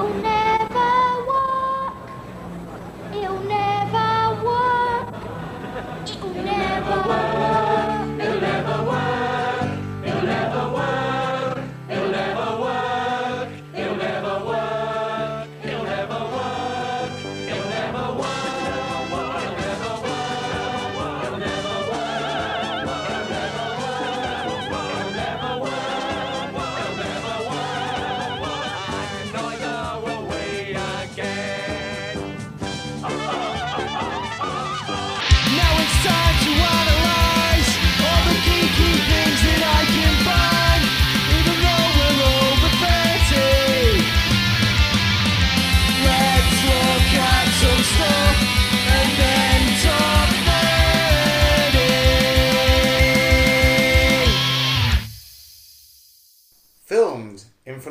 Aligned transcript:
Oh 0.00 0.12
no! 0.22 0.27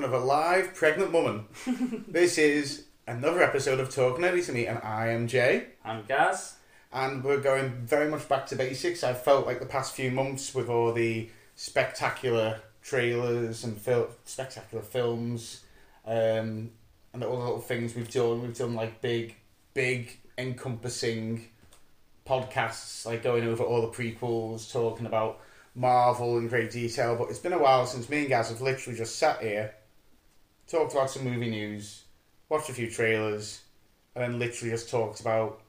Of 0.08 0.14
a 0.14 0.26
live 0.26 0.74
pregnant 0.74 1.12
woman. 1.12 1.44
this 2.08 2.38
is 2.38 2.86
another 3.08 3.44
episode 3.44 3.82
of 3.82 3.90
Talk 3.90 4.18
Nerdy 4.18 4.46
to 4.46 4.54
Me, 4.54 4.66
and 4.66 4.80
I 4.82 5.10
am 5.10 5.28
Jay. 5.28 5.68
I'm 5.84 6.06
Gaz. 6.06 6.56
And 6.94 7.22
we're 7.26 7.42
going 7.42 7.72
very 7.86 8.10
much 8.10 8.30
back 8.30 8.48
to 8.48 8.56
basics. 8.56 9.04
I 9.04 9.14
felt 9.14 9.46
like 9.46 9.60
the 9.60 9.66
past 9.66 9.94
few 9.94 10.10
months 10.10 10.56
with 10.56 10.70
all 10.70 10.94
the 10.94 11.30
spectacular 11.56 12.62
trailers 12.82 13.66
and 13.66 13.78
fil- 13.78 14.08
spectacular 14.24 14.82
films, 14.82 15.66
um, 16.06 16.72
and 17.12 17.22
all 17.22 17.38
the 17.38 17.44
little 17.44 17.60
things 17.60 17.94
we've 17.94 18.10
done. 18.10 18.44
We've 18.44 18.58
done 18.58 18.76
like 18.76 19.02
big, 19.02 19.36
big, 19.74 20.18
encompassing 20.38 21.50
podcasts, 22.26 23.06
like 23.06 23.24
going 23.24 23.44
over 23.44 23.62
all 23.62 23.82
the 23.82 23.90
prequels, 23.90 24.72
talking 24.72 25.06
about 25.06 25.42
Marvel 25.76 26.38
in 26.38 26.48
great 26.48 26.72
detail. 26.72 27.18
But 27.18 27.30
it's 27.30 27.40
been 27.40 27.52
a 27.52 27.60
while 27.60 27.86
since 27.86 28.08
me 28.08 28.20
and 28.20 28.30
Gaz 28.30 28.48
have 28.48 28.62
literally 28.62 28.98
just 28.98 29.18
sat 29.18 29.42
here, 29.42 29.74
talked 30.68 30.94
about 30.94 31.10
some 31.10 31.24
movie 31.24 31.50
news, 31.50 32.04
watched 32.50 32.70
a 32.70 32.74
few 32.74 32.90
trailers, 32.90 33.62
and 34.16 34.24
then 34.24 34.40
literally 34.40 34.72
just 34.72 34.90
talked 34.90 35.20
about 35.20 35.62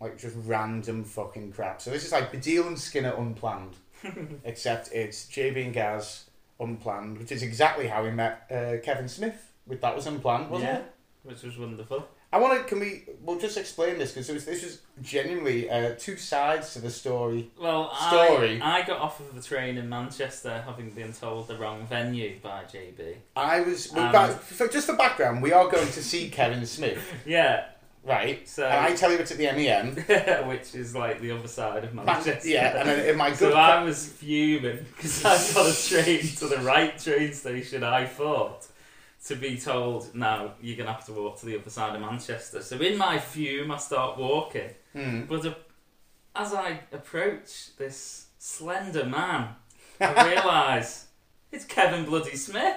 like 0.00 0.18
just 0.18 0.36
random 0.44 1.04
fucking 1.04 1.52
crap. 1.52 1.80
So 1.80 1.90
this 1.90 2.04
is 2.04 2.12
like 2.12 2.32
Baddiel 2.32 2.66
and 2.66 2.78
Skinner 2.78 3.14
unplanned, 3.14 3.76
except 4.44 4.92
it's 4.92 5.26
JB 5.26 5.66
and 5.66 5.74
Gaz 5.74 6.30
unplanned, 6.60 7.18
which 7.18 7.32
is 7.32 7.42
exactly 7.42 7.86
how 7.86 8.02
we 8.02 8.10
met 8.10 8.46
uh, 8.50 8.82
Kevin 8.82 9.08
Smith. 9.08 9.52
With 9.66 9.80
that 9.80 9.96
was 9.96 10.06
unplanned, 10.06 10.50
wasn't 10.50 10.70
yeah, 10.70 10.78
it? 10.78 10.94
which 11.24 11.42
was 11.42 11.58
wonderful. 11.58 12.06
I 12.36 12.38
want 12.38 12.58
to. 12.58 12.64
Can 12.68 12.80
we? 12.80 13.04
We'll 13.22 13.38
just 13.38 13.56
explain 13.56 13.98
this 13.98 14.12
because 14.12 14.44
this 14.44 14.62
was 14.62 14.80
genuinely 15.02 15.70
uh, 15.70 15.94
two 15.98 16.16
sides 16.18 16.74
to 16.74 16.80
the 16.80 16.90
story. 16.90 17.50
Well, 17.58 17.90
Story. 18.08 18.60
I, 18.60 18.82
I 18.82 18.86
got 18.86 19.00
off 19.00 19.20
of 19.20 19.34
the 19.34 19.40
train 19.42 19.78
in 19.78 19.88
Manchester 19.88 20.62
having 20.66 20.90
been 20.90 21.12
told 21.14 21.48
the 21.48 21.56
wrong 21.56 21.86
venue 21.86 22.38
by 22.42 22.64
JB. 22.64 23.14
I 23.34 23.62
was. 23.62 23.90
well, 23.92 24.06
Um, 24.06 24.12
back- 24.12 24.38
for, 24.40 24.68
just 24.68 24.86
for 24.86 24.96
background, 24.96 25.42
we 25.42 25.52
are 25.52 25.68
going 25.70 25.86
to 25.88 26.02
see 26.02 26.28
Kevin 26.38 26.66
Smith, 26.66 27.02
Yeah, 27.24 27.64
right? 28.04 28.46
so 28.46 28.66
And 28.66 28.84
I 28.86 28.94
tell 28.94 29.10
you 29.10 29.18
it's 29.18 29.32
at 29.32 29.38
the 29.38 29.46
MEM. 29.52 29.96
which 30.48 30.74
is 30.74 30.94
like 30.94 31.20
the 31.22 31.30
other 31.30 31.48
side 31.48 31.84
of 31.84 31.94
Manchester. 31.94 32.46
yeah, 32.48 32.78
and 32.80 32.88
then 32.88 33.08
in 33.08 33.16
my 33.16 33.30
good. 33.30 33.38
So 33.38 33.52
I 33.54 33.82
was 33.82 34.06
fuming 34.08 34.84
because 34.94 35.24
I 35.24 35.54
got 35.54 35.70
a 35.70 35.88
train 35.88 36.20
to 36.36 36.48
the 36.48 36.58
right 36.58 36.98
train 36.98 37.32
station. 37.32 37.82
I 37.82 38.04
thought 38.04 38.66
to 39.26 39.36
be 39.36 39.58
told, 39.58 40.14
"No, 40.14 40.52
you're 40.60 40.76
gonna 40.76 40.92
have 40.92 41.06
to 41.06 41.12
walk 41.12 41.40
to 41.40 41.46
the 41.46 41.58
other 41.58 41.70
side 41.70 41.94
of 41.94 42.00
Manchester." 42.00 42.62
So 42.62 42.78
in 42.78 42.96
my 42.96 43.18
fume, 43.18 43.70
I 43.70 43.76
start 43.78 44.18
walking. 44.18 44.70
Hmm. 44.92 45.22
But 45.22 45.46
uh, 45.46 45.54
as 46.34 46.54
I 46.54 46.80
approach 46.92 47.76
this 47.76 48.26
slender 48.38 49.04
man, 49.04 49.48
I 50.00 50.28
realise 50.28 51.06
it's 51.52 51.64
Kevin 51.64 52.04
Bloody 52.04 52.36
Smith. 52.36 52.76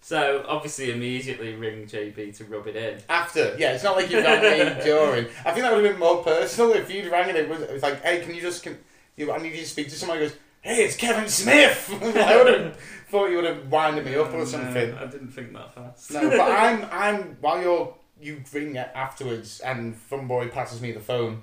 So 0.00 0.44
obviously, 0.48 0.90
immediately 0.90 1.54
ring 1.54 1.86
JB 1.86 2.36
to 2.38 2.44
rub 2.44 2.66
it 2.66 2.74
in. 2.74 3.00
After, 3.08 3.54
yeah, 3.56 3.72
it's 3.72 3.84
not 3.84 3.94
like 3.94 4.10
you 4.10 4.18
rang 4.18 4.42
me 4.42 4.82
during. 4.84 5.26
I 5.44 5.52
think 5.52 5.62
that 5.62 5.72
would 5.72 5.84
have 5.84 5.92
been 5.92 6.00
more 6.00 6.24
personal 6.24 6.72
if 6.72 6.90
you'd 6.90 7.10
rang 7.10 7.28
and 7.28 7.38
it 7.38 7.48
was, 7.48 7.62
it 7.62 7.72
was 7.72 7.82
like, 7.82 8.02
hey, 8.02 8.20
can 8.20 8.34
you 8.34 8.40
just, 8.40 8.64
can, 8.64 8.78
you, 9.16 9.30
I 9.30 9.38
need 9.38 9.52
you 9.52 9.60
to 9.60 9.66
speak 9.66 9.88
to 9.90 9.94
someone 9.94 10.18
who 10.18 10.24
goes, 10.24 10.36
hey, 10.62 10.84
it's 10.84 10.96
Kevin 10.96 11.28
Smith! 11.28 11.90
I 12.16 12.36
would 12.42 12.60
have 12.60 12.76
thought 13.08 13.30
you 13.30 13.36
would 13.36 13.44
have 13.44 13.70
winded 13.70 14.06
me 14.06 14.14
up 14.14 14.32
or 14.32 14.46
something. 14.46 14.92
No, 14.92 14.98
I 14.98 15.06
didn't 15.06 15.30
think 15.30 15.52
that 15.52 15.74
fast. 15.74 16.12
No, 16.12 16.30
but 16.30 16.40
I'm, 16.40 16.86
I'm, 16.90 17.36
while 17.40 17.60
you're, 17.60 17.94
you 18.20 18.42
ring 18.52 18.76
it 18.76 18.90
afterwards 18.94 19.60
and 19.60 19.94
Funboy 19.94 20.50
passes 20.52 20.80
me 20.80 20.92
the 20.92 21.00
phone 21.00 21.42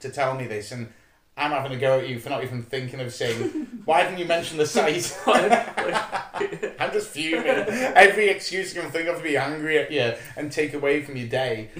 to 0.00 0.08
tell 0.08 0.36
me 0.36 0.46
this 0.46 0.70
and 0.70 0.88
I'm 1.36 1.50
having 1.50 1.72
a 1.72 1.76
go 1.76 1.98
at 1.98 2.08
you 2.08 2.20
for 2.20 2.30
not 2.30 2.44
even 2.44 2.62
thinking 2.62 3.00
of 3.00 3.12
saying, 3.12 3.66
why 3.84 4.04
didn't 4.04 4.20
you 4.20 4.24
mention 4.24 4.56
the 4.56 4.66
site? 4.66 5.18
I'm 5.26 6.92
just 6.92 7.08
fuming. 7.08 7.44
Every 7.44 8.28
excuse 8.28 8.72
you 8.72 8.82
can 8.82 8.92
think 8.92 9.08
of 9.08 9.16
to 9.16 9.22
be 9.22 9.36
angry 9.36 9.78
at 9.78 9.90
you 9.90 10.14
and 10.36 10.52
take 10.52 10.74
away 10.74 11.02
from 11.02 11.16
your 11.16 11.26
day. 11.26 11.70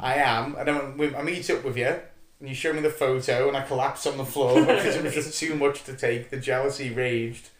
I 0.00 0.14
am. 0.14 0.56
And 0.56 0.66
then 0.66 0.96
when 0.96 1.14
I 1.14 1.22
meet 1.22 1.50
up 1.50 1.62
with 1.62 1.76
you 1.76 1.96
and 2.40 2.48
you 2.48 2.54
show 2.54 2.72
me 2.72 2.80
the 2.80 2.90
photo 2.90 3.48
and 3.48 3.56
I 3.56 3.62
collapse 3.62 4.06
on 4.06 4.18
the 4.18 4.24
floor 4.24 4.60
because 4.60 4.96
it 4.96 5.04
was 5.04 5.14
just 5.14 5.38
too 5.38 5.54
much 5.54 5.84
to 5.84 5.94
take. 5.94 6.30
The 6.30 6.36
jealousy 6.36 6.90
raged. 6.90 7.50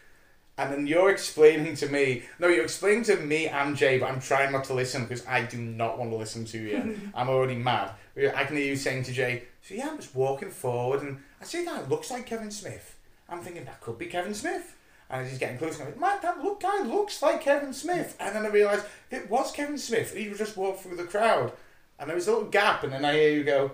And 0.59 0.73
then 0.73 0.87
you're 0.87 1.11
explaining 1.11 1.75
to 1.75 1.87
me, 1.87 2.23
no, 2.39 2.47
you're 2.47 2.63
explaining 2.63 3.03
to 3.03 3.17
me 3.17 3.47
and 3.47 3.75
Jay, 3.75 3.99
but 3.99 4.09
I'm 4.09 4.19
trying 4.19 4.51
not 4.51 4.63
to 4.65 4.73
listen 4.73 5.03
because 5.03 5.25
I 5.27 5.43
do 5.43 5.57
not 5.57 5.99
want 5.99 6.09
to 6.09 6.17
listen 6.17 6.45
to 6.45 6.57
you. 6.57 6.99
I'm 7.15 7.29
already 7.29 7.55
mad. 7.55 7.91
I 8.17 8.43
can 8.45 8.57
hear 8.57 8.65
you 8.65 8.75
saying 8.75 9.03
to 9.03 9.13
Jay, 9.13 9.43
so 9.61 9.75
yeah, 9.75 9.89
I'm 9.89 9.97
just 9.97 10.15
walking 10.15 10.49
forward 10.49 11.03
and 11.03 11.19
I 11.39 11.45
see 11.45 11.63
that 11.65 11.89
looks 11.89 12.09
like 12.09 12.25
Kevin 12.25 12.49
Smith. 12.49 12.95
I'm 13.29 13.41
thinking 13.41 13.65
that 13.65 13.81
could 13.81 13.99
be 13.99 14.07
Kevin 14.07 14.33
Smith. 14.33 14.75
And 15.09 15.21
as 15.21 15.29
he's 15.29 15.39
getting 15.39 15.57
closer, 15.57 15.83
I'm 15.83 15.89
like, 15.89 15.99
man, 15.99 16.17
that 16.21 16.43
look 16.43 16.61
guy 16.61 16.83
looks 16.83 17.21
like 17.21 17.41
Kevin 17.41 17.73
Smith. 17.73 18.17
And 18.19 18.35
then 18.35 18.45
I 18.45 18.49
realised 18.49 18.85
it 19.11 19.29
was 19.29 19.51
Kevin 19.51 19.77
Smith. 19.77 20.15
He 20.15 20.29
just 20.33 20.57
walked 20.57 20.81
through 20.81 20.97
the 20.97 21.03
crowd. 21.03 21.53
And 21.99 22.09
there 22.09 22.15
was 22.15 22.27
a 22.27 22.31
little 22.31 22.49
gap, 22.49 22.83
and 22.83 22.93
then 22.93 23.05
I 23.05 23.13
hear 23.13 23.31
you 23.31 23.43
go, 23.43 23.71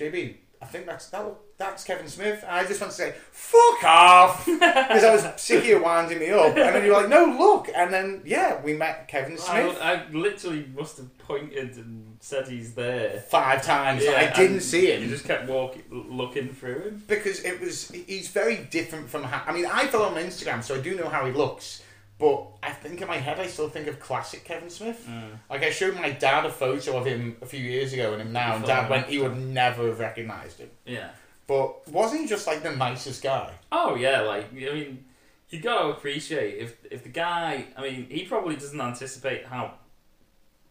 JB, 0.00 0.34
I 0.62 0.66
think 0.66 0.86
that's 0.86 1.08
that, 1.10 1.26
that's 1.58 1.84
Kevin 1.84 2.08
Smith. 2.08 2.42
And 2.42 2.52
I 2.52 2.64
just 2.66 2.80
want 2.80 2.90
to 2.90 2.96
say, 2.96 3.14
fuck 3.32 3.84
off! 3.84 4.46
Because 4.60 5.04
I 5.04 5.12
was 5.12 5.40
sick 5.40 5.58
of 5.60 5.66
you 5.66 5.82
winding 5.82 6.18
me 6.18 6.30
up. 6.30 6.48
And 6.48 6.56
then 6.56 6.84
you're 6.84 6.94
like, 6.96 7.08
no, 7.08 7.24
look. 7.38 7.68
And 7.74 7.92
then, 7.92 8.22
yeah, 8.24 8.60
we 8.62 8.74
met 8.74 9.08
Kevin 9.08 9.36
Smith 9.38 9.78
I, 9.80 9.94
I 9.94 10.10
literally 10.10 10.66
must 10.74 10.96
have 10.98 11.16
pointed 11.18 11.76
and 11.76 12.16
said 12.20 12.48
he's 12.48 12.74
there. 12.74 13.20
five 13.20 13.62
times. 13.62 14.02
Yeah, 14.04 14.30
I 14.32 14.36
didn't 14.36 14.60
see 14.60 14.90
him. 14.92 15.02
You 15.02 15.08
just 15.08 15.24
kept 15.24 15.48
walking, 15.48 15.82
looking 15.90 16.48
through 16.52 16.80
him. 16.80 17.04
because 17.06 17.42
it 17.44 17.60
was 17.60 17.90
he's 17.90 18.28
very 18.28 18.56
different 18.56 19.08
from 19.08 19.22
how 19.22 19.42
I 19.46 19.52
mean 19.54 19.66
I 19.66 19.86
follow 19.86 20.08
him 20.10 20.18
on 20.18 20.24
Instagram 20.24 20.62
so 20.62 20.74
I 20.74 20.80
do 20.80 20.94
know 20.96 21.08
how 21.08 21.24
he 21.24 21.32
looks 21.32 21.82
but 22.20 22.46
I 22.62 22.70
think 22.70 23.00
in 23.00 23.08
my 23.08 23.16
head 23.16 23.40
I 23.40 23.46
still 23.46 23.68
think 23.70 23.86
of 23.88 23.98
classic 23.98 24.44
Kevin 24.44 24.70
Smith 24.70 25.08
like 25.48 25.62
I 25.62 25.70
showed 25.70 25.96
my 25.96 26.10
dad 26.10 26.44
a 26.46 26.50
photo 26.50 26.98
of 26.98 27.06
him 27.06 27.36
a 27.42 27.46
few 27.46 27.60
years 27.60 27.92
ago 27.92 28.12
and 28.12 28.20
him 28.22 28.32
now 28.32 28.56
and 28.56 28.64
dad 28.64 28.88
went 28.90 29.06
he 29.08 29.18
would 29.18 29.36
never 29.36 29.86
have 29.88 29.98
recognised 29.98 30.58
him 30.60 30.70
Yeah. 30.86 31.10
but 31.46 31.88
wasn't 31.88 32.20
he 32.22 32.26
just 32.28 32.46
like 32.46 32.62
the 32.62 32.76
nicest 32.76 33.22
guy 33.22 33.52
Oh 33.72 33.94
yeah, 33.94 34.20
like 34.22 34.46
I 34.52 34.74
mean, 34.74 35.04
you 35.48 35.60
got 35.60 35.82
to 35.82 35.88
appreciate 35.88 36.58
if 36.58 36.76
if 36.90 37.02
the 37.02 37.08
guy. 37.08 37.66
I 37.76 37.82
mean, 37.82 38.06
he 38.10 38.24
probably 38.24 38.54
doesn't 38.56 38.80
anticipate 38.80 39.46
how 39.46 39.74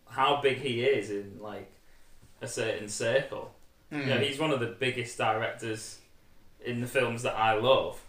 how 0.10 0.42
big 0.42 0.58
he 0.58 0.82
is 0.84 1.10
in 1.10 1.38
like 1.42 1.72
a 2.42 2.48
certain 2.48 2.88
circle. 2.90 3.54
Hmm. 3.92 4.00
You 4.02 4.06
know, 4.08 4.18
he's 4.20 4.40
one 4.40 4.52
of 4.52 4.60
the 4.60 4.68
biggest 4.86 5.18
directors 5.18 6.00
in 6.64 6.82
the 6.82 6.88
films 6.88 7.24
that 7.24 7.36
I 7.36 7.54
love. 7.56 8.00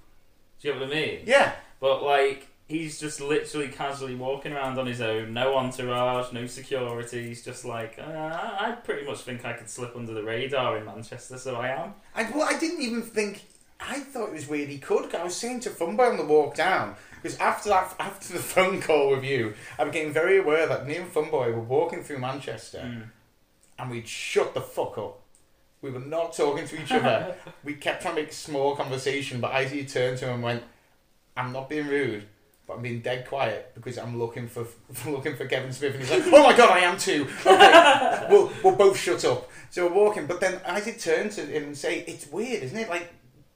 Do 0.60 0.68
you 0.68 0.74
know 0.74 0.80
what 0.80 0.90
I 0.90 0.94
mean? 0.94 1.20
yeah 1.26 1.52
But 1.80 2.02
like, 2.02 2.48
he's 2.70 3.00
just 3.00 3.20
literally 3.20 3.68
casually 3.68 4.14
walking 4.14 4.52
around 4.52 4.78
on 4.78 4.86
his 4.86 5.00
own, 5.00 5.34
no 5.34 5.56
entourage, 5.56 6.32
no 6.32 6.46
security. 6.46 7.26
He's 7.26 7.44
just 7.44 7.64
like, 7.64 7.98
uh, 7.98 8.02
I 8.60 8.76
pretty 8.84 9.04
much 9.04 9.22
think 9.22 9.44
I 9.44 9.54
could 9.54 9.68
slip 9.68 9.96
under 9.96 10.14
the 10.14 10.22
radar 10.22 10.78
in 10.78 10.84
Manchester, 10.84 11.36
so 11.36 11.56
I 11.56 11.68
am. 11.68 11.94
I, 12.14 12.30
well, 12.30 12.48
I 12.48 12.58
didn't 12.58 12.80
even 12.80 13.02
think. 13.02 13.42
I 13.80 13.98
thought 13.98 14.28
it 14.28 14.34
was 14.34 14.46
weird 14.46 14.68
he 14.68 14.78
could. 14.78 15.14
I 15.14 15.24
was 15.24 15.34
saying 15.34 15.60
to 15.60 15.70
Funboy 15.70 16.10
on 16.10 16.16
the 16.16 16.24
walk 16.24 16.54
down 16.54 16.96
because 17.20 17.36
after 17.38 17.70
that, 17.70 17.94
after 18.00 18.34
the 18.34 18.38
phone 18.38 18.80
call 18.80 19.10
with 19.10 19.24
you, 19.24 19.54
I 19.78 19.84
became 19.84 20.12
very 20.12 20.38
aware 20.38 20.66
that 20.68 20.86
me 20.86 20.96
and 20.96 21.12
Funboy 21.12 21.52
were 21.52 21.60
walking 21.60 22.04
through 22.04 22.18
Manchester, 22.18 23.04
and 23.78 23.90
we'd 23.90 24.06
shut 24.06 24.54
the 24.54 24.60
fuck 24.60 24.96
up. 24.96 25.22
We 25.82 25.90
were 25.90 25.98
not 25.98 26.34
talking 26.34 26.68
to 26.68 26.82
each 26.82 26.92
other. 26.92 27.34
we 27.64 27.74
kept 27.74 28.02
trying 28.02 28.16
to 28.16 28.22
make 28.22 28.32
small 28.32 28.76
conversation, 28.76 29.40
but 29.40 29.52
as 29.52 29.72
he 29.72 29.84
turned 29.84 30.18
to 30.18 30.26
him 30.26 30.34
and 30.34 30.42
went, 30.42 30.62
"I'm 31.36 31.52
not 31.52 31.70
being 31.70 31.88
rude, 31.88 32.26
but 32.70 32.76
I'm 32.76 32.82
being 32.82 33.00
dead 33.00 33.26
quiet 33.26 33.72
because 33.74 33.98
I'm 33.98 34.16
looking 34.16 34.46
for, 34.46 34.64
for 34.64 35.10
looking 35.16 35.34
for 35.34 35.44
Kevin 35.46 35.72
Smith, 35.72 35.94
and 35.94 36.02
he's 36.02 36.10
like, 36.10 36.22
"Oh 36.32 36.44
my 36.44 36.56
god, 36.56 36.70
I 36.70 36.78
am 36.80 36.96
too." 36.96 37.26
Okay, 37.44 38.26
we'll 38.30 38.52
we'll 38.62 38.76
both 38.76 38.96
shut 38.96 39.24
up. 39.24 39.50
So 39.70 39.86
we're 39.86 39.92
walking, 39.92 40.26
but 40.26 40.40
then 40.40 40.60
I 40.64 40.80
did 40.80 41.00
turn 41.00 41.30
to 41.30 41.40
him 41.46 41.64
and 41.64 41.76
say, 41.76 42.04
"It's 42.06 42.28
weird, 42.28 42.62
isn't 42.62 42.78
it? 42.78 42.88
Like 42.88 43.12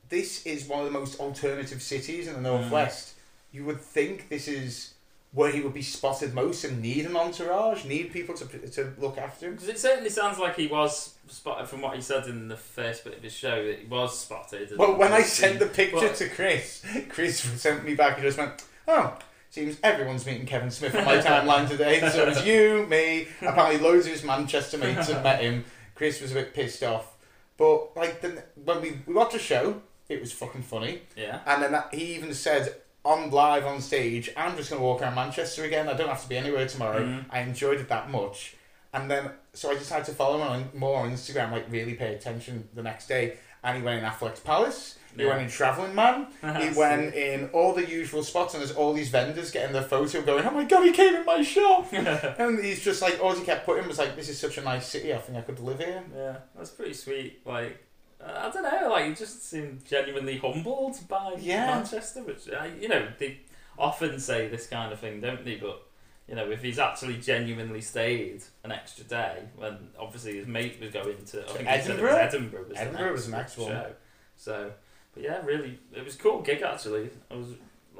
this 0.09 0.45
is 0.45 0.67
one 0.67 0.81
of 0.81 0.87
the 0.87 0.91
most 0.91 1.21
alternative 1.21 1.81
cities 1.81 2.27
in 2.27 2.35
the 2.35 2.41
mm. 2.41 2.43
northwest. 2.43 3.15
You 3.53 3.65
would 3.65 3.81
think 3.81 4.29
this 4.29 4.49
is." 4.49 4.91
Where 5.33 5.51
he 5.51 5.63
would 5.63 5.75
be 5.75 5.83
spotted 5.83 6.33
most 6.33 6.63
and 6.63 6.81
need 6.81 7.07
an 7.07 7.17
entourage, 7.17 7.85
need 7.85 8.13
people 8.13 8.37
to 8.37 8.45
to 8.47 8.93
look 9.01 9.19
after 9.19 9.49
him. 9.49 9.55
Because 9.55 9.67
it 9.67 9.81
certainly 9.81 10.11
sounds 10.11 10.39
like 10.39 10.55
he 10.55 10.69
was 10.69 11.15
spotted 11.27 11.67
from 11.67 11.81
what 11.81 11.97
he 11.97 12.01
said 12.01 12.29
in 12.29 12.47
the 12.47 12.57
first 12.57 13.03
bit 13.03 13.17
of 13.17 13.23
his 13.25 13.33
show 13.33 13.67
that 13.67 13.81
he 13.81 13.87
was 13.87 14.17
spotted. 14.17 14.71
Well, 14.79 14.95
when 14.95 15.13
I 15.13 15.23
sent 15.23 15.59
the 15.59 15.67
picture 15.67 16.07
But- 16.07 16.15
to 16.15 16.29
Chris, 16.29 16.85
Chris 17.09 17.41
sent 17.41 17.85
me 17.85 17.97
back 17.97 18.15
and 18.19 18.23
just 18.23 18.39
went, 18.39 18.63
"Oh, 18.89 19.17
seems 19.51 19.79
everyone's 19.83 20.27
meeting 20.27 20.47
Kevin 20.47 20.71
Smith 20.71 20.95
on 20.95 21.05
my 21.05 21.19
timeline 21.19 21.69
today. 21.69 22.01
So 22.11 22.27
it's 22.29 22.45
you, 22.45 22.87
me. 22.89 23.29
Apparently, 23.41 23.79
loads 23.79 24.07
of 24.07 24.13
his 24.13 24.25
Manchester 24.25 24.79
mates 24.79 25.09
have 25.09 25.23
met 25.23 25.41
him. 25.41 25.65
Chris 25.95 26.21
was 26.21 26.33
a 26.33 26.35
bit 26.35 26.55
pissed 26.55 26.83
off, 26.83 27.15
but 27.57 27.97
like 27.97 28.21
then 28.21 28.43
when 28.65 28.81
we 28.81 28.99
we 29.07 29.15
watched 29.15 29.37
a 29.37 29.39
show, 29.39 29.81
it 30.09 30.21
was 30.21 30.33
fucking 30.33 30.63
funny. 30.63 31.03
yeah. 31.17 31.41
And 31.47 31.63
then 31.63 31.73
that, 31.73 31.95
he 31.95 32.15
even 32.17 32.35
said 32.35 32.75
on 33.05 33.31
live 33.31 33.65
on 33.67 33.81
stage, 33.81 34.31
"I'm 34.37 34.57
just 34.57 34.71
going 34.71 34.81
to 34.81 34.85
walk 34.85 35.03
around 35.03 35.15
Manchester 35.15 35.65
again. 35.65 35.89
I 35.89 35.93
don't 35.95 36.09
have 36.09 36.23
to 36.23 36.29
be 36.29 36.37
anywhere 36.37 36.67
tomorrow. 36.67 37.01
Mhm. 37.05 37.27
I 37.31 37.41
enjoyed 37.41 37.79
it 37.81 37.89
that 37.89 38.11
much." 38.11 38.57
And 38.93 39.11
then, 39.11 39.31
so 39.53 39.71
I 39.71 39.75
decided 39.75 40.07
to 40.07 40.13
follow 40.13 40.37
him 40.37 40.43
on 40.49 40.71
more 40.75 41.01
on 41.01 41.11
Instagram, 41.13 41.51
like 41.53 41.67
really 41.71 41.95
pay 41.95 42.15
attention 42.15 42.69
the 42.75 42.83
next 42.83 43.07
day. 43.09 43.37
And 43.63 43.77
he 43.77 43.83
went 43.83 43.99
in 44.03 44.09
Affleck's 44.09 44.41
Palace. 44.41 44.99
He 45.17 45.25
went 45.25 45.43
in 45.43 45.49
Travelling 45.49 45.95
Man. 45.95 46.27
He 46.61 46.71
went 46.79 47.15
in 47.15 47.49
all 47.53 47.73
the 47.73 47.85
usual 47.89 48.23
spots, 48.23 48.55
and 48.55 48.61
there's 48.63 48.73
all 48.75 48.93
these 48.93 49.09
vendors 49.11 49.51
getting 49.51 49.73
their 49.73 49.83
photo, 49.83 50.23
going, 50.23 50.45
"Oh 50.45 50.51
my 50.51 50.65
god, 50.65 50.85
he 50.85 50.93
came 50.93 51.15
in 51.15 51.25
my 51.25 51.43
shop!" 51.43 51.93
and 51.93 52.63
he's 52.65 52.83
just 52.83 53.01
like, 53.03 53.19
all 53.23 53.35
he 53.35 53.45
kept 53.45 53.65
putting 53.67 53.87
was 53.87 53.99
like, 53.99 54.17
"This 54.17 54.29
is 54.29 54.39
such 54.39 54.59
a 54.59 54.63
nice 54.63 54.87
city. 54.89 55.15
I 55.15 55.19
think 55.19 55.39
I 55.39 55.43
could 55.43 55.61
live 55.61 55.79
here." 55.79 56.03
Yeah, 56.15 56.37
that's 56.57 56.71
pretty 56.71 56.95
sweet. 56.95 57.41
Like, 57.47 57.79
I 58.25 58.51
don't 58.51 58.63
know, 58.63 58.89
like, 58.91 59.07
he 59.09 59.15
just 59.15 59.45
seemed 59.49 59.85
genuinely 59.85 60.39
humbled 60.39 60.97
by 61.09 61.35
Yeah. 61.39 61.67
Manchester, 61.67 62.23
which, 62.23 62.47
you 62.81 62.89
know, 62.89 63.07
they 63.19 63.41
often 63.79 64.19
say 64.19 64.49
this 64.49 64.67
kind 64.67 64.93
of 64.93 64.99
thing, 65.01 65.21
don't 65.21 65.45
they? 65.45 65.57
But, 65.57 65.83
you 66.27 66.35
know, 66.35 66.51
if 66.51 66.63
he's 66.63 66.79
actually 66.79 67.19
genuinely 67.19 67.83
stayed 67.83 68.43
an 68.63 68.73
extra 68.73 69.05
day, 69.05 69.43
when 69.57 69.91
obviously 69.99 70.37
his 70.39 70.47
mate 70.47 70.79
was 70.81 70.91
going 70.91 71.23
to, 71.27 71.43
I 71.43 71.53
think 71.53 71.69
he 71.69 71.81
said 71.81 71.99
it 71.99 72.03
was 72.03 72.13
Edinburgh? 72.13 72.17
Edinburgh 72.17 72.65
was 72.71 72.79
Edinburgh 72.79 73.07
the 73.09 73.13
was 73.13 73.27
the 73.27 73.33
next 73.33 73.59
next 73.59 73.59
one. 73.59 73.69
show. 73.73 73.93
So, 74.37 74.73
but 75.15 75.23
yeah, 75.23 75.41
really, 75.45 75.79
it 75.95 76.05
was 76.05 76.17
a 76.17 76.19
cool 76.19 76.43
gig 76.43 76.63
actually. 76.63 77.11
I 77.31 77.35
was, 77.35 77.49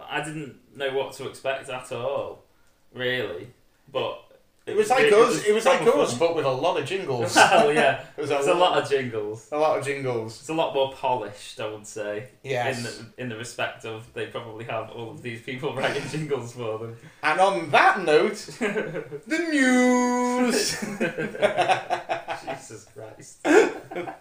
I 0.03 0.23
didn't 0.23 0.57
know 0.77 0.93
what 0.95 1.13
to 1.15 1.29
expect 1.29 1.69
at 1.69 1.93
all, 1.93 2.45
really, 2.93 3.49
but. 3.91 4.24
It 4.67 4.75
was 4.77 4.89
like 4.89 5.13
us. 5.13 5.45
It 5.45 5.53
was 5.53 5.67
like 5.67 5.83
us, 5.83 6.17
but 6.17 6.35
with 6.35 6.47
a 6.47 6.51
lot 6.51 6.81
of 6.81 6.87
jingles. 6.87 7.37
well, 7.37 7.71
yeah, 7.81 8.03
It 8.17 8.21
was 8.23 8.31
there's 8.31 8.47
a 8.47 8.55
lot 8.55 8.83
of 8.83 8.89
jingles. 8.89 9.49
a 9.53 9.59
lot 9.59 9.79
of 9.79 9.85
jingles. 9.85 10.41
It's 10.41 10.49
a 10.49 10.55
lot 10.55 10.73
more 10.75 10.91
polished, 10.95 11.61
I 11.61 11.69
would 11.69 11.87
say, 11.87 12.29
Yes. 12.43 12.79
in 12.79 12.83
the 12.85 13.23
in 13.23 13.29
the 13.29 13.37
respect 13.37 13.85
of 13.85 14.11
they 14.15 14.27
probably 14.27 14.65
have 14.65 14.91
all 14.91 15.11
of 15.11 15.21
these 15.21 15.43
people 15.43 15.75
writing 15.77 16.09
jingles 16.09 16.53
for 16.55 16.79
them. 16.79 16.97
And 17.23 17.41
on 17.41 17.71
that 17.71 18.01
note, 18.05 18.37
the 18.59 19.39
news. 19.53 20.81
Jesus 22.45 22.87
Christ! 22.95 23.47
Uh, 23.47 24.13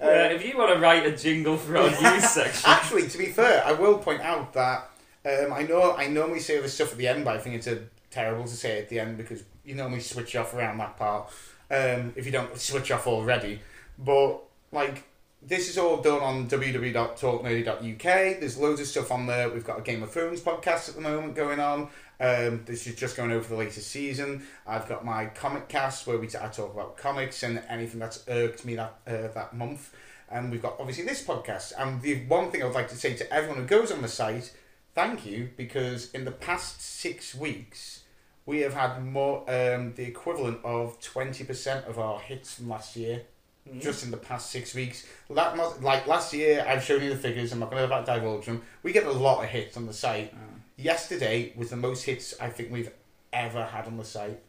if 0.00 0.44
you 0.44 0.56
want 0.56 0.72
to 0.74 0.80
write 0.80 1.04
a 1.06 1.16
jingle 1.16 1.56
for 1.56 1.76
our 1.76 1.90
news 1.90 2.28
section, 2.28 2.62
Actually, 2.70 3.08
to 3.08 3.18
be 3.18 3.26
fair, 3.26 3.64
I 3.64 3.72
will 3.72 3.98
point 3.98 4.22
out 4.22 4.52
that 4.54 4.90
um, 5.24 5.52
I 5.52 5.62
know 5.62 5.94
I 5.96 6.06
normally 6.08 6.40
say 6.40 6.60
this 6.60 6.74
stuff 6.74 6.92
at 6.92 6.98
the 6.98 7.08
end, 7.08 7.24
but 7.24 7.34
I 7.36 7.38
think 7.38 7.56
it's 7.56 7.66
a, 7.66 7.80
terrible 8.18 8.44
to 8.44 8.56
say 8.56 8.80
at 8.80 8.88
the 8.88 8.98
end 8.98 9.16
because 9.16 9.44
you 9.64 9.74
normally 9.74 10.00
switch 10.00 10.34
off 10.34 10.52
around 10.52 10.78
that 10.78 10.96
part 10.96 11.30
um, 11.70 12.12
if 12.16 12.26
you 12.26 12.32
don't 12.32 12.58
switch 12.58 12.90
off 12.90 13.06
already. 13.06 13.60
But 13.96 14.40
like 14.72 15.04
this 15.40 15.68
is 15.68 15.78
all 15.78 15.98
done 15.98 16.20
on 16.20 16.48
www.talknerdy.uk. 16.48 18.40
There's 18.40 18.58
loads 18.58 18.80
of 18.80 18.88
stuff 18.88 19.12
on 19.12 19.26
there. 19.26 19.48
We've 19.48 19.64
got 19.64 19.78
a 19.78 19.82
Game 19.82 20.02
of 20.02 20.10
Thrones 20.10 20.40
podcast 20.40 20.88
at 20.88 20.96
the 20.96 21.00
moment 21.00 21.36
going 21.36 21.60
on. 21.60 21.82
Um, 22.20 22.64
this 22.64 22.88
is 22.88 22.96
just 22.96 23.16
going 23.16 23.30
over 23.30 23.48
the 23.48 23.54
latest 23.54 23.88
season. 23.88 24.42
I've 24.66 24.88
got 24.88 25.04
my 25.04 25.26
comic 25.26 25.68
cast 25.68 26.08
where 26.08 26.18
we 26.18 26.26
t- 26.26 26.38
I 26.40 26.48
talk 26.48 26.74
about 26.74 26.96
comics 26.96 27.44
and 27.44 27.62
anything 27.68 28.00
that's 28.00 28.24
irked 28.26 28.64
me 28.64 28.74
that 28.74 28.98
uh, 29.06 29.28
that 29.28 29.54
month. 29.54 29.94
And 30.28 30.50
we've 30.50 30.60
got 30.60 30.74
obviously 30.80 31.04
this 31.04 31.24
podcast. 31.24 31.72
And 31.78 32.02
the 32.02 32.24
one 32.26 32.50
thing 32.50 32.62
I 32.62 32.66
would 32.66 32.74
like 32.74 32.88
to 32.88 32.96
say 32.96 33.14
to 33.14 33.32
everyone 33.32 33.58
who 33.58 33.64
goes 33.64 33.92
on 33.92 34.02
the 34.02 34.08
site, 34.08 34.52
thank 34.96 35.24
you 35.24 35.50
because 35.56 36.10
in 36.10 36.24
the 36.24 36.32
past 36.32 36.82
six 36.82 37.32
weeks 37.32 37.97
we 38.48 38.60
have 38.60 38.72
had 38.72 39.04
more 39.04 39.40
um, 39.40 39.92
the 39.94 40.04
equivalent 40.04 40.58
of 40.64 40.98
twenty 41.02 41.44
percent 41.44 41.84
of 41.84 41.98
our 41.98 42.18
hits 42.18 42.54
from 42.54 42.70
last 42.70 42.96
year 42.96 43.20
just 43.78 44.02
in 44.02 44.10
the 44.10 44.16
past 44.16 44.50
six 44.50 44.74
weeks. 44.74 45.04
Like 45.28 46.06
last 46.06 46.32
year, 46.32 46.64
I've 46.66 46.82
shown 46.82 47.02
you 47.02 47.10
the 47.10 47.16
figures. 47.16 47.52
I'm 47.52 47.58
not 47.58 47.70
going 47.70 47.86
to 47.86 48.02
divulge 48.06 48.46
them. 48.46 48.62
We 48.82 48.92
get 48.92 49.04
a 49.04 49.12
lot 49.12 49.44
of 49.44 49.50
hits 49.50 49.76
on 49.76 49.84
the 49.84 49.92
site. 49.92 50.32
Yesterday 50.78 51.52
was 51.56 51.68
the 51.68 51.76
most 51.76 52.04
hits 52.04 52.34
I 52.40 52.48
think 52.48 52.72
we've 52.72 52.90
ever 53.34 53.64
had 53.64 53.86
on 53.86 53.98
the 53.98 54.04
site, 54.04 54.40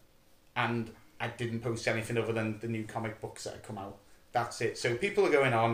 and 0.55 0.89
I 1.19 1.27
didn't 1.27 1.59
post 1.59 1.85
anything 1.85 2.17
other 2.17 2.31
than 2.31 2.57
the 2.61 2.69
new 2.69 2.85
comic 2.85 3.19
books 3.19 3.43
that 3.43 3.55
have 3.55 3.63
come 3.63 3.77
out. 3.77 3.97
That's 4.31 4.61
it. 4.61 4.77
So 4.77 4.95
people 4.95 5.25
are 5.25 5.31
going 5.31 5.53
on, 5.53 5.71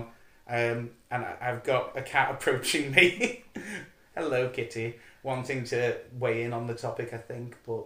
um, 0.47 0.89
and 1.11 1.23
I, 1.23 1.35
I've 1.39 1.63
got 1.63 1.95
a 1.95 2.01
cat 2.01 2.31
approaching 2.31 2.89
me. 2.89 3.43
Hello, 4.17 4.49
Kitty. 4.49 4.95
Wanting 5.21 5.63
to 5.65 5.97
weigh 6.17 6.41
in 6.41 6.53
on 6.53 6.65
the 6.65 6.73
topic, 6.73 7.13
I 7.13 7.17
think, 7.17 7.57
but 7.67 7.85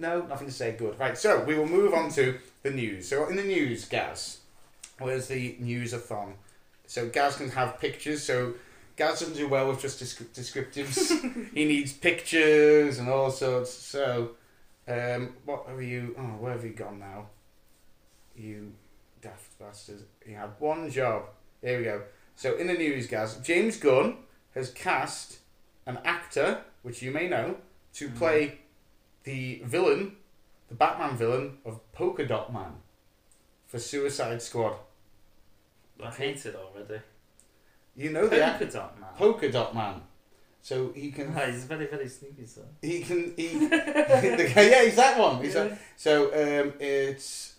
no, 0.00 0.22
nothing 0.22 0.48
to 0.48 0.52
say. 0.52 0.72
Good. 0.72 0.98
Right. 0.98 1.16
So 1.16 1.44
we 1.44 1.56
will 1.56 1.68
move 1.68 1.94
on 1.94 2.10
to 2.12 2.38
the 2.62 2.70
news. 2.70 3.08
So 3.08 3.28
in 3.28 3.36
the 3.36 3.44
news, 3.44 3.84
Gaz, 3.84 4.38
where's 4.98 5.28
the 5.28 5.56
news-a-thon? 5.60 6.34
So 6.86 7.08
Gaz 7.08 7.36
can 7.36 7.50
have 7.50 7.78
pictures. 7.78 8.22
So 8.22 8.54
Gaz 8.96 9.20
doesn't 9.20 9.36
do 9.36 9.48
well 9.48 9.68
with 9.68 9.80
just 9.80 10.02
descri- 10.02 10.26
descriptives. 10.34 11.50
he 11.54 11.64
needs 11.64 11.92
pictures 11.92 12.98
and 12.98 13.08
all 13.08 13.30
sorts. 13.30 13.72
So, 13.72 14.32
um, 14.88 15.34
what 15.44 15.66
have 15.68 15.82
you? 15.82 16.14
Oh, 16.18 16.36
where 16.38 16.52
have 16.52 16.64
you 16.64 16.70
gone 16.70 16.98
now? 16.98 17.26
You 18.34 18.72
daft 19.22 19.58
bastard! 19.58 20.02
You 20.26 20.36
had 20.36 20.50
one 20.58 20.90
job. 20.90 21.24
Here 21.62 21.78
we 21.78 21.84
go. 21.84 22.02
So 22.36 22.56
in 22.56 22.66
the 22.66 22.74
news, 22.74 23.06
Gaz, 23.06 23.36
James 23.36 23.76
Gunn 23.76 24.16
has 24.54 24.70
cast 24.70 25.38
an 25.86 25.98
actor, 26.04 26.62
which 26.82 27.02
you 27.02 27.10
may 27.10 27.28
know, 27.28 27.56
to 27.94 28.08
play 28.08 28.60
the 29.24 29.62
villain, 29.64 30.16
the 30.68 30.74
Batman 30.74 31.16
villain 31.16 31.58
of 31.64 31.80
Polka 31.92 32.26
Dot 32.26 32.52
Man 32.52 32.72
for 33.66 33.78
Suicide 33.78 34.40
Squad. 34.42 34.74
I 36.02 36.10
hate 36.10 36.44
it 36.46 36.54
already. 36.56 37.00
You 37.96 38.10
know 38.10 38.26
the 38.28 38.42
act- 38.42 38.58
Polka 38.60 38.72
dot 38.72 39.00
man. 39.00 39.10
Polka 39.18 39.52
Dot 39.52 39.74
Man. 39.74 40.00
So 40.62 40.92
he 40.94 41.10
can 41.10 41.34
Oh, 41.36 41.46
he's 41.50 41.64
very 41.64 41.86
very 41.86 42.08
sneaky, 42.08 42.46
so. 42.46 42.62
he 42.82 43.00
can 43.02 43.34
he 43.36 43.48
the 43.68 44.52
yeah 44.56 44.84
he's 44.84 44.96
that 44.96 45.18
one 45.18 45.42
he's 45.42 45.54
that, 45.54 45.78
so 45.96 46.26
um 46.26 46.72
it's 46.78 47.54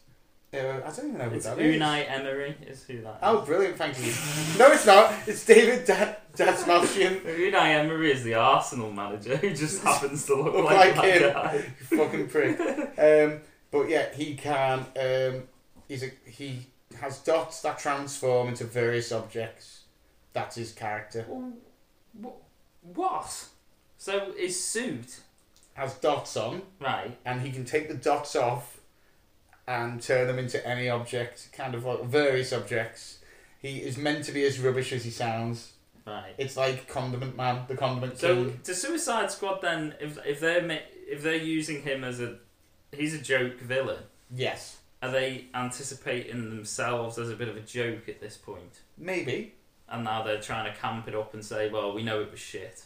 uh, 0.53 0.57
I 0.85 0.89
don't 0.91 1.07
even 1.07 1.17
know 1.17 1.29
who 1.29 1.35
It's 1.35 1.45
that 1.45 1.59
is. 1.59 1.75
Unai 1.81 2.09
Emery 2.11 2.57
is 2.67 2.83
who 2.83 3.01
that 3.01 3.09
is. 3.11 3.19
Oh, 3.21 3.41
brilliant! 3.41 3.77
Thank 3.77 3.97
you. 3.99 4.11
No, 4.59 4.71
it's 4.71 4.85
not. 4.85 5.13
It's 5.27 5.45
David 5.45 5.85
da- 5.85 6.15
Dastmalchian. 6.35 7.21
Unai 7.51 7.75
Emery 7.79 8.11
is 8.11 8.23
the 8.23 8.33
Arsenal 8.33 8.91
manager 8.91 9.37
who 9.37 9.53
just 9.53 9.81
happens 9.83 10.25
to 10.25 10.35
look, 10.35 10.53
Look 10.53 10.65
like, 10.65 10.95
like 10.95 10.95
that 10.95 11.21
him. 11.21 11.33
guy. 11.33 11.59
Fucking 11.97 12.27
prick. 12.27 12.59
Um, 12.97 13.39
but 13.71 13.87
yeah, 13.89 14.13
he 14.13 14.35
can. 14.35 14.79
Um, 14.99 15.43
he's 15.87 16.03
a 16.03 16.11
he 16.29 16.67
has 16.99 17.19
dots 17.19 17.61
that 17.61 17.79
transform 17.79 18.49
into 18.49 18.65
various 18.65 19.11
objects. 19.13 19.83
That's 20.33 20.55
his 20.57 20.73
character. 20.73 21.25
Well, 21.29 21.53
wh- 22.21 22.97
What? 22.97 23.45
So 23.97 24.33
his 24.37 24.61
suit, 24.61 25.21
Has 25.75 25.93
dots 25.95 26.35
on, 26.35 26.63
right? 26.81 27.17
and 27.23 27.41
he 27.41 27.51
can 27.51 27.63
take 27.63 27.87
the 27.87 27.93
dots 27.95 28.35
off 28.35 28.80
and 29.71 30.01
turn 30.01 30.27
them 30.27 30.37
into 30.39 30.65
any 30.67 30.89
object, 30.89 31.49
kind 31.53 31.73
of 31.75 31.85
like 31.85 32.03
various 32.05 32.51
objects. 32.53 33.19
He 33.59 33.77
is 33.79 33.97
meant 33.97 34.25
to 34.25 34.31
be 34.31 34.43
as 34.43 34.59
rubbish 34.59 34.91
as 34.91 35.03
he 35.03 35.11
sounds. 35.11 35.73
Right. 36.05 36.33
It's 36.37 36.57
like 36.57 36.87
Condiment 36.87 37.37
Man, 37.37 37.63
the 37.67 37.75
Condiment 37.77 38.17
So 38.17 38.35
King. 38.45 38.59
to 38.63 38.73
Suicide 38.75 39.29
Squad 39.31 39.61
then, 39.61 39.93
if 39.99 40.17
if 40.25 40.39
they're 40.39 40.63
ma- 40.63 40.87
if 41.07 41.21
they're 41.21 41.35
using 41.35 41.83
him 41.83 42.03
as 42.03 42.19
a 42.19 42.37
he's 42.91 43.13
a 43.13 43.19
joke 43.19 43.59
villain, 43.59 44.03
Yes, 44.33 44.77
are 45.03 45.11
they 45.11 45.45
anticipating 45.53 46.49
themselves 46.49 47.17
as 47.19 47.29
a 47.29 47.35
bit 47.35 47.47
of 47.49 47.55
a 47.55 47.61
joke 47.61 48.09
at 48.09 48.19
this 48.19 48.37
point? 48.37 48.79
maybe. 48.97 49.53
And 49.87 50.05
now 50.05 50.23
they're 50.23 50.39
trying 50.41 50.71
to 50.71 50.79
camp 50.79 51.07
it 51.09 51.15
up 51.15 51.33
and 51.33 51.43
say, 51.43 51.69
well, 51.69 51.93
we 51.93 52.01
know 52.01 52.21
it 52.21 52.31
was 52.31 52.39
shit. 52.39 52.83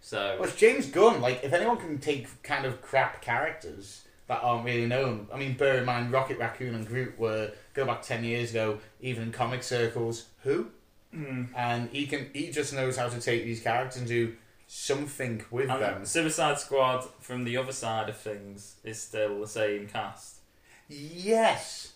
So 0.00 0.36
Well, 0.40 0.48
it's 0.48 0.58
James 0.58 0.86
Gunn. 0.86 1.20
Like, 1.20 1.44
if 1.44 1.52
anyone 1.52 1.76
can 1.76 1.98
take 1.98 2.42
kind 2.42 2.64
of 2.66 2.82
crap 2.82 3.22
characters 3.22 4.02
that 4.30 4.44
aren't 4.44 4.64
really 4.64 4.86
known, 4.86 5.26
I 5.34 5.36
mean, 5.36 5.56
bear 5.56 5.78
in 5.78 5.84
mind, 5.84 6.12
Rocket 6.12 6.38
Raccoon 6.38 6.76
and 6.76 6.86
Groot 6.86 7.18
were 7.18 7.50
go 7.74 7.84
back 7.84 8.02
ten 8.02 8.22
years 8.22 8.52
ago, 8.52 8.78
even 9.00 9.24
in 9.24 9.32
comic 9.32 9.64
circles. 9.64 10.26
Who? 10.44 10.68
Mm. 11.12 11.48
And 11.56 11.90
he 11.90 12.06
can 12.06 12.30
he 12.32 12.52
just 12.52 12.72
knows 12.72 12.96
how 12.96 13.08
to 13.08 13.20
take 13.20 13.42
these 13.42 13.60
characters 13.60 13.98
and 13.98 14.06
do 14.06 14.36
something 14.68 15.44
with 15.50 15.68
And 15.68 15.82
them. 15.82 16.06
Suicide 16.06 16.60
Squad, 16.60 17.08
from 17.18 17.42
the 17.42 17.56
other 17.56 17.72
side 17.72 18.08
of 18.08 18.16
things, 18.18 18.76
is 18.84 19.02
still 19.02 19.40
the 19.40 19.48
same 19.48 19.88
cast. 19.88 20.36
Yes. 20.88 21.94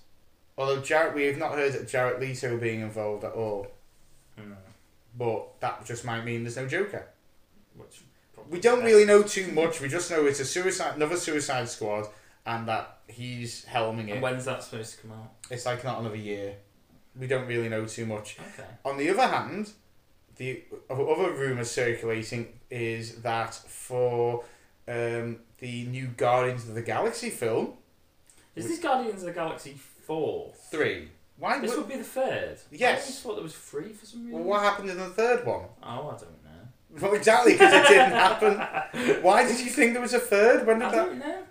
Although 0.58 0.80
Jared, 0.80 1.14
we 1.14 1.26
have 1.26 1.38
not 1.38 1.52
heard 1.52 1.76
of 1.76 1.88
Jared 1.88 2.20
Leto 2.20 2.58
being 2.58 2.80
involved 2.80 3.22
at 3.22 3.32
all. 3.32 3.68
Hmm. 4.36 4.54
But 5.16 5.60
that 5.60 5.86
just 5.86 6.04
might 6.04 6.24
mean 6.24 6.42
there's 6.42 6.56
no 6.56 6.66
Joker. 6.66 7.06
Which 7.76 8.02
We 8.50 8.58
don't 8.58 8.82
really 8.82 9.04
know 9.04 9.22
too 9.22 9.52
much. 9.52 9.80
We 9.80 9.88
just 9.88 10.10
know 10.10 10.26
it's 10.26 10.40
a 10.40 10.44
suicide, 10.44 10.96
another 10.96 11.16
Suicide 11.16 11.68
Squad, 11.68 12.08
and 12.46 12.68
that 12.68 12.98
he's 13.08 13.64
helming 13.64 14.00
And 14.00 14.10
it. 14.10 14.20
when's 14.22 14.44
that 14.44 14.62
supposed 14.62 14.96
to 14.96 15.02
come 15.02 15.12
out? 15.12 15.32
It's 15.50 15.66
like 15.66 15.82
not 15.84 16.00
another 16.00 16.16
year. 16.16 16.56
We 17.18 17.26
don't 17.26 17.46
really 17.46 17.68
know 17.68 17.86
too 17.86 18.06
much. 18.06 18.36
Okay. 18.54 18.68
On 18.84 18.96
the 18.98 19.08
other 19.10 19.26
hand, 19.26 19.70
the 20.36 20.62
other 20.90 21.32
rumor 21.32 21.64
circulating 21.64 22.48
is 22.70 23.22
that 23.22 23.54
for 23.54 24.44
um, 24.88 25.38
the 25.58 25.84
new 25.86 26.08
Guardians 26.08 26.68
of 26.68 26.74
the 26.74 26.82
Galaxy 26.82 27.30
film, 27.30 27.74
Is 28.56 28.66
this 28.68 28.78
Guardians 28.80 29.22
of 29.22 29.26
the 29.28 29.32
Galaxy 29.32 29.76
4? 30.06 30.52
three. 30.70 31.08
Why? 31.38 31.58
This 31.60 31.70
would, 31.70 31.80
would 31.80 31.88
be 31.88 31.96
the 31.96 32.04
third. 32.04 32.58
Yes. 32.70 32.98
I 32.98 33.00
always 33.00 33.20
thought 33.20 33.34
there 33.36 33.42
was 33.42 33.54
three 33.54 33.92
for 33.92 34.06
some 34.06 34.24
reason. 34.24 34.38
well, 34.38 34.44
what 34.48 34.62
happened 34.62 34.90
in 34.90 34.98
the 34.98 35.06
third 35.06 35.44
one? 35.46 35.64
Oh, 35.82 35.86
I 35.86 36.10
don't 36.10 36.44
know. 36.44 37.00
Well, 37.00 37.14
exactly, 37.14 37.52
because 37.54 37.72
it 37.72 37.88
didn't 37.88 38.12
happen. 38.12 39.22
Why 39.22 39.44
did 39.46 39.58
you 39.58 39.70
think 39.70 39.92
there 39.94 40.02
was 40.02 40.14
a 40.14 40.20
third? 40.20 40.64
When 40.66 40.78
did 40.78 40.88
I 40.88 41.08
that? 41.14 41.46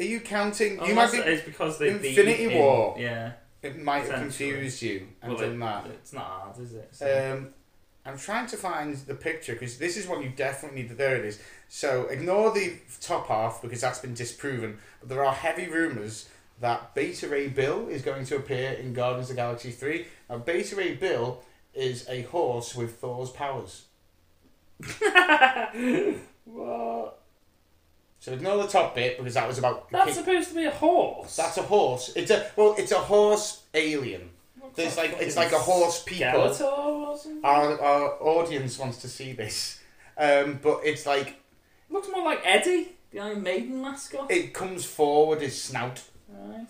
Are 0.00 0.04
you 0.04 0.20
counting? 0.20 0.74
You 0.76 0.80
Unless 0.84 1.12
might 1.14 1.24
be. 1.24 1.30
it's 1.32 1.44
because 1.44 1.78
they 1.78 1.90
Infinity 1.90 2.48
beat 2.48 2.56
War. 2.58 2.94
In, 2.96 3.02
yeah. 3.02 3.32
It 3.62 3.80
might 3.82 4.06
have 4.06 4.20
confused 4.20 4.82
you 4.82 5.06
and 5.22 5.32
Well, 5.32 5.40
done 5.40 5.54
it- 5.54 5.58
that. 5.60 5.86
It's 5.86 6.12
not 6.12 6.24
hard, 6.24 6.58
is 6.58 6.74
it? 6.74 6.88
So- 6.92 7.32
Um, 7.32 7.54
I'm 8.06 8.18
trying 8.18 8.46
to 8.48 8.56
find 8.58 8.94
the 8.94 9.14
picture 9.14 9.54
because 9.54 9.78
this 9.78 9.96
is 9.96 10.06
one 10.06 10.20
you 10.22 10.28
definitely 10.28 10.82
need. 10.82 10.88
To, 10.90 10.94
there 10.94 11.16
it 11.16 11.24
is. 11.24 11.40
So 11.70 12.06
ignore 12.08 12.50
the 12.52 12.74
top 13.00 13.28
half 13.28 13.62
because 13.62 13.80
that's 13.80 14.00
been 14.00 14.12
disproven. 14.12 14.76
But 15.00 15.08
there 15.08 15.24
are 15.24 15.32
heavy 15.32 15.68
rumours 15.68 16.28
that 16.60 16.94
Beta 16.94 17.26
Ray 17.28 17.48
Bill 17.48 17.88
is 17.88 18.02
going 18.02 18.26
to 18.26 18.36
appear 18.36 18.72
in 18.72 18.92
Guardians 18.92 19.30
of 19.30 19.36
the 19.36 19.40
Galaxy 19.40 19.70
Three. 19.70 20.06
Now 20.28 20.36
Beta 20.36 20.76
Ray 20.76 20.94
Bill 20.96 21.42
is 21.72 22.06
a 22.08 22.22
horse 22.22 22.74
with 22.74 22.96
Thor's 22.96 23.30
powers. 23.30 23.84
what? 26.44 27.20
So 28.24 28.32
ignore 28.32 28.56
the 28.56 28.68
top 28.68 28.94
bit 28.94 29.18
because 29.18 29.34
that 29.34 29.46
was 29.46 29.58
about. 29.58 29.90
That's 29.90 30.14
supposed 30.14 30.48
to 30.48 30.54
be 30.54 30.64
a 30.64 30.70
horse. 30.70 31.36
that's 31.36 31.58
a 31.58 31.62
horse. 31.62 32.10
It's 32.16 32.30
a 32.30 32.50
well. 32.56 32.74
It's 32.78 32.90
a 32.90 32.98
horse 32.98 33.64
alien. 33.74 34.30
There's 34.74 34.96
like 34.96 35.18
it's 35.20 35.36
like 35.36 35.52
a 35.52 35.58
horse 35.58 36.02
people. 36.02 36.24
Skeletor 36.24 36.62
or 36.62 37.18
something. 37.18 37.44
Our, 37.44 37.78
our 37.78 38.12
audience 38.22 38.78
wants 38.78 38.96
to 39.02 39.08
see 39.08 39.34
this, 39.34 39.78
um, 40.16 40.58
but 40.62 40.80
it's 40.84 41.04
like 41.04 41.36
Looks 41.90 42.08
more 42.10 42.24
like 42.24 42.40
Eddie, 42.44 42.92
the 43.10 43.20
Iron 43.20 43.42
Maiden 43.42 43.82
mascot. 43.82 44.30
it 44.30 44.54
comes 44.54 44.86
forward 44.86 45.42
his 45.42 45.60
snout, 45.60 46.00
right. 46.30 46.66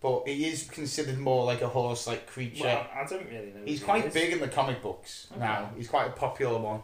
but 0.00 0.26
he 0.26 0.46
is 0.46 0.64
considered 0.70 1.18
more 1.18 1.44
like 1.44 1.60
a 1.60 1.68
horse-like 1.68 2.26
creature. 2.26 2.64
Well, 2.64 2.86
I 2.94 3.06
don't 3.06 3.28
really 3.28 3.52
know. 3.52 3.60
He's 3.66 3.80
who 3.80 3.84
quite 3.84 4.06
is. 4.06 4.14
big 4.14 4.32
in 4.32 4.40
the 4.40 4.48
comic 4.48 4.80
books 4.80 5.26
now. 5.38 5.70
He's 5.76 5.88
quite 5.88 6.06
a 6.06 6.12
popular 6.12 6.58
one 6.58 6.80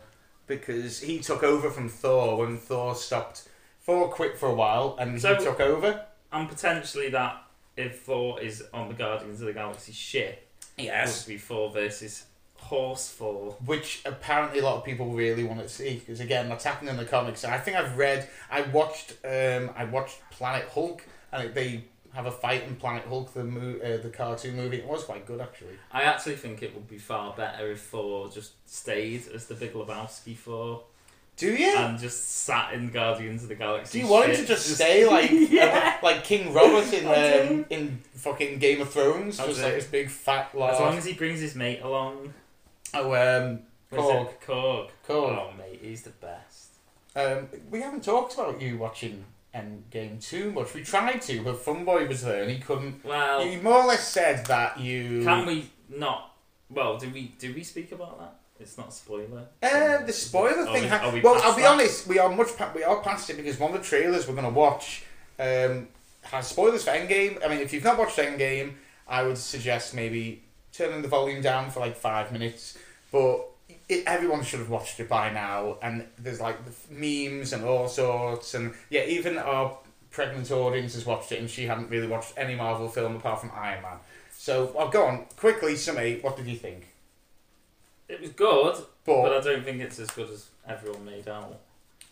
because 0.47 1.01
he 1.01 1.21
took 1.21 1.43
over 1.43 1.71
from 1.71 1.89
Thor 1.89 2.37
when 2.37 2.59
Thor 2.59 2.95
stopped. 2.95 3.49
Thor 3.91 4.09
quit 4.09 4.39
for 4.39 4.49
a 4.49 4.55
while, 4.55 4.97
and 5.01 5.21
So- 5.21 5.35
he 5.35 5.45
took 5.45 5.59
over. 5.61 6.07
And 6.33 6.49
potentially 6.49 7.09
that 7.11 7.43
if 7.77 8.03
Thor 8.03 8.41
is 8.41 8.63
on 8.73 8.87
the 8.89 8.95
Guardians 8.95 9.41
of 9.41 9.49
the 9.49 9.53
Galaxy 9.53 9.93
ship, 9.93 10.47
Yes. 10.77 11.27
would 11.27 11.33
be 11.35 11.39
Thor 11.39 11.71
versus 11.71 12.27
Horse 12.57 13.09
Thor. 13.09 13.57
which 13.65 14.03
apparently 14.05 14.61
a 14.61 14.63
lot 14.63 14.77
of 14.77 14.85
people 14.85 15.07
really 15.07 15.43
want 15.43 15.61
to 15.61 15.69
see 15.69 15.95
because 15.99 16.21
again 16.21 16.49
that's 16.51 16.63
happening 16.63 16.91
in 16.91 16.99
the 16.99 17.07
comics 17.07 17.43
and 17.43 17.53
I 17.55 17.59
think 17.59 17.77
I've 17.77 17.97
read 17.97 18.29
I 18.51 18.61
watched 18.61 19.15
um, 19.25 19.71
I 19.75 19.85
watched 19.87 20.19
Planet 20.31 20.69
Hulk 20.75 21.03
and 21.33 21.53
they 21.55 21.85
have 22.15 22.27
a 22.27 22.31
fight 22.31 22.65
in 22.65 22.77
Planet 22.77 23.07
Hulk 23.09 23.33
the 23.33 23.45
mo- 23.45 23.79
uh, 23.83 23.97
the 23.97 24.11
cartoon 24.11 24.57
movie 24.57 24.77
it 24.77 24.85
was 24.87 25.05
quite 25.05 25.25
good 25.27 25.41
actually 25.41 25.79
I 25.91 26.03
actually 26.03 26.37
think 26.37 26.63
it 26.63 26.75
would 26.75 26.87
be 26.87 26.99
far 26.99 27.33
better 27.35 27.73
if 27.73 27.81
Thor 27.81 28.29
just 28.29 28.53
stayed 28.71 29.27
as 29.35 29.47
the 29.47 29.55
Big 29.55 29.73
Lebowski 29.73 30.37
Thor 30.37 30.85
do 31.41 31.55
you 31.55 31.75
and 31.77 31.99
just 31.99 32.31
sat 32.43 32.73
in 32.75 32.91
Guardians 32.91 33.43
of 33.43 33.49
the 33.49 33.55
Galaxy. 33.55 33.99
do 34.01 34.05
you 34.07 34.11
want 34.13 34.27
him 34.27 34.33
to 34.33 34.37
ship, 34.39 34.47
just 34.49 34.75
stay 34.75 35.07
like 35.07 35.31
yeah. 35.51 35.97
uh, 36.01 36.05
like 36.07 36.23
King 36.25 36.53
Robert 36.53 36.93
in 36.93 37.07
um, 37.51 37.67
in 37.71 38.01
fucking 38.15 38.59
Game 38.59 38.81
of 38.81 38.91
Thrones 38.91 39.41
I 39.41 39.47
just 39.47 39.59
do. 39.59 39.65
like 39.65 39.75
this 39.75 39.87
big 39.87 40.09
fat 40.11 40.51
As 40.55 40.81
long 40.81 40.97
as 40.99 41.05
he 41.05 41.15
brings 41.15 41.41
his 41.41 41.55
mate 41.55 41.81
along. 41.83 42.35
oh 42.95 43.15
um 43.15 43.61
Korg 43.93 44.29
it 44.31 44.41
Korg. 44.47 44.89
Korg 45.09 45.39
Oh 45.39 45.53
mate, 45.59 45.81
he's 45.83 46.03
the 46.03 46.11
best. 46.11 46.69
um, 47.17 47.49
we 47.71 47.81
haven't 47.81 48.05
talked 48.05 48.35
about 48.35 48.61
you 48.61 48.77
watching 48.79 49.25
Endgame 49.55 50.23
too 50.25 50.53
much 50.53 50.75
we 50.75 50.83
tried 50.85 51.21
to 51.23 51.43
but 51.43 51.57
Funboy 51.65 52.07
was 52.07 52.23
there 52.23 52.43
and 52.43 52.51
he 52.53 52.59
couldn't 52.59 53.05
Well, 53.05 53.45
you 53.45 53.61
more 53.61 53.83
or 53.83 53.87
less 53.87 54.07
said 54.07 54.47
that 54.47 54.79
you 54.79 55.25
can 55.25 55.45
we 55.47 55.71
not? 55.89 56.35
Well, 56.69 56.99
did 56.99 57.13
we 57.13 57.35
did 57.39 57.55
we 57.57 57.65
speak 57.65 57.91
about 57.91 58.19
that? 58.21 58.35
It's 58.61 58.77
not 58.77 58.89
a 58.89 58.93
spoiler. 58.93 59.47
Uh, 59.63 60.05
the 60.05 60.13
spoiler 60.13 60.67
Are 60.67 60.73
thing. 60.75 60.85
we- 60.85 60.89
are 60.91 61.11
we 61.13 61.21
well, 61.21 61.41
I'll 61.43 61.57
be 61.57 61.63
that? 61.63 61.73
honest. 61.73 62.07
We 62.07 62.19
are 62.19 62.29
much. 62.29 62.57
Pa- 62.57 62.73
we 62.75 62.85
are 62.85 63.01
past 63.01 63.31
it 63.31 63.37
because 63.37 63.59
one 63.59 63.73
of 63.75 63.81
the 63.81 63.87
trailers 63.87 64.29
we're 64.29 64.35
going 64.35 64.47
to 64.47 64.51
watch 64.59 65.05
um, 65.39 65.89
has 66.25 66.49
spoilers 66.49 66.85
for 66.85 66.91
Endgame. 66.91 67.45
I 67.45 67.49
mean, 67.49 67.61
if 67.61 67.73
you've 67.73 67.85
not 67.85 67.99
watched 67.99 68.19
Endgame, 68.19 68.75
I 69.09 69.23
would 69.23 69.39
suggest 69.39 69.95
maybe 69.95 70.43
turning 70.73 71.03
the 71.03 71.09
volume 71.09 71.41
down 71.43 71.71
for 71.71 71.81
like 71.81 71.97
five 71.97 72.31
minutes. 72.33 72.77
But 73.11 73.47
it, 73.89 74.05
everyone 74.07 74.45
should 74.45 74.61
have 74.61 74.69
watched 74.71 75.01
it 75.01 75.09
by 75.09 75.33
now. 75.33 75.79
And 75.83 76.07
there's 76.19 76.41
like 76.41 76.59
memes 76.91 77.53
and 77.55 77.65
all 77.65 77.89
sorts. 77.89 78.53
And 78.55 78.75
yeah, 78.91 79.05
even 79.05 79.39
our 79.39 79.79
pregnant 80.11 80.51
audience 80.51 80.95
has 80.95 81.07
watched 81.07 81.33
it, 81.33 81.39
and 81.41 81.49
she 81.49 81.65
hadn't 81.67 81.89
really 81.89 82.09
watched 82.09 82.35
any 82.37 82.55
Marvel 82.57 82.89
film 82.89 83.17
apart 83.17 83.41
from 83.41 83.53
Iron 83.55 83.81
Man. 83.83 83.97
So 84.33 84.75
I'll 84.79 84.91
go 84.91 85.05
on 85.07 85.25
quickly. 85.37 85.75
Summate. 85.77 86.23
What 86.23 86.37
did 86.37 86.47
you 86.47 86.57
think? 86.57 86.87
It 88.13 88.21
was 88.21 88.31
good, 88.31 88.75
But, 89.05 89.23
but 89.23 89.33
I 89.37 89.41
don't 89.41 89.65
think 89.65 89.81
it's 89.81 89.99
as 89.99 90.11
good 90.11 90.29
as 90.31 90.49
everyone 90.69 91.05
made 91.05 91.29
out. 91.29 91.57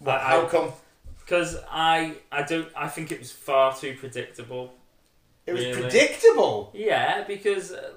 I- 0.06 0.18
how 0.18 0.46
come? 0.46 0.72
Because 1.18 1.58
I 1.70 2.14
I 2.32 2.42
don't 2.42 2.68
I 2.76 2.88
think 2.88 3.12
it 3.12 3.18
was 3.18 3.30
far 3.32 3.76
too 3.76 3.94
predictable. 3.98 4.72
It 5.46 5.52
was 5.54 5.64
Really? 5.64 5.80
predictable. 5.82 6.70
Yeah, 6.74 7.24
because 7.24 7.72
uh, 7.72 7.90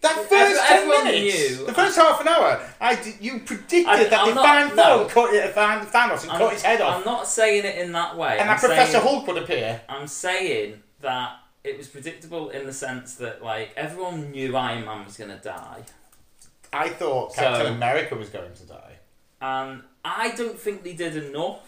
That 0.00 0.14
first 0.28 0.66
ten 0.66 0.78
everyone 0.78 1.04
minutes, 1.04 1.58
knew- 1.58 1.66
the 1.66 1.74
first 1.74 1.96
half 1.96 2.20
an 2.22 2.28
hour, 2.28 2.50
I 2.80 2.94
did, 2.96 3.14
you 3.20 3.40
predicted 3.40 3.86
I- 3.86 4.04
that 4.04 4.20
I'm 4.28 4.34
find 4.34 4.76
no. 4.76 5.04
Cut 5.08 5.32
it, 5.34 5.54
Thanos, 5.54 6.22
and 6.22 6.32
I'm, 6.32 6.38
cut 6.38 6.52
his 6.54 6.62
head 6.62 6.80
off. 6.80 6.98
I'm 6.98 7.04
not 7.04 7.26
saying 7.28 7.64
it 7.64 7.76
in 7.76 7.92
that 7.92 8.16
way. 8.16 8.32
and 8.38 8.48
I'm 8.50 8.56
that 8.56 8.60
Professor 8.60 8.92
saying, 8.92 9.04
Hulk 9.06 9.26
would 9.26 9.38
appear. 9.42 9.80
I'm 9.88 10.06
saying 10.06 10.82
that 11.00 11.36
it 11.64 11.76
was 11.78 11.86
predictable 11.88 12.48
in 12.50 12.64
the 12.66 12.72
sense 12.72 13.14
that 13.16 13.42
like 13.42 13.72
everyone 13.76 14.30
knew 14.32 14.56
Iron 14.56 14.84
Man 14.86 15.04
was 15.04 15.16
going 15.18 15.30
to 15.30 15.36
die, 15.36 15.82
I 16.72 16.88
thought 16.88 17.34
So- 17.34 17.42
Captain 17.42 17.74
America 17.74 18.14
was 18.14 18.28
going 18.28 18.52
to 18.54 18.62
die. 18.64 18.92
and 19.42 19.82
I 20.04 20.30
don't 20.32 20.58
think 20.58 20.82
they 20.82 20.92
did 20.94 21.16
enough. 21.16 21.66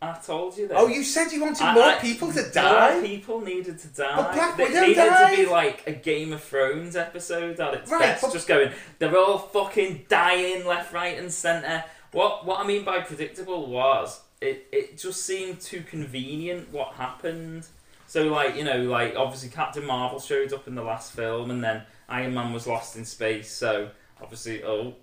I 0.00 0.12
told 0.24 0.56
you 0.56 0.68
that. 0.68 0.76
Oh, 0.76 0.86
you 0.86 1.02
said 1.02 1.32
you 1.32 1.40
wanted 1.40 1.60
I- 1.62 1.74
more 1.74 1.82
I- 1.84 1.98
people 1.98 2.32
to 2.32 2.40
More 2.42 2.50
die. 2.52 3.00
people 3.02 3.40
needed 3.40 3.78
to 3.80 3.88
die. 3.88 4.14
But 4.16 4.32
Black 4.32 4.56
They 4.56 4.64
Widow 4.68 4.80
needed 4.82 4.94
died. 4.96 5.30
to 5.36 5.42
be 5.42 5.46
like 5.48 5.84
a 5.88 5.92
Game 5.92 6.32
of 6.32 6.42
Thrones 6.42 6.94
episode 6.94 7.58
at 7.58 7.74
its 7.74 7.90
Right, 7.90 8.00
best, 8.00 8.22
but- 8.22 8.32
just 8.32 8.46
going. 8.46 8.70
They're 9.00 9.16
all 9.18 9.38
fucking 9.38 10.06
dying 10.08 10.64
left, 10.66 10.92
right, 10.92 11.18
and 11.18 11.32
centre. 11.32 11.82
What 12.12 12.46
what 12.46 12.60
I 12.60 12.64
mean 12.64 12.84
by 12.84 13.00
predictable 13.00 13.66
was 13.66 14.20
it 14.40 14.68
it 14.70 14.98
just 14.98 15.24
seemed 15.26 15.60
too 15.60 15.82
convenient 15.82 16.70
what 16.72 16.92
happened. 16.94 17.66
So 18.06 18.22
like 18.28 18.54
you 18.54 18.62
know 18.64 18.82
like 18.84 19.14
obviously 19.16 19.48
Captain 19.50 19.84
Marvel 19.84 20.20
showed 20.20 20.52
up 20.52 20.68
in 20.68 20.76
the 20.76 20.82
last 20.84 21.12
film, 21.12 21.50
and 21.50 21.62
then 21.64 21.82
Iron 22.08 22.34
Man 22.34 22.52
was 22.52 22.68
lost 22.68 22.94
in 22.96 23.04
space. 23.04 23.50
So 23.50 23.90
obviously 24.22 24.62
oh. 24.64 24.94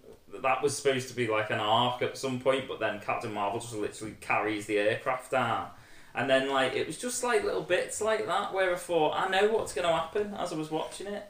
That 0.41 0.61
was 0.61 0.75
supposed 0.75 1.07
to 1.09 1.15
be 1.15 1.27
like 1.27 1.49
an 1.49 1.59
arc 1.59 2.01
at 2.01 2.17
some 2.17 2.41
point, 2.41 2.67
but 2.67 2.77
then 2.79 2.99
Captain 2.99 3.33
Marvel 3.33 3.59
just 3.61 3.73
literally 3.73 4.15
carries 4.19 4.65
the 4.65 4.77
aircraft 4.77 5.31
down. 5.31 5.67
And 6.13 6.29
then 6.29 6.49
like 6.49 6.73
it 6.73 6.87
was 6.87 6.97
just 6.97 7.23
like 7.23 7.45
little 7.45 7.61
bits 7.61 8.01
like 8.01 8.25
that 8.25 8.53
where 8.53 8.73
I 8.73 8.75
thought 8.75 9.13
I 9.15 9.29
know 9.29 9.49
what's 9.53 9.73
going 9.73 9.87
to 9.87 9.93
happen 9.93 10.33
as 10.33 10.51
I 10.51 10.57
was 10.57 10.69
watching 10.69 11.07
it. 11.07 11.23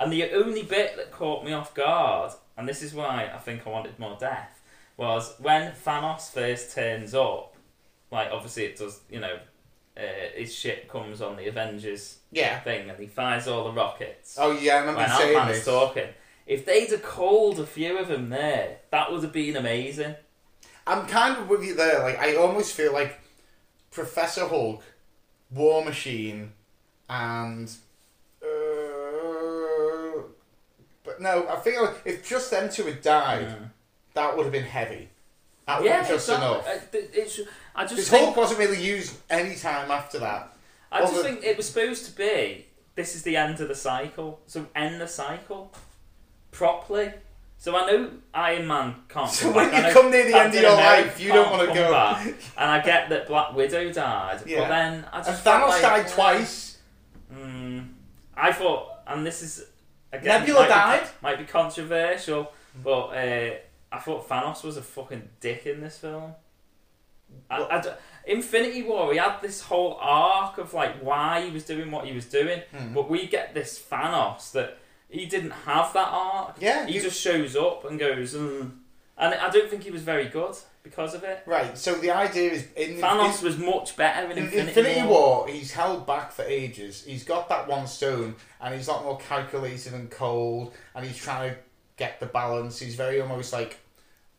And 0.00 0.12
the 0.12 0.32
only 0.32 0.64
bit 0.64 0.96
that 0.96 1.12
caught 1.12 1.44
me 1.44 1.52
off 1.52 1.74
guard, 1.74 2.32
and 2.56 2.68
this 2.68 2.82
is 2.82 2.92
why 2.92 3.30
I 3.32 3.38
think 3.38 3.66
I 3.66 3.70
wanted 3.70 3.98
more 4.00 4.16
death, 4.18 4.60
was 4.96 5.34
when 5.38 5.70
Thanos 5.72 6.30
first 6.32 6.74
turns 6.74 7.14
up. 7.14 7.54
Like 8.10 8.30
obviously 8.32 8.64
it 8.64 8.76
does, 8.78 9.00
you 9.08 9.20
know, 9.20 9.38
uh, 9.96 10.00
his 10.34 10.52
ship 10.52 10.88
comes 10.88 11.20
on 11.20 11.36
the 11.36 11.46
Avengers 11.46 12.18
Yeah. 12.32 12.58
thing, 12.60 12.90
and 12.90 12.98
he 12.98 13.06
fires 13.06 13.46
all 13.46 13.64
the 13.64 13.72
rockets. 13.72 14.36
Oh 14.40 14.50
yeah, 14.50 14.76
I 14.76 14.78
remember 14.80 15.02
when 15.02 15.10
saying 15.10 15.36
Ant-Man's 15.36 15.58
this. 15.58 15.64
talking. 15.66 16.08
If 16.46 16.64
they'd 16.66 16.90
have 16.90 17.02
called 17.02 17.58
a 17.58 17.66
few 17.66 17.98
of 17.98 18.08
them 18.08 18.28
there, 18.28 18.78
that 18.90 19.10
would 19.10 19.22
have 19.22 19.32
been 19.32 19.56
amazing. 19.56 20.14
I'm 20.86 21.06
kind 21.06 21.38
of 21.38 21.48
with 21.48 21.64
you 21.64 21.74
there. 21.74 22.00
Like 22.00 22.18
I 22.18 22.36
almost 22.36 22.74
feel 22.74 22.92
like 22.92 23.18
Professor 23.90 24.46
Hulk, 24.46 24.82
War 25.50 25.84
Machine, 25.84 26.52
and 27.08 27.70
uh, 28.42 30.22
but 31.02 31.20
no, 31.20 31.46
I 31.48 31.56
feel 31.60 31.84
like 31.84 31.96
if 32.04 32.28
just 32.28 32.50
them 32.50 32.68
two 32.70 32.84
had 32.84 33.02
died, 33.02 33.46
Mm. 33.48 33.70
that 34.14 34.36
would 34.36 34.44
have 34.44 34.52
been 34.52 34.64
heavy. 34.64 35.08
That 35.66 35.82
yeah, 35.82 36.00
was 36.00 36.08
just 36.08 36.28
exactly. 36.28 36.46
enough. 36.48 36.66
Uh, 36.68 36.98
it's, 37.14 37.40
I 37.74 37.86
just 37.86 38.10
think, 38.10 38.24
Hulk 38.24 38.36
wasn't 38.36 38.58
really 38.58 38.82
used 38.82 39.16
any 39.30 39.54
time 39.56 39.90
after 39.90 40.18
that. 40.18 40.54
I 40.92 41.00
just 41.00 41.22
think 41.22 41.42
it 41.42 41.56
was 41.56 41.66
supposed 41.66 42.04
to 42.06 42.12
be. 42.12 42.66
This 42.94 43.14
is 43.16 43.22
the 43.22 43.36
end 43.36 43.58
of 43.60 43.68
the 43.68 43.74
cycle, 43.74 44.40
so 44.46 44.66
end 44.76 45.00
the 45.00 45.08
cycle 45.08 45.72
properly. 46.54 47.12
So 47.58 47.76
I 47.76 47.90
know 47.90 48.10
Iron 48.34 48.66
Man 48.66 48.94
can't. 49.08 49.30
So 49.30 49.46
come 49.46 49.54
when 49.54 49.70
back. 49.70 49.86
You 49.88 49.92
come 50.00 50.10
near 50.10 50.26
the 50.26 50.36
end 50.38 50.54
of 50.54 50.60
your 50.60 50.72
America 50.72 51.06
life, 51.08 51.20
you 51.20 51.28
don't 51.32 51.50
wanna 51.50 51.74
go. 51.74 51.90
back. 51.90 52.26
and 52.58 52.70
I 52.70 52.80
get 52.82 53.08
that 53.10 53.26
Black 53.26 53.54
Widow 53.54 53.92
died, 53.92 54.42
Yeah. 54.46 54.60
but 54.60 54.68
then 54.68 55.06
I 55.12 55.16
And 55.18 55.26
just 55.26 55.42
felt 55.42 55.62
Thanos 55.64 55.68
like, 55.70 55.82
died 55.82 56.08
twice. 56.08 56.78
Mm, 57.32 57.88
I 58.36 58.52
thought, 58.52 58.88
and 59.06 59.26
this 59.26 59.42
is 59.42 59.66
again 60.12 60.40
Nebula 60.40 60.60
might 60.60 60.68
died. 60.68 61.02
Be, 61.02 61.08
might 61.22 61.38
be 61.38 61.44
controversial, 61.44 62.52
but 62.82 63.06
uh, 63.08 63.54
I 63.92 63.98
thought 63.98 64.28
Thanos 64.28 64.62
was 64.62 64.76
a 64.76 64.82
fucking 64.82 65.28
dick 65.40 65.66
in 65.66 65.80
this 65.80 65.98
film. 65.98 66.34
I, 67.50 67.62
I 67.62 67.82
Infinity 68.26 68.82
War, 68.82 69.12
he 69.12 69.18
had 69.18 69.40
this 69.40 69.62
whole 69.62 69.96
arc 70.00 70.58
of 70.58 70.74
like 70.74 70.96
why 71.02 71.42
he 71.46 71.50
was 71.50 71.64
doing 71.64 71.90
what 71.90 72.04
he 72.06 72.12
was 72.14 72.26
doing, 72.26 72.60
Hmm. 72.76 72.92
but 72.94 73.08
we 73.08 73.26
get 73.26 73.54
this 73.54 73.82
Thanos 73.90 74.52
that 74.52 74.78
he 75.08 75.26
didn't 75.26 75.50
have 75.50 75.92
that 75.92 76.08
arc. 76.10 76.56
Yeah, 76.60 76.86
he 76.86 76.94
you- 76.94 77.02
just 77.02 77.20
shows 77.20 77.56
up 77.56 77.84
and 77.84 77.98
goes, 77.98 78.34
mm. 78.34 78.70
and 79.18 79.34
I 79.34 79.50
don't 79.50 79.70
think 79.70 79.82
he 79.84 79.90
was 79.90 80.02
very 80.02 80.28
good 80.28 80.56
because 80.82 81.14
of 81.14 81.24
it. 81.24 81.42
Right, 81.46 81.76
so 81.76 81.94
the 81.94 82.10
idea 82.10 82.52
is 82.52 82.66
in 82.76 82.96
Thanos 82.98 83.40
in, 83.40 83.44
was 83.46 83.58
much 83.58 83.96
better 83.96 84.30
in 84.30 84.38
in 84.38 84.44
Infinity, 84.44 84.68
Infinity 84.68 85.02
War. 85.02 85.38
War, 85.38 85.48
he's 85.48 85.72
held 85.72 86.06
back 86.06 86.32
for 86.32 86.42
ages. 86.42 87.04
He's 87.04 87.24
got 87.24 87.48
that 87.48 87.68
one 87.68 87.86
stone, 87.86 88.36
and 88.60 88.74
he's 88.74 88.88
a 88.88 88.92
lot 88.92 89.04
more 89.04 89.18
calculated 89.18 89.94
and 89.94 90.10
cold, 90.10 90.74
and 90.94 91.06
he's 91.06 91.16
trying 91.16 91.52
to 91.52 91.58
get 91.96 92.20
the 92.20 92.26
balance. 92.26 92.78
He's 92.78 92.94
very 92.94 93.20
almost 93.20 93.52
like 93.52 93.78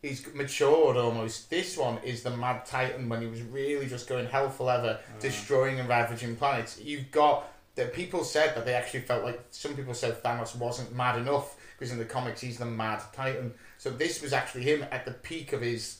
he's 0.02 0.26
matured 0.34 0.96
almost. 0.96 1.50
This 1.50 1.76
one 1.76 1.98
is 2.04 2.22
the 2.22 2.36
Mad 2.36 2.64
Titan 2.64 3.08
when 3.08 3.20
he 3.20 3.26
was 3.26 3.42
really 3.42 3.86
just 3.86 4.08
going 4.08 4.26
hell 4.26 4.50
for 4.50 4.64
leather, 4.64 4.98
destroying 5.20 5.80
and 5.80 5.88
ravaging 5.88 6.36
planets. 6.36 6.80
You've 6.80 7.10
got 7.10 7.48
that 7.76 7.92
people 7.94 8.24
said 8.24 8.54
that 8.56 8.64
they 8.66 8.74
actually 8.74 9.00
felt 9.00 9.22
like 9.24 9.40
some 9.50 9.74
people 9.76 9.94
said 9.94 10.22
Thanos 10.22 10.56
wasn't 10.56 10.94
mad 10.94 11.18
enough 11.18 11.56
because 11.78 11.92
in 11.92 11.98
the 11.98 12.04
comics 12.04 12.40
he's 12.40 12.58
the 12.58 12.64
Mad 12.64 13.02
Titan. 13.12 13.54
So 13.78 13.90
this 13.90 14.22
was 14.22 14.32
actually 14.32 14.62
him 14.62 14.84
at 14.90 15.04
the 15.04 15.12
peak 15.12 15.52
of 15.52 15.60
his 15.60 15.98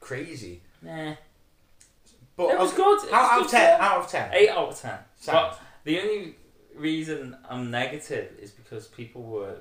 crazy. 0.00 0.60
Nah. 0.82 1.14
But 2.36 2.50
It 2.50 2.58
was 2.58 2.72
good. 2.74 3.04
It 3.04 3.12
Out, 3.12 3.22
was 3.22 3.30
out 3.30 3.36
good 3.38 3.44
of 3.46 3.50
ten. 3.50 3.68
film. 3.70 3.80
Out 3.80 3.98
of 4.04 4.10
ten. 4.10 4.30
Eight 4.34 4.48
out 4.50 4.68
of 4.68 4.80
ten. 4.80 4.98
Sound. 5.18 5.38
But 5.50 5.60
the 5.84 6.00
only 6.00 6.34
reason 6.74 7.36
I'm 7.48 7.70
negative 7.70 8.32
is 8.40 8.50
because 8.50 8.86
people 8.88 9.22
were 9.22 9.56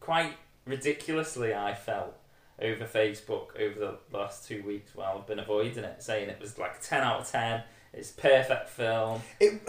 quite 0.00 0.34
ridiculously, 0.66 1.54
I 1.54 1.74
felt, 1.74 2.14
over 2.60 2.84
Facebook 2.84 3.58
over 3.58 3.78
the 3.80 3.98
last 4.16 4.46
two 4.46 4.62
weeks 4.62 4.94
while 4.94 5.16
I've 5.18 5.26
been 5.26 5.38
avoiding 5.38 5.82
it, 5.84 6.02
saying 6.02 6.28
it 6.28 6.40
was 6.40 6.58
like 6.58 6.80
10 6.82 7.00
out 7.02 7.20
of 7.20 7.30
10, 7.30 7.62
it's 7.92 8.10
perfect 8.10 8.68
film. 8.68 9.22
It 9.38 9.60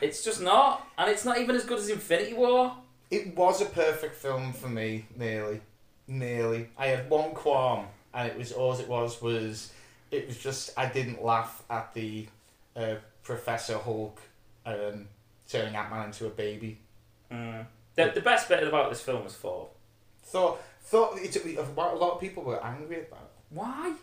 It's 0.00 0.22
just 0.24 0.42
not, 0.42 0.86
and 0.98 1.10
it's 1.10 1.24
not 1.24 1.38
even 1.38 1.56
as 1.56 1.64
good 1.64 1.78
as 1.78 1.88
Infinity 1.88 2.34
War. 2.34 2.76
it 3.10 3.36
was 3.36 3.60
a 3.60 3.66
perfect 3.66 4.14
film 4.16 4.52
for 4.52 4.68
me. 4.68 5.06
Nearly, 5.16 5.60
nearly. 6.06 6.68
I 6.76 6.88
had 6.88 7.08
one 7.08 7.32
qualm, 7.32 7.86
and 8.12 8.28
it 8.28 8.36
was 8.36 8.52
all 8.52 8.74
it 8.74 8.88
was 8.88 9.20
was 9.22 9.72
it 10.10 10.26
was 10.26 10.38
just 10.38 10.70
I 10.76 10.86
didn't 10.86 11.22
laugh 11.24 11.62
at 11.70 11.92
the 11.94 12.26
uh, 12.74 12.96
Professor 13.22 13.78
Hulk 13.78 14.20
um, 14.64 15.08
turning 15.48 15.74
Ant 15.74 15.90
Man 15.90 16.06
into 16.06 16.26
a 16.26 16.30
baby. 16.30 16.78
Mm. 17.30 17.66
The, 17.94 18.12
the 18.14 18.20
best 18.20 18.48
bit 18.48 18.62
about 18.62 18.90
this 18.90 19.00
film 19.00 19.24
was 19.24 19.34
Thor. 19.34 19.68
Thor, 20.22 20.58
Thor. 20.82 21.14
it, 21.16 21.34
a 21.56 21.62
lot 21.78 22.14
of 22.14 22.20
people 22.20 22.42
were 22.42 22.62
angry 22.62 23.00
about. 23.00 23.30
Why? 23.50 23.94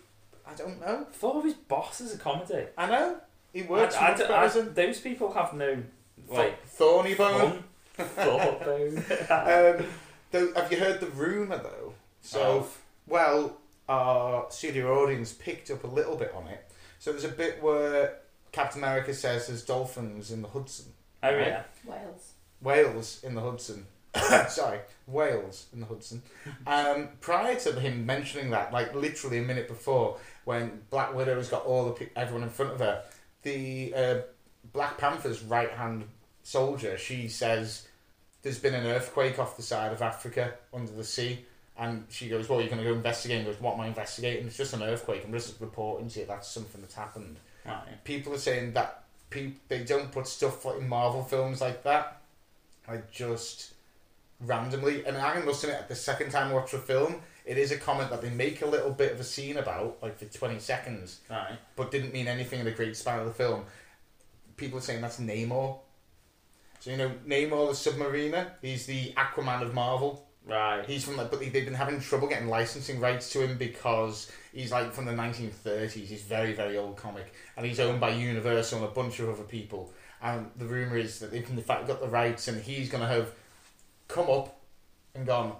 I 0.45 0.53
don't 0.55 0.81
know. 0.81 1.05
Thor 1.11 1.45
is 1.45 1.53
boss 1.53 2.01
as 2.01 2.15
a 2.15 2.17
comedy. 2.17 2.65
I 2.77 2.89
know 2.89 3.17
he 3.53 3.61
works 3.63 3.95
I- 3.95 3.99
I 3.99 4.09
much 4.09 4.17
d- 4.17 4.23
better 4.27 4.59
I- 4.61 4.73
those 4.73 4.99
people 4.99 5.31
have 5.33 5.53
no 5.53 5.83
like 6.29 6.65
Thorny 6.65 7.13
Bone. 7.15 7.63
fun 7.93 8.07
thought 8.07 8.65
bone. 8.65 8.97
Um, 9.29 9.85
though, 10.31 10.53
have 10.55 10.71
you 10.71 10.79
heard 10.79 10.99
the 10.99 11.07
rumor 11.07 11.57
though? 11.57 11.93
So, 12.21 12.41
Of? 12.59 12.81
well, 13.07 13.57
our 13.89 14.49
studio 14.49 15.03
audience 15.03 15.33
picked 15.33 15.69
up 15.69 15.83
a 15.83 15.87
little 15.87 16.15
bit 16.15 16.33
on 16.33 16.47
it. 16.47 16.65
So 16.99 17.11
there's 17.11 17.25
a 17.25 17.29
bit 17.29 17.61
where 17.61 18.19
Captain 18.53 18.81
America 18.81 19.13
says 19.13 19.47
there's 19.47 19.63
dolphins 19.63 20.31
in 20.31 20.41
the 20.41 20.47
Hudson, 20.47 20.93
Oh 21.21 21.29
yeah. 21.29 21.63
Wales. 21.85 22.31
whales 22.61 23.21
in 23.23 23.35
the 23.35 23.41
Hudson. 23.41 23.85
Sorry, 24.47 24.79
whales 25.07 25.65
in 25.73 25.79
the 25.81 25.85
Hudson. 25.87 26.21
Um, 26.67 27.09
prior 27.19 27.55
to 27.55 27.79
him 27.79 28.05
mentioning 28.05 28.51
that, 28.51 28.71
like 28.71 28.93
literally 28.95 29.39
a 29.39 29.41
minute 29.41 29.67
before, 29.67 30.17
when 30.45 30.81
Black 30.91 31.13
Widow 31.13 31.35
has 31.35 31.49
got 31.49 31.65
all 31.65 31.85
the 31.85 31.91
pe- 31.91 32.09
everyone 32.15 32.43
in 32.43 32.49
front 32.49 32.71
of 32.73 32.79
her, 32.79 33.03
the 33.43 33.93
uh, 33.95 34.21
Black 34.71 34.97
Panther's 34.97 35.43
right 35.43 35.71
hand 35.71 36.05
soldier, 36.43 36.97
she 36.97 37.27
says 37.27 37.87
there's 38.41 38.59
been 38.59 38.73
an 38.73 38.85
earthquake 38.85 39.39
off 39.39 39.55
the 39.57 39.63
side 39.63 39.93
of 39.93 40.01
Africa 40.01 40.53
under 40.73 40.91
the 40.91 41.03
sea. 41.03 41.45
And 41.77 42.05
she 42.09 42.29
goes, 42.29 42.47
Well, 42.47 42.59
you're 42.59 42.69
going 42.69 42.83
to 42.83 42.87
go 42.87 42.93
investigate. 42.93 43.37
And 43.37 43.45
goes, 43.47 43.59
What 43.59 43.75
am 43.75 43.81
I 43.81 43.87
investigating? 43.87 44.45
It's 44.45 44.57
just 44.57 44.73
an 44.73 44.83
earthquake. 44.83 45.23
I'm 45.25 45.31
just 45.31 45.59
reporting 45.59 46.07
to 46.09 46.19
you 46.19 46.25
that's 46.25 46.47
something 46.47 46.81
that's 46.81 46.93
happened. 46.93 47.37
Right. 47.65 48.03
People 48.03 48.33
are 48.33 48.37
saying 48.37 48.73
that 48.73 49.03
pe- 49.29 49.53
they 49.67 49.83
don't 49.83 50.11
put 50.11 50.27
stuff 50.27 50.65
like 50.65 50.77
in 50.77 50.87
Marvel 50.87 51.23
films 51.23 51.61
like 51.61 51.83
that. 51.83 52.21
I 52.87 52.99
just 53.11 53.72
randomly, 54.45 55.05
and 55.05 55.17
I 55.17 55.39
must 55.41 55.63
admit, 55.63 55.87
the 55.87 55.95
second 55.95 56.31
time 56.31 56.51
I 56.51 56.53
watch 56.53 56.71
the 56.71 56.79
film, 56.79 57.21
it 57.45 57.57
is 57.57 57.71
a 57.71 57.77
comment 57.77 58.09
that 58.09 58.21
they 58.21 58.29
make 58.29 58.61
a 58.61 58.65
little 58.65 58.91
bit 58.91 59.11
of 59.13 59.19
a 59.19 59.23
scene 59.23 59.57
about, 59.57 59.97
like 60.01 60.17
for 60.17 60.25
20 60.25 60.59
seconds, 60.59 61.19
Right. 61.29 61.57
but 61.75 61.91
didn't 61.91 62.13
mean 62.13 62.27
anything 62.27 62.59
in 62.59 62.65
the 62.65 62.71
great 62.71 62.95
span 62.95 63.19
of 63.19 63.25
the 63.25 63.33
film. 63.33 63.65
People 64.57 64.77
are 64.79 64.81
saying 64.81 65.01
that's 65.01 65.19
Namor. 65.19 65.79
So, 66.79 66.91
you 66.91 66.97
know, 66.97 67.11
Namor 67.27 67.69
the 67.69 67.91
Submariner, 67.91 68.51
he's 68.61 68.85
the 68.85 69.13
Aquaman 69.13 69.61
of 69.61 69.73
Marvel. 69.73 70.27
Right. 70.45 70.83
He's 70.85 71.05
from 71.05 71.15
like, 71.15 71.31
but 71.31 71.39
they've 71.39 71.53
been 71.53 71.73
having 71.73 72.01
trouble 72.01 72.27
getting 72.27 72.49
licensing 72.49 72.99
rights 72.99 73.29
to 73.31 73.41
him 73.47 73.57
because 73.57 74.29
he's 74.53 74.71
like 74.71 74.91
from 74.91 75.05
the 75.05 75.13
1930s. 75.13 75.91
He's 75.91 76.21
very, 76.23 76.51
very 76.53 76.77
old 76.77 76.97
comic, 76.97 77.33
and 77.55 77.65
he's 77.65 77.79
owned 77.79 78.01
by 78.01 78.09
Universal 78.09 78.79
and 78.79 78.87
a 78.87 78.91
bunch 78.91 79.19
of 79.21 79.29
other 79.29 79.43
people. 79.43 79.93
And 80.21 80.51
the 80.57 80.65
rumor 80.65 80.97
is 80.97 81.19
that 81.19 81.31
they've 81.31 81.49
in 81.49 81.61
fact 81.61 81.87
got 81.87 82.01
the 82.01 82.09
rights, 82.09 82.49
and 82.49 82.61
he's 82.61 82.89
going 82.89 83.01
to 83.01 83.07
have 83.07 83.31
come 84.07 84.29
up 84.29 84.59
and 85.15 85.25
gone. 85.25 85.55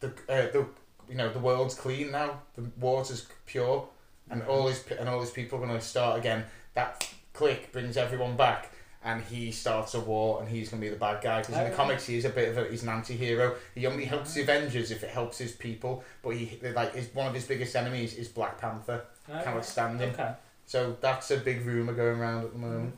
The 0.00 0.08
uh, 0.28 0.50
the 0.52 0.66
you 1.08 1.16
know 1.16 1.32
the 1.32 1.38
world's 1.38 1.74
clean 1.74 2.10
now. 2.10 2.40
The 2.56 2.70
water's 2.78 3.26
pure, 3.46 3.88
and 4.30 4.42
all 4.42 4.68
his 4.68 4.84
and 4.98 5.08
all 5.08 5.20
his 5.20 5.30
people 5.30 5.58
are 5.58 5.66
going 5.66 5.78
to 5.78 5.84
start 5.84 6.18
again. 6.18 6.44
That 6.74 7.08
click 7.32 7.72
brings 7.72 7.96
everyone 7.96 8.36
back. 8.36 8.72
And 9.04 9.22
he 9.22 9.52
starts 9.52 9.94
a 9.94 10.00
war, 10.00 10.40
and 10.40 10.48
he's 10.48 10.70
going 10.70 10.82
to 10.82 10.86
be 10.86 10.90
the 10.92 10.98
bad 10.98 11.22
guy. 11.22 11.40
Because 11.40 11.56
in 11.56 11.70
the 11.70 11.76
comics, 11.76 12.04
he 12.04 12.16
is 12.16 12.24
a 12.24 12.30
bit 12.30 12.48
of 12.48 12.58
a 12.58 12.68
he's 12.68 12.82
an 12.82 12.88
anti-hero. 12.88 13.54
He 13.72 13.86
only 13.86 14.04
helps 14.04 14.34
the 14.34 14.42
Avengers 14.42 14.90
if 14.90 15.04
it 15.04 15.10
helps 15.10 15.38
his 15.38 15.52
people. 15.52 16.02
But 16.20 16.30
he 16.30 16.58
like 16.74 16.96
is 16.96 17.08
one 17.14 17.28
of 17.28 17.32
his 17.32 17.44
biggest 17.44 17.76
enemies 17.76 18.14
is 18.14 18.26
Black 18.26 18.60
Panther. 18.60 19.04
Okay. 19.30 19.44
Cannot 19.44 19.64
stand 19.64 20.00
him. 20.00 20.10
Okay. 20.10 20.32
So 20.66 20.96
that's 21.00 21.30
a 21.30 21.36
big 21.36 21.64
rumor 21.64 21.92
going 21.92 22.18
around 22.18 22.44
at 22.46 22.52
the 22.52 22.58
moment. 22.58 22.94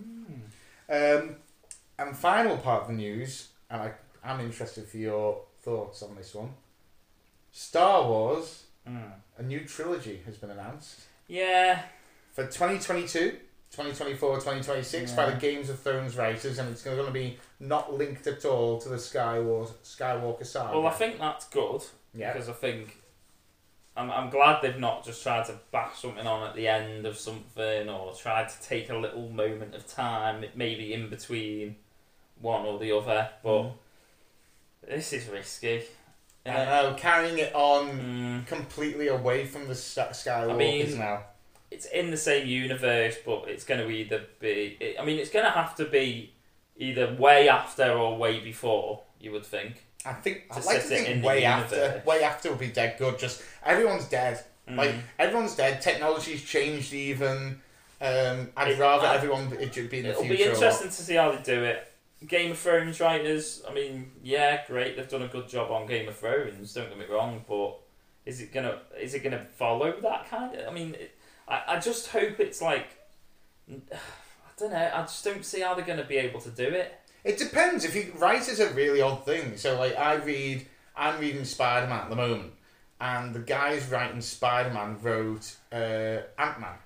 Mm. 0.90 1.20
Um, 1.20 1.36
and 1.98 2.16
final 2.16 2.56
part 2.56 2.82
of 2.82 2.88
the 2.88 2.94
news, 2.94 3.48
and 3.70 3.82
I 3.82 3.92
am 4.24 4.40
interested 4.40 4.86
for 4.88 4.96
your 4.98 5.42
thoughts 5.62 6.02
on 6.02 6.14
this 6.16 6.34
one. 6.34 6.50
Star 7.52 8.06
Wars, 8.06 8.64
Mm. 8.88 9.12
a 9.36 9.42
new 9.42 9.60
trilogy 9.66 10.22
has 10.24 10.36
been 10.38 10.50
announced 10.50 11.00
Yeah. 11.28 11.82
for 12.32 12.46
2022, 12.46 13.38
2024, 13.70 14.40
2026 14.40 15.12
by 15.12 15.30
the 15.30 15.36
Games 15.36 15.68
of 15.68 15.78
Thrones 15.80 16.16
writers, 16.16 16.58
and 16.58 16.70
it's 16.70 16.82
going 16.82 17.04
to 17.04 17.10
be 17.12 17.38
not 17.60 17.92
linked 17.92 18.26
at 18.26 18.44
all 18.44 18.80
to 18.80 18.88
the 18.88 18.96
Skywalker, 18.96 19.72
Skywalker 19.84 20.46
saga. 20.46 20.78
Well, 20.78 20.86
I 20.88 20.94
think 20.94 21.18
that's 21.18 21.46
good 21.48 21.82
yeah. 22.14 22.32
because 22.32 22.48
I 22.48 22.52
think 22.54 22.96
I'm, 23.96 24.10
I'm 24.10 24.30
glad 24.30 24.62
they've 24.62 24.78
not 24.78 25.04
just 25.04 25.22
tried 25.22 25.44
to 25.46 25.60
bash 25.72 25.98
something 26.00 26.26
on 26.26 26.48
at 26.48 26.54
the 26.54 26.66
end 26.68 27.04
of 27.06 27.18
something 27.18 27.88
or 27.88 28.14
tried 28.14 28.48
to 28.48 28.62
take 28.62 28.88
a 28.88 28.96
little 28.96 29.28
moment 29.28 29.74
of 29.74 29.86
time, 29.86 30.44
maybe 30.54 30.92
in 30.94 31.10
between 31.10 31.76
one 32.40 32.64
or 32.66 32.78
the 32.78 32.92
other. 32.96 33.28
But 33.42 33.62
Mm. 33.62 33.72
this 34.88 35.12
is 35.12 35.28
risky. 35.28 35.82
I 36.46 36.50
innit? 36.50 36.66
know, 36.66 36.94
carrying 36.98 37.38
it 37.38 37.54
on 37.54 38.42
Mm. 38.44 38.46
completely 38.46 39.08
away 39.08 39.44
from 39.46 39.68
the 39.68 39.74
Sk- 39.74 40.10
Skywalkers 40.12 40.50
I 40.50 40.56
mean- 40.56 40.98
now. 40.98 41.24
it's 41.70 41.86
in 41.86 42.10
the 42.10 42.16
same 42.16 42.46
universe, 42.46 43.16
but 43.24 43.44
it's 43.48 43.64
going 43.64 43.80
to 43.80 43.88
either 43.90 44.24
be. 44.40 44.76
It, 44.80 44.96
I 44.98 45.04
mean, 45.04 45.18
it's 45.18 45.30
going 45.30 45.44
to 45.44 45.50
have 45.50 45.74
to 45.76 45.84
be 45.84 46.32
either 46.76 47.14
way 47.14 47.48
after 47.48 47.92
or 47.92 48.16
way 48.16 48.40
before. 48.40 49.02
You 49.20 49.32
would 49.32 49.44
think. 49.44 49.84
I 50.06 50.14
think 50.14 50.44
I'd 50.50 50.64
like 50.64 50.76
to 50.80 50.82
think 50.88 51.22
way 51.24 51.44
after. 51.44 52.02
Way 52.06 52.22
after 52.24 52.48
would 52.48 52.58
be 52.58 52.68
dead 52.68 52.96
good. 52.98 53.18
Just 53.18 53.42
everyone's 53.64 54.06
dead. 54.06 54.42
Mm. 54.66 54.76
Like 54.76 54.94
everyone's 55.18 55.54
dead. 55.54 55.82
Technology's 55.82 56.42
changed. 56.42 56.94
Even 56.94 57.60
um, 58.00 58.50
I'd 58.56 58.70
It- 58.70 58.78
rather 58.78 59.06
I- 59.06 59.16
everyone 59.16 59.52
it 59.60 59.74
be 59.90 59.98
in 59.98 60.04
the 60.04 60.10
It'll 60.10 60.22
future. 60.22 60.36
be 60.36 60.42
a 60.44 60.46
lot. 60.46 60.54
interesting 60.54 60.88
to 60.88 60.94
see 60.94 61.14
how 61.16 61.32
they 61.32 61.42
do 61.42 61.64
it. 61.64 61.86
Game 62.26 62.50
of 62.50 62.58
Thrones 62.58 63.00
writers, 63.00 63.62
I 63.68 63.72
mean, 63.72 64.12
yeah, 64.22 64.66
great, 64.66 64.96
they've 64.96 65.08
done 65.08 65.22
a 65.22 65.28
good 65.28 65.48
job 65.48 65.70
on 65.70 65.86
Game 65.86 66.08
of 66.08 66.16
Thrones. 66.16 66.74
Don't 66.74 66.88
get 66.88 66.98
me 66.98 67.06
wrong, 67.06 67.44
but 67.48 67.78
Is 68.26 68.40
it 68.40 68.52
gonna 68.52 68.78
is 69.00 69.14
it 69.14 69.22
gonna 69.22 69.46
follow 69.56 69.98
that 70.00 70.28
kind 70.28 70.54
of? 70.54 70.68
I 70.68 70.70
mean, 70.72 70.94
it, 70.94 71.16
I 71.48 71.62
I 71.68 71.80
just 71.80 72.08
hope 72.08 72.38
it's 72.38 72.60
like. 72.60 72.88
I 73.70 74.62
don't 74.62 74.72
know. 74.72 74.90
I 74.94 75.00
just 75.02 75.24
don't 75.24 75.42
see 75.44 75.62
how 75.62 75.74
they're 75.74 75.96
to 75.96 76.04
be 76.04 76.18
able 76.18 76.40
to 76.42 76.50
do 76.50 76.64
it. 76.64 77.00
It 77.24 77.38
depends. 77.38 77.84
If 77.86 77.94
you 77.94 78.12
writer's 78.18 78.60
a 78.60 78.68
really 78.74 79.00
odd 79.00 79.24
thing. 79.24 79.56
So 79.56 79.78
like 79.78 79.96
I 79.96 80.14
read, 80.16 80.66
I'm 80.94 81.18
reading 81.18 81.46
Spider 81.46 81.86
Man 81.86 82.00
at 82.00 82.10
the 82.10 82.16
moment, 82.16 82.52
and 83.00 83.34
the 83.34 83.40
guys 83.40 83.88
writing 83.90 84.20
Spider 84.20 84.70
Man 84.70 84.98
wrote 85.00 85.56
uh, 85.72 86.18
Ant 86.38 86.60
Man, 86.60 86.78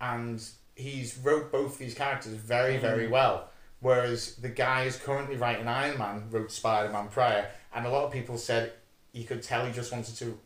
and 0.00 0.44
he's 0.74 1.16
wrote 1.18 1.52
both 1.52 1.78
these 1.78 1.94
characters 1.94 2.32
very 2.32 2.78
very 2.78 3.06
well. 3.06 3.48
Whereas 3.82 4.36
the 4.36 4.48
guy 4.48 4.84
who's 4.84 4.96
currently 4.96 5.36
writing 5.36 5.66
Iron 5.66 5.98
Man 5.98 6.24
wrote 6.30 6.50
Spider 6.52 6.90
Man 6.90 7.08
prior, 7.08 7.50
and 7.74 7.84
a 7.84 7.90
lot 7.90 8.04
of 8.04 8.12
people 8.12 8.38
said 8.38 8.72
you 9.12 9.24
could 9.24 9.42
tell 9.42 9.66
he 9.66 9.72
just 9.72 9.92
wanted 9.92 10.16
to 10.16 10.38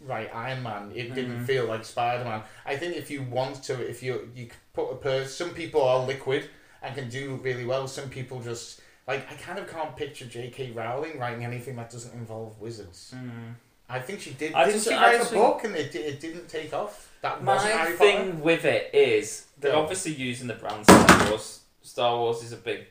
write 0.00 0.30
Iron 0.34 0.62
Man. 0.62 0.92
It 0.94 1.14
didn't 1.14 1.36
mm-hmm. 1.36 1.44
feel 1.44 1.64
like 1.64 1.84
Spider 1.84 2.24
Man. 2.24 2.42
I 2.66 2.76
think 2.76 2.94
if 2.94 3.10
you 3.10 3.22
want 3.22 3.62
to, 3.64 3.74
if 3.88 4.02
you 4.02 4.30
you 4.36 4.48
put 4.74 4.90
a 4.90 4.96
person, 4.96 5.28
some 5.28 5.54
people 5.54 5.82
are 5.82 6.04
liquid 6.04 6.48
and 6.82 6.94
can 6.94 7.08
do 7.08 7.40
really 7.42 7.64
well. 7.64 7.88
Some 7.88 8.10
people 8.10 8.40
just 8.40 8.82
like 9.08 9.30
I 9.32 9.34
kind 9.34 9.58
of 9.58 9.68
can't 9.68 9.96
picture 9.96 10.26
J.K. 10.26 10.72
Rowling 10.72 11.18
writing 11.18 11.44
anything 11.44 11.76
that 11.76 11.90
doesn't 11.90 12.12
involve 12.12 12.60
wizards. 12.60 13.14
Mm-hmm. 13.16 13.52
I 13.88 14.00
think 14.00 14.20
she 14.20 14.30
did. 14.30 14.52
I 14.54 14.64
didn't 14.64 14.76
just- 14.76 14.88
she 14.88 14.94
write 14.94 15.20
a 15.20 15.34
book 15.34 15.64
and 15.64 15.74
it, 15.74 15.94
it 15.94 16.20
didn't 16.20 16.48
take 16.48 16.72
off? 16.72 17.10
That 17.22 17.42
wasn't 17.42 17.74
My 17.74 17.92
thing 17.92 18.42
with 18.42 18.64
it 18.64 18.94
is 18.94 19.46
they're 19.58 19.72
Yeah. 19.72 19.78
obviously 19.78 20.12
using 20.12 20.46
the 20.46 20.54
brand 20.54 20.84
Star 20.84 21.30
Wars. 21.30 21.60
Star 21.84 22.16
Wars 22.18 22.42
is 22.42 22.52
a 22.52 22.56
big 22.56 22.86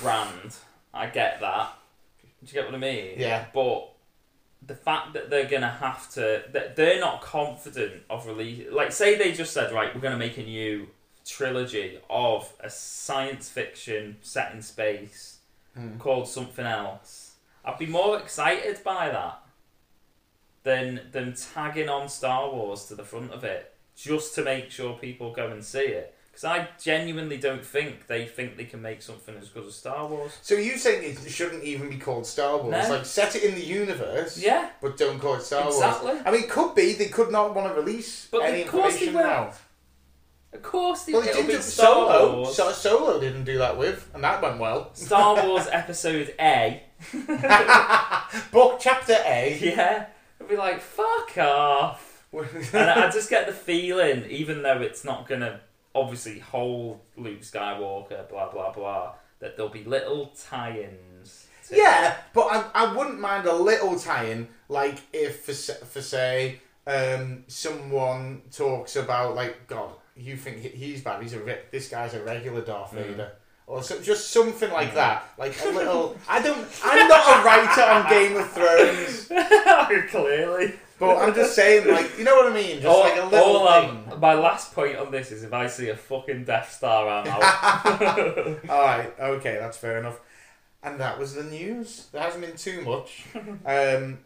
brand. 0.00 0.56
I 0.92 1.06
get 1.06 1.40
that. 1.40 1.72
Do 2.22 2.28
you 2.46 2.52
get 2.52 2.64
what 2.64 2.74
I 2.74 2.78
mean? 2.78 3.14
Yeah. 3.18 3.44
But 3.54 3.90
the 4.66 4.74
fact 4.74 5.12
that 5.12 5.28
they're 5.30 5.48
gonna 5.48 5.68
have 5.70 6.10
to, 6.14 6.42
that 6.52 6.74
they're 6.74 6.98
not 6.98 7.20
confident 7.20 8.02
of 8.10 8.26
release. 8.26 8.66
Like, 8.72 8.90
say 8.90 9.16
they 9.16 9.32
just 9.32 9.52
said, 9.52 9.70
right, 9.72 9.94
we're 9.94 10.00
gonna 10.00 10.16
make 10.16 10.38
a 10.38 10.42
new 10.42 10.88
trilogy 11.26 11.98
of 12.10 12.52
a 12.60 12.68
science 12.70 13.48
fiction 13.48 14.16
set 14.22 14.52
in 14.52 14.62
space 14.62 15.38
Hmm. 15.74 15.96
called 15.98 16.28
something 16.28 16.66
else. 16.66 17.36
I'd 17.64 17.78
be 17.78 17.86
more 17.86 18.18
excited 18.18 18.82
by 18.84 19.08
that 19.08 19.40
than 20.64 21.08
them 21.12 21.34
tagging 21.34 21.88
on 21.88 22.08
Star 22.08 22.50
Wars 22.50 22.84
to 22.86 22.94
the 22.94 23.04
front 23.04 23.32
of 23.32 23.42
it 23.44 23.74
just 23.96 24.34
to 24.34 24.42
make 24.44 24.70
sure 24.70 24.98
people 24.98 25.32
go 25.32 25.48
and 25.48 25.64
see 25.64 25.78
it. 25.86 26.14
Because 26.32 26.44
I 26.44 26.68
genuinely 26.82 27.36
don't 27.36 27.62
think 27.64 28.06
they 28.06 28.24
think 28.24 28.56
they 28.56 28.64
can 28.64 28.80
make 28.80 29.02
something 29.02 29.36
as 29.36 29.50
good 29.50 29.66
as 29.66 29.74
Star 29.74 30.06
Wars. 30.06 30.32
So 30.40 30.54
you 30.54 30.78
saying 30.78 31.04
it 31.04 31.30
shouldn't 31.30 31.62
even 31.62 31.90
be 31.90 31.98
called 31.98 32.26
Star 32.26 32.56
Wars? 32.56 32.70
No. 32.88 32.94
Like 32.96 33.04
set 33.04 33.36
it 33.36 33.44
in 33.44 33.54
the 33.54 33.62
universe, 33.64 34.38
Yeah, 34.42 34.70
but 34.80 34.96
don't 34.96 35.20
call 35.20 35.34
it 35.34 35.42
Star 35.42 35.66
Exactly. 35.66 36.12
Wars. 36.12 36.22
I 36.24 36.30
mean, 36.30 36.44
it 36.44 36.48
could 36.48 36.74
be 36.74 36.94
they 36.94 37.08
could 37.08 37.30
not 37.30 37.54
want 37.54 37.68
to 37.68 37.78
release 37.78 38.28
But 38.30 38.44
any 38.44 38.62
of 38.62 38.68
course 38.68 38.94
they 38.98 39.08
information 39.08 39.14
will. 39.14 39.22
now. 39.44 39.52
of 40.54 40.62
course 40.62 41.02
they 41.04 41.12
Well, 41.12 41.20
they 41.20 41.32
did 41.34 41.46
be 41.48 41.56
Solo. 41.60 42.36
Wars. 42.40 42.56
So, 42.56 42.72
Solo 42.72 43.20
didn't 43.20 43.44
do 43.44 43.58
that 43.58 43.76
with, 43.76 44.08
and 44.14 44.24
that 44.24 44.40
went 44.40 44.58
well. 44.58 44.88
Star 44.94 45.46
Wars 45.46 45.66
Episode 45.70 46.34
A. 46.40 46.82
Book 48.52 48.78
chapter 48.80 49.16
A. 49.26 49.58
Yeah, 49.60 50.06
I'd 50.40 50.48
be 50.48 50.56
like, 50.56 50.80
fuck 50.80 51.36
off. 51.38 52.24
and 52.32 52.76
I 52.90 53.08
I 53.08 53.10
just 53.10 53.28
get 53.28 53.46
the 53.46 53.52
feeling, 53.52 54.24
even 54.30 54.62
though 54.62 54.80
it's 54.80 55.04
not 55.04 55.28
gonna 55.28 55.60
obviously 55.94 56.38
whole 56.38 57.00
Luke 57.16 57.40
Skywalker, 57.42 58.28
blah 58.28 58.50
blah 58.50 58.72
blah, 58.72 59.12
that 59.40 59.56
there'll 59.56 59.70
be 59.72 59.84
little 59.84 60.32
tie-ins. 60.48 61.46
Yeah, 61.70 62.16
but 62.34 62.42
I, 62.50 62.64
I 62.74 62.96
wouldn't 62.96 63.20
mind 63.20 63.46
a 63.46 63.54
little 63.54 63.98
tie-in, 63.98 64.48
like 64.68 64.98
if 65.12 65.44
for, 65.44 65.52
for 65.84 66.02
say 66.02 66.60
um, 66.86 67.44
someone 67.46 68.42
talks 68.50 68.96
about 68.96 69.34
like 69.34 69.66
God, 69.68 69.90
you 70.16 70.36
think 70.36 70.58
he's 70.58 71.02
bad? 71.02 71.22
He's 71.22 71.32
a 71.34 71.40
re- 71.40 71.60
this 71.70 71.88
guy's 71.88 72.14
a 72.14 72.22
regular 72.22 72.60
Darth 72.62 72.90
Mm. 72.92 73.06
Vader, 73.06 73.32
or 73.66 73.82
so, 73.82 74.00
just 74.02 74.30
something 74.30 74.70
like 74.70 74.94
that, 74.94 75.24
like 75.38 75.54
a 75.64 75.68
little. 75.68 76.18
I 76.28 76.42
don't. 76.42 76.66
I'm 76.84 77.08
not 77.08 77.40
a 77.40 77.44
writer 77.44 77.82
on 77.82 78.10
Game 78.10 78.36
of 78.36 78.50
Thrones, 78.50 79.28
Clearly. 80.10 80.74
But 81.02 81.16
I'm 81.16 81.34
just 81.34 81.56
saying, 81.56 81.88
like 81.88 82.16
you 82.16 82.22
know 82.22 82.36
what 82.36 82.52
I 82.52 82.54
mean, 82.54 82.76
just 82.76 82.86
all, 82.86 83.00
like 83.00 83.20
a 83.20 83.26
little 83.26 83.56
all, 83.56 83.80
thing. 83.82 84.12
um, 84.12 84.20
my 84.20 84.34
last 84.34 84.72
point 84.72 84.96
on 84.96 85.10
this 85.10 85.32
is 85.32 85.42
if 85.42 85.52
I 85.52 85.66
see 85.66 85.88
a 85.88 85.96
fucking 85.96 86.44
Death 86.44 86.72
Star, 86.72 87.08
I'm 87.08 87.26
out. 87.26 87.42
All 88.70 88.82
right, 88.82 89.12
okay, 89.18 89.56
that's 89.58 89.76
fair 89.76 89.98
enough. 89.98 90.20
And 90.80 91.00
that 91.00 91.18
was 91.18 91.34
the 91.34 91.42
news. 91.42 92.06
There 92.12 92.22
hasn't 92.22 92.46
been 92.46 92.54
too 92.54 92.82
much. 92.82 93.24
Um, 93.66 94.20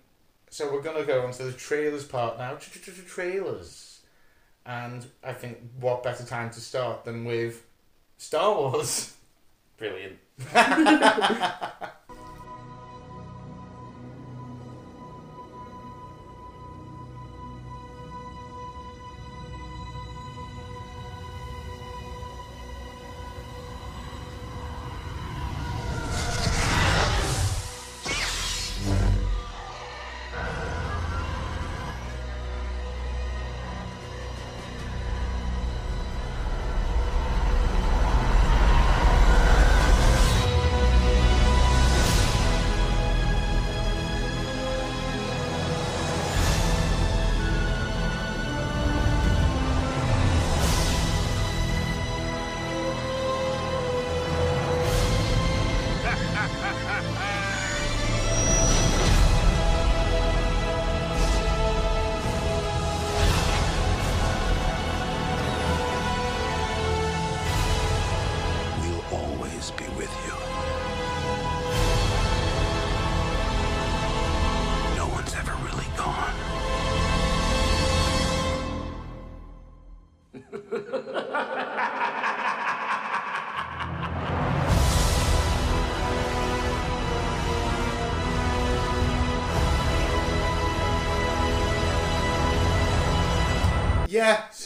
so 0.50 0.70
we're 0.70 0.82
gonna 0.82 1.06
go 1.06 1.22
on 1.22 1.32
to 1.32 1.44
the 1.44 1.52
trailers 1.52 2.04
part 2.04 2.36
now. 2.36 2.56
Trailers, 2.56 4.02
and 4.66 5.06
I 5.24 5.32
think 5.32 5.56
what 5.80 6.02
better 6.02 6.26
time 6.26 6.50
to 6.50 6.60
start 6.60 7.06
than 7.06 7.24
with 7.24 7.64
Star 8.18 8.54
Wars. 8.54 9.14
Brilliant. 9.78 10.18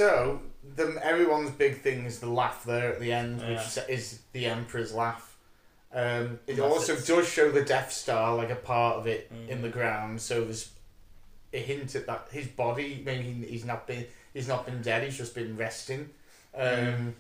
So 0.01 0.41
the 0.77 0.99
everyone's 1.05 1.51
big 1.51 1.83
thing 1.83 2.07
is 2.07 2.21
the 2.21 2.27
laugh 2.31 2.65
there 2.65 2.91
at 2.95 3.01
the 3.01 3.13
end, 3.13 3.43
Yeah. 3.43 3.51
which 3.51 3.79
is 3.87 4.21
the 4.33 4.47
Emperor's 4.47 4.95
laugh. 4.95 5.37
Um, 5.93 6.41
it 6.47 6.57
That's 6.57 6.61
also 6.61 6.95
it. 6.95 7.05
does 7.07 7.29
show 7.29 7.51
the 7.51 7.63
Death 7.63 7.93
Star 7.93 8.35
like 8.35 8.49
a 8.49 8.57
part 8.57 8.97
of 8.97 9.07
it 9.07 9.31
Mm. 9.31 9.49
in 9.51 9.61
the 9.61 9.69
ground. 9.69 10.23
So 10.23 10.43
there's 10.45 10.71
a 11.53 11.59
hint 11.59 11.95
at 11.97 12.07
that 12.07 12.29
his 12.31 12.47
body 12.47 13.03
maybe 13.05 13.25
he- 13.25 13.47
he's 13.47 13.67
not 13.67 13.87
been 13.87 14.07
he's 14.33 14.49
not 14.49 14.65
been 14.65 14.81
dead. 14.81 15.03
He's 15.03 15.19
just 15.19 15.35
been 15.35 15.55
resting. 15.59 16.09
Um, 16.55 17.15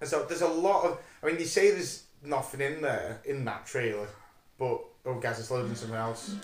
and 0.00 0.10
so 0.10 0.24
there's 0.24 0.42
a 0.42 0.48
lot 0.48 0.84
of. 0.84 0.98
I 1.22 1.26
mean, 1.26 1.38
you 1.38 1.44
say 1.46 1.70
there's 1.70 2.02
nothing 2.20 2.60
in 2.62 2.82
there 2.82 3.20
in 3.24 3.44
that 3.44 3.64
trailer, 3.64 4.08
but 4.58 4.82
oh, 5.06 5.20
Gaz 5.20 5.38
is 5.38 5.52
loading 5.52 5.76
something 5.76 5.96
else. 5.96 6.34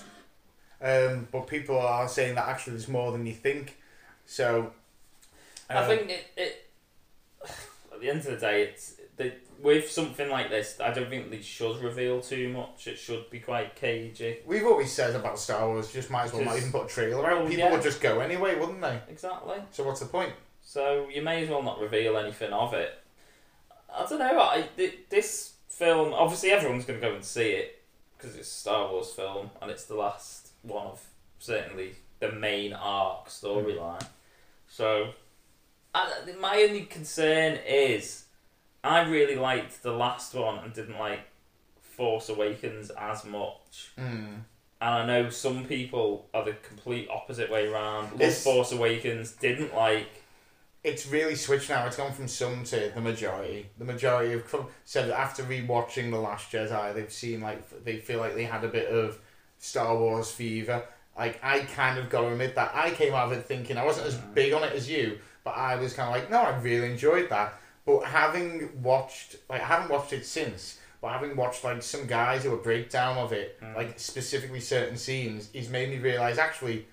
Um, 0.81 1.27
but 1.33 1.49
people 1.49 1.81
are 1.81 2.07
saying 2.07 2.37
that 2.37 2.47
actually 2.47 2.75
there's 2.75 2.87
more 2.87 3.11
than 3.11 3.27
you 3.27 3.35
think. 3.35 3.77
So 4.25 4.73
I 5.70 5.74
um, 5.74 5.88
think 5.88 6.11
it, 6.11 6.26
it. 6.37 6.70
At 7.92 8.00
the 8.00 8.11
end 8.11 8.20
of 8.20 8.26
the 8.26 8.37
day, 8.37 8.62
it's 8.62 8.94
the, 9.16 9.33
with 9.61 9.90
something 9.90 10.31
like 10.31 10.50
this. 10.50 10.78
I 10.81 10.92
don't 10.92 11.11
think 11.11 11.31
they 11.31 11.40
should 11.40 11.83
reveal 11.83 12.20
too 12.20 12.48
much. 12.50 12.87
It 12.87 12.96
should 12.96 13.28
be 13.31 13.40
quite 13.40 13.74
cagey. 13.74 14.38
We've 14.46 14.64
always 14.64 14.92
said 14.92 15.14
about 15.14 15.38
Star 15.38 15.66
Wars, 15.68 15.92
just 15.92 16.11
might 16.11 16.24
as 16.24 16.33
well 16.33 16.44
not 16.44 16.57
even 16.57 16.70
put 16.70 16.87
a 16.87 16.88
trailer 16.88 17.28
out. 17.28 17.48
People 17.48 17.64
yeah. 17.64 17.72
would 17.72 17.83
just 17.83 18.00
go 18.00 18.20
anyway, 18.20 18.59
wouldn't 18.59 18.81
they? 18.81 19.00
Exactly. 19.09 19.57
So 19.72 19.85
what's 19.85 20.00
the 20.00 20.07
point? 20.07 20.33
So 20.62 21.09
you 21.12 21.22
may 21.22 21.42
as 21.42 21.50
well 21.50 21.62
not 21.62 21.81
reveal 21.81 22.16
anything 22.16 22.52
of 22.52 22.74
it. 22.74 22.98
I 23.92 24.07
don't 24.07 24.18
know. 24.18 24.40
I 24.40 24.62
thi- 24.76 25.00
this 25.09 25.54
film. 25.68 26.12
Obviously, 26.12 26.50
everyone's 26.50 26.85
going 26.85 27.00
to 27.00 27.07
go 27.07 27.14
and 27.14 27.24
see 27.24 27.50
it 27.50 27.83
because 28.16 28.37
it's 28.37 28.48
a 28.48 28.54
Star 28.54 28.90
Wars 28.90 29.11
film 29.11 29.50
and 29.62 29.70
it's 29.70 29.85
the 29.85 29.94
last 29.94 30.48
one 30.62 30.87
of 30.87 31.02
certainly 31.38 31.94
the 32.20 32.33
main 32.33 32.72
arc 32.72 33.28
storyline. 33.28 34.04
So, 34.68 35.14
I, 35.94 36.12
my 36.40 36.64
only 36.68 36.83
concern 36.83 37.59
is, 37.66 38.24
I 38.85 39.01
really 39.09 39.37
liked 39.37 39.83
the 39.83 39.92
last 39.92 40.35
one 40.35 40.59
and 40.59 40.72
didn't 40.72 40.98
like 40.98 41.20
Force 41.81 42.29
Awakens 42.29 42.90
as 42.90 43.24
much. 43.24 43.90
Mm. 43.98 44.42
And 44.81 44.94
I 44.94 45.05
know 45.05 45.31
some 45.31 45.64
people 45.64 46.27
are 46.33 46.44
the 46.44 46.53
complete 46.53 47.09
opposite 47.11 47.51
way 47.51 47.66
around. 47.66 48.12
Love 48.12 48.20
It's- 48.20 48.44
Force 48.44 48.72
Awakens, 48.72 49.33
didn't 49.33 49.74
like. 49.74 50.22
It's 50.85 51.07
really 51.09 51.35
switched 51.35 51.68
now. 51.68 51.85
It's 51.87 51.96
gone 51.96 52.12
from 52.12 52.29
some 52.29 52.62
to 52.64 52.92
the 52.94 53.01
majority. 53.01 53.66
The 53.79 53.85
majority 53.85 54.31
have 54.31 54.48
come, 54.48 54.68
said 54.85 55.09
that 55.09 55.18
after 55.18 55.42
rewatching 55.42 56.12
The 56.12 56.18
Last 56.18 56.53
Jedi, 56.53 56.94
they've 56.94 57.12
seen 57.12 57.40
like 57.40 57.85
they 57.85 57.96
feel 57.96 58.20
like 58.20 58.37
they 58.37 58.44
had 58.44 58.62
a 58.62 58.68
bit 58.68 58.87
of 58.88 59.18
Star 59.59 59.98
Wars 59.98 60.31
fever. 60.31 60.85
Like 61.16 61.40
I 61.42 61.61
kind 61.61 61.98
of 61.98 62.09
got 62.09 62.20
to 62.20 62.29
admit 62.29 62.55
that 62.55 62.70
I 62.72 62.90
came 62.90 63.12
out 63.12 63.33
of 63.33 63.37
it 63.37 63.44
thinking 63.44 63.77
I 63.77 63.85
wasn't 63.85 64.07
as 64.07 64.14
big 64.14 64.53
on 64.53 64.62
it 64.62 64.72
as 64.72 64.88
you, 64.88 65.18
but 65.44 65.51
I 65.57 65.77
was 65.77 65.92
kind 65.92 66.09
of 66.09 66.20
like, 66.20 66.31
no, 66.31 66.40
I 66.40 66.59
really 66.59 66.90
enjoyed 66.90 67.29
that. 67.31 67.55
But 67.87 68.05
having 68.05 68.83
watched, 68.83 69.37
like 69.48 69.62
I 69.62 69.64
haven't 69.64 69.90
watched 69.90 70.12
it 70.12 70.27
since, 70.27 70.79
but 71.01 71.09
having 71.09 71.37
watched 71.37 71.64
like 71.64 71.83
some 71.83 72.07
guys 72.07 72.42
do 72.42 72.53
a 72.53 72.59
breakdown 72.59 73.16
of 73.16 73.33
it, 73.33 73.59
like 73.77 73.98
specifically 73.98 74.61
certain 74.61 74.96
scenes, 74.96 75.48
he's 75.53 75.70
made 75.70 75.88
me 75.90 75.98
realize 75.98 76.38
actually 76.38 76.87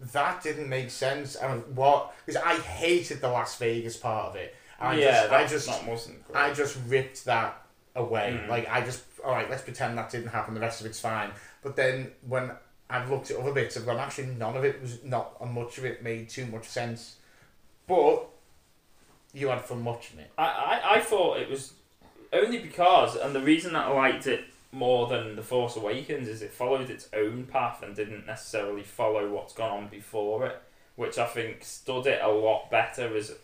that 0.00 0.42
didn't 0.42 0.68
make 0.68 0.90
sense. 0.90 1.34
And 1.34 1.76
what 1.76 2.14
because 2.24 2.40
I 2.40 2.54
hated 2.54 3.20
the 3.20 3.28
Las 3.28 3.58
Vegas 3.58 3.96
part 3.96 4.30
of 4.30 4.36
it. 4.36 4.54
And 4.80 4.88
I 4.88 4.94
yeah, 4.96 5.22
just, 5.22 5.32
I 5.32 5.46
just, 5.46 5.66
that 5.66 5.88
wasn't 5.88 6.24
great. 6.24 6.36
I 6.36 6.54
just 6.54 6.78
ripped 6.86 7.24
that 7.24 7.60
away. 7.96 8.40
Mm. 8.40 8.48
Like 8.48 8.68
I 8.70 8.80
just, 8.80 9.02
all 9.24 9.32
right, 9.32 9.50
let's 9.50 9.62
pretend 9.62 9.98
that 9.98 10.10
didn't 10.10 10.28
happen. 10.28 10.54
The 10.54 10.60
rest 10.60 10.80
of 10.80 10.86
it's 10.86 11.00
fine. 11.00 11.30
But 11.62 11.74
then 11.76 12.12
when 12.26 12.52
I've 12.88 13.10
looked 13.10 13.30
at 13.30 13.38
other 13.38 13.52
bits, 13.52 13.76
I've 13.76 13.86
gone 13.86 13.98
actually 13.98 14.28
none 14.28 14.56
of 14.56 14.64
it 14.64 14.80
was 14.80 15.02
not 15.04 15.44
much 15.52 15.78
of 15.78 15.84
it 15.84 16.02
made 16.02 16.28
too 16.28 16.46
much 16.46 16.64
sense. 16.64 17.16
But 17.88 18.28
you 19.32 19.48
had 19.48 19.62
fun 19.62 19.84
watching 19.84 20.20
it. 20.20 20.30
I, 20.38 20.44
I, 20.44 20.94
I 20.96 21.00
thought 21.00 21.38
it 21.38 21.50
was 21.50 21.72
only 22.32 22.58
because, 22.58 23.16
and 23.16 23.34
the 23.34 23.40
reason 23.40 23.72
that 23.72 23.86
I 23.86 23.92
liked 23.92 24.26
it 24.26 24.44
more 24.70 25.08
than 25.08 25.34
The 25.34 25.42
Force 25.42 25.76
Awakens 25.76 26.28
is 26.28 26.42
it 26.42 26.52
followed 26.52 26.90
its 26.90 27.08
own 27.14 27.44
path 27.44 27.82
and 27.82 27.96
didn't 27.96 28.26
necessarily 28.26 28.82
follow 28.82 29.30
what's 29.30 29.54
gone 29.54 29.84
on 29.84 29.88
before 29.88 30.46
it, 30.46 30.62
which 30.96 31.18
I 31.18 31.26
think 31.26 31.64
stood 31.64 32.06
it 32.06 32.20
a 32.22 32.28
lot 32.28 32.70
better 32.70 33.16
as 33.16 33.34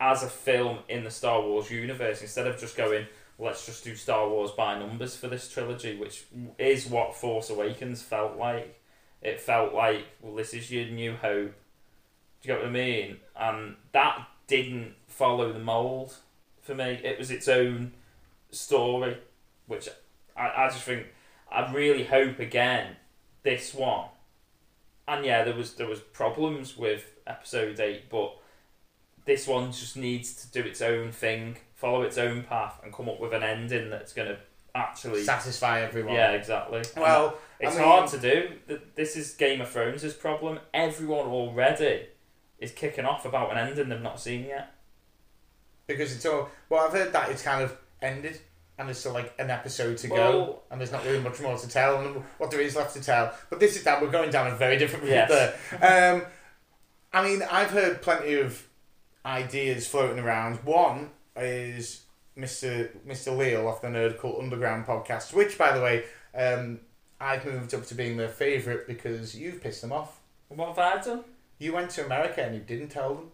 as 0.00 0.24
a 0.24 0.28
film 0.28 0.80
in 0.88 1.04
the 1.04 1.10
Star 1.10 1.40
Wars 1.40 1.70
universe 1.70 2.20
instead 2.20 2.48
of 2.48 2.58
just 2.58 2.76
going, 2.76 3.06
let's 3.38 3.64
just 3.64 3.84
do 3.84 3.94
Star 3.94 4.28
Wars 4.28 4.50
by 4.50 4.76
numbers 4.76 5.16
for 5.16 5.28
this 5.28 5.48
trilogy, 5.48 5.96
which 5.96 6.24
is 6.58 6.86
what 6.86 7.14
Force 7.14 7.48
Awakens 7.48 8.02
felt 8.02 8.36
like. 8.36 8.80
It 9.22 9.40
felt 9.40 9.72
like, 9.72 10.04
well, 10.20 10.34
this 10.34 10.52
is 10.52 10.70
your 10.70 10.86
new 10.86 11.14
hope. 11.14 11.54
Do 12.44 12.50
you 12.50 12.54
get 12.56 12.62
what 12.62 12.68
I 12.68 12.72
mean? 12.72 13.16
And 13.34 13.76
that 13.92 14.28
didn't 14.46 14.96
follow 15.08 15.50
the 15.50 15.58
mold 15.58 16.14
for 16.60 16.74
me. 16.74 17.00
It 17.02 17.18
was 17.18 17.30
its 17.30 17.48
own 17.48 17.92
story, 18.50 19.16
which 19.66 19.88
I, 20.36 20.64
I 20.64 20.68
just 20.68 20.82
think 20.82 21.06
I 21.50 21.72
really 21.72 22.04
hope 22.04 22.38
again 22.40 22.96
this 23.44 23.72
one. 23.72 24.08
And 25.08 25.24
yeah, 25.24 25.42
there 25.44 25.54
was 25.54 25.72
there 25.74 25.86
was 25.86 26.00
problems 26.00 26.76
with 26.76 27.14
episode 27.26 27.80
eight, 27.80 28.10
but 28.10 28.36
this 29.24 29.46
one 29.46 29.72
just 29.72 29.96
needs 29.96 30.34
to 30.44 30.50
do 30.62 30.68
its 30.68 30.82
own 30.82 31.12
thing, 31.12 31.56
follow 31.74 32.02
its 32.02 32.18
own 32.18 32.42
path, 32.42 32.78
and 32.84 32.92
come 32.92 33.08
up 33.08 33.20
with 33.20 33.32
an 33.32 33.42
ending 33.42 33.88
that's 33.88 34.12
going 34.12 34.28
to 34.28 34.36
actually. 34.74 35.22
Satisfy 35.22 35.80
everyone. 35.80 36.12
Yeah, 36.14 36.32
exactly. 36.32 36.82
Well, 36.94 37.38
It's 37.58 37.74
I 37.74 37.78
mean- 37.78 37.88
hard 37.88 38.10
to 38.10 38.18
do. 38.18 38.78
This 38.96 39.16
is 39.16 39.32
Game 39.32 39.62
of 39.62 39.70
Thrones' 39.70 40.12
problem. 40.12 40.58
Everyone 40.74 41.26
already 41.26 42.08
is 42.64 42.72
kicking 42.72 43.04
off 43.04 43.24
about 43.24 43.52
an 43.52 43.58
ending 43.58 43.88
they've 43.88 44.00
not 44.00 44.18
seen 44.20 44.44
yet. 44.46 44.72
because 45.86 46.14
it's 46.14 46.24
all. 46.26 46.48
Well, 46.68 46.86
I've 46.86 46.92
heard 46.92 47.12
that 47.12 47.30
it's 47.30 47.42
kind 47.42 47.62
of 47.62 47.76
ended. 48.02 48.40
And 48.76 48.88
there's 48.88 48.98
still 48.98 49.12
like 49.12 49.32
an 49.38 49.50
episode 49.50 49.98
to 49.98 50.08
go, 50.08 50.58
and 50.68 50.80
there's 50.80 50.90
not 50.90 51.04
really 51.04 51.20
much 51.20 51.40
more 51.40 51.56
to 51.56 51.68
tell, 51.68 52.00
and 52.04 52.24
what 52.38 52.50
there 52.50 52.60
is 52.60 52.74
left 52.74 52.92
to 52.96 53.00
tell. 53.00 53.32
But 53.48 53.60
this 53.60 53.76
is 53.76 53.84
that 53.84 54.02
we're 54.02 54.10
going 54.10 54.30
down 54.30 54.48
a 54.48 54.56
very 54.56 54.76
different 54.76 55.04
route 55.04 55.12
Yes. 55.12 55.30
there. 55.70 56.14
Um, 56.16 56.22
I 57.12 57.22
mean, 57.24 57.40
I've 57.48 57.70
heard 57.70 58.02
plenty 58.02 58.34
of 58.34 58.66
ideas 59.24 59.86
floating 59.86 60.18
around. 60.18 60.56
One 60.64 61.10
is 61.36 62.02
Mr. 62.36 62.90
Mr. 63.06 63.36
Leal 63.36 63.68
off 63.68 63.80
the 63.80 63.86
Nerd 63.86 64.18
Cult 64.18 64.40
Underground 64.42 64.86
podcast, 64.86 65.32
which, 65.32 65.56
by 65.56 65.70
the 65.72 65.80
way, 65.80 66.02
um, 66.34 66.80
I've 67.20 67.44
moved 67.44 67.74
up 67.74 67.86
to 67.86 67.94
being 67.94 68.16
their 68.16 68.28
favourite 68.28 68.88
because 68.88 69.36
you've 69.36 69.60
pissed 69.62 69.82
them 69.82 69.92
off. 69.92 70.18
What 70.48 70.70
have 70.70 70.78
I 70.80 71.00
done? 71.00 71.22
You 71.64 71.72
went 71.72 71.90
to 71.92 72.04
America 72.04 72.42
and 72.42 72.54
you 72.54 72.60
didn't 72.60 72.90
tell 72.90 73.14
them. 73.14 73.30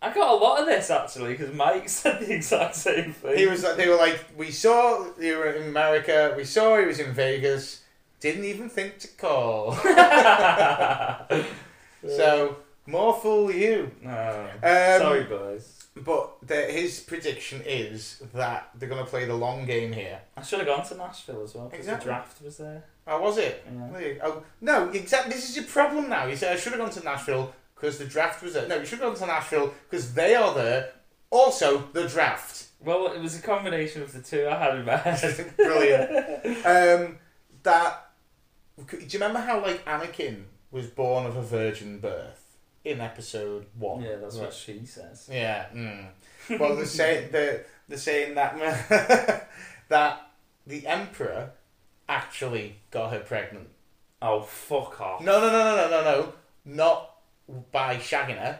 I 0.00 0.14
got 0.14 0.32
a 0.32 0.36
lot 0.42 0.58
of 0.58 0.66
this 0.66 0.90
actually 0.90 1.32
because 1.32 1.54
Mike 1.54 1.86
said 1.90 2.20
the 2.20 2.32
exact 2.32 2.76
same 2.76 3.12
thing. 3.12 3.36
He 3.36 3.46
was. 3.46 3.60
They 3.76 3.88
were 3.88 3.96
like, 3.96 4.24
we 4.38 4.50
saw 4.50 5.06
you 5.20 5.36
were 5.36 5.52
in 5.52 5.68
America. 5.68 6.32
We 6.34 6.44
saw 6.44 6.78
he 6.78 6.86
was 6.86 6.98
in 6.98 7.12
Vegas. 7.12 7.82
Didn't 8.20 8.46
even 8.46 8.70
think 8.70 9.00
to 9.00 9.08
call. 9.08 9.74
so 12.06 12.56
more 12.86 13.20
fool 13.20 13.52
you. 13.52 13.90
No. 14.00 14.48
Um, 14.62 14.98
Sorry, 14.98 15.24
boys. 15.24 15.79
But 15.96 16.36
the, 16.46 16.54
his 16.62 17.00
prediction 17.00 17.62
is 17.66 18.22
that 18.32 18.70
they're 18.76 18.88
going 18.88 19.04
to 19.04 19.10
play 19.10 19.24
the 19.26 19.34
long 19.34 19.66
game 19.66 19.92
here. 19.92 20.20
I 20.36 20.42
should 20.42 20.60
have 20.60 20.68
gone 20.68 20.86
to 20.86 20.94
Nashville 20.96 21.42
as 21.42 21.54
well 21.54 21.64
because 21.68 21.80
Exactly. 21.86 22.06
the 22.06 22.10
draft 22.12 22.42
was 22.42 22.56
there. 22.58 22.84
Oh, 23.06 23.20
was 23.20 23.38
it? 23.38 23.66
Yeah. 23.66 24.14
Oh, 24.22 24.42
no, 24.60 24.88
exactly. 24.90 25.32
This 25.34 25.50
is 25.50 25.56
your 25.56 25.64
problem 25.66 26.08
now. 26.08 26.26
You 26.26 26.36
say 26.36 26.52
I 26.52 26.56
should 26.56 26.72
have 26.72 26.80
gone 26.80 26.90
to 26.90 27.04
Nashville 27.04 27.52
because 27.74 27.98
the 27.98 28.04
draft 28.04 28.42
was 28.42 28.54
there. 28.54 28.68
No, 28.68 28.76
you 28.76 28.86
should 28.86 29.00
have 29.00 29.08
gone 29.08 29.18
to 29.18 29.26
Nashville 29.26 29.74
because 29.90 30.14
they 30.14 30.34
are 30.36 30.54
there. 30.54 30.92
Also, 31.30 31.88
the 31.92 32.06
draft. 32.06 32.66
Well, 32.82 33.08
it 33.12 33.20
was 33.20 33.36
a 33.38 33.42
combination 33.42 34.00
of 34.02 34.12
the 34.12 34.22
two 34.22 34.46
I 34.48 34.56
had 34.56 34.76
in 34.78 34.84
my 34.84 34.96
head. 34.96 35.54
Brilliant. 35.56 36.66
um, 36.66 37.18
that. 37.64 38.06
Do 38.88 38.96
you 38.98 39.08
remember 39.14 39.40
how 39.40 39.60
like 39.60 39.84
Anakin 39.84 40.44
was 40.70 40.86
born 40.86 41.26
of 41.26 41.36
a 41.36 41.42
virgin 41.42 41.98
birth 41.98 42.39
in 42.84 43.00
episode 43.00 43.66
one? 43.78 44.02
yeah, 44.02 44.16
that's 44.16 44.36
Right. 44.36 44.44
what 44.46 44.54
she 44.54 44.84
says. 44.86 45.28
Yeah. 45.30 45.66
Mm. 45.74 46.06
Well, 46.58 46.74
the 46.76 46.86
say 46.86 47.28
the 47.30 47.64
the 47.88 47.96
saying 47.98 48.34
that 48.34 48.56
that 49.88 50.30
the 50.66 50.86
emperor 50.86 51.50
actually 52.08 52.76
got 52.90 53.12
her 53.12 53.20
pregnant. 53.20 53.68
Oh, 54.22 54.42
fuck 54.42 55.00
off. 55.00 55.22
No, 55.22 55.40
no, 55.40 55.50
no, 55.50 55.64
no, 55.64 55.76
no, 55.76 55.90
no, 55.90 56.02
no. 56.04 56.32
Not 56.64 57.16
by 57.70 57.96
shagging 57.96 58.36
her. 58.38 58.58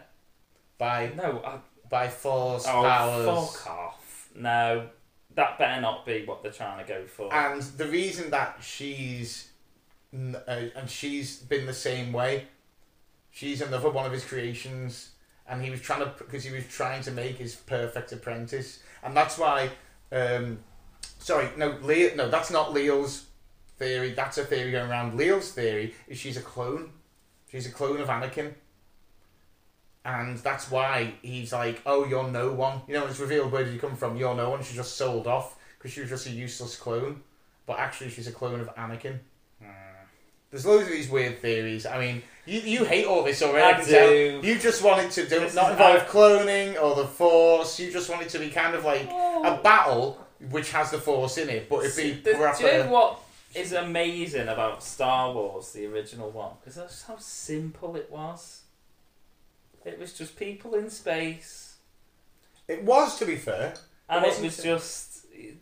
By 0.78 1.10
No, 1.16 1.42
I, 1.44 1.58
by 1.88 2.08
force 2.08 2.64
oh, 2.68 2.82
powers. 2.82 3.26
fuck 3.26 3.66
off. 3.70 4.28
No, 4.34 4.88
that 5.34 5.58
better 5.58 5.80
not 5.80 6.06
be 6.06 6.24
what 6.24 6.42
they're 6.42 6.52
trying 6.52 6.84
to 6.84 6.88
go 6.90 7.04
for. 7.06 7.32
And 7.34 7.60
the 7.62 7.86
reason 7.86 8.30
that 8.30 8.58
she's 8.62 9.48
uh, 10.14 10.54
and 10.76 10.88
she's 10.88 11.38
been 11.38 11.66
the 11.66 11.74
same 11.74 12.12
way. 12.12 12.46
She's 13.30 13.60
another 13.60 13.90
one 13.90 14.06
of 14.06 14.12
his 14.12 14.24
creations, 14.24 15.10
and 15.48 15.62
he 15.62 15.70
was 15.70 15.80
trying 15.80 16.00
to 16.00 16.12
because 16.18 16.44
he 16.44 16.52
was 16.52 16.66
trying 16.66 17.02
to 17.02 17.10
make 17.10 17.36
his 17.36 17.54
perfect 17.54 18.12
apprentice, 18.12 18.80
and 19.02 19.16
that's 19.16 19.38
why. 19.38 19.70
Um, 20.12 20.58
sorry, 21.18 21.48
no, 21.56 21.76
Leo. 21.82 22.14
No, 22.16 22.28
that's 22.28 22.50
not 22.50 22.72
Leo's 22.72 23.26
theory. 23.78 24.12
That's 24.12 24.38
a 24.38 24.44
theory 24.44 24.72
going 24.72 24.90
around. 24.90 25.16
Leo's 25.16 25.52
theory 25.52 25.94
is 26.08 26.18
she's 26.18 26.36
a 26.36 26.42
clone. 26.42 26.90
She's 27.50 27.66
a 27.66 27.70
clone 27.70 28.00
of 28.00 28.08
Anakin. 28.08 28.54
And 30.04 30.38
that's 30.38 30.70
why 30.70 31.14
he's 31.20 31.52
like, 31.52 31.82
oh, 31.84 32.06
you're 32.06 32.28
no 32.28 32.52
one. 32.52 32.80
You 32.88 32.94
know, 32.94 33.06
it's 33.06 33.20
revealed 33.20 33.52
where 33.52 33.64
did 33.64 33.74
you 33.74 33.80
come 33.80 33.96
from? 33.96 34.16
You're 34.16 34.34
no 34.34 34.50
one. 34.50 34.62
She's 34.62 34.76
just 34.76 34.96
sold 34.96 35.26
off 35.26 35.56
because 35.76 35.92
she 35.92 36.00
was 36.00 36.08
just 36.08 36.26
a 36.26 36.30
useless 36.30 36.76
clone. 36.76 37.22
But 37.66 37.78
actually, 37.78 38.10
she's 38.10 38.26
a 38.26 38.32
clone 38.32 38.60
of 38.60 38.74
Anakin. 38.76 39.18
There's 40.50 40.66
loads 40.66 40.84
of 40.84 40.90
these 40.90 41.08
weird 41.08 41.38
theories. 41.38 41.86
I 41.86 41.98
mean, 41.98 42.22
you, 42.50 42.60
you 42.60 42.84
hate 42.84 43.06
all 43.06 43.22
this 43.22 43.42
already. 43.42 43.64
I 43.64 43.80
can 43.80 43.88
tell. 43.88 44.08
do. 44.08 44.40
You 44.42 44.58
just 44.58 44.82
want 44.82 45.00
it 45.04 45.12
to 45.12 45.22
do, 45.22 45.40
This 45.40 45.54
not 45.54 45.72
involve 45.72 46.00
cloning 46.08 46.80
or 46.82 46.96
the 46.96 47.06
Force. 47.06 47.78
You 47.78 47.92
just 47.92 48.10
want 48.10 48.22
it 48.22 48.28
to 48.30 48.40
be 48.40 48.50
kind 48.50 48.74
of 48.74 48.84
like 48.84 49.06
oh. 49.08 49.44
a 49.44 49.62
battle 49.62 50.26
which 50.50 50.72
has 50.72 50.90
the 50.90 50.98
Force 50.98 51.38
in 51.38 51.48
it, 51.48 51.68
but 51.68 51.84
it'd 51.84 51.96
be 51.96 52.20
The- 52.20 52.36
proper. 52.36 52.58
do 52.58 52.66
you 52.66 52.72
know 52.84 52.90
what 52.90 53.20
is 53.54 53.72
amazing 53.72 54.48
about 54.48 54.82
Star 54.82 55.32
Wars, 55.32 55.72
the 55.72 55.86
original 55.86 56.30
one? 56.30 56.52
Because 56.60 56.74
that's 56.74 57.04
how 57.04 57.18
simple 57.18 57.94
it 57.94 58.10
was. 58.10 58.62
It 59.84 59.98
was 59.98 60.12
just 60.12 60.36
people 60.36 60.74
in 60.74 60.90
space, 60.90 61.76
It 62.66 62.82
was, 62.82 63.18
to 63.18 63.26
be 63.26 63.36
fair. 63.36 63.74
and 64.08 64.24
it 64.24 64.28
wasn't 64.28 64.46
was 64.46 64.62
just 64.62 65.09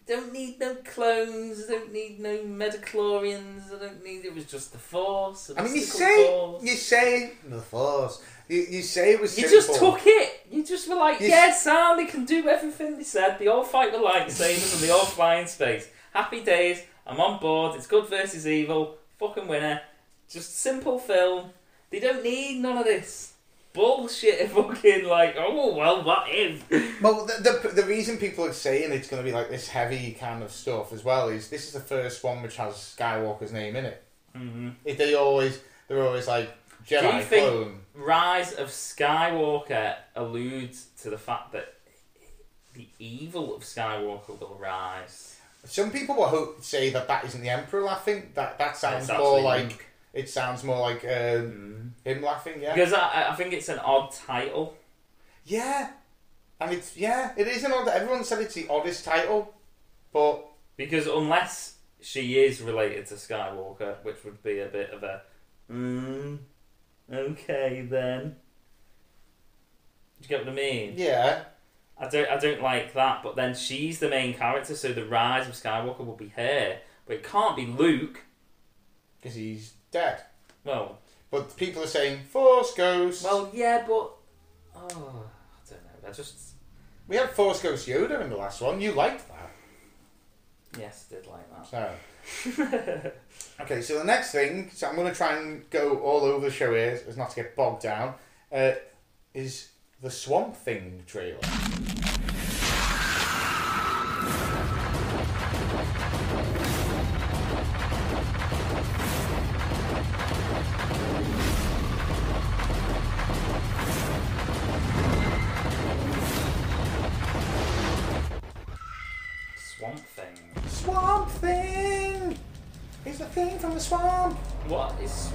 don't 0.06 0.32
need 0.32 0.58
no 0.60 0.74
clones, 0.76 1.64
I 1.68 1.72
don't 1.72 1.92
need 1.92 2.20
no 2.20 2.42
midi-chlorians, 2.44 3.74
I 3.74 3.78
don't 3.78 4.04
need. 4.04 4.24
It 4.24 4.34
was 4.34 4.44
just 4.44 4.72
the 4.72 4.78
Force. 4.78 5.50
I 5.56 5.62
mean, 5.62 5.74
you 5.76 5.82
say 5.82 6.26
Force. 6.26 6.62
you 6.62 6.74
say 6.74 7.32
the 7.48 7.60
Force. 7.60 8.22
You, 8.48 8.66
you 8.70 8.82
say 8.82 9.12
it 9.12 9.20
was. 9.20 9.36
You 9.38 9.48
simple. 9.48 9.74
just 9.74 9.80
took 9.80 10.00
it. 10.06 10.46
You 10.50 10.64
just 10.64 10.88
were 10.88 10.96
like, 10.96 11.20
You- 11.20 11.28
yes, 11.28 11.62
Sam, 11.62 11.96
they 11.96 12.06
can 12.06 12.24
do 12.24 12.48
everything 12.48 12.96
they 12.96 13.04
said. 13.04 13.38
They 13.38 13.46
all 13.48 13.64
fight 13.64 13.92
with 13.92 14.00
lightsabers 14.00 14.74
and 14.74 14.82
they 14.82 14.90
all 14.90 15.04
fly 15.04 15.36
in 15.36 15.46
space. 15.46 15.88
Happy 16.12 16.42
days. 16.42 16.82
I'm 17.06 17.20
on 17.20 17.40
board. 17.40 17.76
It's 17.76 17.86
good 17.86 18.08
versus 18.08 18.46
evil. 18.46 18.96
Fucking 19.18 19.46
winner. 19.48 19.80
Just 20.30 20.58
simple 20.58 20.98
film. 20.98 21.50
They 21.90 22.00
don't 22.00 22.22
need 22.22 22.60
none 22.60 22.78
of 22.78 22.84
this 22.84 23.34
bullshit. 23.72 24.50
Fucking 24.50 25.04
like, 25.06 25.36
oh 25.38 25.74
well, 25.76 26.02
what 26.02 26.24
if? 26.28 26.68
Well, 27.02 27.26
the, 27.26 27.60
the 27.62 27.68
the 27.82 27.84
reason 27.84 28.16
people 28.18 28.44
are 28.44 28.52
saying 28.52 28.92
it's 28.92 29.08
going 29.08 29.22
to 29.22 29.28
be 29.28 29.34
like 29.34 29.50
this 29.50 29.68
heavy 29.68 30.12
kind 30.12 30.42
of 30.42 30.50
stuff 30.50 30.92
as 30.92 31.04
well 31.04 31.28
is 31.28 31.48
this 31.48 31.66
is 31.66 31.72
the 31.72 31.80
first 31.80 32.22
one 32.24 32.42
which 32.42 32.56
has 32.56 32.74
Skywalker's 32.74 33.52
name 33.52 33.76
in 33.76 33.84
it. 33.84 34.02
Mm-hmm. 34.36 34.68
If 34.84 34.98
they 34.98 35.14
always 35.14 35.60
they're 35.88 36.02
always 36.04 36.26
like 36.28 36.50
Do 36.86 36.94
you 36.96 37.00
Jedi 37.00 37.22
think- 37.24 37.48
clone. 37.48 37.80
Rise 37.94 38.52
of 38.52 38.68
Skywalker 38.68 39.96
alludes 40.14 40.86
to 41.02 41.10
the 41.10 41.18
fact 41.18 41.50
that 41.52 41.74
the 42.74 42.86
evil 43.00 43.56
of 43.56 43.62
Skywalker 43.62 44.38
will 44.38 44.56
rise. 44.60 45.36
Some 45.64 45.90
people 45.90 46.14
will 46.14 46.28
hope, 46.28 46.62
say 46.62 46.90
that 46.90 47.08
that 47.08 47.24
isn't 47.24 47.40
the 47.42 47.48
Emperor 47.48 47.82
laughing. 47.82 48.30
That 48.34 48.56
that 48.58 48.76
sounds 48.76 49.08
more 49.08 49.40
like. 49.40 49.86
It 50.12 50.28
sounds 50.28 50.64
more 50.64 50.78
like 50.80 51.04
um, 51.04 51.94
him 52.04 52.22
laughing. 52.22 52.60
Yeah, 52.62 52.74
Because 52.74 52.92
I, 52.92 53.28
I 53.30 53.34
think 53.34 53.52
it's 53.52 53.68
an 53.68 53.78
odd 53.78 54.12
title. 54.12 54.76
yeah, 55.44 55.90
and 56.60 56.72
it's 56.72 56.96
yeah, 56.96 57.32
it 57.36 57.46
is 57.46 57.64
an 57.64 57.72
odd. 57.72 57.88
Everyone 57.88 58.24
said 58.24 58.40
it's 58.40 58.54
the 58.54 58.66
oddest 58.68 59.04
title, 59.04 59.54
but 60.12 60.44
Because 60.76 61.06
unless 61.06 61.74
she 62.00 62.38
is 62.38 62.60
related 62.60 63.06
to 63.06 63.14
Skywalker, 63.14 63.96
which 64.04 64.24
would 64.24 64.42
be 64.42 64.60
a 64.60 64.66
bit 64.66 64.90
of 64.90 65.02
a, 65.02 65.22
mm, 65.70 66.38
okay 67.12 67.86
then. 67.88 68.36
Do 70.20 70.24
you 70.24 70.28
get 70.28 70.40
what 70.46 70.52
I 70.52 70.56
mean? 70.56 70.94
yeah, 70.96 71.42
I 71.96 72.08
don't, 72.08 72.28
I 72.28 72.36
don't 72.38 72.60
like 72.62 72.92
that. 72.94 73.22
But 73.22 73.36
then 73.36 73.54
she's 73.54 73.98
the 74.00 74.08
main 74.08 74.34
character, 74.34 74.74
so 74.74 74.92
the 74.92 75.04
rise 75.04 75.46
of 75.46 75.54
Skywalker 75.54 76.04
will 76.04 76.16
be 76.16 76.28
her. 76.34 76.78
But 77.06 77.16
it 77.16 77.22
can't 77.22 77.54
be 77.56 77.66
Luke. 77.66 78.20
because 79.20 79.36
he's 79.36 79.74
dead. 79.90 80.22
Well, 80.64 80.98
But 81.30 81.56
people 81.56 81.82
are 81.82 81.86
saying 81.88 82.20
Force 82.30 82.74
Ghost. 82.74 83.24
well, 83.24 83.50
yeah, 83.52 83.84
but 83.86 83.92
oh, 83.92 84.14
I 84.76 84.80
don't 84.90 85.00
know. 85.00 86.08
I 86.08 86.12
just 86.12 86.36
we 87.06 87.16
had 87.16 87.30
Force 87.30 87.62
Ghost 87.62 87.86
Yoda 87.88 88.20
in 88.22 88.30
the 88.30 88.36
last 88.36 88.60
one. 88.60 88.80
You 88.80 88.92
liked 88.92 89.26
that, 89.28 89.50
yes, 90.78 91.06
did 91.08 91.26
like 91.26 91.70
that. 91.70 91.94
so. 92.44 93.12
Okay, 93.60 93.82
so 93.82 93.98
the 93.98 94.04
next 94.04 94.30
thing, 94.30 94.70
so 94.72 94.86
I'm 94.88 94.94
going 94.94 95.08
to 95.08 95.14
try 95.14 95.36
and 95.36 95.68
go 95.70 95.98
all 95.98 96.20
over 96.20 96.46
the 96.46 96.52
show 96.52 96.72
here, 96.72 97.00
as 97.08 97.16
not 97.16 97.30
to 97.30 97.36
get 97.36 97.56
bogged 97.56 97.82
down, 97.82 98.14
uh, 98.52 98.72
is 99.34 99.70
the 100.00 100.10
Swamp 100.10 100.54
Thing 100.54 101.02
trailer. 101.06 101.40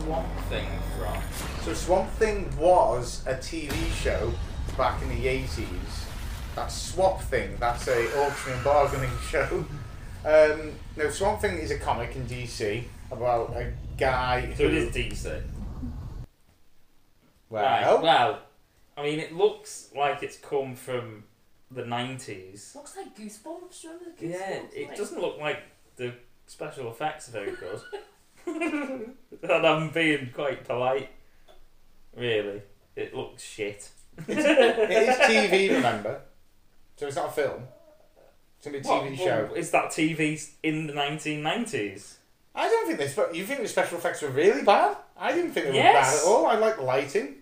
Swamp 0.02 0.28
Thing 0.50 0.68
from? 0.98 1.22
So 1.64 1.74
Swamp 1.74 2.10
Thing 2.12 2.50
was 2.58 3.24
a 3.28 3.36
TV 3.36 3.74
show 3.94 4.32
back 4.78 5.02
in 5.02 5.10
the 5.10 5.26
80s. 5.26 5.68
That 6.56 6.72
Swap 6.72 7.22
Thing, 7.22 7.56
that's 7.60 7.88
a 7.88 8.24
auction 8.26 8.54
and 8.54 8.64
bargaining 8.64 9.10
show. 9.30 9.66
Um, 10.26 10.74
no, 10.96 11.10
Swamp 11.10 11.42
Thing 11.42 11.58
is 11.58 11.72
a 11.72 11.80
comic 11.80 12.16
in 12.16 12.26
DC 12.26 12.84
about 13.12 13.52
a 13.56 13.74
guy 13.98 14.54
So 14.58 14.68
who... 14.70 14.76
it 14.76 14.96
is 14.96 14.96
DC. 14.96 15.42
Well, 17.50 17.64
Right. 17.64 18.04
Well, 18.04 18.40
I 18.98 19.04
mean, 19.04 19.20
it 19.20 19.34
looks 19.34 19.90
like 19.96 20.24
it's 20.24 20.38
come 20.38 20.76
from 20.76 21.24
the 21.72 21.86
nineties. 21.86 22.72
Looks 22.76 22.96
like 22.96 23.16
Goosebumps. 23.18 23.84
Remember 23.84 24.06
the 24.18 24.26
Goosebumps? 24.28 24.32
Yeah, 24.32 24.60
it 24.74 24.88
Like- 24.90 24.98
doesn't 24.98 25.20
look 25.20 25.40
like 25.40 25.60
the 25.96 26.14
special 26.48 26.90
effects 26.92 27.30
are 27.30 27.32
very 27.32 27.52
good. 27.52 27.80
and 28.48 29.16
I'm 29.66 29.90
being 29.90 30.30
quite 30.34 30.64
polite. 30.66 31.10
Really, 32.16 32.62
it 32.96 33.14
looks 33.16 33.44
shit. 33.44 33.90
it 34.28 34.38
is 34.38 35.16
TV, 35.18 35.74
remember? 35.76 36.22
So 36.96 37.08
it's 37.08 37.16
not 37.16 37.30
a 37.30 37.32
film. 37.32 37.64
It's 38.58 38.68
going 38.68 38.82
to 38.82 38.88
be 38.88 38.88
a 38.88 38.92
TV 38.92 39.10
what- 39.10 39.50
show. 39.50 39.54
Is 39.56 39.72
that 39.72 39.86
TV 39.86 40.48
in 40.62 40.88
the 40.88 40.94
1990s? 40.94 42.16
I 42.56 42.68
don't 42.70 42.86
think 42.86 43.00
this, 43.00 43.16
but 43.16 43.34
you 43.34 43.46
think 43.46 43.62
the 43.62 43.68
special 43.68 43.98
effects 43.98 44.22
were 44.22 44.30
really 44.30 44.62
bad? 44.62 44.96
I 45.18 45.32
didn't 45.34 45.52
think 45.54 45.66
they 45.68 45.72
were 45.72 45.78
bad 45.80 46.16
at 46.16 46.24
all. 46.24 46.46
I 46.46 46.56
like 46.56 46.76
the 46.76 46.84
lighting. 46.84 47.38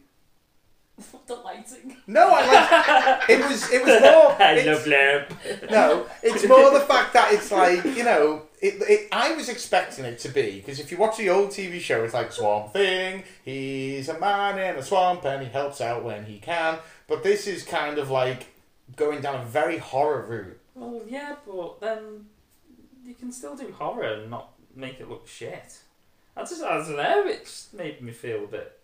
the 1.27 1.35
lighting. 1.35 1.97
No, 2.07 2.29
I 2.33 2.45
like 2.45 3.29
it. 3.29 3.39
Was 3.49 3.71
it 3.73 3.81
was 3.83 4.01
more? 4.01 4.31
Hello, 4.39 4.53
it's- 4.55 4.87
Blurb. 4.87 5.69
No, 5.69 6.05
it's 6.23 6.47
more 6.47 6.71
the 6.71 6.79
fact 6.79 7.11
that 7.13 7.33
it's 7.33 7.51
like 7.51 7.83
you 7.83 8.03
know. 8.05 8.43
It, 8.61 8.75
it, 8.87 9.07
I 9.11 9.33
was 9.33 9.49
expecting 9.49 10.05
it 10.05 10.19
to 10.19 10.29
be 10.29 10.59
because 10.59 10.79
if 10.79 10.91
you 10.91 10.97
watch 10.97 11.17
the 11.17 11.29
old 11.29 11.49
TV 11.49 11.79
show, 11.79 12.03
it's 12.03 12.13
like 12.13 12.31
Swamp 12.31 12.71
Thing. 12.73 13.23
He's 13.43 14.07
a 14.07 14.19
man 14.19 14.59
in 14.59 14.79
a 14.79 14.83
swamp 14.83 15.25
and 15.25 15.41
he 15.41 15.49
helps 15.49 15.81
out 15.81 16.03
when 16.03 16.25
he 16.25 16.37
can. 16.37 16.77
But 17.07 17.23
this 17.23 17.47
is 17.47 17.63
kind 17.63 17.97
of 17.97 18.11
like 18.11 18.47
going 18.95 19.21
down 19.21 19.41
a 19.41 19.45
very 19.45 19.79
horror 19.79 20.27
route. 20.27 20.59
Well, 20.75 21.01
yeah, 21.07 21.37
but 21.45 21.81
then 21.81 22.27
you 23.03 23.15
can 23.15 23.31
still 23.31 23.55
do 23.55 23.71
horror 23.71 24.13
and 24.13 24.29
not 24.29 24.51
make 24.75 24.99
it 24.99 25.09
look 25.09 25.27
shit. 25.27 25.79
I 26.37 26.41
just, 26.41 26.61
I 26.61 26.77
don't 26.77 26.95
know, 26.95 27.25
it 27.25 27.45
just 27.45 27.73
made 27.73 27.99
me 27.99 28.11
feel 28.11 28.43
a 28.43 28.47
bit 28.47 28.79